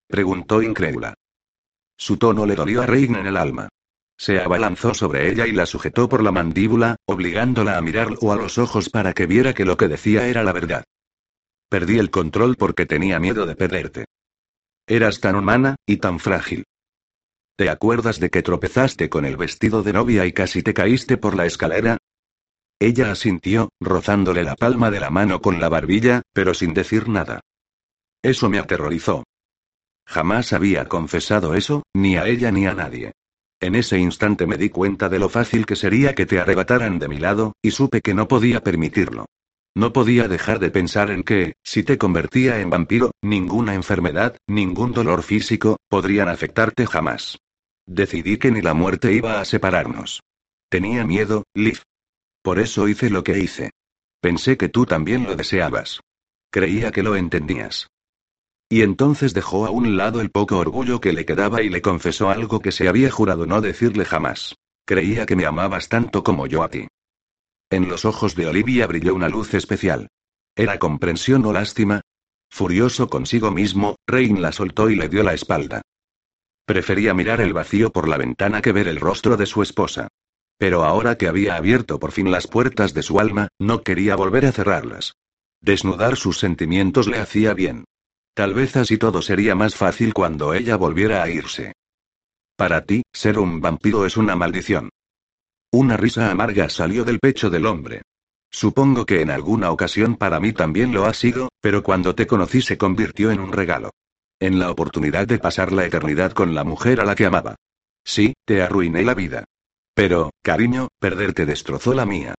Preguntó 0.07 0.61
incrédula. 0.61 1.15
Su 1.97 2.17
tono 2.17 2.45
le 2.45 2.55
dolió 2.55 2.81
a 2.81 2.85
Reina 2.85 3.19
en 3.19 3.27
el 3.27 3.37
alma. 3.37 3.69
Se 4.23 4.39
abalanzó 4.39 4.93
sobre 4.93 5.29
ella 5.29 5.47
y 5.47 5.51
la 5.51 5.65
sujetó 5.65 6.07
por 6.07 6.23
la 6.23 6.31
mandíbula, 6.31 6.95
obligándola 7.05 7.77
a 7.77 7.81
mirarlo 7.81 8.31
a 8.31 8.37
los 8.37 8.57
ojos 8.57 8.89
para 8.89 9.11
que 9.11 9.25
viera 9.25 9.53
que 9.53 9.65
lo 9.65 9.75
que 9.75 9.89
decía 9.89 10.29
era 10.29 10.43
la 10.43 10.53
verdad. 10.53 10.85
Perdí 11.69 11.99
el 11.99 12.09
control 12.09 12.55
porque 12.55 12.85
tenía 12.85 13.19
miedo 13.19 13.45
de 13.45 13.57
perderte. 13.57 14.05
Eras 14.87 15.19
tan 15.19 15.35
humana, 15.35 15.75
y 15.85 15.97
tan 15.97 16.21
frágil. 16.21 16.63
¿Te 17.57 17.69
acuerdas 17.69 18.21
de 18.21 18.29
que 18.29 18.41
tropezaste 18.41 19.09
con 19.09 19.25
el 19.25 19.35
vestido 19.35 19.83
de 19.83 19.91
novia 19.91 20.25
y 20.25 20.31
casi 20.31 20.63
te 20.63 20.73
caíste 20.73 21.17
por 21.17 21.35
la 21.35 21.45
escalera? 21.45 21.97
Ella 22.79 23.11
asintió, 23.11 23.71
rozándole 23.81 24.45
la 24.45 24.55
palma 24.55 24.89
de 24.89 25.01
la 25.01 25.09
mano 25.09 25.41
con 25.41 25.59
la 25.59 25.67
barbilla, 25.67 26.21
pero 26.31 26.53
sin 26.53 26.73
decir 26.73 27.09
nada. 27.09 27.41
Eso 28.21 28.49
me 28.49 28.59
aterrorizó. 28.59 29.25
Jamás 30.07 30.53
había 30.53 30.87
confesado 30.87 31.55
eso, 31.55 31.83
ni 31.93 32.15
a 32.15 32.25
ella 32.25 32.53
ni 32.53 32.67
a 32.67 32.73
nadie. 32.73 33.11
En 33.63 33.75
ese 33.75 33.97
instante 33.97 34.45
me 34.45 34.57
di 34.57 34.69
cuenta 34.69 35.07
de 35.07 35.19
lo 35.19 35.29
fácil 35.29 35.65
que 35.65 35.77
sería 35.77 36.15
que 36.15 36.25
te 36.25 36.37
arrebataran 36.37 36.99
de 36.99 37.07
mi 37.07 37.17
lado, 37.17 37.55
y 37.61 37.71
supe 37.71 38.01
que 38.01 38.13
no 38.13 38.27
podía 38.27 38.59
permitirlo. 38.59 39.25
No 39.73 39.93
podía 39.93 40.27
dejar 40.27 40.59
de 40.59 40.69
pensar 40.69 41.11
en 41.11 41.23
que, 41.23 41.53
si 41.63 41.81
te 41.81 41.97
convertía 41.97 42.59
en 42.59 42.69
vampiro, 42.69 43.11
ninguna 43.21 43.73
enfermedad, 43.73 44.35
ningún 44.47 44.91
dolor 44.91 45.23
físico, 45.23 45.77
podrían 45.87 46.27
afectarte 46.27 46.85
jamás. 46.85 47.39
Decidí 47.85 48.35
que 48.35 48.51
ni 48.51 48.61
la 48.61 48.73
muerte 48.73 49.13
iba 49.13 49.39
a 49.39 49.45
separarnos. 49.45 50.19
Tenía 50.67 51.05
miedo, 51.05 51.45
Liv. 51.53 51.83
Por 52.41 52.59
eso 52.59 52.89
hice 52.89 53.09
lo 53.09 53.23
que 53.23 53.39
hice. 53.39 53.71
Pensé 54.19 54.57
que 54.57 54.67
tú 54.67 54.85
también 54.85 55.23
lo 55.23 55.37
deseabas. 55.37 56.01
Creía 56.51 56.91
que 56.91 57.01
lo 57.01 57.15
entendías. 57.15 57.87
Y 58.73 58.81
entonces 58.81 59.35
dejó 59.35 59.67
a 59.67 59.69
un 59.69 59.97
lado 59.97 60.19
el 60.19 60.31
poco 60.31 60.57
orgullo 60.57 60.99
que 60.99 61.13
le 61.13 61.25
quedaba 61.25 61.61
y 61.61 61.69
le 61.69 61.83
confesó 61.83 62.31
algo 62.31 62.59
que 62.59 62.71
se 62.71 62.87
había 62.87 63.11
jurado 63.11 63.45
no 63.45 63.61
decirle 63.61 64.03
jamás. 64.03 64.55
Creía 64.83 65.27
que 65.27 65.35
me 65.35 65.45
amabas 65.45 65.89
tanto 65.89 66.23
como 66.23 66.47
yo 66.47 66.63
a 66.63 66.69
ti. 66.69 66.87
En 67.69 67.87
los 67.87 68.03
ojos 68.03 68.33
de 68.33 68.47
Olivia 68.47 68.87
brilló 68.87 69.13
una 69.13 69.29
luz 69.29 69.53
especial. 69.53 70.07
¿Era 70.55 70.79
comprensión 70.79 71.45
o 71.45 71.53
lástima? 71.53 72.01
Furioso 72.49 73.09
consigo 73.09 73.51
mismo, 73.51 73.97
Rein 74.07 74.41
la 74.41 74.51
soltó 74.51 74.89
y 74.89 74.95
le 74.95 75.07
dio 75.07 75.21
la 75.21 75.35
espalda. 75.35 75.83
Prefería 76.65 77.13
mirar 77.13 77.41
el 77.41 77.53
vacío 77.53 77.91
por 77.91 78.07
la 78.07 78.17
ventana 78.17 78.63
que 78.63 78.71
ver 78.71 78.87
el 78.87 78.99
rostro 78.99 79.37
de 79.37 79.45
su 79.45 79.61
esposa. 79.61 80.07
Pero 80.57 80.83
ahora 80.83 81.15
que 81.15 81.27
había 81.27 81.57
abierto 81.57 81.99
por 81.99 82.11
fin 82.11 82.31
las 82.31 82.47
puertas 82.47 82.95
de 82.95 83.03
su 83.03 83.19
alma, 83.19 83.49
no 83.59 83.83
quería 83.83 84.15
volver 84.15 84.47
a 84.47 84.51
cerrarlas. 84.51 85.13
Desnudar 85.61 86.15
sus 86.15 86.39
sentimientos 86.39 87.07
le 87.07 87.19
hacía 87.19 87.53
bien. 87.53 87.85
Tal 88.33 88.53
vez 88.53 88.75
así 88.75 88.97
todo 88.97 89.21
sería 89.21 89.53
más 89.55 89.75
fácil 89.75 90.13
cuando 90.13 90.53
ella 90.53 90.75
volviera 90.75 91.21
a 91.21 91.29
irse. 91.29 91.73
Para 92.55 92.83
ti, 92.85 93.03
ser 93.13 93.37
un 93.37 93.61
vampiro 93.61 94.05
es 94.05 94.17
una 94.17 94.35
maldición. 94.35 94.89
Una 95.71 95.97
risa 95.97 96.31
amarga 96.31 96.69
salió 96.69 97.03
del 97.03 97.19
pecho 97.19 97.49
del 97.49 97.65
hombre. 97.65 98.01
Supongo 98.51 99.05
que 99.05 99.21
en 99.21 99.31
alguna 99.31 99.71
ocasión 99.71 100.15
para 100.15 100.39
mí 100.39 100.53
también 100.53 100.93
lo 100.93 101.05
ha 101.05 101.13
sido, 101.13 101.49
pero 101.59 101.81
cuando 101.81 102.13
te 102.13 102.27
conocí 102.27 102.61
se 102.61 102.77
convirtió 102.77 103.31
en 103.31 103.39
un 103.39 103.51
regalo. 103.51 103.91
En 104.39 104.59
la 104.59 104.69
oportunidad 104.69 105.27
de 105.27 105.39
pasar 105.39 105.71
la 105.71 105.85
eternidad 105.85 106.33
con 106.33 106.53
la 106.53 106.63
mujer 106.63 107.01
a 107.01 107.05
la 107.05 107.15
que 107.15 107.25
amaba. 107.25 107.55
Sí, 108.03 108.33
te 108.45 108.61
arruiné 108.61 109.03
la 109.03 109.15
vida. 109.15 109.45
Pero, 109.95 110.31
cariño, 110.41 110.89
perderte 110.99 111.45
destrozó 111.45 111.93
la 111.93 112.05
mía. 112.05 112.35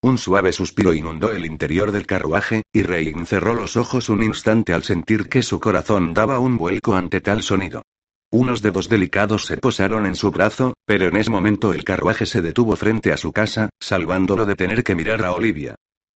Un 0.00 0.16
suave 0.16 0.52
suspiro 0.52 0.94
inundó 0.94 1.32
el 1.32 1.44
interior 1.44 1.90
del 1.90 2.06
carruaje, 2.06 2.62
y 2.72 2.82
Rein 2.82 3.26
cerró 3.26 3.54
los 3.54 3.76
ojos 3.76 4.08
un 4.08 4.22
instante 4.22 4.72
al 4.72 4.84
sentir 4.84 5.28
que 5.28 5.42
su 5.42 5.58
corazón 5.58 6.14
daba 6.14 6.38
un 6.38 6.56
vuelco 6.56 6.94
ante 6.94 7.20
tal 7.20 7.42
sonido. 7.42 7.82
Unos 8.30 8.62
dedos 8.62 8.88
delicados 8.88 9.46
se 9.46 9.56
posaron 9.56 10.06
en 10.06 10.14
su 10.14 10.30
brazo, 10.30 10.74
pero 10.84 11.06
en 11.06 11.16
ese 11.16 11.30
momento 11.30 11.72
el 11.72 11.82
carruaje 11.82 12.26
se 12.26 12.42
detuvo 12.42 12.76
frente 12.76 13.12
a 13.12 13.16
su 13.16 13.32
casa, 13.32 13.70
salvándolo 13.80 14.46
de 14.46 14.54
tener 14.54 14.84
que 14.84 14.94
mirar 14.94 15.24
a 15.24 15.32
Olivia. 15.32 15.74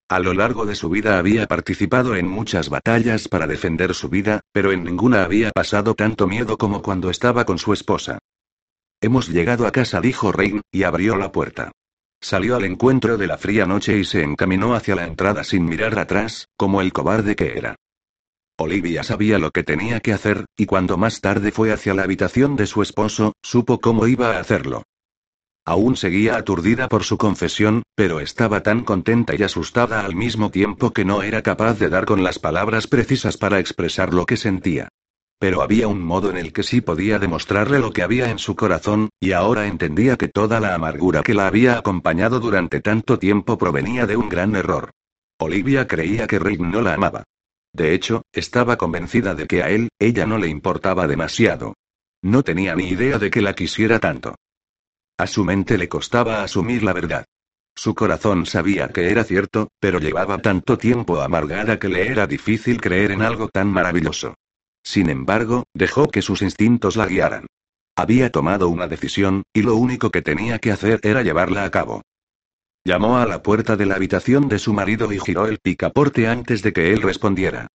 A 0.08 0.20
lo 0.20 0.32
largo 0.32 0.64
de 0.64 0.76
su 0.76 0.88
vida 0.88 1.18
había 1.18 1.46
participado 1.46 2.14
en 2.14 2.28
muchas 2.28 2.68
batallas 2.68 3.26
para 3.26 3.48
defender 3.48 3.94
su 3.94 4.08
vida, 4.08 4.42
pero 4.52 4.70
en 4.70 4.84
ninguna 4.84 5.24
había 5.24 5.50
pasado 5.50 5.94
tanto 5.94 6.28
miedo 6.28 6.56
como 6.56 6.82
cuando 6.82 7.10
estaba 7.10 7.44
con 7.46 7.58
su 7.58 7.72
esposa. 7.72 8.18
Hemos 9.00 9.28
llegado 9.28 9.66
a 9.66 9.72
casa, 9.72 10.00
dijo 10.00 10.30
Rein, 10.30 10.60
y 10.70 10.84
abrió 10.84 11.16
la 11.16 11.32
puerta. 11.32 11.72
Salió 12.22 12.54
al 12.54 12.64
encuentro 12.64 13.18
de 13.18 13.26
la 13.26 13.36
fría 13.36 13.66
noche 13.66 13.98
y 13.98 14.04
se 14.04 14.22
encaminó 14.22 14.76
hacia 14.76 14.94
la 14.94 15.04
entrada 15.04 15.42
sin 15.42 15.64
mirar 15.64 15.98
atrás, 15.98 16.48
como 16.56 16.80
el 16.80 16.92
cobarde 16.92 17.34
que 17.34 17.58
era. 17.58 17.74
Olivia 18.56 19.02
sabía 19.02 19.40
lo 19.40 19.50
que 19.50 19.64
tenía 19.64 19.98
que 19.98 20.12
hacer, 20.12 20.44
y 20.56 20.66
cuando 20.66 20.96
más 20.96 21.20
tarde 21.20 21.50
fue 21.50 21.72
hacia 21.72 21.94
la 21.94 22.04
habitación 22.04 22.54
de 22.54 22.66
su 22.66 22.80
esposo, 22.80 23.32
supo 23.42 23.80
cómo 23.80 24.06
iba 24.06 24.36
a 24.36 24.38
hacerlo. 24.40 24.84
Aún 25.64 25.96
seguía 25.96 26.36
aturdida 26.36 26.88
por 26.88 27.02
su 27.02 27.18
confesión, 27.18 27.82
pero 27.96 28.20
estaba 28.20 28.62
tan 28.62 28.84
contenta 28.84 29.34
y 29.36 29.42
asustada 29.42 30.04
al 30.04 30.14
mismo 30.14 30.50
tiempo 30.50 30.92
que 30.92 31.04
no 31.04 31.24
era 31.24 31.42
capaz 31.42 31.80
de 31.80 31.88
dar 31.88 32.04
con 32.04 32.22
las 32.22 32.38
palabras 32.38 32.86
precisas 32.86 33.36
para 33.36 33.58
expresar 33.58 34.14
lo 34.14 34.26
que 34.26 34.36
sentía. 34.36 34.88
Pero 35.42 35.60
había 35.60 35.88
un 35.88 36.00
modo 36.00 36.30
en 36.30 36.36
el 36.36 36.52
que 36.52 36.62
sí 36.62 36.80
podía 36.80 37.18
demostrarle 37.18 37.80
lo 37.80 37.92
que 37.92 38.04
había 38.04 38.30
en 38.30 38.38
su 38.38 38.54
corazón, 38.54 39.08
y 39.18 39.32
ahora 39.32 39.66
entendía 39.66 40.16
que 40.16 40.28
toda 40.28 40.60
la 40.60 40.72
amargura 40.72 41.24
que 41.24 41.34
la 41.34 41.48
había 41.48 41.76
acompañado 41.76 42.38
durante 42.38 42.80
tanto 42.80 43.18
tiempo 43.18 43.58
provenía 43.58 44.06
de 44.06 44.16
un 44.16 44.28
gran 44.28 44.54
error. 44.54 44.92
Olivia 45.40 45.88
creía 45.88 46.28
que 46.28 46.38
Rick 46.38 46.60
no 46.60 46.80
la 46.80 46.94
amaba. 46.94 47.24
De 47.72 47.92
hecho, 47.92 48.22
estaba 48.32 48.76
convencida 48.76 49.34
de 49.34 49.48
que 49.48 49.64
a 49.64 49.70
él, 49.70 49.88
ella 49.98 50.26
no 50.26 50.38
le 50.38 50.46
importaba 50.46 51.08
demasiado. 51.08 51.74
No 52.22 52.44
tenía 52.44 52.76
ni 52.76 52.90
idea 52.90 53.18
de 53.18 53.28
que 53.28 53.42
la 53.42 53.52
quisiera 53.52 53.98
tanto. 53.98 54.36
A 55.18 55.26
su 55.26 55.44
mente 55.44 55.76
le 55.76 55.88
costaba 55.88 56.44
asumir 56.44 56.84
la 56.84 56.92
verdad. 56.92 57.24
Su 57.74 57.96
corazón 57.96 58.46
sabía 58.46 58.90
que 58.90 59.10
era 59.10 59.24
cierto, 59.24 59.70
pero 59.80 59.98
llevaba 59.98 60.38
tanto 60.38 60.78
tiempo 60.78 61.20
amargada 61.20 61.80
que 61.80 61.88
le 61.88 62.06
era 62.06 62.28
difícil 62.28 62.80
creer 62.80 63.10
en 63.10 63.22
algo 63.22 63.48
tan 63.48 63.66
maravilloso. 63.66 64.36
Sin 64.82 65.10
embargo, 65.10 65.64
dejó 65.74 66.08
que 66.08 66.22
sus 66.22 66.42
instintos 66.42 66.96
la 66.96 67.06
guiaran. 67.06 67.46
Había 67.96 68.30
tomado 68.30 68.68
una 68.68 68.88
decisión, 68.88 69.42
y 69.52 69.62
lo 69.62 69.76
único 69.76 70.10
que 70.10 70.22
tenía 70.22 70.58
que 70.58 70.72
hacer 70.72 71.00
era 71.02 71.22
llevarla 71.22 71.64
a 71.64 71.70
cabo. 71.70 72.02
Llamó 72.84 73.18
a 73.18 73.26
la 73.26 73.42
puerta 73.42 73.76
de 73.76 73.86
la 73.86 73.94
habitación 73.94 74.48
de 74.48 74.58
su 74.58 74.72
marido 74.72 75.12
y 75.12 75.20
giró 75.20 75.46
el 75.46 75.58
picaporte 75.58 76.26
antes 76.26 76.62
de 76.62 76.72
que 76.72 76.92
él 76.92 77.02
respondiera. 77.02 77.68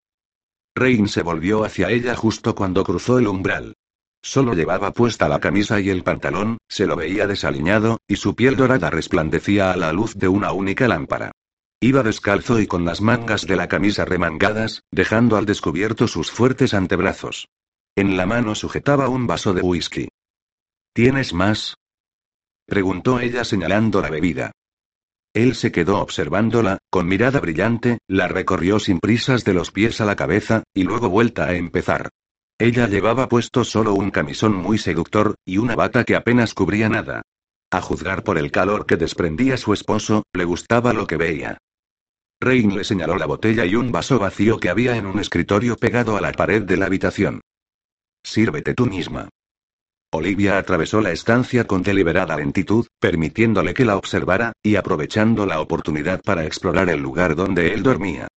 Rain 0.75 1.07
se 1.07 1.23
volvió 1.23 1.63
hacia 1.63 1.89
ella 1.89 2.15
justo 2.15 2.55
cuando 2.55 2.84
cruzó 2.84 3.17
el 3.17 3.27
umbral. 3.27 3.73
Solo 4.21 4.53
llevaba 4.53 4.91
puesta 4.91 5.29
la 5.29 5.39
camisa 5.39 5.79
y 5.79 5.89
el 5.89 6.03
pantalón, 6.03 6.57
se 6.67 6.85
lo 6.85 6.95
veía 6.95 7.27
desaliñado, 7.27 7.99
y 8.07 8.17
su 8.17 8.35
piel 8.35 8.57
dorada 8.57 8.89
resplandecía 8.89 9.71
a 9.71 9.77
la 9.77 9.93
luz 9.93 10.15
de 10.15 10.27
una 10.27 10.51
única 10.51 10.88
lámpara. 10.88 11.31
Iba 11.80 12.02
descalzo 12.02 12.60
y 12.60 12.66
con 12.66 12.86
las 12.86 13.02
mangas 13.02 13.45
de 13.45 13.56
la 13.56 13.68
camisa 13.68 14.04
remangadas, 14.04 14.82
dejando 14.91 15.38
al 15.38 15.45
descubierto 15.45 16.08
sus 16.08 16.32
fuertes 16.32 16.74
antebrazos. 16.74 17.49
En 17.95 18.18
la 18.18 18.26
mano 18.26 18.56
sujetaba 18.56 19.10
un 19.10 19.28
vaso 19.28 19.54
de 19.54 19.62
whisky. 19.62 20.10
¿Tienes 20.94 21.34
más? 21.34 21.76
preguntó 22.66 23.20
ella 23.20 23.44
señalando 23.44 24.02
la 24.02 24.10
bebida. 24.10 24.52
Él 25.36 25.54
se 25.54 25.72
quedó 25.72 25.99
observándola, 25.99 26.80
con 26.90 27.08
mirada 27.08 27.40
brillante, 27.40 27.99
la 28.08 28.28
recorrió 28.28 28.80
sin 28.80 28.99
prisas 28.99 29.44
de 29.44 29.54
los 29.54 29.72
pies 29.72 30.02
a 30.02 30.06
la 30.06 30.16
cabeza, 30.16 30.64
y 30.74 30.84
luego 30.84 31.10
vuelta 31.10 31.45
a 31.45 31.54
empezar. 31.54 32.10
Ella 32.58 32.88
llevaba 32.88 33.30
puesto 33.30 33.64
solo 33.64 33.94
un 33.94 34.10
camisón 34.10 34.56
muy 34.56 34.80
seductor, 34.80 35.36
y 35.45 35.60
una 35.60 35.76
bata 35.76 36.06
que 36.06 36.16
apenas 36.16 36.56
cubría 36.56 36.90
nada. 36.90 37.22
A 37.70 37.82
juzgar 37.82 38.24
por 38.24 38.40
el 38.40 38.49
calor 38.49 38.88
que 38.88 38.98
desprendía 38.98 39.58
su 39.58 39.74
esposo, 39.74 40.24
le 40.34 40.45
gustaba 40.45 40.94
lo 40.94 41.06
que 41.06 41.18
veía. 41.18 41.60
Rain 42.39 42.76
le 42.76 42.84
señaló 42.84 43.18
la 43.18 43.26
botella 43.26 43.65
y 43.65 43.76
un 43.76 43.91
vaso 43.91 44.19
vacío 44.19 44.59
que 44.59 44.69
había 44.69 44.95
en 44.95 45.07
un 45.07 45.19
escritorio 45.19 45.76
pegado 45.76 46.18
a 46.18 46.22
la 46.22 46.31
pared 46.31 46.61
de 46.61 46.77
la 46.77 46.85
habitación. 46.85 47.41
Sírvete 48.23 48.73
tú 48.76 48.85
misma. 48.85 49.30
Olivia 50.11 50.57
atravesó 50.57 51.01
la 51.01 51.11
estancia 51.11 51.65
con 51.65 51.84
deliberada 51.84 52.38
lentitud, 52.38 52.88
permitiéndole 52.99 53.73
que 53.73 53.85
la 53.85 53.97
observara, 53.97 54.53
y 54.64 54.76
aprovechando 54.76 55.45
la 55.45 55.59
oportunidad 55.59 56.22
para 56.22 56.45
explorar 56.45 56.89
el 56.89 57.01
lugar 57.01 57.35
donde 57.35 57.73
él 57.73 57.84
dormía. 57.84 58.27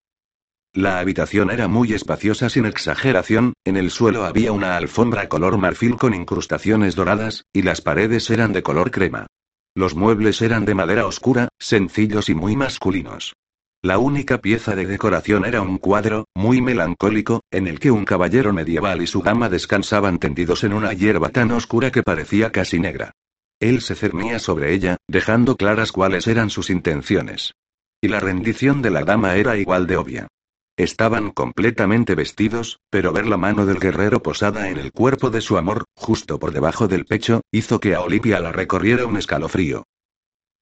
La 0.73 0.99
habitación 0.99 1.51
era 1.51 1.69
muy 1.69 1.93
espaciosa 1.93 2.49
sin 2.49 2.65
exageración, 2.65 3.53
en 3.65 3.77
el 3.77 3.91
suelo 3.91 4.25
había 4.25 4.53
una 4.53 4.77
alfombra 4.77 5.29
color 5.29 5.59
marfil 5.59 5.97
con 5.97 6.15
incrustaciones 6.15 6.95
doradas, 6.95 7.45
y 7.53 7.63
las 7.63 7.81
paredes 7.81 8.31
eran 8.31 8.53
de 8.53 8.63
color 8.63 8.91
crema. 8.91 9.27
Los 9.75 9.95
muebles 9.95 10.43
eran 10.43 10.65
de 10.65 10.75
madera 10.75 11.07
oscura, 11.07 11.49
sencillos 11.59 12.29
y 12.29 12.35
muy 12.35 12.57
masculinos. 12.57 13.35
La 13.83 13.97
única 13.97 14.43
pieza 14.43 14.77
de 14.77 14.85
decoración 14.85 15.47
era 15.47 15.63
un 15.63 15.79
cuadro, 15.79 16.27
muy 16.35 16.61
melancólico, 16.61 17.41
en 17.51 17.67
el 17.67 17.81
que 17.81 17.91
un 17.91 18.05
caballero 18.05 18.53
medieval 18.53 19.01
y 19.01 19.07
su 19.07 19.23
dama 19.23 19.49
descansaban 19.49 20.19
tendidos 20.19 20.65
en 20.65 20.75
una 20.75 20.93
hierba 20.93 21.31
tan 21.31 21.51
oscura 21.51 21.91
que 21.91 22.03
parecía 22.03 22.53
casi 22.53 22.79
negra. 22.79 23.13
Él 23.59 23.81
se 23.81 23.95
cernía 23.95 24.39
sobre 24.39 24.75
ella, 24.75 24.99
dejando 25.09 25.57
claras 25.57 25.93
cuáles 25.93 26.27
eran 26.27 26.51
sus 26.51 26.69
intenciones. 26.69 27.55
Y 28.03 28.09
la 28.09 28.21
rendición 28.21 28.83
de 28.83 28.91
la 28.91 29.05
dama 29.05 29.37
era 29.37 29.57
igual 29.57 29.87
de 29.87 29.97
obvia. 29.97 30.29
Estaban 30.77 31.31
completamente 31.31 32.15
vestidos, 32.15 32.81
pero 32.91 33.13
ver 33.15 33.27
la 33.27 33.39
mano 33.39 33.65
del 33.65 33.81
guerrero 33.81 34.23
posada 34.23 34.69
en 34.69 34.77
el 34.77 34.93
cuerpo 34.93 35.31
de 35.31 35.41
su 35.41 35.57
amor, 35.57 35.85
justo 35.95 36.39
por 36.39 36.53
debajo 36.53 36.87
del 36.87 37.07
pecho, 37.07 37.41
hizo 37.51 37.81
que 37.81 37.95
a 37.95 38.03
Olivia 38.03 38.41
la 38.41 38.53
recorriera 38.53 39.07
un 39.07 39.17
escalofrío. 39.17 39.85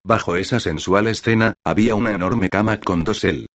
Bajo 0.04 0.36
esa 0.36 0.60
sensual 0.60 1.06
escena, 1.06 1.54
había 1.64 1.94
una 1.94 2.12
enorme 2.12 2.48
cama 2.48 2.80
con 2.80 3.04
dosel. 3.04 3.46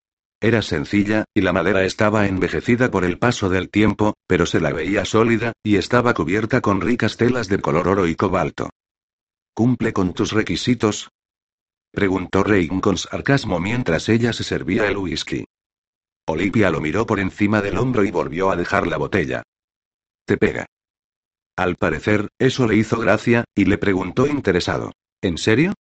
Era 0.42 0.62
sencilla, 0.62 1.24
y 1.34 1.42
la 1.42 1.54
madera 1.54 1.86
estaba 1.86 2.28
envejecida 2.28 2.92
por 2.92 3.06
el 3.06 3.18
paso 3.18 3.50
del 3.50 3.70
tiempo, 3.70 4.16
pero 4.28 4.46
se 4.46 4.60
la 4.60 4.74
veía 4.74 5.06
sólida, 5.06 5.54
y 5.64 5.78
estaba 5.78 6.14
cubierta 6.14 6.60
con 6.60 6.82
ricas 6.82 7.16
telas 7.16 7.48
de 7.48 7.60
color 7.60 7.88
oro 7.88 8.08
y 8.08 8.16
cobalto. 8.16 8.70
¿Cumple 9.54 9.94
con 9.94 10.14
tus 10.14 10.32
requisitos? 10.32 11.10
preguntó 11.92 12.44
Rein 12.44 12.82
con 12.82 12.98
sarcasmo 12.98 13.60
mientras 13.60 14.10
ella 14.10 14.34
se 14.34 14.44
servía 14.44 14.88
el 14.88 14.98
whisky. 14.98 15.46
Olivia 16.28 16.70
lo 16.72 16.82
miró 16.82 17.06
por 17.06 17.20
encima 17.20 17.62
del 17.62 17.78
hombro 17.78 18.04
y 18.04 18.12
volvió 18.12 18.50
a 18.52 18.56
dejar 18.56 18.88
la 18.88 18.98
botella. 18.98 19.44
Te 20.26 20.38
pega. 20.38 20.66
Al 21.56 21.76
parecer, 21.76 22.30
eso 22.40 22.68
le 22.68 22.76
hizo 22.76 23.00
gracia, 23.00 23.46
y 23.56 23.66
le 23.66 23.78
preguntó 23.78 24.26
interesado. 24.26 24.92
¿En 25.22 25.38
serio? 25.38 25.74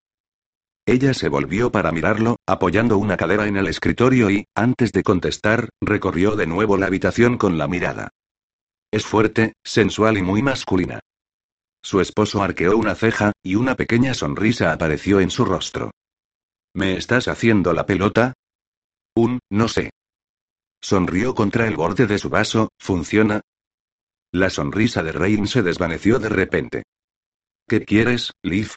Ella 0.85 1.14
se 1.14 1.30
volvió 1.30 1.72
para 1.72 1.91
mirarlo, 1.93 2.38
apoyando 2.45 2.97
una 2.97 3.15
cadera 3.15 3.47
en 3.47 3.55
el 3.55 3.68
escritorio 3.68 4.30
y, 4.30 4.45
antes 4.53 4.91
de 4.91 5.03
contestar, 5.03 5.69
recorrió 5.81 6.35
de 6.35 6.45
nuevo 6.45 6.77
la 6.77 6.88
habitación 6.88 7.38
con 7.38 7.57
la 7.57 7.68
mirada. 7.69 8.10
Es 8.91 9.05
fuerte, 9.05 9.53
sensual 9.64 10.18
y 10.18 10.22
muy 10.22 10.41
masculina. 10.41 10.99
Su 11.81 12.01
esposo 12.01 12.43
arqueó 12.43 12.77
una 12.77 12.95
ceja, 12.95 13.31
y 13.41 13.55
una 13.55 13.76
pequeña 13.76 14.14
sonrisa 14.14 14.73
apareció 14.73 15.19
en 15.22 15.31
su 15.31 15.45
rostro. 15.45 15.91
¿Me 16.73 16.97
estás 16.97 17.27
haciendo 17.27 17.73
la 17.73 17.85
pelota? 17.85 18.34
Un, 19.15 19.39
no 19.49 19.68
sé. 19.68 19.91
Sonrió 20.81 21.34
contra 21.34 21.68
el 21.68 21.77
borde 21.77 22.07
de 22.07 22.18
su 22.18 22.30
vaso, 22.30 22.69
¿funciona? 22.77 23.41
La 24.34 24.49
sonrisa 24.49 25.01
de 25.01 25.11
Rain 25.14 25.47
se 25.47 25.61
desvaneció 25.61 26.19
de 26.19 26.30
repente. 26.30 26.84
¿Qué 27.68 27.85
quieres, 27.85 28.31
Liv? 28.43 28.73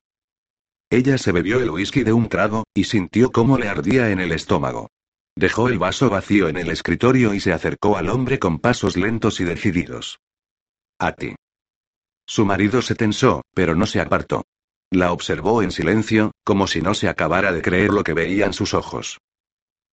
Ella 0.91 1.19
se 1.19 1.33
bebió 1.33 1.61
el 1.61 1.71
whisky 1.71 2.05
de 2.05 2.13
un 2.13 2.29
trago, 2.29 2.65
y 2.75 2.85
sintió 2.85 3.33
cómo 3.33 3.59
le 3.59 3.69
ardía 3.69 4.11
en 4.11 4.21
el 4.21 4.33
estómago. 4.33 4.89
Dejó 5.35 5.69
el 5.69 5.79
vaso 5.79 6.09
vacío 6.09 6.49
en 6.49 6.57
el 6.57 6.71
escritorio 6.71 7.35
y 7.35 7.41
se 7.41 7.53
acercó 7.53 7.97
al 7.97 8.09
hombre 8.09 8.39
con 8.39 8.59
pasos 8.59 8.97
lentos 8.97 9.41
y 9.41 9.45
decididos. 9.45 10.21
A 10.99 11.13
ti. 11.13 11.35
Su 12.27 12.45
marido 12.47 12.83
se 12.83 12.95
tensó, 12.95 13.43
pero 13.55 13.75
no 13.75 13.87
se 13.87 14.01
apartó. 14.01 14.45
La 14.91 15.13
observó 15.13 15.63
en 15.63 15.73
silencio, 15.73 16.33
como 16.45 16.67
si 16.67 16.81
no 16.81 16.95
se 16.95 17.09
acabara 17.09 17.53
de 17.53 17.61
creer 17.61 17.91
lo 17.91 18.05
que 18.05 18.15
veían 18.15 18.53
sus 18.53 18.73
ojos. 18.73 19.19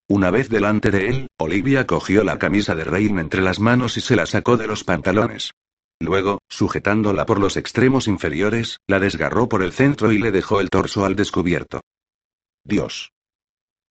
Una 0.08 0.30
vez 0.30 0.48
delante 0.48 0.90
de 0.90 1.08
él, 1.08 1.26
Olivia 1.38 1.86
cogió 1.86 2.24
la 2.24 2.38
camisa 2.38 2.74
de 2.74 2.84
Rein 2.84 3.18
entre 3.18 3.42
las 3.42 3.58
manos 3.58 3.96
y 3.96 4.00
se 4.00 4.16
la 4.16 4.26
sacó 4.26 4.56
de 4.56 4.66
los 4.66 4.84
pantalones. 4.84 5.52
Luego, 6.00 6.40
sujetándola 6.48 7.26
por 7.26 7.40
los 7.40 7.56
extremos 7.56 8.08
inferiores, 8.08 8.78
la 8.86 9.00
desgarró 9.00 9.48
por 9.48 9.62
el 9.62 9.72
centro 9.72 10.12
y 10.12 10.18
le 10.18 10.32
dejó 10.32 10.60
el 10.60 10.70
torso 10.70 11.04
al 11.04 11.16
descubierto. 11.16 11.80
Dios. 12.64 13.12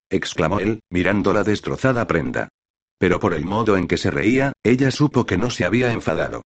exclamó 0.10 0.60
él, 0.60 0.82
mirando 0.90 1.34
la 1.34 1.44
destrozada 1.44 2.06
prenda. 2.08 2.50
Pero 3.00 3.20
por 3.20 3.34
el 3.34 3.46
modo 3.46 3.78
en 3.78 3.88
que 3.88 3.98
se 3.98 4.12
reía, 4.12 4.54
ella 4.64 4.92
supo 4.92 5.26
que 5.26 5.38
no 5.38 5.50
se 5.50 5.66
había 5.66 5.92
enfadado. 5.92 6.44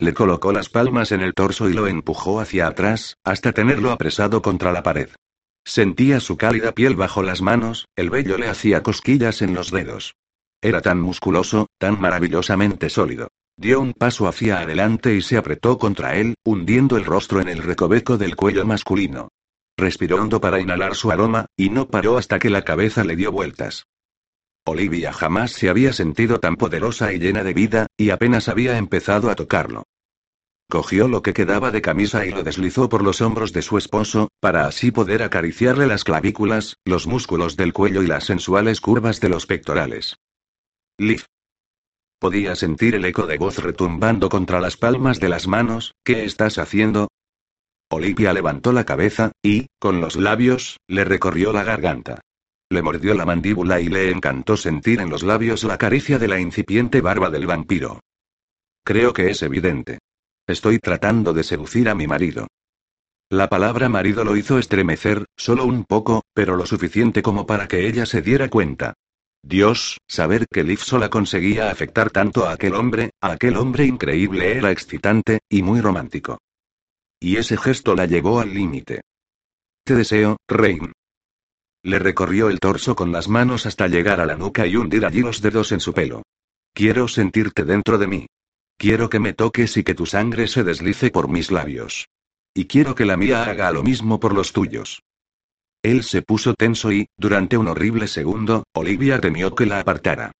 Le 0.00 0.14
colocó 0.14 0.52
las 0.52 0.68
palmas 0.68 1.12
en 1.12 1.20
el 1.20 1.34
torso 1.34 1.68
y 1.68 1.72
lo 1.72 1.86
empujó 1.86 2.40
hacia 2.40 2.68
atrás, 2.68 3.16
hasta 3.24 3.52
tenerlo 3.52 3.90
apresado 3.90 4.42
contra 4.42 4.72
la 4.72 4.82
pared. 4.82 5.10
Sentía 5.64 6.20
su 6.20 6.36
cálida 6.36 6.72
piel 6.72 6.96
bajo 6.96 7.22
las 7.22 7.42
manos, 7.42 7.86
el 7.96 8.08
vello 8.08 8.38
le 8.38 8.48
hacía 8.48 8.82
cosquillas 8.82 9.42
en 9.42 9.54
los 9.54 9.70
dedos. 9.70 10.14
Era 10.62 10.80
tan 10.80 11.00
musculoso, 11.00 11.66
tan 11.78 12.00
maravillosamente 12.00 12.90
sólido. 12.90 13.28
Dio 13.60 13.80
un 13.80 13.92
paso 13.92 14.28
hacia 14.28 14.60
adelante 14.60 15.16
y 15.16 15.20
se 15.20 15.36
apretó 15.36 15.78
contra 15.78 16.14
él, 16.14 16.36
hundiendo 16.44 16.96
el 16.96 17.04
rostro 17.04 17.40
en 17.40 17.48
el 17.48 17.58
recoveco 17.58 18.16
del 18.16 18.36
cuello 18.36 18.64
masculino. 18.64 19.30
Respiró 19.76 20.22
hondo 20.22 20.40
para 20.40 20.60
inhalar 20.60 20.94
su 20.94 21.10
aroma, 21.10 21.46
y 21.56 21.68
no 21.68 21.88
paró 21.88 22.18
hasta 22.18 22.38
que 22.38 22.50
la 22.50 22.62
cabeza 22.62 23.02
le 23.02 23.16
dio 23.16 23.32
vueltas. 23.32 23.84
Olivia 24.64 25.12
jamás 25.12 25.50
se 25.50 25.68
había 25.68 25.92
sentido 25.92 26.38
tan 26.38 26.54
poderosa 26.54 27.12
y 27.12 27.18
llena 27.18 27.42
de 27.42 27.52
vida, 27.52 27.86
y 27.96 28.10
apenas 28.10 28.48
había 28.48 28.78
empezado 28.78 29.28
a 29.28 29.34
tocarlo. 29.34 29.82
Cogió 30.70 31.08
lo 31.08 31.22
que 31.22 31.32
quedaba 31.32 31.72
de 31.72 31.82
camisa 31.82 32.26
y 32.26 32.30
lo 32.30 32.44
deslizó 32.44 32.88
por 32.88 33.02
los 33.02 33.20
hombros 33.20 33.52
de 33.52 33.62
su 33.62 33.76
esposo, 33.76 34.28
para 34.38 34.66
así 34.66 34.92
poder 34.92 35.24
acariciarle 35.24 35.88
las 35.88 36.04
clavículas, 36.04 36.76
los 36.84 37.08
músculos 37.08 37.56
del 37.56 37.72
cuello 37.72 38.04
y 38.04 38.06
las 38.06 38.22
sensuales 38.22 38.80
curvas 38.80 39.18
de 39.18 39.30
los 39.30 39.46
pectorales. 39.46 40.16
Liv. 40.96 41.24
Podía 42.18 42.56
sentir 42.56 42.96
el 42.96 43.04
eco 43.04 43.26
de 43.26 43.38
voz 43.38 43.58
retumbando 43.58 44.28
contra 44.28 44.60
las 44.60 44.76
palmas 44.76 45.20
de 45.20 45.28
las 45.28 45.46
manos, 45.46 45.94
¿qué 46.02 46.24
estás 46.24 46.58
haciendo? 46.58 47.08
Olivia 47.90 48.32
levantó 48.32 48.72
la 48.72 48.84
cabeza, 48.84 49.32
y, 49.40 49.68
con 49.78 50.00
los 50.00 50.16
labios, 50.16 50.78
le 50.88 51.04
recorrió 51.04 51.52
la 51.52 51.62
garganta. 51.62 52.20
Le 52.70 52.82
mordió 52.82 53.14
la 53.14 53.24
mandíbula 53.24 53.80
y 53.80 53.88
le 53.88 54.10
encantó 54.10 54.56
sentir 54.56 55.00
en 55.00 55.10
los 55.10 55.22
labios 55.22 55.62
la 55.62 55.78
caricia 55.78 56.18
de 56.18 56.28
la 56.28 56.40
incipiente 56.40 57.00
barba 57.00 57.30
del 57.30 57.46
vampiro. 57.46 58.00
Creo 58.84 59.12
que 59.12 59.30
es 59.30 59.42
evidente. 59.42 60.00
Estoy 60.46 60.80
tratando 60.80 61.32
de 61.32 61.44
seducir 61.44 61.88
a 61.88 61.94
mi 61.94 62.06
marido. 62.06 62.48
La 63.30 63.48
palabra 63.48 63.88
marido 63.88 64.24
lo 64.24 64.36
hizo 64.36 64.58
estremecer, 64.58 65.24
solo 65.36 65.64
un 65.66 65.84
poco, 65.84 66.22
pero 66.34 66.56
lo 66.56 66.66
suficiente 66.66 67.22
como 67.22 67.46
para 67.46 67.68
que 67.68 67.86
ella 67.86 68.06
se 68.06 68.22
diera 68.22 68.48
cuenta. 68.48 68.94
Dios, 69.48 69.96
saber 70.06 70.46
que 70.52 70.62
Liv 70.62 70.80
sola 70.80 71.08
conseguía 71.08 71.70
afectar 71.70 72.10
tanto 72.10 72.44
a 72.44 72.52
aquel 72.52 72.74
hombre, 72.74 73.12
a 73.22 73.32
aquel 73.32 73.56
hombre 73.56 73.86
increíble 73.86 74.58
era 74.58 74.70
excitante, 74.70 75.38
y 75.48 75.62
muy 75.62 75.80
romántico. 75.80 76.36
Y 77.18 77.38
ese 77.38 77.56
gesto 77.56 77.94
la 77.94 78.04
llevó 78.04 78.40
al 78.40 78.52
límite. 78.52 79.00
Te 79.86 79.94
deseo, 79.94 80.36
Rein. 80.46 80.92
Le 81.82 81.98
recorrió 81.98 82.50
el 82.50 82.60
torso 82.60 82.94
con 82.94 83.10
las 83.10 83.28
manos 83.28 83.64
hasta 83.64 83.88
llegar 83.88 84.20
a 84.20 84.26
la 84.26 84.36
nuca 84.36 84.66
y 84.66 84.76
hundir 84.76 85.06
allí 85.06 85.22
los 85.22 85.40
dedos 85.40 85.72
en 85.72 85.80
su 85.80 85.94
pelo. 85.94 86.24
Quiero 86.74 87.08
sentirte 87.08 87.64
dentro 87.64 87.96
de 87.96 88.06
mí. 88.06 88.26
Quiero 88.76 89.08
que 89.08 89.18
me 89.18 89.32
toques 89.32 89.78
y 89.78 89.82
que 89.82 89.94
tu 89.94 90.04
sangre 90.04 90.46
se 90.46 90.62
deslice 90.62 91.10
por 91.10 91.28
mis 91.30 91.50
labios. 91.50 92.08
Y 92.52 92.66
quiero 92.66 92.94
que 92.94 93.06
la 93.06 93.16
mía 93.16 93.44
haga 93.44 93.72
lo 93.72 93.82
mismo 93.82 94.20
por 94.20 94.34
los 94.34 94.52
tuyos. 94.52 95.00
Él 95.88 96.02
se 96.02 96.20
puso 96.20 96.52
tenso 96.52 96.92
y, 96.92 97.06
durante 97.16 97.56
un 97.56 97.66
horrible 97.66 98.08
segundo, 98.08 98.64
Olivia 98.74 99.20
temió 99.20 99.54
que 99.54 99.64
la 99.64 99.80
apartara. 99.80 100.32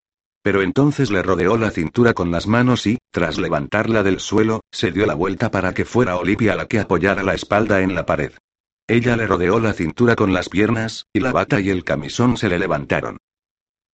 Pero 0.43 0.61
entonces 0.61 1.11
le 1.11 1.23
rodeó 1.23 1.57
la 1.57 1.71
cintura 1.71 2.13
con 2.13 2.31
las 2.31 2.47
manos 2.47 2.87
y, 2.87 2.99
tras 3.11 3.39
levantarla 3.39 4.03
del 4.03 4.21
suelo, 4.21 4.61
se 4.71 4.93
dio 4.93 5.07
la 5.07 5.15
vuelta 5.15 5.51
para 5.51 5.73
que 5.73 5.87
fuera 5.87 6.17
Olivia 6.17 6.55
la 6.55 6.67
que 6.67 6.81
apoyara 6.81 7.23
la 7.23 7.33
espalda 7.33 7.81
en 7.81 7.95
la 7.95 8.05
pared. 8.05 8.33
Ella 8.87 9.17
le 9.17 9.27
rodeó 9.27 9.59
la 9.59 9.73
cintura 9.73 10.17
con 10.17 10.35
las 10.35 10.51
piernas, 10.51 11.07
y 11.15 11.21
la 11.21 11.33
bata 11.33 11.63
y 11.63 11.71
el 11.71 11.83
camisón 11.83 12.37
se 12.37 12.51
le 12.51 12.59
levantaron. 12.59 13.17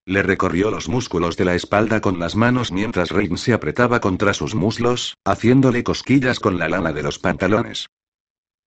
Le 0.07 0.25
recorrió 0.25 0.73
los 0.73 0.89
músculos 0.89 1.37
de 1.37 1.45
la 1.45 1.55
espalda 1.55 2.01
con 2.01 2.19
las 2.19 2.35
manos 2.35 2.73
mientras 2.73 3.11
Reign 3.11 3.39
se 3.39 3.53
apretaba 3.53 4.01
contra 4.01 4.35
sus 4.35 4.57
muslos, 4.57 5.15
haciéndole 5.25 5.85
cosquillas 5.85 6.41
con 6.41 6.59
la 6.59 6.69
lana 6.69 6.93
de 6.93 7.05
los 7.05 7.21
pantalones. 7.21 7.87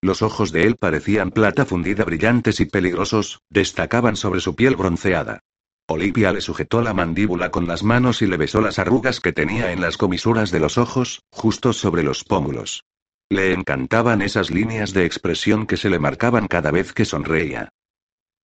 Los 0.08 0.22
ojos 0.22 0.54
de 0.54 0.64
él 0.64 0.78
parecían 0.78 1.32
plata 1.32 1.66
fundida 1.66 2.06
brillantes 2.06 2.62
y 2.62 2.66
peligrosos, 2.66 3.42
destacaban 3.50 4.16
sobre 4.16 4.40
su 4.40 4.56
piel 4.56 4.78
bronceada. 4.78 5.42
Olivia 5.86 6.32
le 6.32 6.40
sujetó 6.40 6.82
la 6.82 6.94
mandíbula 6.94 7.52
con 7.52 7.68
las 7.68 7.84
manos 7.84 8.22
y 8.22 8.26
le 8.26 8.38
besó 8.38 8.62
las 8.62 8.80
arrugas 8.80 9.20
que 9.20 9.34
tenía 9.34 9.74
en 9.74 9.82
las 9.82 9.98
comisuras 9.98 10.50
de 10.50 10.62
los 10.62 10.78
ojos, 10.78 11.24
justo 11.30 11.74
sobre 11.74 12.04
los 12.04 12.24
pómulos. 12.24 12.86
Le 13.28 13.52
encantaban 13.52 14.22
esas 14.22 14.50
líneas 14.50 14.94
de 14.94 15.04
expresión 15.04 15.68
que 15.68 15.76
se 15.76 15.90
le 15.90 16.00
marcaban 16.00 16.48
cada 16.48 16.72
vez 16.72 16.94
que 16.94 17.04
sonreía. 17.04 17.68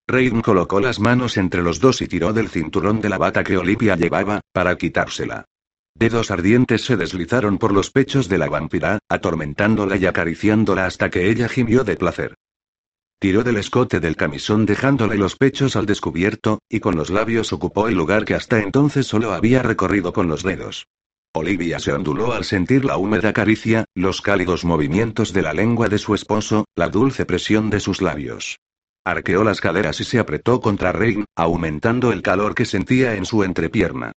Rein 0.06 0.41
colocó 0.41 0.81
las 0.81 0.99
manos 0.99 1.38
entre 1.38 1.64
los 1.64 1.80
dos 1.80 2.02
y 2.02 2.10
tiró 2.10 2.34
del 2.34 2.49
cinturón 2.49 2.99
de 2.99 3.07
la 3.07 3.18
bata 3.18 3.41
que 3.45 3.56
Olivia 3.56 3.95
llevaba, 3.95 4.41
para 4.52 4.76
quitársela. 4.76 5.45
Dedos 5.95 6.31
ardientes 6.31 6.83
se 6.83 6.97
deslizaron 6.97 7.57
por 7.57 7.71
los 7.71 7.91
pechos 7.91 8.27
de 8.27 8.37
la 8.37 8.49
vampira, 8.49 8.99
atormentándola 9.09 9.95
y 9.97 10.05
acariciándola 10.05 10.85
hasta 10.85 11.09
que 11.09 11.29
ella 11.29 11.47
gimió 11.47 11.83
de 11.83 11.95
placer. 11.95 12.35
Tiró 13.19 13.43
del 13.43 13.57
escote 13.57 13.99
del 13.99 14.17
camisón 14.17 14.65
dejándole 14.65 15.15
los 15.15 15.37
pechos 15.37 15.75
al 15.75 15.85
descubierto, 15.85 16.59
y 16.67 16.79
con 16.81 16.95
los 16.95 17.09
labios 17.09 17.53
ocupó 17.53 17.87
el 17.87 17.95
lugar 17.95 18.25
que 18.25 18.35
hasta 18.35 18.59
entonces 18.59 19.07
solo 19.07 19.33
había 19.33 19.63
recorrido 19.63 20.11
con 20.11 20.27
los 20.27 20.43
dedos. 20.43 20.87
Olivia 21.35 21.79
se 21.79 21.93
onduló 21.93 22.33
al 22.33 22.43
sentir 22.43 22.85
la 22.85 22.97
húmeda 22.97 23.31
caricia, 23.31 23.85
los 23.95 24.21
cálidos 24.21 24.65
movimientos 24.65 25.31
de 25.31 25.41
la 25.41 25.53
lengua 25.53 25.89
de 25.89 25.99
su 25.99 26.15
esposo, 26.15 26.65
la 26.75 26.89
dulce 26.89 27.25
presión 27.25 27.69
de 27.69 27.79
sus 27.79 28.01
labios. 28.01 28.59
Arqueó 29.05 29.43
las 29.43 29.61
caderas 29.61 29.99
y 29.99 30.03
se 30.03 30.19
apretó 30.19 30.59
contra 30.59 30.91
Rein, 30.91 31.25
aumentando 31.35 32.11
el 32.11 32.21
calor 32.21 32.55
que 32.55 32.65
sentía 32.65 33.15
en 33.15 33.25
su 33.25 33.43
entrepierna. 33.43 34.11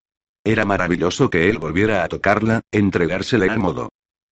Era 0.47 0.65
maravilloso 0.65 1.29
que 1.29 1.51
él 1.51 1.59
volviera 1.59 2.05
a 2.05 2.09
tocarla, 2.09 2.61
entregársele 2.71 3.51
al 3.51 3.59
modo. 3.59 3.89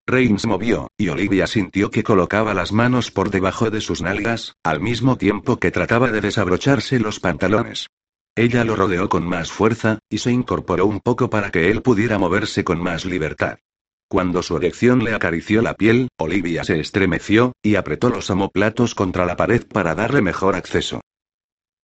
Reigns 0.06 0.46
movió, 0.46 0.86
y 0.96 1.08
Olivia 1.08 1.48
sintió 1.48 1.90
que 1.90 2.04
colocaba 2.04 2.54
las 2.54 2.70
manos 2.70 3.10
por 3.10 3.30
debajo 3.30 3.68
de 3.68 3.80
sus 3.80 4.00
nalgas, 4.00 4.54
al 4.62 4.80
mismo 4.80 5.18
tiempo 5.18 5.58
que 5.58 5.72
trataba 5.72 6.12
de 6.12 6.20
desabrocharse 6.20 7.00
los 7.00 7.18
pantalones. 7.18 7.88
Ella 8.36 8.62
lo 8.62 8.76
rodeó 8.76 9.08
con 9.08 9.26
más 9.26 9.50
fuerza, 9.50 9.98
y 10.08 10.18
se 10.18 10.30
incorporó 10.30 10.86
un 10.86 11.00
poco 11.00 11.30
para 11.30 11.50
que 11.50 11.68
él 11.68 11.82
pudiera 11.82 12.16
moverse 12.16 12.62
con 12.62 12.80
más 12.80 13.04
libertad. 13.04 13.58
Cuando 14.06 14.44
su 14.44 14.56
erección 14.56 15.02
le 15.02 15.14
acarició 15.14 15.62
la 15.62 15.74
piel, 15.74 16.10
Olivia 16.16 16.62
se 16.62 16.78
estremeció, 16.78 17.54
y 17.60 17.74
apretó 17.74 18.08
los 18.08 18.30
amoplatos 18.30 18.94
contra 18.94 19.26
la 19.26 19.34
pared 19.34 19.66
para 19.66 19.96
darle 19.96 20.22
mejor 20.22 20.54
acceso. 20.54 21.00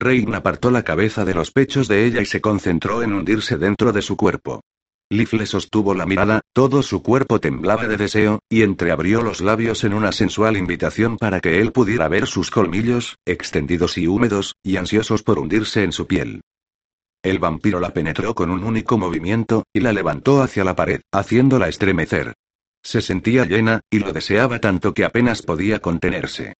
Reign 0.01 0.35
apartó 0.35 0.70
la 0.70 0.82
cabeza 0.82 1.27
de 1.27 1.35
los 1.35 1.51
pechos 1.51 1.86
de 1.86 2.06
ella 2.06 2.22
y 2.22 2.24
se 2.24 2.40
concentró 2.40 3.02
en 3.02 3.12
hundirse 3.12 3.59
dentro 3.59 3.93
de 3.93 4.01
su 4.01 4.16
cuerpo. 4.16 4.62
Liv 5.10 5.28
le 5.32 5.44
sostuvo 5.44 5.93
la 5.93 6.06
mirada, 6.06 6.40
todo 6.55 6.82
su 6.82 7.02
cuerpo 7.02 7.39
temblaba 7.39 7.86
de 7.86 7.98
deseo, 7.98 8.39
y 8.48 8.62
entreabrió 8.62 9.20
los 9.22 9.40
labios 9.40 9.85
en 9.85 9.93
una 9.93 10.12
sensual 10.12 10.56
invitación 10.56 11.18
para 11.18 11.40
que 11.40 11.60
él 11.60 11.72
pudiera 11.72 12.09
ver 12.09 12.27
sus 12.27 12.51
colmillos, 12.51 13.18
extendidos 13.27 13.98
y 13.98 14.06
húmedos, 14.06 14.55
y 14.62 14.77
ansiosos 14.77 15.22
por 15.22 15.39
hundirse 15.39 15.82
en 15.82 15.93
su 15.93 16.06
piel. 16.06 16.40
El 17.22 17.39
vampiro 17.39 17.81
la 17.81 17.93
penetró 17.93 18.35
con 18.35 18.51
un 18.51 18.64
único 18.64 18.97
movimiento, 18.97 19.64
y 19.74 19.81
la 19.81 19.93
levantó 19.93 20.43
hacia 20.43 20.64
la 20.64 20.77
pared, 20.77 21.02
haciéndola 21.12 21.68
estremecer. 21.68 22.32
Se 22.82 23.02
sentía 23.02 23.44
llena, 23.44 23.81
y 23.90 23.98
lo 23.98 24.14
deseaba 24.14 24.60
tanto 24.60 24.94
que 24.94 25.05
apenas 25.05 25.43
podía 25.43 25.81
contenerse. 25.81 26.55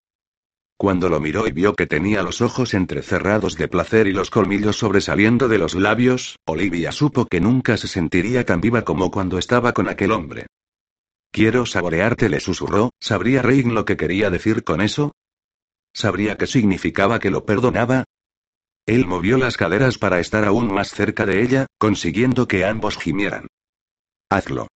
Cuando 0.81 1.11
lo 1.11 1.21
miró 1.21 1.47
y 1.47 1.53
vio 1.53 1.75
que 1.75 1.87
tenía 1.87 2.23
los 2.23 2.41
ojos 2.41 2.73
entrecerrados 2.73 3.59
de 3.59 3.69
placer 3.69 4.07
y 4.07 4.15
los 4.15 4.31
colmillos 4.31 4.79
sobresaliendo 4.79 5.47
de 5.47 5.59
los 5.59 5.75
labios, 5.75 6.39
Olivia 6.47 6.91
supo 6.91 7.27
que 7.27 7.39
nunca 7.39 7.77
se 7.77 7.87
sentiría 7.87 8.47
tan 8.47 8.63
viva 8.63 8.81
como 8.81 9.11
cuando 9.11 9.37
estaba 9.37 9.75
con 9.75 9.91
aquel 9.91 10.11
hombre. 10.11 10.47
Quiero 11.31 11.67
saborearte, 11.67 12.31
le 12.31 12.41
susurró, 12.41 12.95
¿sabría 12.99 13.43
Reign 13.43 13.75
lo 13.75 13.85
que 13.85 13.99
quería 13.99 14.31
decir 14.31 14.65
con 14.65 14.81
eso? 14.81 15.13
¿Sabría 15.93 16.39
qué 16.39 16.47
significaba 16.47 17.19
que 17.19 17.29
lo 17.29 17.45
perdonaba? 17.45 18.05
Él 18.87 19.05
movió 19.05 19.37
las 19.37 19.59
caderas 19.59 19.99
para 19.99 20.19
estar 20.19 20.47
aún 20.47 20.73
más 20.73 20.93
cerca 20.93 21.27
de 21.27 21.43
ella, 21.43 21.67
consiguiendo 21.77 22.49
que 22.49 22.65
ambos 22.65 22.97
gimieran. 22.97 23.49
Hazlo. 24.31 24.69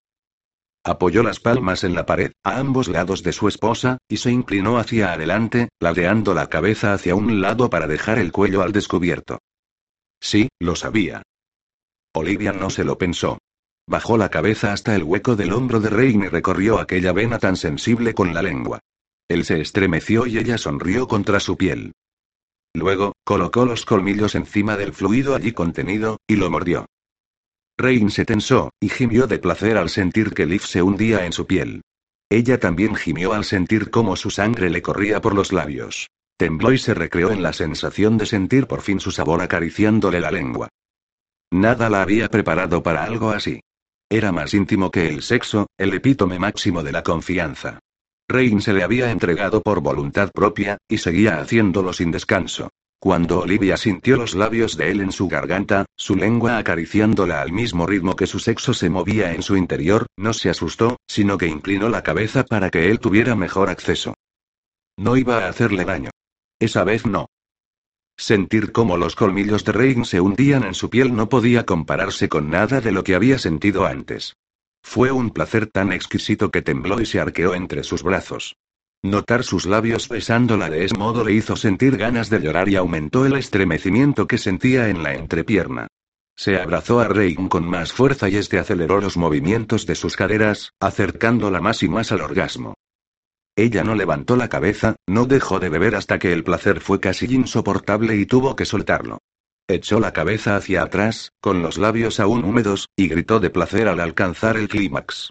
Apoyó 0.87 1.23
las 1.23 1.39
palmas 1.39 1.83
en 1.83 1.95
la 1.95 2.05
pared, 2.05 2.33
a 2.43 2.59
ambos 2.59 2.87
lados 2.87 3.23
de 3.23 3.31
su 3.31 3.47
esposa, 3.47 3.97
y 4.07 4.17
se 4.17 4.29
inclinó 4.29 4.77
hacia 4.77 5.13
adelante, 5.13 5.69
ladeando 5.79 6.35
la 6.35 6.47
cabeza 6.47 6.93
hacia 6.93 7.15
un 7.15 7.41
lado 7.41 7.71
para 7.71 7.87
dejar 7.87 8.19
el 8.19 8.31
cuello 8.31 8.61
al 8.61 8.71
descubierto. 8.71 9.39
Sí, 10.21 10.47
lo 10.59 10.75
sabía. 10.75 11.23
Olivia 12.13 12.53
no 12.53 12.69
se 12.69 12.83
lo 12.83 12.99
pensó. 12.99 13.39
Bajó 13.87 14.15
la 14.15 14.29
cabeza 14.29 14.73
hasta 14.73 14.95
el 14.95 15.03
hueco 15.03 15.35
del 15.35 15.53
hombro 15.53 15.79
de 15.79 15.89
Rein 15.89 16.23
y 16.23 16.27
recorrió 16.27 16.79
aquella 16.79 17.13
vena 17.13 17.39
tan 17.39 17.55
sensible 17.55 18.13
con 18.13 18.35
la 18.35 18.43
lengua. 18.43 18.79
Él 19.27 19.43
se 19.43 19.61
estremeció 19.61 20.27
y 20.27 20.37
ella 20.37 20.59
sonrió 20.59 21.07
contra 21.07 21.39
su 21.39 21.57
piel. 21.57 21.93
Luego, 22.75 23.13
colocó 23.23 23.65
los 23.65 23.85
colmillos 23.85 24.35
encima 24.35 24.77
del 24.77 24.93
fluido 24.93 25.33
allí 25.33 25.51
contenido, 25.51 26.17
y 26.27 26.35
lo 26.35 26.51
mordió. 26.51 26.85
Rein 27.77 28.09
se 28.09 28.25
tensó, 28.25 28.71
y 28.79 28.89
gimió 28.89 29.27
de 29.27 29.39
placer 29.39 29.77
al 29.77 29.89
sentir 29.89 30.33
que 30.33 30.45
Liv 30.45 30.61
se 30.61 30.81
hundía 30.81 31.25
en 31.25 31.33
su 31.33 31.45
piel. 31.45 31.81
Ella 32.29 32.59
también 32.59 32.95
gimió 32.95 33.33
al 33.33 33.45
sentir 33.45 33.91
cómo 33.91 34.15
su 34.15 34.29
sangre 34.29 34.69
le 34.69 34.81
corría 34.81 35.21
por 35.21 35.35
los 35.35 35.51
labios. 35.51 36.07
Tembló 36.37 36.73
y 36.73 36.77
se 36.77 36.93
recreó 36.93 37.31
en 37.31 37.43
la 37.43 37.53
sensación 37.53 38.17
de 38.17 38.25
sentir 38.25 38.67
por 38.67 38.81
fin 38.81 38.99
su 38.99 39.11
sabor 39.11 39.41
acariciándole 39.41 40.19
la 40.19 40.31
lengua. 40.31 40.69
Nada 41.51 41.89
la 41.89 42.01
había 42.01 42.27
preparado 42.29 42.81
para 42.83 43.03
algo 43.03 43.29
así. 43.29 43.61
Era 44.09 44.31
más 44.31 44.53
íntimo 44.53 44.91
que 44.91 45.07
el 45.07 45.21
sexo, 45.21 45.67
el 45.77 45.93
epítome 45.93 46.39
máximo 46.39 46.83
de 46.83 46.91
la 46.91 47.03
confianza. 47.03 47.79
Rein 48.27 48.61
se 48.61 48.73
le 48.73 48.83
había 48.83 49.11
entregado 49.11 49.61
por 49.61 49.81
voluntad 49.81 50.31
propia, 50.31 50.77
y 50.87 50.97
seguía 50.97 51.39
haciéndolo 51.39 51.93
sin 51.93 52.11
descanso. 52.11 52.69
Cuando 53.05 53.41
Olivia 53.41 53.77
sintió 53.77 54.17
los 54.17 54.33
labios 54.33 54.77
de 54.77 54.89
él 54.89 54.99
en 54.99 55.11
su 55.11 55.27
garganta, 55.27 55.85
su 55.95 56.15
lengua 56.15 56.57
acariciándola 56.57 57.39
al 57.39 57.51
mismo 57.51 57.85
ritmo 57.85 58.15
que 58.15 58.25
su 58.25 58.39
sexo 58.39 58.73
se 58.73 58.89
movía 58.89 59.31
en 59.35 59.43
su 59.43 59.55
interior, 59.55 60.07
no 60.17 60.33
se 60.33 60.49
asustó, 60.49 60.97
sino 61.07 61.37
que 61.37 61.45
inclinó 61.45 61.87
la 61.87 62.01
cabeza 62.01 62.43
para 62.45 62.71
que 62.71 62.89
él 62.89 62.99
tuviera 62.99 63.35
mejor 63.35 63.69
acceso. 63.69 64.15
No 64.97 65.17
iba 65.17 65.45
a 65.45 65.49
hacerle 65.49 65.85
daño. 65.85 66.09
Esa 66.59 66.83
vez 66.83 67.05
no. 67.05 67.27
Sentir 68.17 68.71
cómo 68.71 68.97
los 68.97 69.15
colmillos 69.15 69.63
de 69.65 69.73
Reign 69.73 70.03
se 70.03 70.19
hundían 70.19 70.63
en 70.63 70.73
su 70.73 70.89
piel 70.89 71.15
no 71.15 71.29
podía 71.29 71.63
compararse 71.63 72.27
con 72.27 72.49
nada 72.49 72.81
de 72.81 72.91
lo 72.91 73.03
que 73.03 73.13
había 73.13 73.37
sentido 73.37 73.85
antes. 73.85 74.35
Fue 74.81 75.11
un 75.11 75.29
placer 75.29 75.67
tan 75.67 75.93
exquisito 75.93 76.49
que 76.49 76.63
tembló 76.63 76.99
y 76.99 77.05
se 77.05 77.19
arqueó 77.19 77.53
entre 77.53 77.83
sus 77.83 78.01
brazos. 78.01 78.55
Notar 79.05 79.43
sus 79.43 79.67
labios 79.67 80.09
besándola 80.09 80.67
de 80.67 80.83
ese 80.83 80.97
modo 80.97 81.23
le 81.23 81.31
hizo 81.33 81.55
sentir 81.55 81.95
ganas 81.95 82.31
de 82.31 82.39
llorar 82.39 82.69
y 82.69 82.75
aumentó 82.75 83.23
el 83.27 83.33
estremecimiento 83.33 84.25
que 84.25 84.39
sentía 84.39 84.89
en 84.89 85.03
la 85.03 85.13
entrepierna. 85.13 85.85
Se 86.35 86.59
abrazó 86.59 86.99
a 86.99 87.07
Rein 87.07 87.47
con 87.47 87.69
más 87.69 87.93
fuerza 87.93 88.29
y 88.29 88.37
este 88.37 88.57
aceleró 88.57 88.99
los 88.99 89.15
movimientos 89.15 89.85
de 89.85 89.93
sus 89.93 90.15
caderas, 90.15 90.71
acercándola 90.79 91.61
más 91.61 91.83
y 91.83 91.87
más 91.87 92.11
al 92.11 92.21
orgasmo. 92.21 92.73
Ella 93.55 93.83
no 93.83 93.93
levantó 93.93 94.37
la 94.37 94.49
cabeza, 94.49 94.95
no 95.05 95.27
dejó 95.27 95.59
de 95.59 95.69
beber 95.69 95.95
hasta 95.95 96.17
que 96.17 96.33
el 96.33 96.43
placer 96.43 96.81
fue 96.81 96.99
casi 96.99 97.27
insoportable 97.27 98.15
y 98.15 98.25
tuvo 98.25 98.55
que 98.55 98.65
soltarlo. 98.65 99.19
Echó 99.67 99.99
la 99.99 100.13
cabeza 100.13 100.55
hacia 100.55 100.81
atrás, 100.81 101.29
con 101.41 101.61
los 101.61 101.77
labios 101.77 102.19
aún 102.19 102.43
húmedos, 102.43 102.87
y 102.95 103.07
gritó 103.07 103.39
de 103.39 103.51
placer 103.51 103.87
al 103.87 103.99
alcanzar 103.99 104.57
el 104.57 104.67
clímax. 104.67 105.29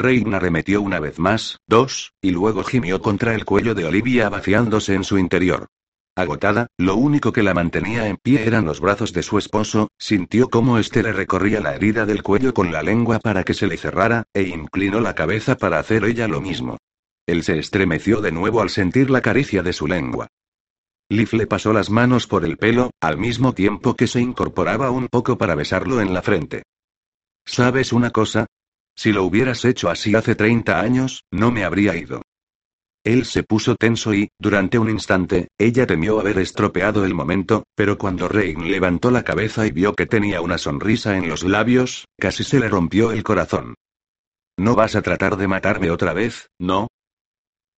Reina 0.00 0.38
arremetió 0.38 0.80
una 0.80 0.98
vez 0.98 1.18
más, 1.18 1.58
dos, 1.66 2.14
y 2.22 2.30
luego 2.30 2.64
gimió 2.64 3.02
contra 3.02 3.34
el 3.34 3.44
cuello 3.44 3.74
de 3.74 3.84
Olivia 3.84 4.30
vaciándose 4.30 4.94
en 4.94 5.04
su 5.04 5.18
interior. 5.18 5.66
Agotada, 6.16 6.68
lo 6.78 6.96
único 6.96 7.32
que 7.32 7.42
la 7.42 7.52
mantenía 7.52 8.08
en 8.08 8.16
pie 8.16 8.46
eran 8.46 8.64
los 8.64 8.80
brazos 8.80 9.12
de 9.12 9.22
su 9.22 9.36
esposo, 9.36 9.88
sintió 9.98 10.48
cómo 10.48 10.78
éste 10.78 11.02
le 11.02 11.12
recorría 11.12 11.60
la 11.60 11.74
herida 11.74 12.06
del 12.06 12.22
cuello 12.22 12.54
con 12.54 12.72
la 12.72 12.82
lengua 12.82 13.18
para 13.18 13.44
que 13.44 13.52
se 13.52 13.66
le 13.66 13.76
cerrara, 13.76 14.24
e 14.32 14.44
inclinó 14.44 15.00
la 15.00 15.14
cabeza 15.14 15.58
para 15.58 15.78
hacer 15.78 16.04
ella 16.04 16.26
lo 16.28 16.40
mismo. 16.40 16.78
Él 17.26 17.42
se 17.42 17.58
estremeció 17.58 18.22
de 18.22 18.32
nuevo 18.32 18.62
al 18.62 18.70
sentir 18.70 19.10
la 19.10 19.20
caricia 19.20 19.62
de 19.62 19.74
su 19.74 19.86
lengua. 19.86 20.28
Liv 21.10 21.28
le 21.34 21.46
pasó 21.46 21.74
las 21.74 21.90
manos 21.90 22.26
por 22.26 22.46
el 22.46 22.56
pelo, 22.56 22.90
al 23.02 23.18
mismo 23.18 23.52
tiempo 23.52 23.96
que 23.96 24.06
se 24.06 24.20
incorporaba 24.20 24.90
un 24.90 25.08
poco 25.08 25.36
para 25.36 25.54
besarlo 25.54 26.00
en 26.00 26.14
la 26.14 26.22
frente. 26.22 26.62
¿Sabes 27.44 27.92
una 27.92 28.10
cosa? 28.10 28.46
Si 28.96 29.12
lo 29.12 29.24
hubieras 29.24 29.64
hecho 29.64 29.88
así 29.88 30.14
hace 30.14 30.34
30 30.34 30.80
años, 30.80 31.24
no 31.30 31.50
me 31.50 31.64
habría 31.64 31.96
ido. 31.96 32.22
Él 33.02 33.24
se 33.24 33.42
puso 33.42 33.76
tenso 33.76 34.12
y, 34.12 34.28
durante 34.38 34.78
un 34.78 34.90
instante, 34.90 35.48
ella 35.58 35.86
temió 35.86 36.20
haber 36.20 36.38
estropeado 36.38 37.06
el 37.06 37.14
momento, 37.14 37.64
pero 37.74 37.96
cuando 37.96 38.28
Rein 38.28 38.70
levantó 38.70 39.10
la 39.10 39.22
cabeza 39.22 39.66
y 39.66 39.70
vio 39.70 39.94
que 39.94 40.04
tenía 40.04 40.42
una 40.42 40.58
sonrisa 40.58 41.16
en 41.16 41.28
los 41.28 41.42
labios, 41.42 42.04
casi 42.18 42.44
se 42.44 42.60
le 42.60 42.68
rompió 42.68 43.10
el 43.12 43.22
corazón. 43.22 43.74
¿No 44.58 44.74
vas 44.74 44.96
a 44.96 45.02
tratar 45.02 45.38
de 45.38 45.48
matarme 45.48 45.90
otra 45.90 46.12
vez, 46.12 46.48
no? 46.58 46.88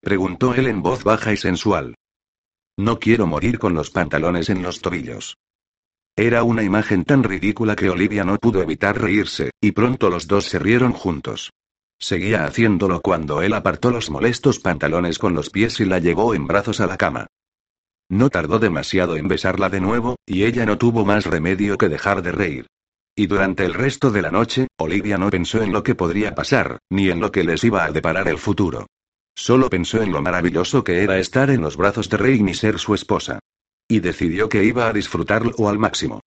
Preguntó 0.01 0.55
él 0.55 0.67
en 0.67 0.83
voz 0.83 1.05
baja 1.05 1.33
y 1.33 1.37
sensual. 1.37 1.95
No 2.77 2.99
quiero 2.99 3.29
morir 3.29 3.61
con 3.61 3.75
los 3.75 3.91
pantalones 3.91 4.51
en 4.51 4.63
los 4.63 4.81
tobillos. 4.81 5.37
Era 6.17 6.43
una 6.43 6.63
imagen 6.63 7.05
tan 7.05 7.25
ridícula 7.25 7.75
que 7.75 7.89
Olivia 7.89 8.23
no 8.23 8.37
pudo 8.37 8.61
evitar 8.61 9.01
reírse, 9.01 9.51
y 9.63 9.73
pronto 9.73 10.11
los 10.11 10.27
dos 10.27 10.45
se 10.45 10.59
rieron 10.59 10.93
juntos. 10.93 11.53
Seguía 11.99 12.45
haciéndolo 12.45 13.01
cuando 13.01 13.41
él 13.41 13.55
apartó 13.55 13.91
los 13.91 14.11
molestos 14.11 14.59
pantalones 14.59 15.19
con 15.19 15.35
los 15.35 15.49
pies 15.49 15.81
y 15.81 15.87
la 15.87 16.01
llevó 16.01 16.35
en 16.35 16.47
brazos 16.47 16.81
a 16.81 16.87
la 16.87 16.99
cama. 16.99 17.29
No 18.11 18.29
tardó 18.29 18.59
demasiado 18.59 19.17
en 19.17 19.27
besarla 19.27 19.71
de 19.71 19.81
nuevo, 19.81 20.17
y 20.27 20.45
ella 20.45 20.67
no 20.67 20.77
tuvo 20.77 21.07
más 21.07 21.25
remedio 21.25 21.79
que 21.79 21.89
dejar 21.89 22.21
de 22.21 22.33
reír. 22.33 22.67
Y 23.17 23.27
durante 23.27 23.65
el 23.65 23.73
resto 23.73 24.11
de 24.11 24.21
la 24.21 24.31
noche, 24.31 24.69
Olivia 24.79 25.17
no 25.17 25.31
pensó 25.31 25.63
en 25.63 25.73
lo 25.73 25.83
que 25.83 25.95
podría 25.95 26.35
pasar, 26.35 26.79
ni 26.91 27.09
en 27.09 27.21
lo 27.21 27.33
que 27.33 27.45
les 27.45 27.65
iba 27.65 27.85
a 27.85 27.93
deparar 27.93 28.29
el 28.29 28.39
futuro. 28.39 28.87
Solo 29.35 29.71
pensó 29.71 30.03
en 30.03 30.13
lo 30.13 30.21
maravilloso 30.21 30.85
que 30.85 31.03
era 31.03 31.19
estar 31.19 31.49
en 31.49 31.63
los 31.63 31.79
brazos 31.79 32.11
de 32.11 32.19
Rey 32.19 32.45
y 32.47 32.55
ser 32.55 32.79
su 32.79 32.95
esposa. 32.95 33.39
Y 33.93 34.01
decidió 34.01 34.49
que 34.49 34.65
iba 34.65 34.89
a 34.89 34.93
disfrutarlo 34.95 35.69
al 35.69 35.79
máximo. 35.79 36.23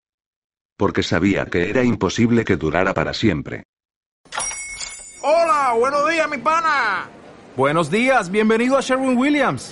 Porque 0.78 1.02
sabía 1.02 1.48
que 1.48 1.68
era 1.68 1.84
imposible 1.84 2.46
que 2.46 2.58
durara 2.58 2.94
para 2.94 3.12
siempre. 3.12 3.64
Hola, 5.24 5.74
buenos 5.76 6.08
días, 6.08 6.30
mi 6.30 6.38
pana. 6.38 7.10
Buenos 7.56 7.90
días, 7.90 8.30
bienvenido 8.30 8.78
a 8.78 8.82
Sherwin 8.82 9.18
Williams. 9.18 9.72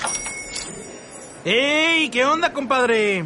¡Ey! 1.46 2.10
¿Qué 2.10 2.26
onda, 2.26 2.52
compadre? 2.52 3.26